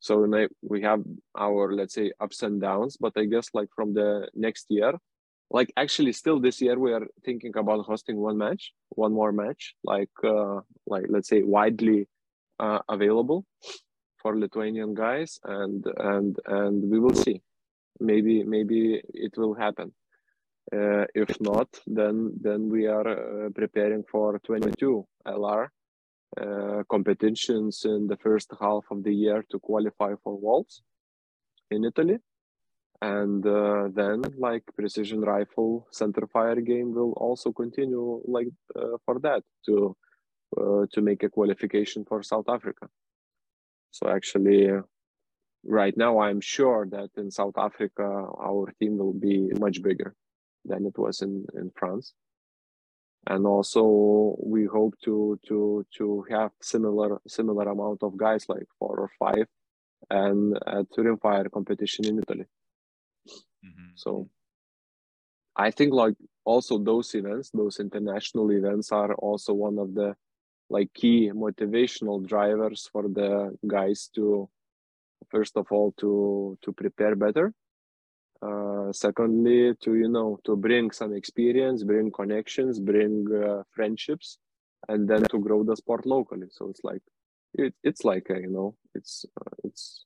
so 0.00 0.26
we 0.62 0.82
have 0.82 1.02
our 1.36 1.72
let's 1.72 1.94
say 1.94 2.12
ups 2.20 2.42
and 2.42 2.60
downs. 2.60 2.96
But 2.98 3.12
I 3.16 3.24
guess 3.26 3.50
like 3.54 3.68
from 3.74 3.94
the 3.94 4.28
next 4.34 4.66
year, 4.68 4.94
like 5.50 5.72
actually 5.76 6.12
still 6.12 6.40
this 6.40 6.60
year 6.60 6.78
we 6.78 6.92
are 6.92 7.06
thinking 7.24 7.56
about 7.56 7.84
hosting 7.86 8.16
one 8.18 8.36
match 8.36 8.72
one 8.90 9.12
more 9.12 9.32
match 9.32 9.74
like 9.84 10.10
uh 10.24 10.60
like 10.86 11.06
let's 11.08 11.28
say 11.28 11.42
widely 11.42 12.06
uh, 12.60 12.80
available 12.88 13.44
for 14.20 14.38
lithuanian 14.38 14.94
guys 14.94 15.38
and 15.44 15.84
and 15.98 16.38
and 16.46 16.90
we 16.90 16.98
will 16.98 17.14
see. 17.14 17.42
Maybe 18.00 18.44
maybe 18.44 19.02
it 19.12 19.36
will 19.36 19.54
happen. 19.54 19.92
Uh, 20.70 21.06
if 21.14 21.40
not 21.40 21.68
then 21.86 22.32
then 22.40 22.68
we 22.68 22.86
are 22.86 23.08
uh, 23.08 23.48
preparing 23.54 24.04
for 24.04 24.38
22 24.40 25.06
lr 25.26 25.68
uh, 26.36 26.82
competitions 26.90 27.86
in 27.86 28.06
the 28.06 28.18
first 28.18 28.52
half 28.60 28.84
of 28.90 29.02
the 29.02 29.14
year 29.14 29.42
to 29.50 29.58
qualify 29.58 30.12
for 30.22 30.36
worlds 30.36 30.82
in 31.70 31.84
italy. 31.84 32.18
And 33.00 33.46
uh, 33.46 33.88
then 33.94 34.22
like 34.36 34.64
precision 34.76 35.20
rifle 35.20 35.86
center 35.90 36.26
fire 36.26 36.60
game 36.60 36.92
will 36.92 37.12
also 37.12 37.52
continue 37.52 38.20
like 38.26 38.48
uh, 38.76 38.98
for 39.06 39.20
that 39.20 39.44
to 39.66 39.96
uh, 40.56 40.84
to 40.92 41.00
make 41.00 41.22
a 41.22 41.28
qualification 41.28 42.04
for 42.04 42.22
south 42.22 42.48
africa 42.48 42.88
so 43.90 44.08
actually 44.08 44.70
right 45.64 45.96
now 45.96 46.18
i'm 46.20 46.40
sure 46.40 46.86
that 46.90 47.10
in 47.16 47.30
south 47.30 47.56
africa 47.58 48.02
our 48.48 48.72
team 48.80 48.96
will 48.98 49.12
be 49.12 49.50
much 49.58 49.82
bigger 49.82 50.14
than 50.64 50.86
it 50.86 50.96
was 50.98 51.22
in 51.22 51.44
in 51.54 51.70
france 51.76 52.14
and 53.26 53.46
also 53.46 54.36
we 54.42 54.64
hope 54.64 54.94
to 55.04 55.38
to 55.46 55.84
to 55.96 56.24
have 56.30 56.50
similar 56.62 57.20
similar 57.26 57.68
amount 57.68 58.02
of 58.02 58.16
guys 58.16 58.48
like 58.48 58.66
four 58.78 58.96
or 58.98 59.10
five 59.18 59.46
and 60.10 60.56
at 60.66 60.86
fire 61.20 61.48
competition 61.48 62.04
in 62.06 62.18
italy 62.18 62.46
Mhm. 63.64 63.92
so 63.96 64.28
I 65.56 65.72
think 65.72 65.92
like 65.92 66.14
also 66.44 66.78
those 66.78 67.14
events, 67.14 67.50
those 67.50 67.80
international 67.80 68.52
events 68.52 68.92
are 68.92 69.12
also 69.16 69.52
one 69.52 69.78
of 69.78 69.92
the 69.92 70.14
like 70.70 70.92
key 70.94 71.30
motivational 71.34 72.26
drivers 72.26 72.88
for 72.92 73.04
the 73.08 73.56
guys 73.66 74.10
to 74.14 74.48
first 75.30 75.56
of 75.56 75.66
all 75.70 75.92
to 75.98 76.58
to 76.62 76.72
prepare 76.72 77.16
better. 77.16 77.52
Uh, 78.40 78.92
secondly, 78.92 79.74
to 79.80 79.94
you 79.94 80.08
know 80.08 80.38
to 80.44 80.56
bring 80.56 80.90
some 80.90 81.12
experience, 81.14 81.82
bring 81.82 82.10
connections, 82.10 82.78
bring 82.78 83.26
uh, 83.34 83.62
friendships, 83.70 84.38
and 84.88 85.08
then 85.08 85.22
to 85.24 85.38
grow 85.38 85.64
the 85.64 85.76
sport 85.76 86.06
locally. 86.06 86.46
So 86.50 86.68
it's 86.68 86.84
like 86.84 87.02
it, 87.54 87.74
it's 87.82 88.04
like 88.04 88.28
a, 88.30 88.40
you 88.40 88.50
know 88.50 88.76
it's 88.94 89.24
uh, 89.40 89.56
it's 89.64 90.04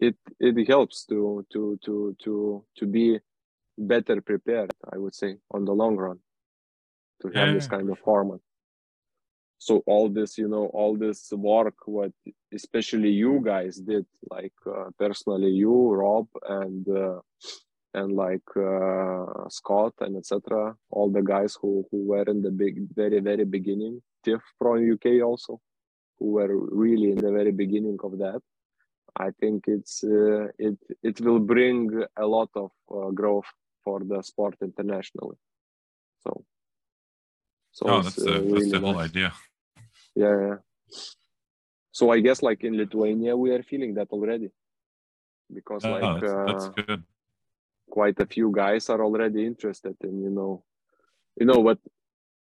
it 0.00 0.16
it 0.40 0.68
helps 0.68 1.04
to 1.04 1.46
to 1.52 1.78
to 1.84 2.16
to 2.22 2.64
to 2.76 2.86
be 2.86 3.18
better 3.76 4.20
prepared 4.20 4.72
i 4.92 4.98
would 4.98 5.14
say 5.14 5.36
on 5.52 5.64
the 5.64 5.72
long 5.72 5.96
run 5.96 6.18
to 7.22 7.28
have 7.28 7.52
this 7.54 7.68
kind 7.68 7.88
of 7.90 7.98
format 7.98 8.40
so 9.58 9.82
all 9.86 10.08
this 10.08 10.38
you 10.38 10.48
know 10.48 10.66
all 10.66 10.96
this 10.96 11.30
work 11.32 11.74
what 11.86 12.12
especially 12.54 13.10
you 13.10 13.40
guys 13.44 13.76
did 13.76 14.06
like 14.30 14.58
uh, 14.66 14.88
personally 14.98 15.50
you 15.50 15.90
rob 15.92 16.26
and 16.48 16.88
uh, 16.88 17.20
and 17.94 18.12
like 18.12 18.50
uh, 18.56 19.48
scott 19.48 19.94
and 20.00 20.16
etc 20.16 20.74
all 20.90 21.10
the 21.10 21.22
guys 21.22 21.56
who 21.60 21.84
who 21.90 22.06
were 22.06 22.24
in 22.24 22.40
the 22.42 22.50
big 22.50 22.76
very 22.94 23.20
very 23.20 23.44
beginning 23.44 24.00
tiff 24.24 24.42
from 24.58 24.90
uk 24.92 25.06
also 25.24 25.60
who 26.18 26.26
were 26.32 26.54
really 26.84 27.10
in 27.10 27.18
the 27.18 27.32
very 27.32 27.52
beginning 27.52 27.98
of 28.02 28.18
that 28.18 28.40
I 29.18 29.30
think 29.40 29.64
it's 29.66 30.04
uh, 30.04 30.46
it 30.58 30.78
it 31.02 31.20
will 31.20 31.40
bring 31.40 32.04
a 32.16 32.26
lot 32.26 32.50
of 32.54 32.70
uh, 32.90 33.10
growth 33.10 33.50
for 33.84 34.00
the 34.04 34.22
sport 34.22 34.54
internationally. 34.62 35.36
So, 36.22 36.44
so 37.72 37.86
oh 37.88 38.02
that's 38.02 38.18
uh, 38.18 38.24
the 38.24 38.30
that's 38.30 38.44
really 38.44 38.70
the 38.70 38.80
whole 38.80 38.94
nice. 38.94 39.10
idea 39.10 39.32
Yeah, 40.22 40.36
yeah. 40.46 40.58
So 41.98 42.10
I 42.10 42.18
guess 42.26 42.42
like 42.48 42.60
in 42.68 42.74
Lithuania 42.76 43.36
we 43.36 43.48
are 43.54 43.62
feeling 43.62 43.92
that 43.94 44.08
already, 44.10 44.50
because 45.58 45.84
oh, 45.84 45.92
like 45.94 46.20
that's, 46.20 46.32
that's 46.48 46.66
uh, 46.66 46.82
good 46.86 47.02
quite 47.88 48.18
a 48.20 48.26
few 48.26 48.52
guys 48.52 48.88
are 48.90 49.02
already 49.02 49.46
interested 49.46 49.96
in 50.02 50.20
you 50.22 50.30
know, 50.30 50.62
you 51.38 51.46
know 51.46 51.60
what 51.66 51.78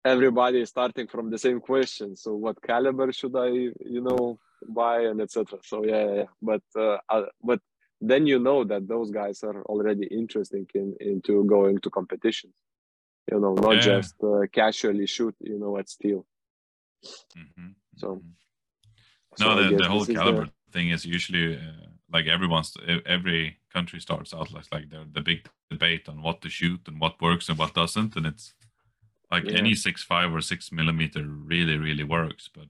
everybody 0.05 0.60
is 0.60 0.68
starting 0.68 1.06
from 1.06 1.30
the 1.30 1.38
same 1.38 1.60
question. 1.60 2.16
So 2.16 2.34
what 2.34 2.62
caliber 2.62 3.12
should 3.12 3.36
I 3.36 3.48
you 3.96 4.02
know 4.06 4.38
buy 4.68 5.02
and 5.02 5.20
etc. 5.20 5.59
So 5.62 5.84
yeah, 5.84 6.05
yeah, 6.05 6.14
yeah. 6.14 6.30
but 6.42 6.62
uh, 6.76 6.98
uh, 7.09 7.26
but 7.42 7.60
then 8.00 8.26
you 8.26 8.38
know 8.38 8.64
that 8.64 8.86
those 8.86 9.10
guys 9.10 9.42
are 9.42 9.62
already 9.64 10.06
interested 10.06 10.66
in 10.74 10.96
into 11.00 11.44
going 11.44 11.78
to 11.78 11.90
competitions. 11.90 12.55
You 13.30 13.40
know, 13.40 13.55
not 13.55 13.76
Yeah. 13.76 13.80
just 13.92 14.14
uh, 14.22 14.42
casually 14.52 15.06
shoot. 15.06 15.34
You 15.40 15.59
know, 15.59 15.78
at 15.78 15.88
steel. 15.88 16.26
Mhm, 17.36 17.74
So- 17.96 18.16
mhm. 18.16 18.32
So 19.38 19.44
no 19.44 19.50
I 19.52 19.70
the, 19.70 19.76
the 19.76 19.88
whole 19.88 20.06
caliber 20.06 20.46
thing 20.72 20.88
is 20.90 21.04
usually 21.04 21.56
uh, 21.56 21.86
like 22.14 22.26
everyone's 22.26 22.76
every 23.16 23.58
country 23.76 24.00
starts 24.00 24.32
out 24.34 24.50
like 24.52 24.68
like 24.74 24.88
the, 24.90 25.00
the 25.12 25.20
big 25.20 25.40
debate 25.70 26.08
on 26.08 26.22
what 26.22 26.40
to 26.42 26.48
shoot 26.48 26.80
and 26.88 27.00
what 27.00 27.20
works 27.20 27.48
and 27.48 27.58
what 27.58 27.74
doesn't 27.74 28.16
and 28.16 28.26
it's 28.26 28.54
like 29.34 29.44
Yeah. 29.50 29.58
any 29.60 29.74
six 29.74 30.02
five 30.04 30.32
or 30.36 30.40
six 30.40 30.70
millimeter 30.72 31.22
really 31.52 31.76
really 31.76 32.04
works 32.04 32.48
but 32.56 32.68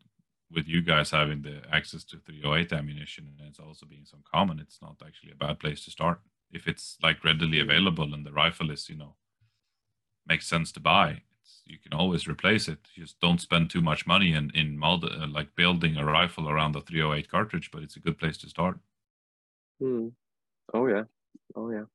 with 0.57 0.67
you 0.69 0.81
guys 0.83 1.11
having 1.11 1.43
the 1.43 1.57
access 1.79 2.05
to 2.05 2.17
308 2.19 2.73
ammunition 2.73 3.25
and 3.29 3.49
it's 3.49 3.61
also 3.61 3.87
being 3.87 4.07
so 4.07 4.19
common 4.35 4.59
it's 4.61 4.81
not 4.83 4.97
actually 5.07 5.33
a 5.33 5.45
bad 5.47 5.59
place 5.59 5.85
to 5.85 5.91
start 5.91 6.19
if 6.59 6.67
it's 6.67 6.97
like 7.03 7.25
readily 7.25 7.61
available 7.61 8.15
and 8.15 8.25
the 8.27 8.33
rifle 8.33 8.71
is 8.73 8.89
you 8.89 8.97
know 8.97 9.15
makes 10.27 10.47
sense 10.47 10.73
to 10.73 10.81
buy 10.81 11.23
you 11.65 11.79
can 11.79 11.93
always 11.93 12.27
replace 12.29 12.69
it. 12.69 12.79
Just 12.95 13.21
don't 13.21 13.41
spend 13.41 13.71
too 13.71 13.81
much 13.81 14.07
money 14.07 14.33
in 14.33 14.51
in 14.55 14.79
mod, 14.79 15.05
uh, 15.05 15.27
like 15.29 15.55
building 15.57 15.97
a 15.97 16.05
rifle 16.05 16.49
around 16.49 16.73
the 16.73 16.81
308 16.81 17.31
cartridge 17.31 17.71
but 17.73 17.83
it's 17.83 17.97
a 17.97 18.01
good 18.01 18.19
place 18.19 18.39
to 18.39 18.49
start. 18.49 18.79
Hmm. 19.81 20.09
Oh 20.75 20.87
yeah, 20.87 21.05
oh 21.55 21.71
yeah. 21.71 21.87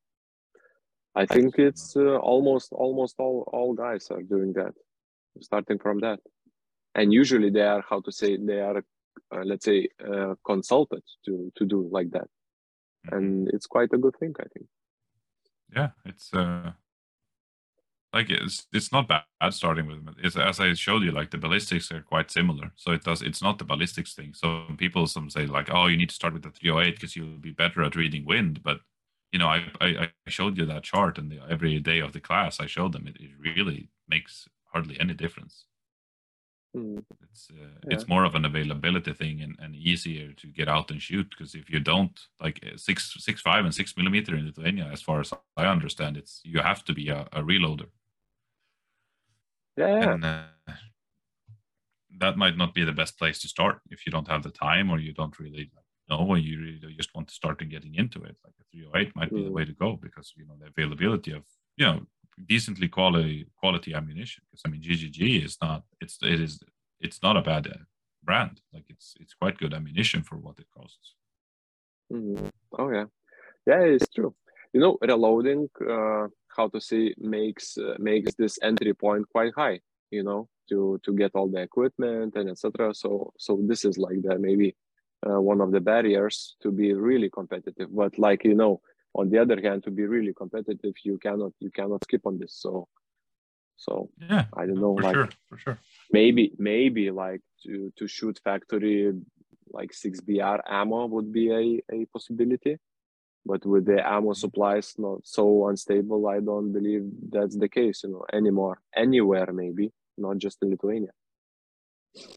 I 1.14 1.26
think 1.26 1.58
it's 1.58 1.96
uh, 1.96 2.16
almost 2.16 2.72
almost 2.72 3.16
all 3.18 3.44
all 3.52 3.74
guys 3.74 4.10
are 4.10 4.22
doing 4.22 4.52
that, 4.54 4.74
starting 5.40 5.78
from 5.78 6.00
that, 6.00 6.20
and 6.94 7.12
usually 7.12 7.50
they 7.50 7.66
are 7.66 7.84
how 7.88 8.00
to 8.00 8.12
say 8.12 8.36
they 8.36 8.60
are 8.60 8.78
uh, 9.34 9.44
let's 9.44 9.64
say 9.64 9.88
uh, 10.00 10.34
consulted 10.46 11.02
to 11.24 11.52
to 11.56 11.64
do 11.66 11.88
like 11.92 12.10
that. 12.12 12.28
Mm-hmm. 13.06 13.16
and 13.16 13.48
it's 13.52 13.66
quite 13.66 13.92
a 13.92 13.98
good 13.98 14.14
thing 14.18 14.32
i 14.38 14.46
think. 14.54 14.66
Yeah 15.74 15.90
it's 16.04 16.32
uh 16.34 16.72
like 18.12 18.28
it's 18.30 18.66
it's 18.72 18.92
not 18.92 19.08
bad 19.08 19.24
starting 19.50 19.86
with 19.86 20.08
it. 20.08 20.14
It's 20.22 20.36
as 20.36 20.60
I 20.60 20.74
showed 20.74 21.02
you, 21.02 21.12
like 21.12 21.30
the 21.30 21.38
ballistics 21.38 21.90
are 21.90 22.02
quite 22.02 22.30
similar. 22.30 22.72
So 22.76 22.92
it 22.92 23.04
does. 23.04 23.22
It's 23.22 23.42
not 23.42 23.58
the 23.58 23.64
ballistics 23.64 24.14
thing. 24.14 24.34
So 24.34 24.64
people 24.76 25.06
some 25.06 25.30
say 25.30 25.46
like, 25.46 25.68
oh, 25.72 25.86
you 25.86 25.96
need 25.96 26.10
to 26.10 26.14
start 26.14 26.34
with 26.34 26.42
the 26.42 26.50
308 26.50 26.94
because 26.94 27.16
you'll 27.16 27.38
be 27.38 27.52
better 27.52 27.82
at 27.82 27.96
reading 27.96 28.26
wind. 28.26 28.62
But 28.62 28.80
you 29.32 29.38
know, 29.38 29.48
I 29.48 29.64
I, 29.80 30.10
I 30.26 30.30
showed 30.30 30.58
you 30.58 30.66
that 30.66 30.82
chart, 30.82 31.18
and 31.18 31.30
the, 31.30 31.40
every 31.48 31.78
day 31.80 32.00
of 32.00 32.12
the 32.12 32.20
class, 32.20 32.60
I 32.60 32.66
showed 32.66 32.92
them 32.92 33.06
it, 33.06 33.16
it 33.18 33.30
really 33.38 33.88
makes 34.08 34.48
hardly 34.72 34.98
any 35.00 35.14
difference. 35.14 35.64
Mm. 36.76 37.04
It's 37.30 37.48
uh, 37.50 37.78
it's 37.84 38.08
more 38.08 38.24
of 38.24 38.34
an 38.34 38.44
availability 38.44 39.12
thing 39.12 39.42
and, 39.42 39.56
and 39.58 39.74
easier 39.74 40.32
to 40.32 40.46
get 40.46 40.68
out 40.68 40.90
and 40.90 41.02
shoot 41.02 41.28
because 41.30 41.54
if 41.54 41.68
you 41.68 41.80
don't 41.80 42.18
like 42.40 42.60
uh, 42.64 42.76
six 42.76 43.14
six 43.18 43.40
five 43.42 43.64
and 43.64 43.74
six 43.74 43.94
millimeter 43.96 44.34
in 44.34 44.46
Lithuania, 44.46 44.88
as 44.92 45.02
far 45.02 45.20
as 45.20 45.32
I 45.56 45.66
understand, 45.66 46.16
it's 46.16 46.40
you 46.44 46.60
have 46.60 46.84
to 46.84 46.94
be 46.94 47.08
a, 47.08 47.28
a 47.32 47.42
reloader. 47.42 47.88
Yeah. 49.76 50.14
And 50.14 50.24
uh, 50.24 50.44
that 52.18 52.36
might 52.36 52.56
not 52.56 52.74
be 52.74 52.84
the 52.84 52.92
best 52.92 53.18
place 53.18 53.40
to 53.40 53.48
start 53.48 53.80
if 53.90 54.04
you 54.06 54.12
don't 54.12 54.28
have 54.28 54.42
the 54.42 54.50
time 54.50 54.90
or 54.90 54.98
you 54.98 55.12
don't 55.12 55.38
really 55.38 55.70
know 56.08 56.18
or 56.18 56.38
you 56.38 56.60
really 56.60 56.94
just 56.94 57.14
want 57.14 57.28
to 57.28 57.34
start 57.34 57.60
and 57.62 57.70
getting 57.70 57.94
into 57.94 58.22
it. 58.22 58.36
Like 58.44 58.54
a 58.60 58.64
308 58.70 59.16
might 59.16 59.34
be 59.34 59.42
the 59.42 59.50
Mm. 59.50 59.52
way 59.52 59.64
to 59.64 59.72
go 59.72 59.96
because 59.96 60.32
you 60.36 60.46
know 60.46 60.56
the 60.60 60.66
availability 60.66 61.32
of 61.32 61.44
you 61.76 61.86
know 61.86 62.06
decently 62.46 62.88
quality 62.88 63.46
quality 63.56 63.94
ammunition. 63.94 64.44
Because 64.50 64.62
I 64.66 64.68
mean 64.70 64.82
GGG 64.82 65.44
is 65.44 65.56
not 65.62 65.84
it's 66.00 66.18
it 66.22 66.40
is 66.40 66.60
it's 67.00 67.22
not 67.22 67.36
a 67.36 67.42
bad 67.42 67.66
uh, 67.66 67.84
brand. 68.22 68.60
Like 68.72 68.86
it's 68.88 69.14
it's 69.20 69.34
quite 69.34 69.58
good 69.58 69.74
ammunition 69.74 70.22
for 70.22 70.36
what 70.36 70.58
it 70.58 70.66
costs. 70.76 71.14
Mhm. 72.12 72.50
Oh 72.78 72.90
yeah, 72.90 73.06
yeah, 73.66 73.80
it's 73.82 74.08
true. 74.08 74.34
You 74.72 74.80
know, 74.80 74.98
reloading, 75.02 75.68
uh, 75.88 76.28
how 76.56 76.68
to 76.68 76.80
say, 76.80 77.14
makes 77.18 77.76
uh, 77.78 77.94
makes 77.98 78.34
this 78.34 78.58
entry 78.62 78.94
point 78.94 79.28
quite 79.28 79.52
high. 79.56 79.80
You 80.10 80.22
know, 80.22 80.48
to 80.68 81.00
to 81.04 81.12
get 81.12 81.32
all 81.34 81.48
the 81.48 81.60
equipment 81.60 82.34
and 82.36 82.50
etc. 82.50 82.94
So 82.94 83.32
so 83.38 83.58
this 83.62 83.84
is 83.84 83.98
like 83.98 84.22
the 84.22 84.38
maybe 84.38 84.76
uh, 85.26 85.40
one 85.40 85.60
of 85.60 85.72
the 85.72 85.80
barriers 85.80 86.56
to 86.62 86.70
be 86.70 86.92
really 86.92 87.30
competitive. 87.30 87.88
But 87.94 88.18
like 88.18 88.44
you 88.44 88.54
know, 88.54 88.80
on 89.14 89.30
the 89.30 89.38
other 89.38 89.60
hand, 89.60 89.84
to 89.84 89.90
be 89.90 90.04
really 90.04 90.34
competitive, 90.34 90.94
you 91.04 91.18
cannot 91.18 91.52
you 91.60 91.70
cannot 91.70 92.04
skip 92.04 92.26
on 92.26 92.38
this. 92.38 92.54
So 92.54 92.88
so 93.76 94.10
Yeah, 94.30 94.46
I 94.56 94.66
don't 94.66 94.80
know, 94.80 94.96
for 94.96 95.02
like 95.02 95.14
sure, 95.14 95.28
for 95.48 95.58
sure. 95.58 95.78
maybe 96.10 96.52
maybe 96.58 97.10
like 97.10 97.42
to 97.64 97.92
to 97.96 98.06
shoot 98.06 98.40
factory 98.44 99.12
like 99.72 99.90
6br 99.92 100.60
ammo 100.68 101.06
would 101.06 101.32
be 101.32 101.50
a, 101.50 101.94
a 101.94 102.04
possibility 102.06 102.76
but 103.44 103.64
with 103.66 103.84
the 103.86 103.98
ammo 104.14 104.32
supplies 104.32 104.94
not 104.98 105.18
so 105.24 105.44
unstable 105.68 106.28
i 106.28 106.38
don't 106.40 106.72
believe 106.72 107.04
that's 107.34 107.56
the 107.62 107.68
case 107.68 108.02
you 108.04 108.10
know 108.12 108.24
anymore 108.32 108.76
anywhere 109.04 109.50
maybe 109.52 109.86
not 110.24 110.36
just 110.44 110.58
in 110.62 110.70
lithuania 110.70 111.12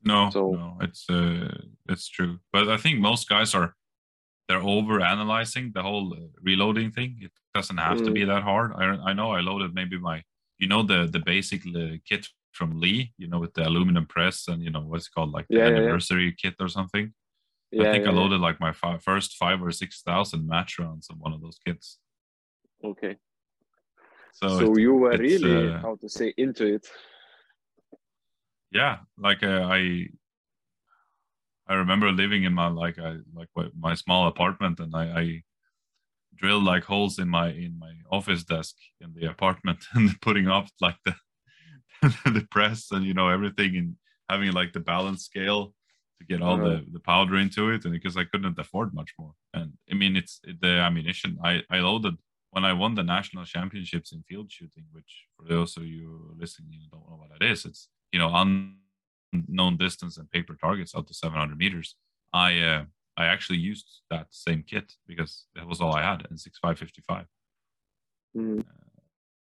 No, 0.04 0.30
So- 0.32 0.52
no, 0.62 0.68
it's 0.88 1.04
uh, 1.10 1.52
it's 1.92 2.08
true. 2.08 2.34
But 2.54 2.66
I 2.76 2.78
think 2.84 3.00
most 3.00 3.28
guys 3.28 3.54
are 3.56 3.70
they're 4.48 4.62
over 4.78 5.02
analyzing 5.02 5.66
the 5.74 5.82
whole 5.88 6.14
uh, 6.14 6.28
reloading 6.50 6.92
thing. 6.92 7.12
It 7.28 7.32
doesn't 7.54 7.78
have 7.90 7.98
to 8.06 8.10
Mm. 8.12 8.14
be 8.20 8.24
that 8.32 8.44
hard. 8.44 8.70
I 8.82 8.86
I 9.10 9.14
know 9.18 9.30
I 9.38 9.42
loaded 9.50 9.72
maybe 9.74 9.98
my 10.00 10.18
you 10.62 10.68
know 10.72 10.82
the 10.92 11.00
the 11.16 11.20
basic 11.34 11.62
uh, 11.68 11.98
kit 12.10 12.24
from 12.58 12.70
Lee, 12.84 13.02
you 13.22 13.28
know, 13.28 13.40
with 13.44 13.54
the 13.58 13.64
aluminum 13.70 14.06
press 14.16 14.48
and 14.48 14.60
you 14.66 14.72
know 14.74 14.84
what's 14.90 15.08
it 15.08 15.14
called 15.16 15.32
like 15.38 15.48
the 15.50 15.56
Yeah, 15.58 15.68
yeah, 15.68 15.72
yeah. 15.76 15.80
anniversary 15.82 16.30
kit 16.42 16.56
or 16.60 16.70
something. 16.70 17.06
Yeah 17.72 17.88
I 17.88 17.92
think 17.92 18.06
yeah, 18.06 18.12
I 18.12 18.14
loaded 18.14 18.40
like 18.42 18.60
my 18.60 18.72
fi- 18.72 18.98
first 18.98 19.36
five 19.38 19.62
or 19.62 19.72
six 19.72 20.02
thousand 20.02 20.48
match 20.48 20.80
rounds 20.80 21.08
on 21.10 21.18
one 21.20 21.34
of 21.34 21.42
those 21.42 21.60
kits. 21.66 22.00
okay. 22.84 23.18
So, 24.34 24.48
so 24.60 24.74
it- 24.76 24.82
you 24.82 24.94
were 24.96 25.18
really 25.18 25.72
uh, 25.72 25.82
how 25.82 25.96
to 25.96 26.10
say 26.10 26.34
into 26.38 26.66
it. 26.76 26.88
Yeah 28.72 28.98
like 29.18 29.44
uh, 29.44 29.62
i 29.72 30.08
i 31.68 31.74
remember 31.74 32.12
living 32.12 32.44
in 32.44 32.54
my 32.54 32.68
like 32.68 33.00
i 33.00 33.16
like 33.34 33.50
my 33.80 33.94
small 33.96 34.28
apartment 34.28 34.80
and 34.80 34.94
i 34.96 35.06
i 35.22 35.44
drilled 36.36 36.64
like 36.64 36.84
holes 36.84 37.18
in 37.20 37.30
my 37.30 37.48
in 37.50 37.80
my 37.80 37.94
office 38.12 38.44
desk 38.44 38.76
in 39.00 39.14
the 39.14 39.30
apartment 39.30 39.86
and 39.94 40.20
putting 40.22 40.48
up 40.48 40.68
like 40.82 40.98
the 41.06 41.16
the 42.26 42.46
press 42.52 42.92
and 42.92 43.06
you 43.06 43.14
know 43.14 43.30
everything 43.30 43.78
and 43.78 43.96
having 44.30 44.52
like 44.52 44.74
the 44.74 44.80
balance 44.80 45.24
scale 45.24 45.74
to 46.20 46.24
get 46.32 46.42
all 46.42 46.56
Uh-huh. 46.58 46.70
the 46.70 46.92
the 46.96 47.04
powder 47.12 47.36
into 47.46 47.64
it 47.74 47.84
and 47.86 47.94
because 47.98 48.16
i 48.22 48.26
couldn't 48.32 48.60
afford 48.64 48.90
much 48.94 49.12
more. 49.22 49.34
And 49.58 49.70
i 49.92 49.94
mean 50.02 50.14
it's 50.22 50.36
the 50.64 50.74
ammunition 50.88 51.32
i 51.50 51.54
i 51.76 51.78
loaded 51.90 52.16
when 52.54 52.66
i 52.70 52.74
won 52.82 52.94
the 52.96 53.04
national 53.16 53.46
championships 53.56 54.10
in 54.14 54.20
field 54.30 54.50
shooting 54.58 54.86
which 54.96 55.12
for 55.36 55.44
those 55.54 55.72
of 55.80 55.84
you 55.96 56.08
listening 56.44 56.70
you 56.84 56.90
don't 56.94 57.08
know 57.10 57.20
what 57.22 57.32
that 57.34 57.44
is 57.54 57.60
it's 57.70 57.82
you 58.14 58.20
know 58.22 58.32
unknown 58.44 59.76
distance 59.78 60.16
and 60.20 60.32
paper 60.36 60.56
targets 60.66 60.96
up 60.96 61.06
to 61.08 61.14
700 61.14 61.58
meters. 61.64 61.90
I 62.34 62.50
uh, 62.72 62.84
i 63.22 63.26
actually 63.34 63.60
used 63.72 63.90
that 64.14 64.28
same 64.46 64.62
kit 64.72 64.88
because 65.12 65.34
that 65.56 65.68
was 65.72 65.80
all 65.82 65.94
i 66.00 66.04
had 66.12 66.20
in 66.30 66.38
6555 66.38 67.26
Mm, 68.38 68.66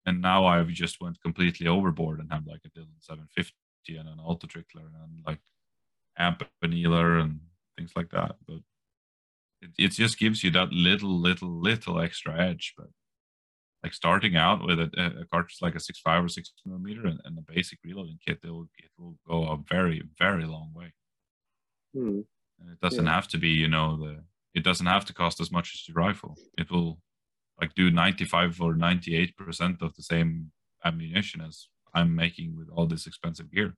and 0.06 0.20
now 0.20 0.40
I've 0.52 0.72
just 0.84 1.00
went 1.00 1.20
completely 1.26 1.66
overboard 1.68 2.18
and 2.20 2.28
have 2.32 2.44
like 2.52 2.62
a 2.64 2.70
Dillon 2.74 2.98
750 2.98 3.96
and 4.00 4.08
an 4.08 4.18
Auto 4.28 4.46
Trickler 4.48 4.86
and 5.02 5.12
like 5.28 5.38
amp 6.20 6.44
annealer 6.64 7.18
and 7.18 7.40
things 7.78 7.92
like 7.96 8.10
that. 8.10 8.36
But 8.48 8.60
it, 9.62 9.70
it 9.78 9.92
just 9.92 10.18
gives 10.18 10.44
you 10.44 10.50
that 10.52 10.72
little, 10.72 11.20
little, 11.20 11.50
little 11.50 12.00
extra 12.00 12.40
edge. 12.40 12.74
But 12.76 12.88
like 13.84 13.94
starting 13.94 14.36
out 14.36 14.64
with 14.66 14.80
a, 14.80 14.90
a 15.22 15.26
cartridge 15.32 15.58
like 15.62 15.76
a 15.76 15.80
six 15.80 16.00
five 16.00 16.24
or 16.24 16.28
six 16.28 16.52
millimeter 16.66 17.06
and, 17.06 17.20
and 17.24 17.38
a 17.38 17.42
basic 17.42 17.80
reloading 17.84 18.18
kit, 18.26 18.40
it 18.44 18.50
will 18.50 18.68
it 18.78 18.90
will 18.98 19.16
go 19.28 19.44
a 19.48 19.58
very, 19.68 20.02
very 20.18 20.46
long 20.46 20.72
way. 20.74 20.92
mm, 21.94 22.24
And 22.60 22.70
it 22.70 22.80
doesn't 22.80 23.06
Yeah. 23.06 23.12
have 23.12 23.28
to 23.28 23.38
be, 23.38 23.50
you 23.50 23.68
know, 23.68 23.96
the 23.98 24.24
it 24.54 24.64
doesn't 24.64 24.86
have 24.86 25.06
to 25.06 25.14
cost 25.14 25.40
as 25.40 25.52
much 25.52 25.74
as 25.74 25.88
your 25.88 25.96
rifle. 25.96 26.38
It 26.58 26.70
will 26.70 27.00
like 27.60 27.74
do 27.74 27.90
95 27.90 28.60
or 28.60 28.74
98 28.74 29.36
percent 29.36 29.82
of 29.82 29.94
the 29.96 30.02
same 30.04 30.52
ammunition 30.84 31.42
as 31.42 31.68
I'm 31.94 32.14
making 32.16 32.56
with 32.56 32.68
all 32.70 32.86
this 32.88 33.06
expensive 33.08 33.52
gear. 33.52 33.76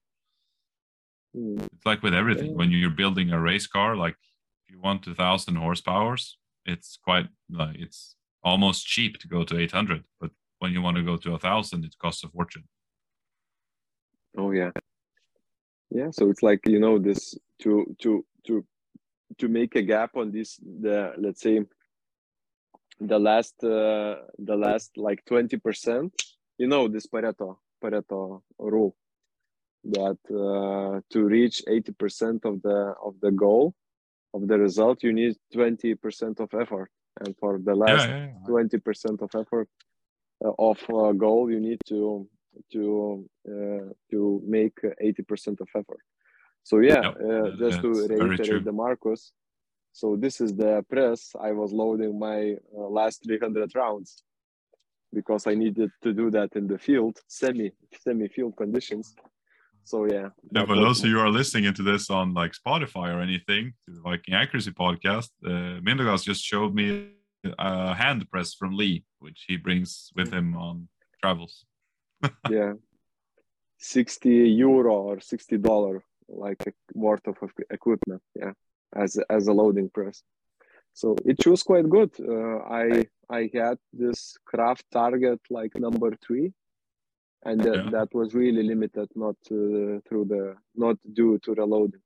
It's 1.35 1.87
like 1.87 2.03
with 2.03 2.15
everything. 2.15 2.57
When 2.57 2.71
you're 2.71 2.91
building 2.91 3.31
a 3.31 3.41
race 3.41 3.67
car, 3.67 3.97
like 3.97 4.17
if 4.67 4.75
you 4.75 4.81
want 4.81 5.03
2000 5.03 5.55
horsepowers, 5.57 6.33
it's 6.65 6.99
quite 7.03 7.29
like 7.51 7.77
it's 7.79 8.17
almost 8.43 8.87
cheap 8.87 9.19
to 9.19 9.29
go 9.29 9.45
to 9.45 9.59
800. 9.59 10.05
But 10.21 10.31
when 10.59 10.73
you 10.73 10.83
want 10.83 10.97
to 10.97 11.03
go 11.03 11.17
to 11.17 11.35
a 11.35 11.39
thousand, 11.39 11.85
it 11.85 11.97
costs 11.99 12.25
a 12.25 12.29
fortune. 12.29 12.65
Oh 14.37 14.53
yeah. 14.53 14.71
Yeah, 15.91 16.11
so 16.11 16.31
it's 16.31 16.43
like, 16.43 16.61
you 16.67 16.81
know, 16.81 16.99
this 16.99 17.35
to 17.61 17.95
to 18.01 18.25
to 18.47 18.65
to 19.39 19.49
make 19.49 19.77
a 19.77 19.83
gap 19.83 20.17
on 20.17 20.31
this 20.31 20.59
the 20.59 21.13
let's 21.19 21.41
say 21.41 21.65
the 23.01 23.19
last 23.19 23.63
uh 23.65 24.17
the 24.39 24.57
last 24.57 24.97
like 24.97 25.25
20%, 25.25 26.11
you 26.59 26.67
know, 26.67 26.89
this 26.89 27.07
Pareto 27.07 27.59
Pareto 27.83 28.43
rule 28.59 28.97
that 29.85 30.19
uh 30.31 31.01
to 31.13 31.25
reach 31.25 31.63
80% 31.69 32.45
of 32.45 32.63
the 32.63 32.95
of 33.05 33.15
the 33.21 33.31
goal 33.31 33.75
of 34.35 34.47
the 34.49 34.59
result 34.59 35.03
you 35.03 35.13
need 35.13 35.37
20% 35.55 36.41
of 36.41 36.49
effort 36.55 36.91
and 37.21 37.37
for 37.39 37.59
the 37.59 37.75
last 37.75 38.09
yeah, 38.09 38.17
yeah, 38.17 38.25
yeah. 38.27 38.47
twenty 38.47 38.79
percent 38.79 39.21
of 39.23 39.31
effort 39.35 39.69
uh, 40.45 40.53
of 40.59 40.79
uh, 40.91 41.13
goal 41.13 41.51
you 41.51 41.61
need 41.61 41.81
to 41.87 42.29
to 42.73 43.29
uh, 43.49 43.89
to 44.11 44.43
make 44.47 44.79
eighty 45.01 45.23
percent 45.23 45.61
of 45.61 45.69
effort. 45.77 46.01
So 46.63 46.79
yeah, 46.79 47.09
uh, 47.09 47.51
just 47.59 47.81
to 47.83 48.07
reiterate 48.09 48.65
the 48.65 48.73
Marcus. 48.73 49.33
So 49.93 50.17
this 50.17 50.41
is 50.41 50.55
the 50.55 50.85
press. 50.89 51.33
I 51.39 51.53
was 51.53 51.73
loading 51.73 52.19
my 52.19 52.55
uh, 52.77 52.89
last 52.89 53.25
three 53.25 53.39
hundred 53.39 53.75
rounds 53.75 54.23
because 55.13 55.47
I 55.47 55.55
needed 55.55 55.91
to 56.03 56.13
do 56.15 56.31
that 56.31 56.57
in 56.57 56.67
the 56.67 56.79
field, 56.79 57.21
semi 57.27 57.73
semi 58.03 58.29
field 58.29 58.57
conditions. 58.57 59.15
So 59.85 60.07
yeah. 60.07 60.29
Yeah, 60.53 60.67
for 60.67 60.77
those 60.77 61.01
of 61.01 61.07
you 61.07 61.17
who 61.17 61.21
are 61.21 61.31
listening 61.31 61.65
into 61.65 61.83
this 61.83 62.11
on 62.11 62.35
like 62.35 62.53
Spotify 62.53 63.15
or 63.15 63.21
anything, 63.21 63.73
to 63.87 63.95
the 63.95 64.01
Viking 64.01 64.35
Accuracy 64.35 64.71
podcast, 64.71 65.31
uh, 65.45 65.81
Mindaugas 65.81 66.25
just 66.25 66.43
showed 66.43 66.75
me 66.75 67.11
a 67.59 67.95
hand 67.95 68.31
press 68.31 68.55
from 68.55 68.77
Lee, 68.77 69.05
which 69.19 69.45
he 69.49 69.57
brings 69.57 70.13
with 70.15 70.33
him 70.33 70.57
on 70.57 70.89
travels. 71.21 71.65
yeah. 72.51 72.75
60 73.79 74.31
euro 74.31 74.95
or 74.95 75.21
60 75.21 75.59
dollar 75.59 76.05
like 76.29 76.63
worth 76.95 77.27
of 77.27 77.37
equipment 77.71 78.23
yeah 78.37 78.53
as 78.95 79.19
as 79.29 79.49
a 79.49 79.53
loading 79.53 79.91
press. 79.91 80.23
So 80.95 81.17
it 81.25 81.45
was 81.47 81.63
quite 81.63 81.89
good. 81.89 82.11
Uh, 82.21 82.59
i 82.83 83.07
i 83.31 83.51
had 83.53 83.79
this 83.93 84.37
craft 84.45 84.85
target 84.93 85.41
like 85.51 85.75
number 85.75 86.11
three 86.25 86.53
and 87.45 87.61
that, 87.61 87.77
Yeah. 87.77 87.91
that 87.91 88.15
was 88.15 88.35
really 88.35 88.63
limited 88.63 89.09
not 89.15 89.37
uh, 89.51 90.01
through 90.07 90.27
the 90.33 90.57
not 90.75 90.97
due 91.13 91.39
to 91.41 91.55
reloading 91.55 92.03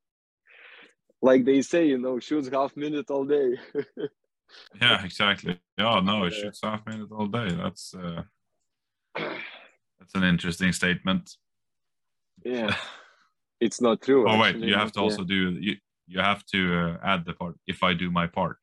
like 1.23 1.45
they 1.45 1.63
say, 1.63 1.87
you 1.87 1.99
know, 1.99 2.19
shoots 2.19 2.49
half 2.49 2.77
minute 2.77 3.11
all 3.11 3.25
day. 3.25 3.59
yeah, 4.81 5.05
exactly. 5.05 5.59
Yeah, 5.79 6.01
no, 6.01 6.25
it 6.25 6.35
shoots 6.35 6.61
half 6.63 6.87
minute 6.87 7.11
all 7.11 7.27
day. 7.27 7.49
That's 7.63 7.95
uh, 7.95 8.23
that's 9.15 10.15
an 10.15 10.25
interesting 10.25 10.73
statement. 10.73 11.37
yeah, 12.45 12.75
it's 13.61 13.81
not 13.81 14.03
true. 14.03 14.29
Oh 14.29 14.39
wait, 14.39 14.57
you 14.57 14.75
have 14.75 14.93
to 14.93 15.01
yeah. 15.01 15.05
also 15.05 15.25
do 15.25 15.53
you 15.61 15.77
you 16.07 16.21
have 16.21 16.45
to 16.47 16.61
uh, 16.81 16.97
add 17.03 17.25
the 17.25 17.33
part 17.33 17.57
if 17.67 17.83
I 17.83 17.93
do 17.95 18.11
my 18.11 18.27
part. 18.27 18.59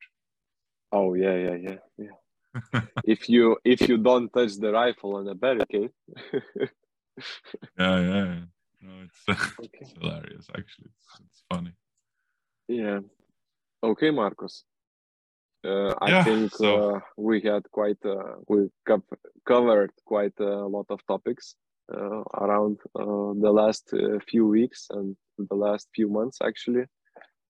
Oh 0.92 1.14
yeah, 1.14 1.34
yeah, 1.34 1.56
yeah, 1.56 1.76
yeah. 1.98 2.16
if 3.04 3.28
you 3.28 3.56
if 3.64 3.80
you 3.88 3.96
don't 3.98 4.32
touch 4.32 4.54
the 4.56 4.72
rifle 4.72 5.16
on 5.16 5.28
a 5.28 5.34
barricade, 5.34 5.90
Yeah, 7.78 8.00
yeah. 8.00 8.24
yeah. 8.24 8.40
No, 8.82 8.92
it's, 9.06 9.22
okay. 9.60 9.78
it's 9.80 9.92
hilarious. 9.92 10.46
Actually, 10.58 10.88
it's, 10.98 11.20
it's 11.26 11.42
funny. 11.50 11.72
Yeah. 12.68 13.00
Okay, 13.82 14.10
Marcos. 14.10 14.64
Uh, 15.64 15.94
I 16.00 16.10
Yeah, 16.10 16.24
think 16.24 16.54
so- 16.54 16.96
uh, 16.96 17.00
we 17.16 17.40
had 17.40 17.62
quite 17.70 18.04
uh, 18.04 18.36
we 18.48 18.68
cov- 18.86 19.18
covered 19.46 19.92
quite 20.04 20.38
a 20.40 20.66
lot 20.76 20.86
of 20.90 21.00
topics 21.06 21.54
uh, 21.94 22.22
around 22.44 22.78
uh, 22.98 23.32
the 23.44 23.52
last 23.60 23.84
uh, 23.94 24.18
few 24.28 24.46
weeks 24.46 24.88
and 24.90 25.16
the 25.38 25.54
last 25.54 25.88
few 25.94 26.08
months 26.08 26.38
actually 26.42 26.84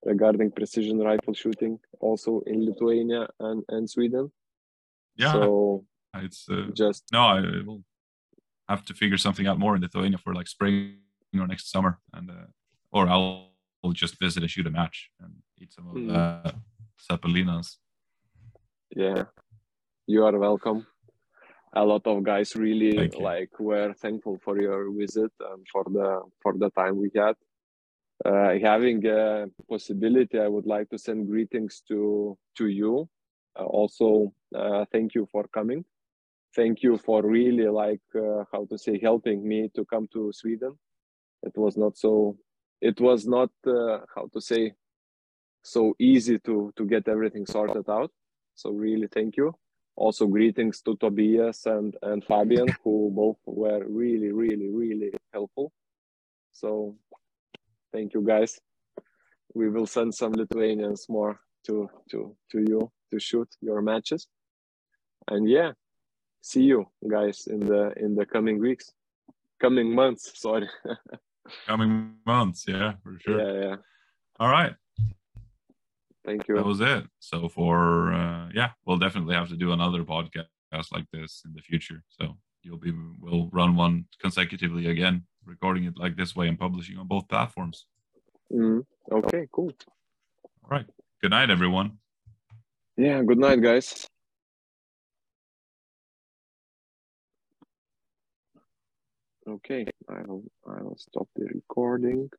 regarding 0.04 0.50
precision 0.52 0.98
rifle 0.98 1.34
shooting 1.34 1.78
also 2.00 2.42
in 2.46 2.64
Lithuania 2.64 3.26
and, 3.40 3.64
and 3.68 3.88
Sweden. 3.88 4.30
Yeah, 5.16 5.32
So 5.32 5.84
it's 6.14 6.46
uh, 6.50 6.66
just 6.72 7.04
no, 7.12 7.20
I 7.20 7.40
will 7.40 7.82
have 8.68 8.84
to 8.86 8.94
figure 8.94 9.18
something 9.18 9.46
out 9.46 9.58
more 9.58 9.76
in 9.76 9.82
Lithuania 9.82 10.18
for 10.18 10.34
like 10.34 10.48
spring 10.48 10.98
or 11.38 11.46
next 11.46 11.70
summer, 11.70 11.98
and 12.12 12.30
uh, 12.30 12.46
or 12.92 13.08
I'll, 13.08 13.50
I'll 13.82 13.92
just 13.92 14.18
visit 14.20 14.42
and 14.42 14.50
shoot 14.50 14.66
a 14.66 14.70
match 14.70 15.10
and 15.20 15.34
eat 15.60 15.72
some 15.72 15.88
of 15.88 15.94
the 15.94 16.54
Cepelinas. 17.10 17.76
yeah. 18.96 19.24
You 20.06 20.24
are 20.24 20.38
welcome. 20.38 20.86
A 21.72 21.84
lot 21.84 22.06
of 22.06 22.22
guys 22.22 22.54
really 22.54 23.08
like 23.18 23.58
were 23.58 23.94
thankful 23.94 24.38
for 24.44 24.60
your 24.60 24.92
visit 24.92 25.32
and 25.40 25.66
for 25.72 25.84
the 25.84 26.20
for 26.42 26.54
the 26.56 26.70
time 26.70 26.96
we 26.96 27.10
had. 27.16 27.34
Uh, 28.24 28.54
having 28.62 29.04
a 29.06 29.46
possibility 29.68 30.38
i 30.38 30.46
would 30.46 30.66
like 30.66 30.88
to 30.88 30.96
send 30.96 31.26
greetings 31.26 31.82
to 31.88 32.38
to 32.56 32.68
you. 32.68 32.92
uh, 33.00 33.13
also 33.62 34.32
uh, 34.54 34.84
thank 34.92 35.14
you 35.14 35.26
for 35.30 35.46
coming 35.48 35.84
thank 36.54 36.82
you 36.82 36.98
for 36.98 37.22
really 37.22 37.68
like 37.68 38.02
uh, 38.14 38.44
how 38.52 38.64
to 38.66 38.78
say 38.78 38.98
helping 38.98 39.46
me 39.46 39.70
to 39.74 39.84
come 39.84 40.08
to 40.12 40.32
sweden 40.32 40.72
it 41.42 41.56
was 41.56 41.76
not 41.76 41.96
so 41.96 42.36
it 42.80 43.00
was 43.00 43.26
not 43.26 43.50
uh, 43.66 43.98
how 44.14 44.28
to 44.32 44.40
say 44.40 44.72
so 45.62 45.94
easy 45.98 46.38
to 46.38 46.72
to 46.76 46.84
get 46.84 47.08
everything 47.08 47.46
sorted 47.46 47.88
out 47.88 48.10
so 48.54 48.70
really 48.70 49.08
thank 49.08 49.36
you. 49.36 49.54
Also 49.96 50.26
greetings 50.26 50.80
to 50.82 50.96
Tobias 50.96 51.66
and, 51.66 51.96
and 52.02 52.24
Fabian, 52.24 52.66
who 52.82 53.12
both 53.14 53.36
were 53.46 53.84
really, 53.88 54.32
really, 54.32 54.68
really 54.68 55.12
helpful. 55.32 55.72
So 56.52 56.96
thank 57.92 58.14
you 58.14 58.22
guys. 58.22 58.60
We 59.54 59.68
will 59.68 59.86
send 59.86 60.14
some 60.14 60.32
Lithuanians 60.32 61.06
more 61.08 61.38
to 61.66 61.88
to 62.10 62.36
to 62.50 62.58
you 62.68 62.90
to 63.14 63.20
shoot 63.20 63.48
your 63.60 63.80
matches. 63.82 64.26
And 65.30 65.48
yeah, 65.48 65.72
see 66.40 66.62
you 66.62 66.86
guys 67.16 67.46
in 67.46 67.60
the 67.70 67.82
in 68.04 68.14
the 68.18 68.26
coming 68.26 68.58
weeks. 68.60 68.92
Coming 69.60 69.94
months, 69.94 70.24
sorry. 70.46 70.68
Coming 71.66 72.16
months, 72.26 72.64
yeah, 72.68 72.92
for 73.02 73.18
sure. 73.20 73.38
Yeah, 73.40 73.68
yeah. 73.68 73.76
All 74.40 74.48
right, 74.58 74.74
Thank 76.26 76.48
you. 76.48 76.56
that 76.56 76.64
was 76.66 76.80
it. 76.80 77.04
So 77.20 77.48
for 77.48 78.12
uh, 78.12 78.48
yeah, 78.58 78.70
we'll 78.84 78.98
definitely 79.06 79.34
have 79.36 79.48
to 79.48 79.56
do 79.56 79.72
another 79.72 80.02
podcast 80.04 80.88
like 80.96 81.06
this 81.12 81.42
in 81.46 81.52
the 81.54 81.62
future. 81.62 82.02
So 82.08 82.36
you'll 82.62 82.78
be 82.88 82.92
we'll 83.20 83.48
run 83.52 83.76
one 83.76 84.06
consecutively 84.20 84.86
again, 84.94 85.16
recording 85.44 85.84
it 85.84 85.96
like 85.96 86.16
this 86.16 86.34
way 86.34 86.48
and 86.48 86.58
publishing 86.58 86.98
on 86.98 87.06
both 87.06 87.28
platforms. 87.28 87.86
Mhm. 88.52 88.84
Okay, 89.18 89.46
cool. 89.52 89.72
All 90.64 90.70
right. 90.76 90.86
Good 91.22 91.30
night, 91.30 91.50
everyone. 91.50 91.98
Yeah, 92.96 93.22
good 93.24 93.38
night 93.38 93.60
guys. 93.60 94.06
Okay, 99.48 99.86
I 100.08 100.22
will 100.22 100.44
I 100.66 100.82
will 100.82 100.96
stop 100.96 101.28
the 101.34 101.46
recording. 101.46 102.30